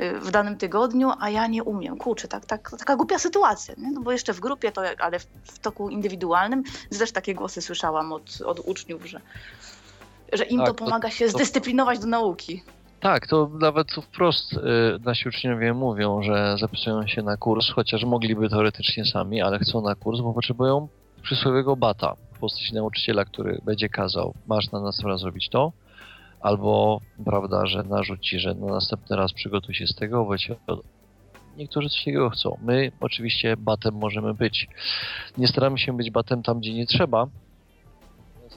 y, 0.02 0.20
w 0.20 0.32
danym 0.32 0.58
tygodniu, 0.58 1.12
a 1.20 1.30
ja 1.30 1.48
nie 1.48 1.64
umiem. 1.64 1.98
Kurczę, 1.98 2.28
tak, 2.28 2.46
tak, 2.46 2.72
taka 2.80 2.96
głupia 2.96 3.20
sytuacja, 3.20 3.76
nie? 3.78 3.92
No 3.92 4.02
bo 4.02 4.12
jeszcze 4.12 4.34
w 4.34 4.40
grupie, 4.40 4.72
to, 4.72 4.82
ale 5.00 5.20
w, 5.20 5.28
w 5.44 5.60
toku 5.60 5.90
indywidualnym 5.90 6.64
też 7.00 7.12
takie 7.12 7.36
głosy 7.36 7.62
słyszałam 7.62 8.12
od, 8.12 8.42
od 8.46 8.60
uczniów, 8.60 9.06
że, 9.06 9.22
że 10.34 10.44
im 10.44 10.60
tak, 10.60 10.68
to 10.68 10.74
pomaga 10.74 11.10
się 11.10 11.30
zdyscyplinować 11.30 12.00
do 12.00 12.08
nauki. 12.08 12.64
Tak, 13.06 13.28
to 13.28 13.50
nawet 13.60 13.92
wprost 13.92 14.54
y, 14.54 14.60
nasi 15.06 15.30
uczniowie 15.30 15.74
mówią, 15.74 16.22
że 16.22 16.56
zapisują 16.60 17.08
się 17.08 17.22
na 17.22 17.38
kurs, 17.38 17.72
chociaż 17.72 18.04
mogliby 18.04 18.50
teoretycznie 18.50 19.06
sami, 19.06 19.42
ale 19.42 19.60
chcą 19.60 19.82
na 19.82 19.96
kurs, 19.96 20.22
bo 20.22 20.34
potrzebują 20.34 20.88
przysłowiowego 21.22 21.76
bata 21.76 22.16
w 22.34 22.40
postaci 22.40 22.74
nauczyciela, 22.74 23.26
który 23.26 23.62
będzie 23.66 23.90
kazał, 23.90 24.34
masz 24.48 24.72
na 24.72 24.82
następny 24.82 25.12
raz 25.12 25.22
zrobić 25.22 25.50
to, 25.50 25.72
albo 26.42 27.00
prawda, 27.26 27.66
że 27.66 27.84
narzuci, 27.84 28.40
że 28.40 28.54
na 28.54 28.68
następny 28.68 29.16
raz 29.16 29.34
przygotuj 29.34 29.76
się 29.76 29.88
z 29.88 29.96
tego, 29.96 30.26
bo 30.26 30.36
niektórzy 31.58 31.90
coś 31.90 32.00
takiego 32.00 32.30
chcą. 32.30 32.58
My 32.62 32.92
oczywiście 33.00 33.58
batem 33.58 33.96
możemy 33.96 34.34
być. 34.34 34.68
Nie 35.38 35.48
staramy 35.48 35.78
się 35.78 35.98
być 35.98 36.12
batem 36.12 36.44
tam, 36.44 36.60
gdzie 36.60 36.74
nie 36.74 36.86
trzeba, 36.86 37.28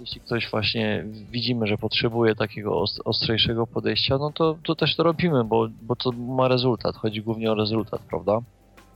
jeśli 0.01 0.21
ktoś 0.21 0.51
właśnie 0.51 1.05
widzimy, 1.31 1.67
że 1.67 1.79
potrzebuje 1.79 2.35
takiego 2.35 2.85
ostrzejszego 3.05 3.67
podejścia, 3.67 4.19
no 4.19 4.33
to, 4.33 4.59
to 4.65 4.75
też 4.75 4.97
to 4.97 5.03
robimy, 5.03 5.45
bo, 5.45 5.69
bo 5.83 5.97
to 5.97 6.13
ma 6.13 6.49
rezultat. 6.49 6.97
Chodzi 6.97 7.23
głównie 7.23 7.53
o 7.53 7.55
rezultat, 7.55 8.01
prawda? 8.01 8.39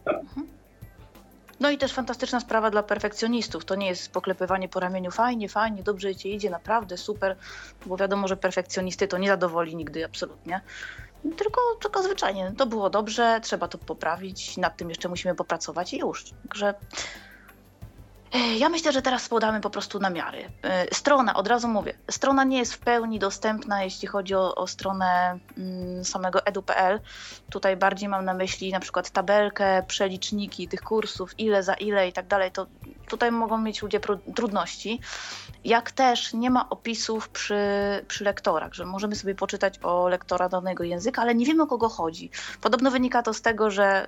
Mhm. 0.07 0.47
No 1.61 1.71
i 1.71 1.79
też 1.79 1.93
fantastyczna 1.93 2.41
sprawa 2.41 2.71
dla 2.71 2.83
perfekcjonistów. 2.83 3.65
To 3.65 3.75
nie 3.75 3.87
jest 3.87 4.13
poklepywanie 4.13 4.69
po 4.69 4.81
ramieniu 4.81 5.11
fajnie, 5.11 5.49
fajnie, 5.49 5.83
dobrze 5.83 6.15
ci 6.15 6.35
idzie, 6.35 6.51
naprawdę 6.51 6.97
super, 6.97 7.37
bo 7.87 7.97
wiadomo, 7.97 8.29
że 8.29 8.37
perfekcjonisty 8.37 9.09
to 9.09 9.19
nie 9.19 9.29
zadowoli 9.29 9.77
nigdy 9.77 10.05
absolutnie. 10.05 10.61
Tylko, 11.37 11.61
tylko 11.83 12.03
zwyczajnie, 12.03 12.53
to 12.57 12.67
było 12.67 12.91
dobrze, 12.91 13.41
trzeba 13.43 13.69
to 13.69 13.79
poprawić, 13.79 14.57
nad 14.57 14.77
tym 14.77 14.89
jeszcze 14.89 15.09
musimy 15.09 15.35
popracować 15.35 15.95
i 15.95 15.99
już. 15.99 16.25
Także 16.49 16.75
ja 18.59 18.69
myślę, 18.69 18.93
że 18.93 19.03
teraz 19.03 19.29
podamy 19.29 19.61
po 19.61 19.71
prostu 19.71 19.99
namiary. 19.99 20.51
E, 20.63 20.95
strona, 20.95 21.35
od 21.35 21.49
razu 21.49 21.69
mówię, 21.69 21.95
strona 22.11 22.45
nie 22.45 22.59
jest 22.59 22.75
w 22.75 22.79
pełni 22.79 23.19
dostępna, 23.19 23.85
jeśli 23.85 24.09
chodzi 24.09 24.35
o, 24.35 24.55
o 24.55 24.67
stronę 24.67 25.39
mm, 25.59 26.05
samego 26.05 26.47
edu.pl. 26.47 27.01
Tutaj 27.51 27.77
bardziej 27.77 28.09
mam 28.09 28.25
na 28.25 28.35
myśli 28.35 28.73
na 28.73 28.81
przykład 28.81 29.11
tabelkę, 29.11 29.83
przeliczniki 29.87 30.69
tych 30.69 30.83
kursów, 30.83 31.41
ile 31.41 31.63
za 31.63 31.75
ile 31.75 32.09
i 32.09 32.13
tak 32.13 32.27
dalej. 32.27 32.51
To 32.51 32.67
tutaj 33.09 33.33
mogą 33.33 33.59
mieć 33.59 33.83
ludzie 33.83 34.01
trudności. 34.37 35.01
Jak 35.65 35.91
też 35.91 36.33
nie 36.33 36.51
ma 36.51 36.69
opisów 36.69 37.29
przy, 37.29 37.61
przy 38.09 38.25
lektorach, 38.25 38.75
że 38.75 38.85
możemy 38.85 39.17
sobie 39.17 39.35
poczytać 39.35 39.79
o 39.83 40.09
lektora 40.09 40.49
danego 40.49 40.85
języka, 40.85 41.23
ale 41.23 41.35
nie 41.35 41.47
wiemy 41.47 41.63
o 41.63 41.67
kogo 41.67 41.89
chodzi. 41.89 42.31
Podobno 42.61 42.91
wynika 42.91 43.23
to 43.23 43.35
z 43.35 43.43
tego, 43.43 43.71
że 43.71 44.07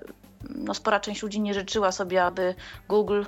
no, 0.51 0.75
spora 0.75 1.01
część 1.01 1.23
ludzi 1.23 1.41
nie 1.41 1.55
życzyła 1.55 1.93
sobie, 1.93 2.25
aby 2.25 2.55
Google 2.89 3.23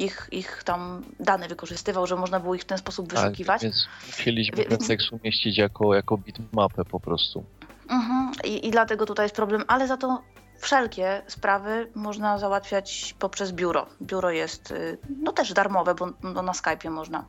ich, 0.00 0.28
ich 0.32 0.62
tam 0.64 1.02
dane 1.20 1.48
wykorzystywał, 1.48 2.06
że 2.06 2.16
można 2.16 2.40
było 2.40 2.54
ich 2.54 2.62
w 2.62 2.64
ten 2.64 2.78
sposób 2.78 3.12
tak, 3.12 3.18
wyszukiwać. 3.18 3.60
Tak, 3.60 3.62
więc 3.62 3.88
musieliśmy 4.06 4.64
ten 4.64 4.78
tekst 4.78 5.12
umieścić 5.12 5.58
jako, 5.58 5.94
jako 5.94 6.18
bitmapę 6.18 6.84
po 6.84 7.00
prostu. 7.00 7.44
Mhm, 7.88 8.32
i, 8.44 8.66
I 8.66 8.70
dlatego 8.70 9.06
tutaj 9.06 9.24
jest 9.24 9.36
problem, 9.36 9.64
ale 9.68 9.86
za 9.86 9.96
to 9.96 10.22
wszelkie 10.60 11.22
sprawy 11.26 11.90
można 11.94 12.38
załatwiać 12.38 13.14
poprzez 13.18 13.52
biuro. 13.52 13.86
Biuro 14.02 14.30
jest 14.30 14.70
y, 14.70 14.98
no 15.22 15.32
też 15.32 15.52
darmowe, 15.52 15.94
bo 15.94 16.08
no, 16.22 16.42
na 16.42 16.52
Skype'ie 16.52 16.90
można 16.90 17.24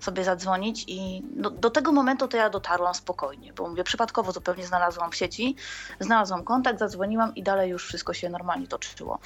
sobie 0.00 0.24
zadzwonić 0.24 0.84
i 0.86 1.22
no, 1.36 1.50
do 1.50 1.70
tego 1.70 1.92
momentu 1.92 2.28
to 2.28 2.36
ja 2.36 2.50
dotarłam 2.50 2.94
spokojnie, 2.94 3.52
bo 3.52 3.68
mówię, 3.68 3.84
przypadkowo 3.84 4.32
zupełnie 4.32 4.66
znalazłam 4.66 5.10
w 5.10 5.16
sieci, 5.16 5.56
znalazłam 6.00 6.44
kontakt, 6.44 6.78
zadzwoniłam 6.78 7.34
i 7.34 7.42
dalej 7.42 7.70
już 7.70 7.86
wszystko 7.86 8.14
się 8.14 8.28
normalnie 8.28 8.66
toczyło. 8.66 9.18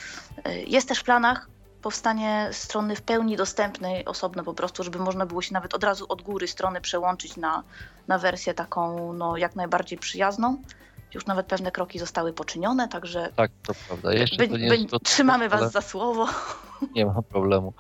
Y, 0.47 0.65
jest 0.67 0.89
też 0.89 0.99
w 0.99 1.05
planach 1.05 1.49
powstanie 1.85 2.49
strony 2.53 2.97
w 2.97 3.03
pełni 3.03 3.37
dostępnej 3.37 4.05
osobno 4.05 4.45
po 4.45 4.55
prostu, 4.55 4.83
żeby 4.83 4.99
można 4.99 5.27
było 5.27 5.43
się 5.43 5.55
nawet 5.55 5.75
od 5.75 5.85
razu 5.85 6.07
od 6.09 6.23
góry 6.23 6.49
strony 6.49 6.81
przełączyć 6.81 7.37
na, 7.37 7.63
na 8.09 8.19
wersję 8.19 8.55
taką 8.55 9.13
no, 9.13 9.37
jak 9.37 9.57
najbardziej 9.57 9.99
przyjazną. 9.99 10.57
Już 11.15 11.27
nawet 11.27 11.47
pewne 11.47 11.71
kroki 11.71 11.99
zostały 11.99 12.33
poczynione, 12.33 12.89
także. 12.89 13.29
Tak, 13.37 13.51
to 13.67 13.75
prawda. 13.89 14.15
Jeszcze 14.15 14.37
by, 14.37 14.49
to 14.49 14.57
nie 14.57 14.69
by, 14.69 14.87
to, 14.87 14.99
trzymamy 14.99 15.49
Was 15.49 15.73
za 15.73 15.81
słowo. 15.81 16.27
Nie 16.95 17.07
ma 17.07 17.23
problemu. 17.23 17.73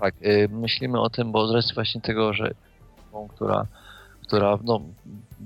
Tak, 0.00 0.14
y, 0.22 0.48
myślimy 0.52 1.00
o 1.00 1.10
tym, 1.10 1.32
bo 1.32 1.48
z 1.48 1.54
racji 1.54 1.74
właśnie 1.74 2.00
tego, 2.00 2.34
że 2.34 2.54
która, 3.34 3.66
która 4.26 4.58
no, 4.64 4.80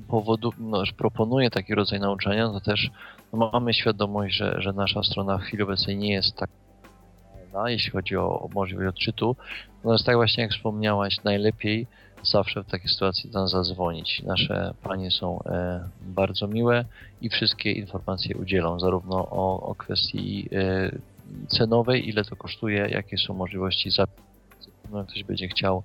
powodu, 0.09 0.53
no, 0.59 0.83
proponuje 0.97 1.51
taki 1.51 1.75
rodzaj 1.75 2.01
nauczania, 2.01 2.49
to 2.49 2.61
też 2.61 2.91
no, 3.33 3.51
mamy 3.53 3.75
świadomość, 3.75 4.37
że, 4.37 4.57
że 4.59 4.73
nasza 4.73 5.03
strona 5.03 5.39
w 5.39 5.43
chwili 5.43 5.63
obecnej 5.63 5.97
nie 5.97 6.13
jest 6.13 6.37
tak 6.37 6.51
jeśli 7.67 7.91
chodzi 7.91 8.17
o, 8.17 8.49
możliwość 8.55 8.89
odczytu. 8.89 9.37
Natomiast 9.77 10.05
tak 10.05 10.17
właśnie 10.17 10.43
jak 10.43 10.53
wspomniałaś, 10.53 11.25
najlepiej 11.25 11.87
zawsze 12.23 12.63
w 12.63 12.67
takiej 12.67 12.89
sytuacji 12.89 13.31
nam 13.31 13.49
zadzwonić. 13.49 14.23
Nasze 14.23 14.75
panie 14.83 15.11
są 15.11 15.43
e, 15.43 15.89
bardzo 16.03 16.47
miłe 16.47 16.85
i 17.21 17.29
wszystkie 17.29 17.73
informacje 17.73 18.37
udzielą, 18.37 18.81
zarówno 18.81 19.17
o, 19.17 19.61
o 19.61 19.75
kwestii 19.75 20.49
e, 20.53 20.91
cenowej, 21.49 22.09
ile 22.09 22.25
to 22.25 22.37
kosztuje, 22.37 22.89
jakie 22.91 23.19
są 23.19 23.35
możliwości 23.35 23.91
zapisu, 23.91 24.71
no, 24.91 25.05
ktoś 25.05 25.25
będzie 25.25 25.49
chciał. 25.49 25.83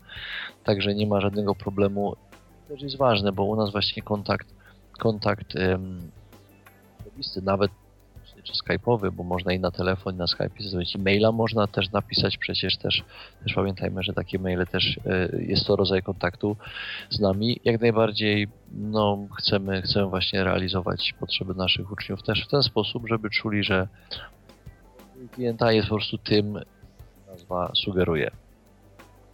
Także 0.63 0.95
nie 0.95 1.07
ma 1.07 1.21
żadnego 1.21 1.55
problemu. 1.55 2.15
To 2.67 2.73
jest 2.73 2.97
ważne, 2.97 3.31
bo 3.31 3.43
u 3.43 3.55
nas 3.55 3.71
właśnie 3.71 4.03
kontakt, 4.03 4.47
kontakt 4.99 5.53
osobisty, 7.01 7.41
nawet 7.41 7.71
czy 8.43 8.53
skype'owy, 8.53 9.11
bo 9.11 9.23
można 9.23 9.53
i 9.53 9.59
na 9.59 9.71
telefon, 9.71 10.15
i 10.15 10.17
na 10.17 10.27
Skype 10.27 10.49
zrobić. 10.59 10.97
maila 10.97 11.31
można 11.31 11.67
też 11.67 11.91
napisać, 11.91 12.37
przecież 12.37 12.77
też, 12.77 13.03
też 13.43 13.53
pamiętajmy, 13.53 14.03
że 14.03 14.13
takie 14.13 14.39
maile 14.39 14.65
też 14.67 14.99
e, 15.05 15.41
jest 15.41 15.65
to 15.65 15.75
rodzaj 15.75 16.03
kontaktu 16.03 16.57
z 17.09 17.19
nami. 17.19 17.59
Jak 17.63 17.81
najbardziej 17.81 18.47
no, 18.71 19.17
chcemy, 19.37 19.81
chcemy 19.81 20.07
właśnie 20.07 20.43
realizować 20.43 21.13
potrzeby 21.19 21.53
naszych 21.53 21.91
uczniów 21.91 22.23
też 22.23 22.45
w 22.45 22.47
ten 22.47 22.63
sposób, 22.63 23.07
żeby 23.07 23.29
czuli, 23.29 23.63
że 23.63 23.87
klienta 25.31 25.71
jest 25.71 25.87
po 25.87 25.95
prostu 25.95 26.17
tym, 26.17 26.59
nazwa 27.27 27.71
sugeruje. 27.75 28.31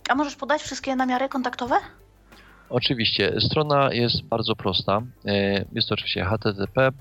A 0.10 0.16
możesz 0.16 0.36
podać 0.36 0.62
wszystkie 0.62 0.96
namiary 0.96 1.30
kontaktowe? 1.30 1.76
Oczywiście, 2.70 3.42
strona 3.42 3.94
jest 3.94 4.22
bardzo 4.22 4.56
prosta. 4.56 5.02
E, 5.26 5.66
jest 5.74 5.90
to 5.90 5.94
oczywiście 5.94 6.26
http. 6.26 6.92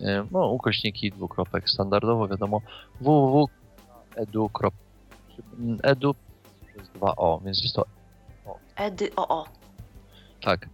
E, 0.00 0.26
no, 0.30 0.48
ukośniki 0.48 1.10
dwukropek 1.10 1.70
standardowo, 1.70 2.28
wiadomo, 2.28 2.60
www.edu. 3.00 4.50
edu 5.82 6.14
przez 6.74 6.88
2o, 6.88 7.44
więc 7.44 7.62
jest 7.62 7.74
to 7.74 7.84
o. 8.46 8.58
Edy 8.76 9.10
o. 9.16 9.46
Tak. 10.40 10.68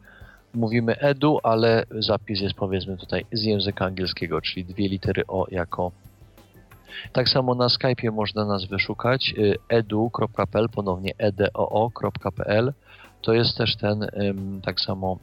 Mówimy 0.55 0.99
edu, 0.99 1.39
ale 1.43 1.85
zapis 1.91 2.41
jest 2.41 2.55
powiedzmy 2.55 2.97
tutaj 2.97 3.27
z 3.33 3.43
języka 3.43 3.85
angielskiego, 3.85 4.41
czyli 4.41 4.65
dwie 4.65 4.89
litery 4.89 5.27
o 5.27 5.47
jako 5.51 5.93
tak 7.13 7.29
samo 7.29 7.55
na 7.55 7.67
Skype'ie 7.67 8.13
można 8.13 8.45
nas 8.45 8.65
wyszukać 8.65 9.35
e, 9.39 9.77
edu.pl, 9.77 10.69
ponownie 10.69 11.13
edoo.pl 11.19 12.73
to 13.23 13.33
jest 13.33 13.57
też 13.57 13.77
ten 13.77 14.07
tak 14.63 14.81
samo 14.81 15.19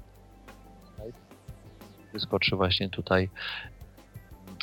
wyskoczy 2.14 2.56
właśnie 2.56 2.89
tutaj 2.89 3.30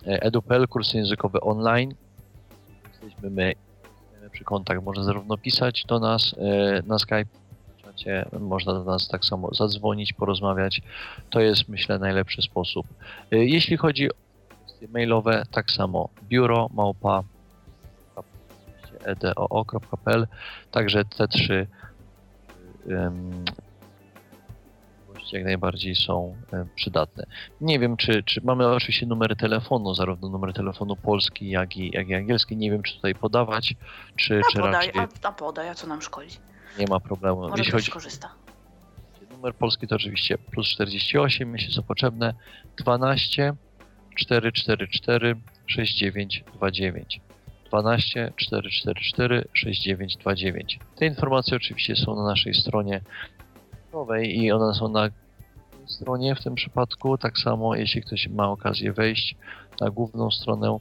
e, 0.07 0.23
EduPL, 0.23 0.67
kursy 0.69 0.97
językowe 0.97 1.41
online. 1.41 1.95
Jesteśmy 2.93 3.31
my 3.31 3.55
przy 4.31 4.45
kontakt, 4.45 4.83
można 4.83 5.05
zarówno 5.05 5.37
pisać 5.37 5.85
do 5.85 5.99
nas 6.01 6.35
e, 6.39 6.83
na 6.87 6.99
Skype, 6.99 7.25
czacie, 7.83 8.27
można 8.41 8.73
do 8.73 8.85
nas 8.85 9.09
tak 9.09 9.25
samo 9.25 9.55
zadzwonić, 9.55 10.13
porozmawiać. 10.13 10.83
To 11.31 11.41
jest 11.41 11.69
myślę 11.69 11.99
najlepszy 11.99 12.43
sposób. 12.43 12.87
E, 13.33 13.37
jeśli 13.37 13.77
chodzi 13.77 14.11
o 14.11 14.15
kwestie 14.67 14.89
mailowe, 14.89 15.43
tak 15.51 15.71
samo 15.71 16.09
biuro 16.29 16.69
małpa 16.75 17.23
edoo.pl, 19.05 20.27
także 20.71 21.05
te 21.05 21.29
trzy 21.29 21.67
jak 25.33 25.45
najbardziej 25.45 25.95
są 25.95 26.37
przydatne. 26.75 27.27
Nie 27.61 27.79
wiem, 27.79 27.97
czy, 27.97 28.23
czy 28.23 28.41
mamy 28.45 28.69
oczywiście 28.69 29.07
numery 29.07 29.37
telefonu, 29.37 29.95
zarówno 29.95 30.29
numer 30.29 30.53
telefonu 30.53 30.97
polski, 30.97 31.51
jak 31.51 31.77
i, 31.77 31.91
jak 31.91 32.09
i 32.09 32.15
angielski. 32.15 32.57
Nie 32.57 32.71
wiem, 32.71 32.83
czy 32.83 32.95
tutaj 32.95 33.15
podawać, 33.15 33.75
czy, 34.17 34.41
a 34.47 34.53
czy 34.53 34.59
podaj, 34.59 34.73
raczej... 34.73 34.93
A, 35.23 35.29
a 35.29 35.33
podaj, 35.33 35.69
a 35.69 35.75
co 35.75 35.87
nam 35.87 36.03
szkodzi? 36.03 36.39
Nie 36.79 36.87
ma 36.87 37.01
problemu. 37.01 37.41
Może 37.41 37.55
Jeśli 37.57 37.73
chodzi... 37.73 37.91
korzysta. 37.91 38.35
Numer 39.31 39.55
polski 39.55 39.87
to 39.87 39.97
oczywiście 39.97 40.39
plus 40.39 40.69
48, 40.69 41.53
jeśli 41.53 41.75
są 41.75 41.83
potrzebne, 41.83 42.35
12 42.77 43.55
444 44.17 45.37
6929. 45.67 47.21
12 47.73 48.33
444 48.37 49.49
6929. 49.53 50.79
Te 50.97 51.07
informacje 51.07 51.57
oczywiście 51.57 51.97
są 51.97 52.17
na 52.17 52.25
naszej 52.25 52.55
stronie 52.55 53.01
i 54.23 54.53
one 54.53 54.75
są 54.75 54.89
na 54.89 55.09
stronie 55.87 56.35
w 56.35 56.43
tym 56.43 56.55
przypadku. 56.55 57.19
Tak 57.19 57.39
samo 57.39 57.75
jeśli 57.75 58.03
ktoś 58.03 58.29
ma 58.29 58.49
okazję 58.49 58.93
wejść 58.93 59.37
na 59.81 59.91
główną 59.91 60.31
stronę 60.31 60.79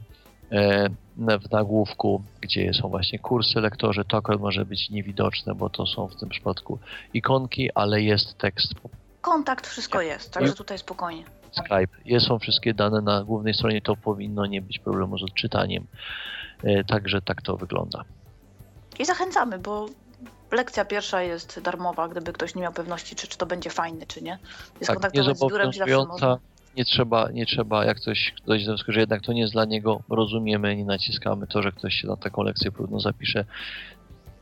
e, 0.50 0.88
w 1.16 1.50
nagłówku, 1.50 2.22
gdzie 2.40 2.74
są 2.74 2.88
właśnie 2.88 3.18
kursy 3.18 3.60
lektorzy, 3.60 4.04
to 4.04 4.16
akurat 4.16 4.40
może 4.40 4.64
być 4.64 4.90
niewidoczne, 4.90 5.54
bo 5.54 5.70
to 5.70 5.86
są 5.86 6.08
w 6.08 6.16
tym 6.16 6.28
przypadku 6.28 6.78
ikonki, 7.14 7.70
ale 7.74 8.02
jest 8.02 8.38
tekst. 8.38 8.74
Kontakt, 9.20 9.66
wszystko 9.66 10.02
jest, 10.02 10.32
także 10.32 10.54
tutaj 10.54 10.78
spokojnie. 10.78 11.24
Skype. 11.52 12.02
Jest, 12.04 12.26
są 12.26 12.38
wszystkie 12.38 12.74
dane 12.74 13.00
na 13.00 13.24
głównej 13.24 13.54
stronie, 13.54 13.82
to 13.82 13.96
powinno 13.96 14.46
nie 14.46 14.62
być 14.62 14.78
problemu 14.78 15.18
z 15.18 15.22
odczytaniem. 15.22 15.86
E, 16.64 16.84
także 16.84 17.22
tak 17.22 17.42
to 17.42 17.56
wygląda. 17.56 18.04
I 18.98 19.04
zachęcamy, 19.04 19.58
bo 19.58 19.86
lekcja 20.52 20.84
pierwsza 20.84 21.22
jest 21.22 21.60
darmowa, 21.60 22.08
gdyby 22.08 22.32
ktoś 22.32 22.54
nie 22.54 22.62
miał 22.62 22.72
pewności, 22.72 23.16
czy, 23.16 23.28
czy 23.28 23.38
to 23.38 23.46
będzie 23.46 23.70
fajne, 23.70 24.06
czy 24.06 24.22
nie. 24.22 24.38
Jest 24.80 24.86
tak, 24.86 24.96
kontaktować 24.96 25.38
z 25.38 25.46
biurem, 25.48 25.72
zawsze 25.72 26.06
można. 26.06 26.38
Nie 26.76 26.84
trzeba, 26.84 27.30
nie 27.30 27.46
trzeba, 27.46 27.84
jak 27.84 27.96
ktoś 27.96 28.34
dojdzie 28.46 28.66
do 28.66 28.72
wniosku, 28.72 28.92
że 28.92 29.00
jednak 29.00 29.22
to 29.22 29.32
nie 29.32 29.40
jest 29.40 29.52
dla 29.52 29.64
niego, 29.64 30.02
rozumiemy, 30.08 30.76
nie 30.76 30.84
naciskamy 30.84 31.46
to, 31.46 31.62
że 31.62 31.72
ktoś 31.72 31.94
się 31.94 32.08
na 32.08 32.16
taką 32.16 32.42
lekcję 32.42 32.72
próbną 32.72 33.00
zapisze, 33.00 33.44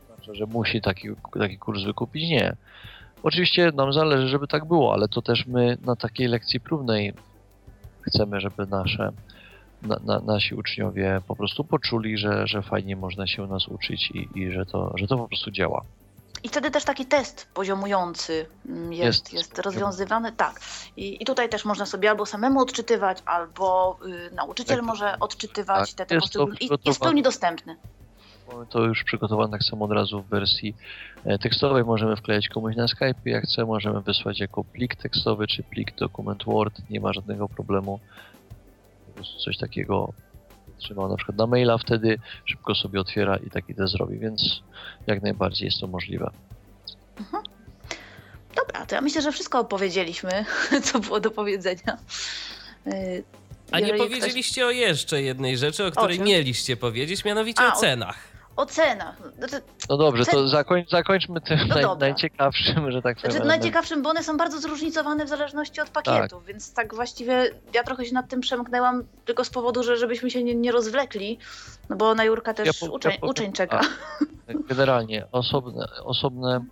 znaczy, 0.06 0.34
że 0.34 0.46
musi 0.46 0.80
taki, 0.80 1.08
taki 1.38 1.58
kurs 1.58 1.82
wykupić. 1.82 2.30
Nie. 2.30 2.56
Oczywiście 3.22 3.72
nam 3.74 3.92
zależy, 3.92 4.28
żeby 4.28 4.46
tak 4.46 4.64
było, 4.64 4.92
ale 4.92 5.08
to 5.08 5.22
też 5.22 5.46
my 5.46 5.78
na 5.84 5.96
takiej 5.96 6.28
lekcji 6.28 6.60
próbnej 6.60 7.12
chcemy, 8.02 8.40
żeby 8.40 8.66
nasze 8.66 9.12
na, 9.82 9.96
na, 10.04 10.20
nasi 10.20 10.54
uczniowie 10.54 11.20
po 11.28 11.36
prostu 11.36 11.64
poczuli, 11.64 12.18
że, 12.18 12.46
że 12.46 12.62
fajnie 12.62 12.96
można 12.96 13.26
się 13.26 13.42
u 13.42 13.46
nas 13.46 13.68
uczyć 13.68 14.10
i, 14.10 14.28
i 14.38 14.52
że, 14.52 14.66
to, 14.66 14.92
że 14.96 15.06
to 15.06 15.16
po 15.16 15.28
prostu 15.28 15.50
działa. 15.50 15.84
I 16.42 16.48
wtedy 16.48 16.70
też 16.70 16.84
taki 16.84 17.06
test 17.06 17.48
poziomujący 17.54 18.46
mm, 18.68 18.92
jest, 18.92 19.02
jest, 19.02 19.32
jest 19.32 19.58
rozwiązywany. 19.58 20.32
Tak. 20.32 20.60
I, 20.96 21.22
I 21.22 21.24
tutaj 21.24 21.48
też 21.48 21.64
można 21.64 21.86
sobie 21.86 22.10
albo 22.10 22.26
samemu 22.26 22.60
odczytywać, 22.60 23.18
albo 23.26 23.98
y, 24.06 24.34
nauczyciel 24.34 24.76
tak. 24.76 24.86
może 24.86 25.18
odczytywać 25.18 25.94
tak. 25.94 26.08
te, 26.08 26.14
te 26.14 26.20
poszczególne. 26.20 26.56
I 26.60 26.68
jest 26.84 26.98
w 26.98 27.02
pełni 27.02 27.22
dostępny. 27.22 27.76
Mamy 28.52 28.66
to 28.66 28.84
już 28.84 29.04
przygotowane 29.04 29.52
tak 29.52 29.62
samo 29.62 29.84
od 29.84 29.92
razu 29.92 30.22
w 30.22 30.28
wersji 30.28 30.76
e, 31.24 31.38
tekstowej. 31.38 31.84
Możemy 31.84 32.16
wklejać 32.16 32.48
komuś 32.48 32.76
na 32.76 32.88
Skype, 32.88 33.14
jak 33.24 33.44
chce. 33.44 33.64
Możemy 33.64 34.00
wysłać 34.00 34.40
jako 34.40 34.64
plik 34.64 34.96
tekstowy 34.96 35.46
czy 35.46 35.62
plik 35.62 35.94
dokument 35.96 36.44
Word. 36.44 36.82
Nie 36.90 37.00
ma 37.00 37.12
żadnego 37.12 37.48
problemu 37.48 38.00
prostu 39.20 39.38
coś 39.38 39.56
takiego 39.56 40.12
trzymał 40.78 41.08
na 41.08 41.16
przykład 41.16 41.38
na 41.38 41.46
maila, 41.46 41.78
wtedy 41.78 42.18
szybko 42.44 42.74
sobie 42.74 43.00
otwiera 43.00 43.36
i 43.36 43.50
taki 43.50 43.74
test 43.74 43.92
zrobi, 43.92 44.18
więc 44.18 44.62
jak 45.06 45.22
najbardziej 45.22 45.66
jest 45.66 45.80
to 45.80 45.86
możliwe. 45.86 46.30
Mhm. 47.18 47.42
Dobra, 48.56 48.86
to 48.86 48.94
ja 48.94 49.00
myślę, 49.00 49.22
że 49.22 49.32
wszystko 49.32 49.58
opowiedzieliśmy, 49.58 50.44
co 50.84 50.98
było 50.98 51.20
do 51.20 51.30
powiedzenia. 51.30 51.98
Y, 52.86 53.24
A 53.70 53.80
nie 53.80 53.94
powiedzieliście 53.94 54.60
ktoś... 54.60 54.68
o 54.68 54.70
jeszcze 54.70 55.22
jednej 55.22 55.58
rzeczy, 55.58 55.86
o 55.86 55.90
której 55.90 56.20
o 56.20 56.24
mieliście 56.24 56.76
powiedzieć, 56.76 57.24
mianowicie 57.24 57.62
A, 57.62 57.72
o 57.72 57.76
cenach 57.76 58.29
o 58.56 58.66
cenach. 58.66 59.16
Znaczy, 59.38 59.60
no 59.88 59.96
dobrze, 59.96 60.24
to 60.24 60.48
zakoń, 60.48 60.84
zakończmy 60.88 61.40
tym 61.40 61.58
no 61.68 61.74
naj, 61.74 61.84
najciekawszym, 61.98 62.92
że 62.92 63.02
tak 63.02 63.16
powiem. 63.16 63.32
Znaczy, 63.32 63.46
najciekawszym, 63.46 64.02
bo 64.02 64.10
one 64.10 64.22
są 64.22 64.36
bardzo 64.36 64.58
zróżnicowane 64.58 65.24
w 65.24 65.28
zależności 65.28 65.80
od 65.80 65.90
pakietu, 65.90 66.36
tak. 66.36 66.44
więc 66.46 66.74
tak 66.74 66.94
właściwie 66.94 67.50
ja 67.74 67.82
trochę 67.82 68.04
się 68.04 68.14
nad 68.14 68.28
tym 68.28 68.40
przemknęłam 68.40 69.04
tylko 69.24 69.44
z 69.44 69.50
powodu, 69.50 69.82
że 69.82 69.96
żebyśmy 69.96 70.30
się 70.30 70.44
nie, 70.44 70.54
nie 70.54 70.72
rozwlekli, 70.72 71.38
no 71.90 71.96
bo 71.96 72.14
na 72.14 72.24
Jurka 72.24 72.54
też 72.54 72.66
ja 72.66 72.88
po, 72.88 72.94
uczeń, 72.94 73.12
ja 73.22 73.28
uczeń 73.28 73.52
czeka. 73.52 73.80
A, 74.48 74.52
generalnie 74.68 75.26
osobne, 75.32 75.86
osobne 76.04 76.64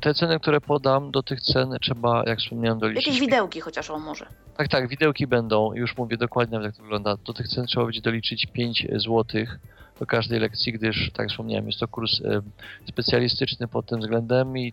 te 0.00 0.14
ceny, 0.14 0.40
które 0.40 0.60
podam, 0.60 1.10
do 1.10 1.22
tych 1.22 1.40
cen 1.40 1.76
trzeba, 1.82 2.22
jak 2.26 2.38
wspomniałem, 2.38 2.78
doliczyć. 2.78 3.06
Jakieś 3.06 3.20
widełki 3.20 3.60
chociaż 3.60 3.90
o 3.90 3.98
może. 3.98 4.26
Tak, 4.56 4.68
tak, 4.68 4.88
widełki 4.88 5.26
będą, 5.26 5.72
już 5.74 5.96
mówię 5.96 6.16
dokładnie 6.16 6.58
jak 6.62 6.76
to 6.76 6.82
wygląda. 6.82 7.16
Do 7.16 7.32
tych 7.32 7.48
cen 7.48 7.66
trzeba 7.66 7.86
będzie 7.86 8.00
doliczyć 8.00 8.46
5 8.46 8.86
złotych 8.96 9.58
do 10.00 10.06
każdej 10.06 10.40
lekcji, 10.40 10.72
gdyż, 10.72 11.10
tak 11.10 11.18
jak 11.18 11.30
wspomniałem, 11.30 11.66
jest 11.66 11.80
to 11.80 11.88
kurs 11.88 12.22
specjalistyczny 12.88 13.68
pod 13.68 13.86
tym 13.86 14.00
względem 14.00 14.58
i 14.58 14.72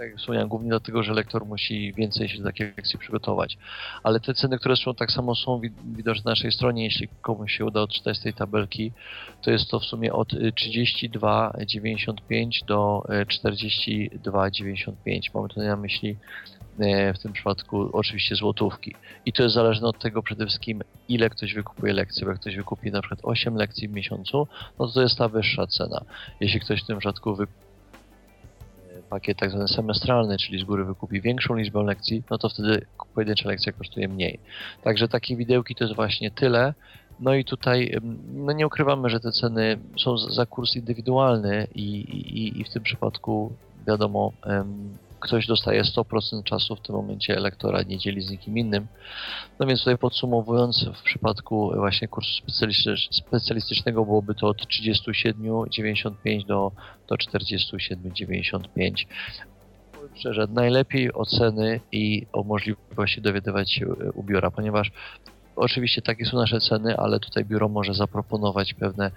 tak 0.00 0.08
jak 0.08 0.18
wspomniałem, 0.18 0.48
głównie 0.48 0.68
dlatego, 0.68 1.02
że 1.02 1.12
lektor 1.12 1.46
musi 1.46 1.92
więcej 1.92 2.28
się 2.28 2.38
do 2.38 2.44
takiej 2.44 2.72
lekcji 2.76 2.98
przygotować. 2.98 3.58
Ale 4.02 4.20
te 4.20 4.34
ceny, 4.34 4.58
które 4.58 4.76
są 4.76 4.94
tak 4.94 5.12
samo 5.12 5.34
są 5.34 5.60
widoczne 5.84 6.22
na 6.24 6.30
naszej 6.30 6.52
stronie, 6.52 6.84
jeśli 6.84 7.08
komuś 7.20 7.52
się 7.52 7.64
uda 7.64 7.80
odczytać 7.80 8.16
z 8.16 8.22
tej 8.22 8.34
tabelki, 8.34 8.92
to 9.42 9.50
jest 9.50 9.70
to 9.70 9.80
w 9.80 9.84
sumie 9.84 10.12
od 10.12 10.32
32,95 10.32 12.64
do 12.66 13.04
42,95. 13.08 15.20
Mamy 15.34 15.48
tutaj 15.48 15.66
na 15.66 15.76
myśli 15.76 16.16
E, 16.16 16.18
w 17.14 17.18
tym 17.22 17.32
przypadku 17.32 17.90
oczywiście 17.92 18.36
złotówki. 18.36 18.94
I 19.26 19.32
to 19.32 19.42
jest 19.42 19.54
zależne 19.54 19.88
od 19.88 19.98
tego 19.98 20.22
przede 20.22 20.46
wszystkim, 20.46 20.82
ile 21.08 21.30
ktoś 21.30 21.54
wykupuje 21.54 21.92
lekcji. 21.92 22.24
Bo 22.24 22.30
jak 22.30 22.40
ktoś 22.40 22.56
wykupi 22.56 22.90
na 22.90 23.00
przykład 23.00 23.20
8 23.22 23.54
lekcji 23.54 23.88
w 23.88 23.92
miesiącu, 23.92 24.48
no 24.78 24.86
to 24.86 24.92
to 24.92 25.02
jest 25.02 25.18
ta 25.18 25.28
wyższa 25.28 25.66
cena. 25.66 26.00
Jeśli 26.40 26.60
ktoś 26.60 26.82
w 26.82 26.86
tym 26.86 26.98
przypadku 26.98 27.34
wykupi 27.34 27.70
pakiet 29.10 29.38
tak 29.38 29.50
zwany 29.50 29.68
semestralny, 29.68 30.38
czyli 30.38 30.60
z 30.60 30.64
góry 30.64 30.84
wykupi 30.84 31.20
większą 31.20 31.54
liczbę 31.54 31.82
lekcji, 31.82 32.22
no 32.30 32.38
to 32.38 32.48
wtedy 32.48 32.86
pojedyncza 33.14 33.48
lekcja 33.48 33.72
kosztuje 33.72 34.08
mniej. 34.08 34.38
Także 34.84 35.08
takie 35.08 35.36
widełki 35.36 35.74
to 35.74 35.84
jest 35.84 35.96
właśnie 35.96 36.30
tyle. 36.30 36.74
No 37.20 37.34
i 37.34 37.44
tutaj 37.44 38.00
no 38.34 38.52
nie 38.52 38.66
ukrywamy, 38.66 39.10
że 39.10 39.20
te 39.20 39.32
ceny 39.32 39.78
są 39.98 40.18
za 40.18 40.46
kurs 40.46 40.76
indywidualny 40.76 41.66
i, 41.74 41.82
i, 41.82 42.60
i 42.60 42.64
w 42.64 42.70
tym 42.70 42.82
przypadku 42.82 43.52
wiadomo, 43.86 44.32
ktoś 45.20 45.46
dostaje 45.46 45.82
100% 45.82 46.42
czasu 46.42 46.76
w 46.76 46.80
tym 46.80 46.94
momencie 46.94 47.36
elektora, 47.36 47.82
nie 47.82 47.98
dzieli 47.98 48.22
z 48.22 48.30
nikim 48.30 48.58
innym. 48.58 48.86
No 49.58 49.66
więc 49.66 49.80
tutaj 49.80 49.98
podsumowując, 49.98 50.84
w 50.94 51.02
przypadku 51.02 51.72
właśnie 51.76 52.08
kursu 52.08 52.42
specjalistycznego 53.10 54.04
byłoby 54.04 54.34
to 54.34 54.48
od 54.48 54.66
37,95 54.66 56.46
do, 56.46 56.72
do 57.08 57.14
47,95 57.14 59.06
szczerze, 60.14 60.46
najlepiej 60.50 61.12
oceny 61.12 61.80
i 61.92 62.26
o 62.32 62.42
możliwości 62.42 63.22
dowiadywać 63.22 63.72
się 63.72 63.86
u 64.14 64.22
biura, 64.22 64.50
ponieważ 64.50 64.92
oczywiście 65.56 66.02
takie 66.02 66.26
są 66.26 66.36
nasze 66.36 66.60
ceny, 66.60 66.96
ale 66.96 67.20
tutaj 67.20 67.44
biuro 67.44 67.68
może 67.68 67.94
zaproponować 67.94 68.74
pewne 68.74 69.10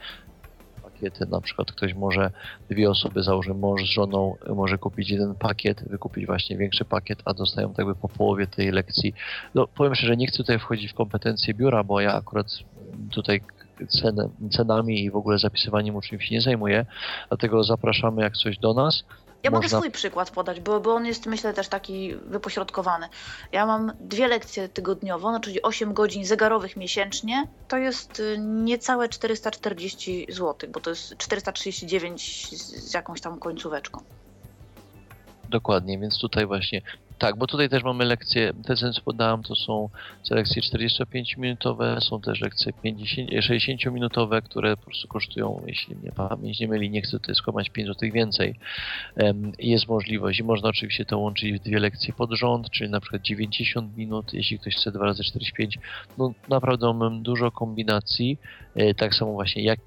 pakiety. 1.04 1.26
Na 1.32 1.42
przykład 1.42 1.72
ktoś 1.72 1.94
może, 1.94 2.32
dwie 2.70 2.90
osoby, 2.90 3.24
załóżmy 3.24 3.54
mąż 3.54 3.82
z 3.82 3.86
żoną, 3.86 4.36
może 4.56 4.78
kupić 4.78 5.10
jeden 5.10 5.36
pakiet, 5.36 5.90
wykupić 5.90 6.26
właśnie 6.26 6.58
większy 6.58 6.86
pakiet, 6.86 7.22
a 7.26 7.34
dostają 7.34 7.70
tak 7.70 7.78
jakby 7.78 7.96
po 7.96 8.10
połowie 8.10 8.48
tej 8.48 8.72
lekcji. 8.72 9.14
No 9.56 9.68
powiem 9.68 9.96
szczerze, 9.96 10.18
nie 10.18 10.28
chcę 10.28 10.38
tutaj 10.38 10.60
wchodzić 10.60 10.92
w 10.92 10.94
kompetencje 10.94 11.54
biura, 11.54 11.84
bo 11.84 12.02
ja 12.02 12.14
akurat 12.14 12.48
tutaj 13.12 13.42
cen, 13.88 14.16
cenami 14.52 15.04
i 15.04 15.12
w 15.12 15.16
ogóle 15.16 15.38
zapisywaniem 15.38 15.96
uczniów 15.96 16.24
się 16.24 16.36
nie 16.36 16.42
zajmuję, 16.42 16.86
dlatego 17.30 17.64
zapraszamy 17.64 18.22
jak 18.22 18.38
coś 18.38 18.58
do 18.58 18.74
nas. 18.74 19.04
Ja 19.44 19.52
Można... 19.52 19.68
mogę 19.68 19.70
swój 19.70 19.92
przykład 19.92 20.32
podać, 20.32 20.60
bo, 20.60 20.80
bo 20.80 20.94
on 20.94 21.06
jest 21.06 21.26
myślę 21.26 21.54
też 21.54 21.68
taki 21.68 22.16
wypośrodkowany. 22.16 23.10
Ja 23.52 23.66
mam 23.66 23.92
dwie 24.00 24.28
lekcje 24.28 24.70
tygodniowo, 24.70 25.32
no, 25.32 25.40
czyli 25.40 25.62
8 25.62 25.94
godzin 25.94 26.26
zegarowych 26.26 26.78
miesięcznie. 26.78 27.48
To 27.68 27.78
jest 27.78 28.20
y, 28.20 28.38
niecałe 28.40 29.10
440 29.10 30.26
zł, 30.30 30.70
bo 30.72 30.80
to 30.80 30.90
jest 30.90 31.18
439 31.18 32.50
z 32.58 32.94
jakąś 32.94 33.22
tam 33.22 33.40
końcóweczką. 33.40 34.04
Dokładnie, 35.50 36.00
więc 36.00 36.20
tutaj 36.20 36.46
właśnie 36.46 36.82
tak, 37.18 37.38
bo 37.38 37.48
tutaj 37.48 37.70
też 37.70 37.84
mamy 37.84 38.06
lekcje, 38.06 38.54
te 38.66 38.76
co 38.76 39.02
podałem 39.06 39.44
to 39.44 39.56
są 39.56 39.90
lekcje 40.32 40.62
45-minutowe, 40.62 42.02
są 42.02 42.22
też 42.22 42.42
lekcje 42.42 42.74
60-minutowe, 43.42 44.42
które 44.42 44.78
po 44.78 44.84
prostu 44.86 45.08
kosztują, 45.08 45.64
jeśli 45.68 45.96
mnie 45.96 46.12
pamięć 46.12 46.60
nie 46.60 46.68
myli, 46.68 46.90
nie 46.90 47.02
chcę 47.02 47.12
tutaj 47.12 47.36
skłamać 47.36 47.70
5 47.70 47.88
zł 47.88 48.10
więcej. 48.14 48.56
Jest 49.60 49.88
możliwość 49.88 50.40
i 50.40 50.44
można 50.44 50.70
oczywiście 50.70 51.06
to 51.06 51.20
łączyć 51.20 51.54
w 51.54 51.64
dwie 51.64 51.80
lekcje 51.80 52.14
pod 52.14 52.32
rząd, 52.32 52.70
czyli 52.70 52.90
na 52.90 53.00
przykład 53.00 53.22
90 53.22 53.98
minut, 53.98 54.34
jeśli 54.34 54.60
ktoś 54.60 54.76
chce 54.76 54.92
2 54.92 55.06
razy 55.06 55.24
45 55.24 55.80
no 56.18 56.34
naprawdę 56.50 56.94
mam 56.94 57.24
dużo 57.24 57.52
kombinacji, 57.52 58.38
e, 58.76 58.94
tak 58.94 59.16
samo 59.16 59.34
właśnie 59.34 59.64
jak 59.64 59.80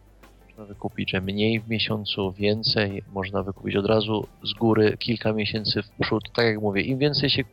można 0.56 0.74
wykupić, 0.74 1.10
że 1.10 1.20
mniej 1.20 1.60
w 1.60 1.68
miesiącu, 1.68 2.32
więcej, 2.32 3.02
można 3.12 3.42
wykupić 3.42 3.76
od 3.76 3.86
razu 3.86 4.26
z 4.44 4.52
góry 4.52 4.96
kilka 4.98 5.32
miesięcy 5.32 5.82
w 5.82 5.90
przód. 5.90 6.32
Tak 6.32 6.46
jak 6.46 6.60
mówię, 6.60 6.82
im 6.82 6.98
więcej 6.98 7.30
się 7.30 7.44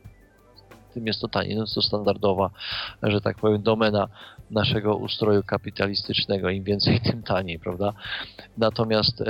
tym 0.94 1.06
jest 1.06 1.20
to 1.20 1.28
taniej. 1.28 1.56
No 1.56 1.64
to 1.74 1.82
standardowa, 1.82 2.50
że 3.02 3.20
tak 3.20 3.38
powiem, 3.38 3.62
domena 3.62 4.08
naszego 4.50 4.96
ustroju 4.96 5.42
kapitalistycznego. 5.42 6.50
Im 6.50 6.64
więcej, 6.64 7.00
tym 7.00 7.22
taniej, 7.22 7.58
prawda? 7.58 7.92
Natomiast 8.58 9.20
e, 9.20 9.24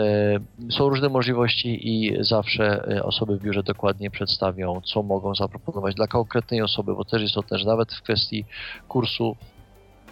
są 0.71 0.89
różne 0.89 1.09
możliwości 1.09 1.89
i 1.89 2.25
zawsze 2.25 2.89
e, 2.89 3.03
osoby 3.03 3.39
w 3.39 3.43
biurze 3.43 3.63
dokładnie 3.63 4.11
przedstawią, 4.11 4.81
co 4.81 5.03
mogą 5.03 5.35
zaproponować 5.35 5.95
dla 5.95 6.07
konkretnej 6.07 6.63
osoby, 6.63 6.95
bo 6.95 7.05
też 7.05 7.23
jest 7.23 7.35
to 7.35 7.43
też 7.43 7.65
nawet 7.65 7.95
w 7.95 8.03
kwestii 8.03 8.45
kursu 8.89 9.37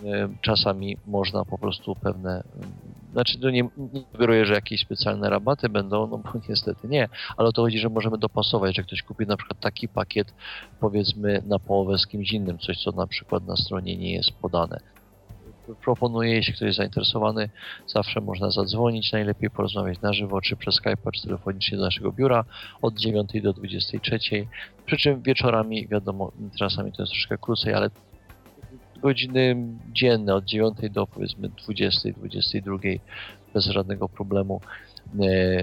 e, 0.05 0.29
czasami 0.41 0.97
można 1.07 1.45
po 1.45 1.59
prostu 1.59 1.95
pewne 1.95 2.43
znaczy, 3.13 3.39
to 3.39 3.51
nie, 3.51 3.63
nie 3.77 4.03
sugeruję, 4.13 4.47
że 4.47 4.55
jakieś 4.55 4.81
specjalne 4.81 5.31
rabaty 5.31 5.69
będą, 5.69 6.07
no 6.07 6.19
bo 6.19 6.33
niestety 6.49 6.89
nie, 6.89 7.09
ale 7.37 7.49
o 7.49 7.53
to 7.53 7.63
chodzi, 7.63 7.79
że 7.79 7.89
możemy 7.89 8.19
dopasować, 8.19 8.77
że 8.77 8.83
ktoś 8.83 9.03
kupi 9.03 9.27
na 9.27 9.37
przykład 9.37 9.61
taki 9.61 9.89
pakiet, 9.89 10.35
powiedzmy, 10.81 11.43
na 11.47 11.59
połowę 11.59 11.99
z 11.99 12.07
kimś 12.07 12.33
innym, 12.33 12.59
coś, 12.59 12.83
co 12.83 12.93
na 12.93 13.07
przykład 13.07 13.47
na 13.47 13.57
stronie 13.57 13.97
nie 13.97 14.13
jest 14.13 14.31
podane. 14.31 14.81
Proponuję, 15.85 16.35
jeśli 16.35 16.53
ktoś 16.53 16.67
jest 16.67 16.77
zainteresowany, 16.77 17.51
zawsze 17.87 18.21
można 18.21 18.51
zadzwonić, 18.51 19.13
najlepiej 19.13 19.51
porozmawiać 19.51 20.01
na 20.01 20.13
żywo, 20.13 20.41
czy 20.41 20.57
przez 20.57 20.81
Skype'a, 20.81 21.11
czy 21.15 21.23
telefonicznie 21.23 21.79
do 21.79 21.85
naszego 21.85 22.13
biura 22.13 22.45
od 22.83 22.99
9 22.99 23.31
do 23.43 23.53
23. 23.53 24.19
Przy 24.87 24.97
czym 24.97 25.23
wieczorami, 25.23 25.89
wiadomo, 25.89 26.33
czasami 26.59 26.93
to 26.93 27.03
jest 27.03 27.13
troszkę 27.13 27.39
krócej, 27.39 27.75
ale 27.75 27.91
godziny 29.03 29.57
dzienne 29.93 30.35
od 30.35 30.45
9 30.45 30.79
do 30.91 31.07
powiedzmy 31.07 31.49
20, 31.49 32.11
22 32.17 32.79
bez 33.55 33.65
żadnego 33.65 34.09
problemu. 34.09 34.61
E, 35.07 35.19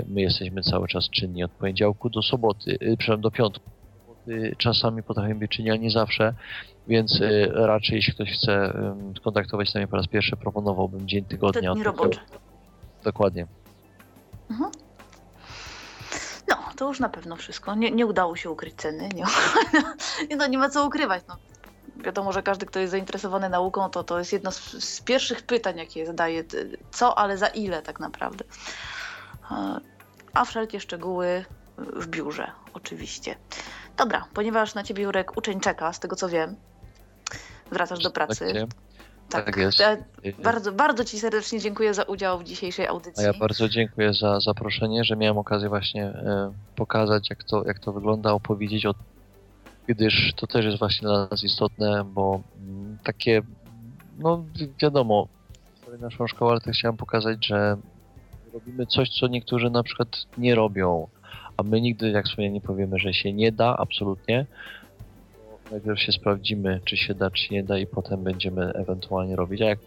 my 0.08 0.22
jesteśmy 0.22 0.62
cały 0.62 0.88
czas 0.88 1.10
czynni 1.10 1.44
od 1.44 1.52
poniedziałku 1.52 2.10
do 2.10 2.22
soboty, 2.22 2.72
e, 2.72 2.78
przepraszam, 2.78 3.22
do 3.22 3.32
piątku. 3.32 3.70
Czasami 4.58 5.04
potrafimy 5.04 5.36
być 5.36 5.52
czynni, 5.52 5.70
ale 5.70 5.80
nie 5.80 5.92
zawsze, 5.92 6.34
więc 6.88 7.22
e, 7.22 7.48
raczej 7.68 7.96
jeśli 7.96 8.14
ktoś 8.14 8.32
chce 8.32 8.74
skontaktować 9.18 9.68
się 9.68 9.72
z 9.72 9.76
nami 9.76 9.88
po 9.88 9.96
raz 9.96 10.08
pierwszy, 10.08 10.38
proponowałbym 10.38 11.08
dzień 11.08 11.26
tygodnia. 11.26 11.74
Dni 11.74 11.84
robocze. 11.84 12.20
Dokładnie. 13.04 13.48
Mhm. 14.50 14.72
No, 16.48 16.56
to 16.78 16.88
już 16.88 17.00
na 17.00 17.10
pewno 17.10 17.36
wszystko. 17.36 17.76
Nie, 17.76 17.92
nie 17.92 18.06
udało 18.06 18.36
się 18.36 18.50
ukryć 18.50 18.76
ceny. 18.76 19.10
Nie, 19.16 19.24
no, 20.38 20.48
nie 20.48 20.58
ma 20.58 20.70
co 20.70 20.88
ukrywać. 20.88 21.24
No 21.28 21.36
wiadomo, 22.04 22.32
że 22.32 22.44
każdy, 22.44 22.66
kto 22.66 22.80
jest 22.80 22.92
zainteresowany 22.92 23.50
nauką, 23.50 23.90
to 23.90 24.04
to 24.04 24.20
jest 24.20 24.34
jedno 24.34 24.52
z, 24.52 24.84
z 24.84 25.02
pierwszych 25.02 25.42
pytań, 25.42 25.78
jakie 25.78 26.06
zadaje. 26.06 26.44
Co, 26.92 27.18
ale 27.18 27.38
za 27.38 27.48
ile 27.48 27.82
tak 27.82 28.00
naprawdę. 28.00 28.46
E, 29.52 29.80
a 30.34 30.46
wszelkie 30.46 30.80
szczegóły 30.80 31.46
w 31.78 32.08
biurze, 32.08 32.52
oczywiście. 32.74 33.36
Dobra, 33.98 34.26
ponieważ 34.34 34.76
na 34.76 34.84
ciebie, 34.84 35.04
Jurek, 35.04 35.38
uczeń 35.38 35.60
czeka, 35.60 35.94
z 35.94 36.00
tego 36.00 36.16
co 36.16 36.30
wiem. 36.30 36.56
Wracasz 37.72 38.00
do 38.00 38.12
pracy. 38.12 38.68
Tak, 39.30 39.46
tak 39.46 39.58
jest. 39.58 39.80
Ja 39.80 39.98
bardzo, 40.44 40.72
bardzo 40.72 41.06
Ci 41.06 41.20
serdecznie 41.20 41.60
dziękuję 41.60 41.94
za 41.94 42.04
udział 42.04 42.40
w 42.40 42.44
dzisiejszej 42.44 42.88
audycji. 42.88 43.24
A 43.24 43.28
ja 43.28 43.34
bardzo 43.34 43.70
dziękuję 43.70 44.14
za 44.14 44.40
zaproszenie, 44.40 45.04
że 45.04 45.16
miałem 45.16 45.38
okazję 45.38 45.70
właśnie 45.70 46.04
e, 46.06 46.54
pokazać, 46.76 47.30
jak 47.30 47.44
to, 47.44 47.64
jak 47.66 47.80
to 47.80 47.94
wygląda, 47.94 48.34
opowiedzieć 48.34 48.86
o 48.86 48.94
gdyż 49.90 50.34
to 50.36 50.48
też 50.48 50.66
jest 50.66 50.80
właśnie 50.80 51.08
dla 51.08 51.28
nas 51.32 51.44
istotne, 51.44 52.04
bo 52.14 52.42
mm, 52.62 52.98
takie, 53.04 53.42
no 54.20 54.46
wiadomo, 54.82 55.28
naszą 56.00 56.28
szkołę, 56.28 56.52
ale 56.52 56.62
też 56.62 56.78
chciałem 56.78 56.98
pokazać, 56.98 57.48
że 57.48 57.78
robimy 58.54 58.86
coś, 58.86 59.10
co 59.10 59.28
niektórzy 59.28 59.70
na 59.70 59.84
przykład 59.84 60.26
nie 60.38 60.56
robią, 60.56 61.08
a 61.58 61.64
my 61.64 61.82
nigdy, 61.82 62.10
jak 62.10 62.28
sobie 62.28 62.50
nie 62.50 62.62
powiemy, 62.62 63.00
że 63.00 63.14
się 63.14 63.34
nie 63.34 63.52
da, 63.52 63.78
absolutnie, 63.78 64.46
najpierw 65.72 66.00
się 66.00 66.12
sprawdzimy, 66.12 66.82
czy 66.86 66.98
się 66.98 67.14
da, 67.14 67.32
czy 67.32 67.54
nie 67.54 67.64
da 67.64 67.78
i 67.78 67.88
potem 67.88 68.24
będziemy 68.24 68.74
ewentualnie 68.74 69.36
robić. 69.36 69.62
A 69.62 69.66
jak 69.66 69.80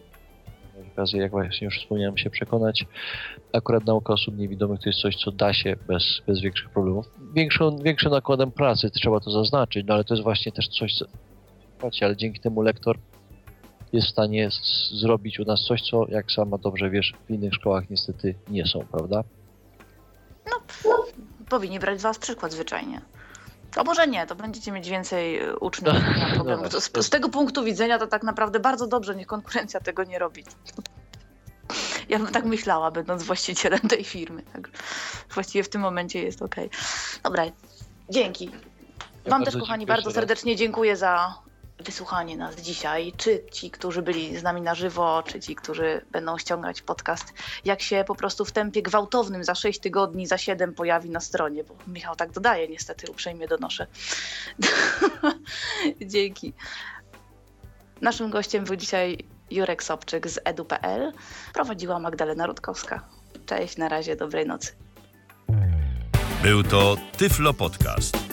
okazję, 0.93 1.21
jak 1.21 1.31
właśnie 1.31 1.65
już 1.65 1.79
wspomniałem, 1.79 2.17
się 2.17 2.29
przekonać. 2.29 2.85
Akurat 3.53 3.85
nauka 3.85 4.13
osób 4.13 4.37
niewidomych 4.37 4.79
to 4.79 4.89
jest 4.89 4.99
coś, 4.99 5.15
co 5.15 5.31
da 5.31 5.53
się 5.53 5.75
bez, 5.87 6.21
bez 6.27 6.41
większych 6.41 6.69
problemów. 6.69 7.05
Większą, 7.35 7.77
większym 7.77 8.11
nakładem 8.11 8.51
pracy, 8.51 8.89
trzeba 8.89 9.19
to 9.19 9.31
zaznaczyć, 9.31 9.85
no 9.87 9.93
ale 9.93 10.03
to 10.03 10.13
jest 10.13 10.23
właśnie 10.23 10.51
też 10.51 10.67
coś, 10.67 10.93
co 10.97 11.05
ale 12.01 12.17
dzięki 12.17 12.39
temu 12.39 12.61
lektor 12.61 12.97
jest 13.93 14.07
w 14.07 14.11
stanie 14.11 14.49
zrobić 14.91 15.39
u 15.39 15.45
nas 15.45 15.61
coś, 15.61 15.81
co, 15.81 16.05
jak 16.09 16.31
sama 16.31 16.57
dobrze 16.57 16.89
wiesz, 16.89 17.13
w 17.25 17.31
innych 17.31 17.53
szkołach 17.53 17.89
niestety 17.89 18.35
nie 18.49 18.65
są, 18.65 18.79
prawda? 18.91 19.23
No, 20.45 20.61
powinni 21.49 21.79
brać 21.79 21.99
z 21.99 22.03
Was 22.03 22.19
przykład 22.19 22.51
zwyczajnie. 22.51 23.01
A 23.75 23.83
może 23.83 24.07
nie, 24.07 24.27
to 24.27 24.35
będziecie 24.35 24.71
mieć 24.71 24.89
więcej 24.89 25.37
e, 25.37 25.55
uczniów. 25.55 25.95
No, 26.45 26.69
z, 26.81 27.05
z, 27.05 27.09
tego 27.09 27.29
punktu 27.29 27.63
widzenia 27.63 27.99
to 27.99 28.07
tak 28.07 28.23
naprawdę 28.23 28.59
bardzo 28.59 28.87
dobrze, 28.87 29.15
niech 29.15 29.27
konkurencja 29.27 29.79
tego 29.79 30.03
nie 30.03 30.19
robi. 30.19 30.43
Ja 32.09 32.19
bym 32.19 32.27
tak 32.27 32.45
myślała, 32.45 32.91
będąc 32.91 33.23
właścicielem 33.23 33.79
tej 33.79 34.03
firmy. 34.03 34.43
Tak, 34.53 34.69
właściwie 35.33 35.63
w 35.63 35.69
tym 35.69 35.81
momencie 35.81 36.23
jest 36.23 36.41
ok. 36.41 36.55
Dobra, 37.23 37.43
Dzięki. 38.09 38.51
Ja 39.25 39.31
Wam 39.31 39.43
też, 39.43 39.57
kochani, 39.57 39.85
bardzo 39.85 40.11
serdecznie 40.11 40.55
dziękuję 40.55 40.97
za 40.97 41.33
wysłuchanie 41.79 42.37
nas 42.37 42.55
dzisiaj. 42.55 43.13
Czy 43.17 43.43
ci, 43.51 43.71
którzy 43.71 44.01
byli 44.01 44.37
z 44.37 44.43
nami 44.43 44.61
na 44.61 44.75
żywo, 44.75 45.23
czy 45.25 45.39
ci, 45.39 45.55
którzy 45.55 46.05
będą 46.11 46.37
ściągać 46.37 46.81
podcast, 46.81 47.33
jak 47.65 47.81
się 47.81 48.03
po 48.07 48.15
prostu 48.15 48.45
w 48.45 48.51
tempie 48.51 48.81
gwałtownym 48.81 49.43
za 49.43 49.55
6 49.55 49.79
tygodni, 49.79 50.27
za 50.27 50.37
7 50.37 50.73
pojawi 50.73 51.09
na 51.09 51.19
stronie, 51.19 51.63
bo 51.63 51.75
Michał 51.87 52.15
tak 52.15 52.31
dodaje, 52.31 52.67
niestety 52.67 53.11
uprzejmie 53.11 53.47
donoszę. 53.47 53.87
Dzięki. 56.01 56.53
Naszym 58.01 58.29
gościem 58.29 58.63
był 58.63 58.75
dzisiaj 58.75 59.17
Jurek 59.51 59.83
Sobczyk 59.83 60.27
z 60.27 60.39
edu.pl. 60.45 61.13
Prowadziła 61.53 61.99
Magdalena 61.99 62.45
Rutkowska. 62.45 63.07
Cześć, 63.45 63.77
na 63.77 63.89
razie, 63.89 64.15
dobrej 64.15 64.47
nocy. 64.47 64.71
Był 66.43 66.63
to 66.63 66.97
Tyflo 67.17 67.53
Podcast. 67.53 68.32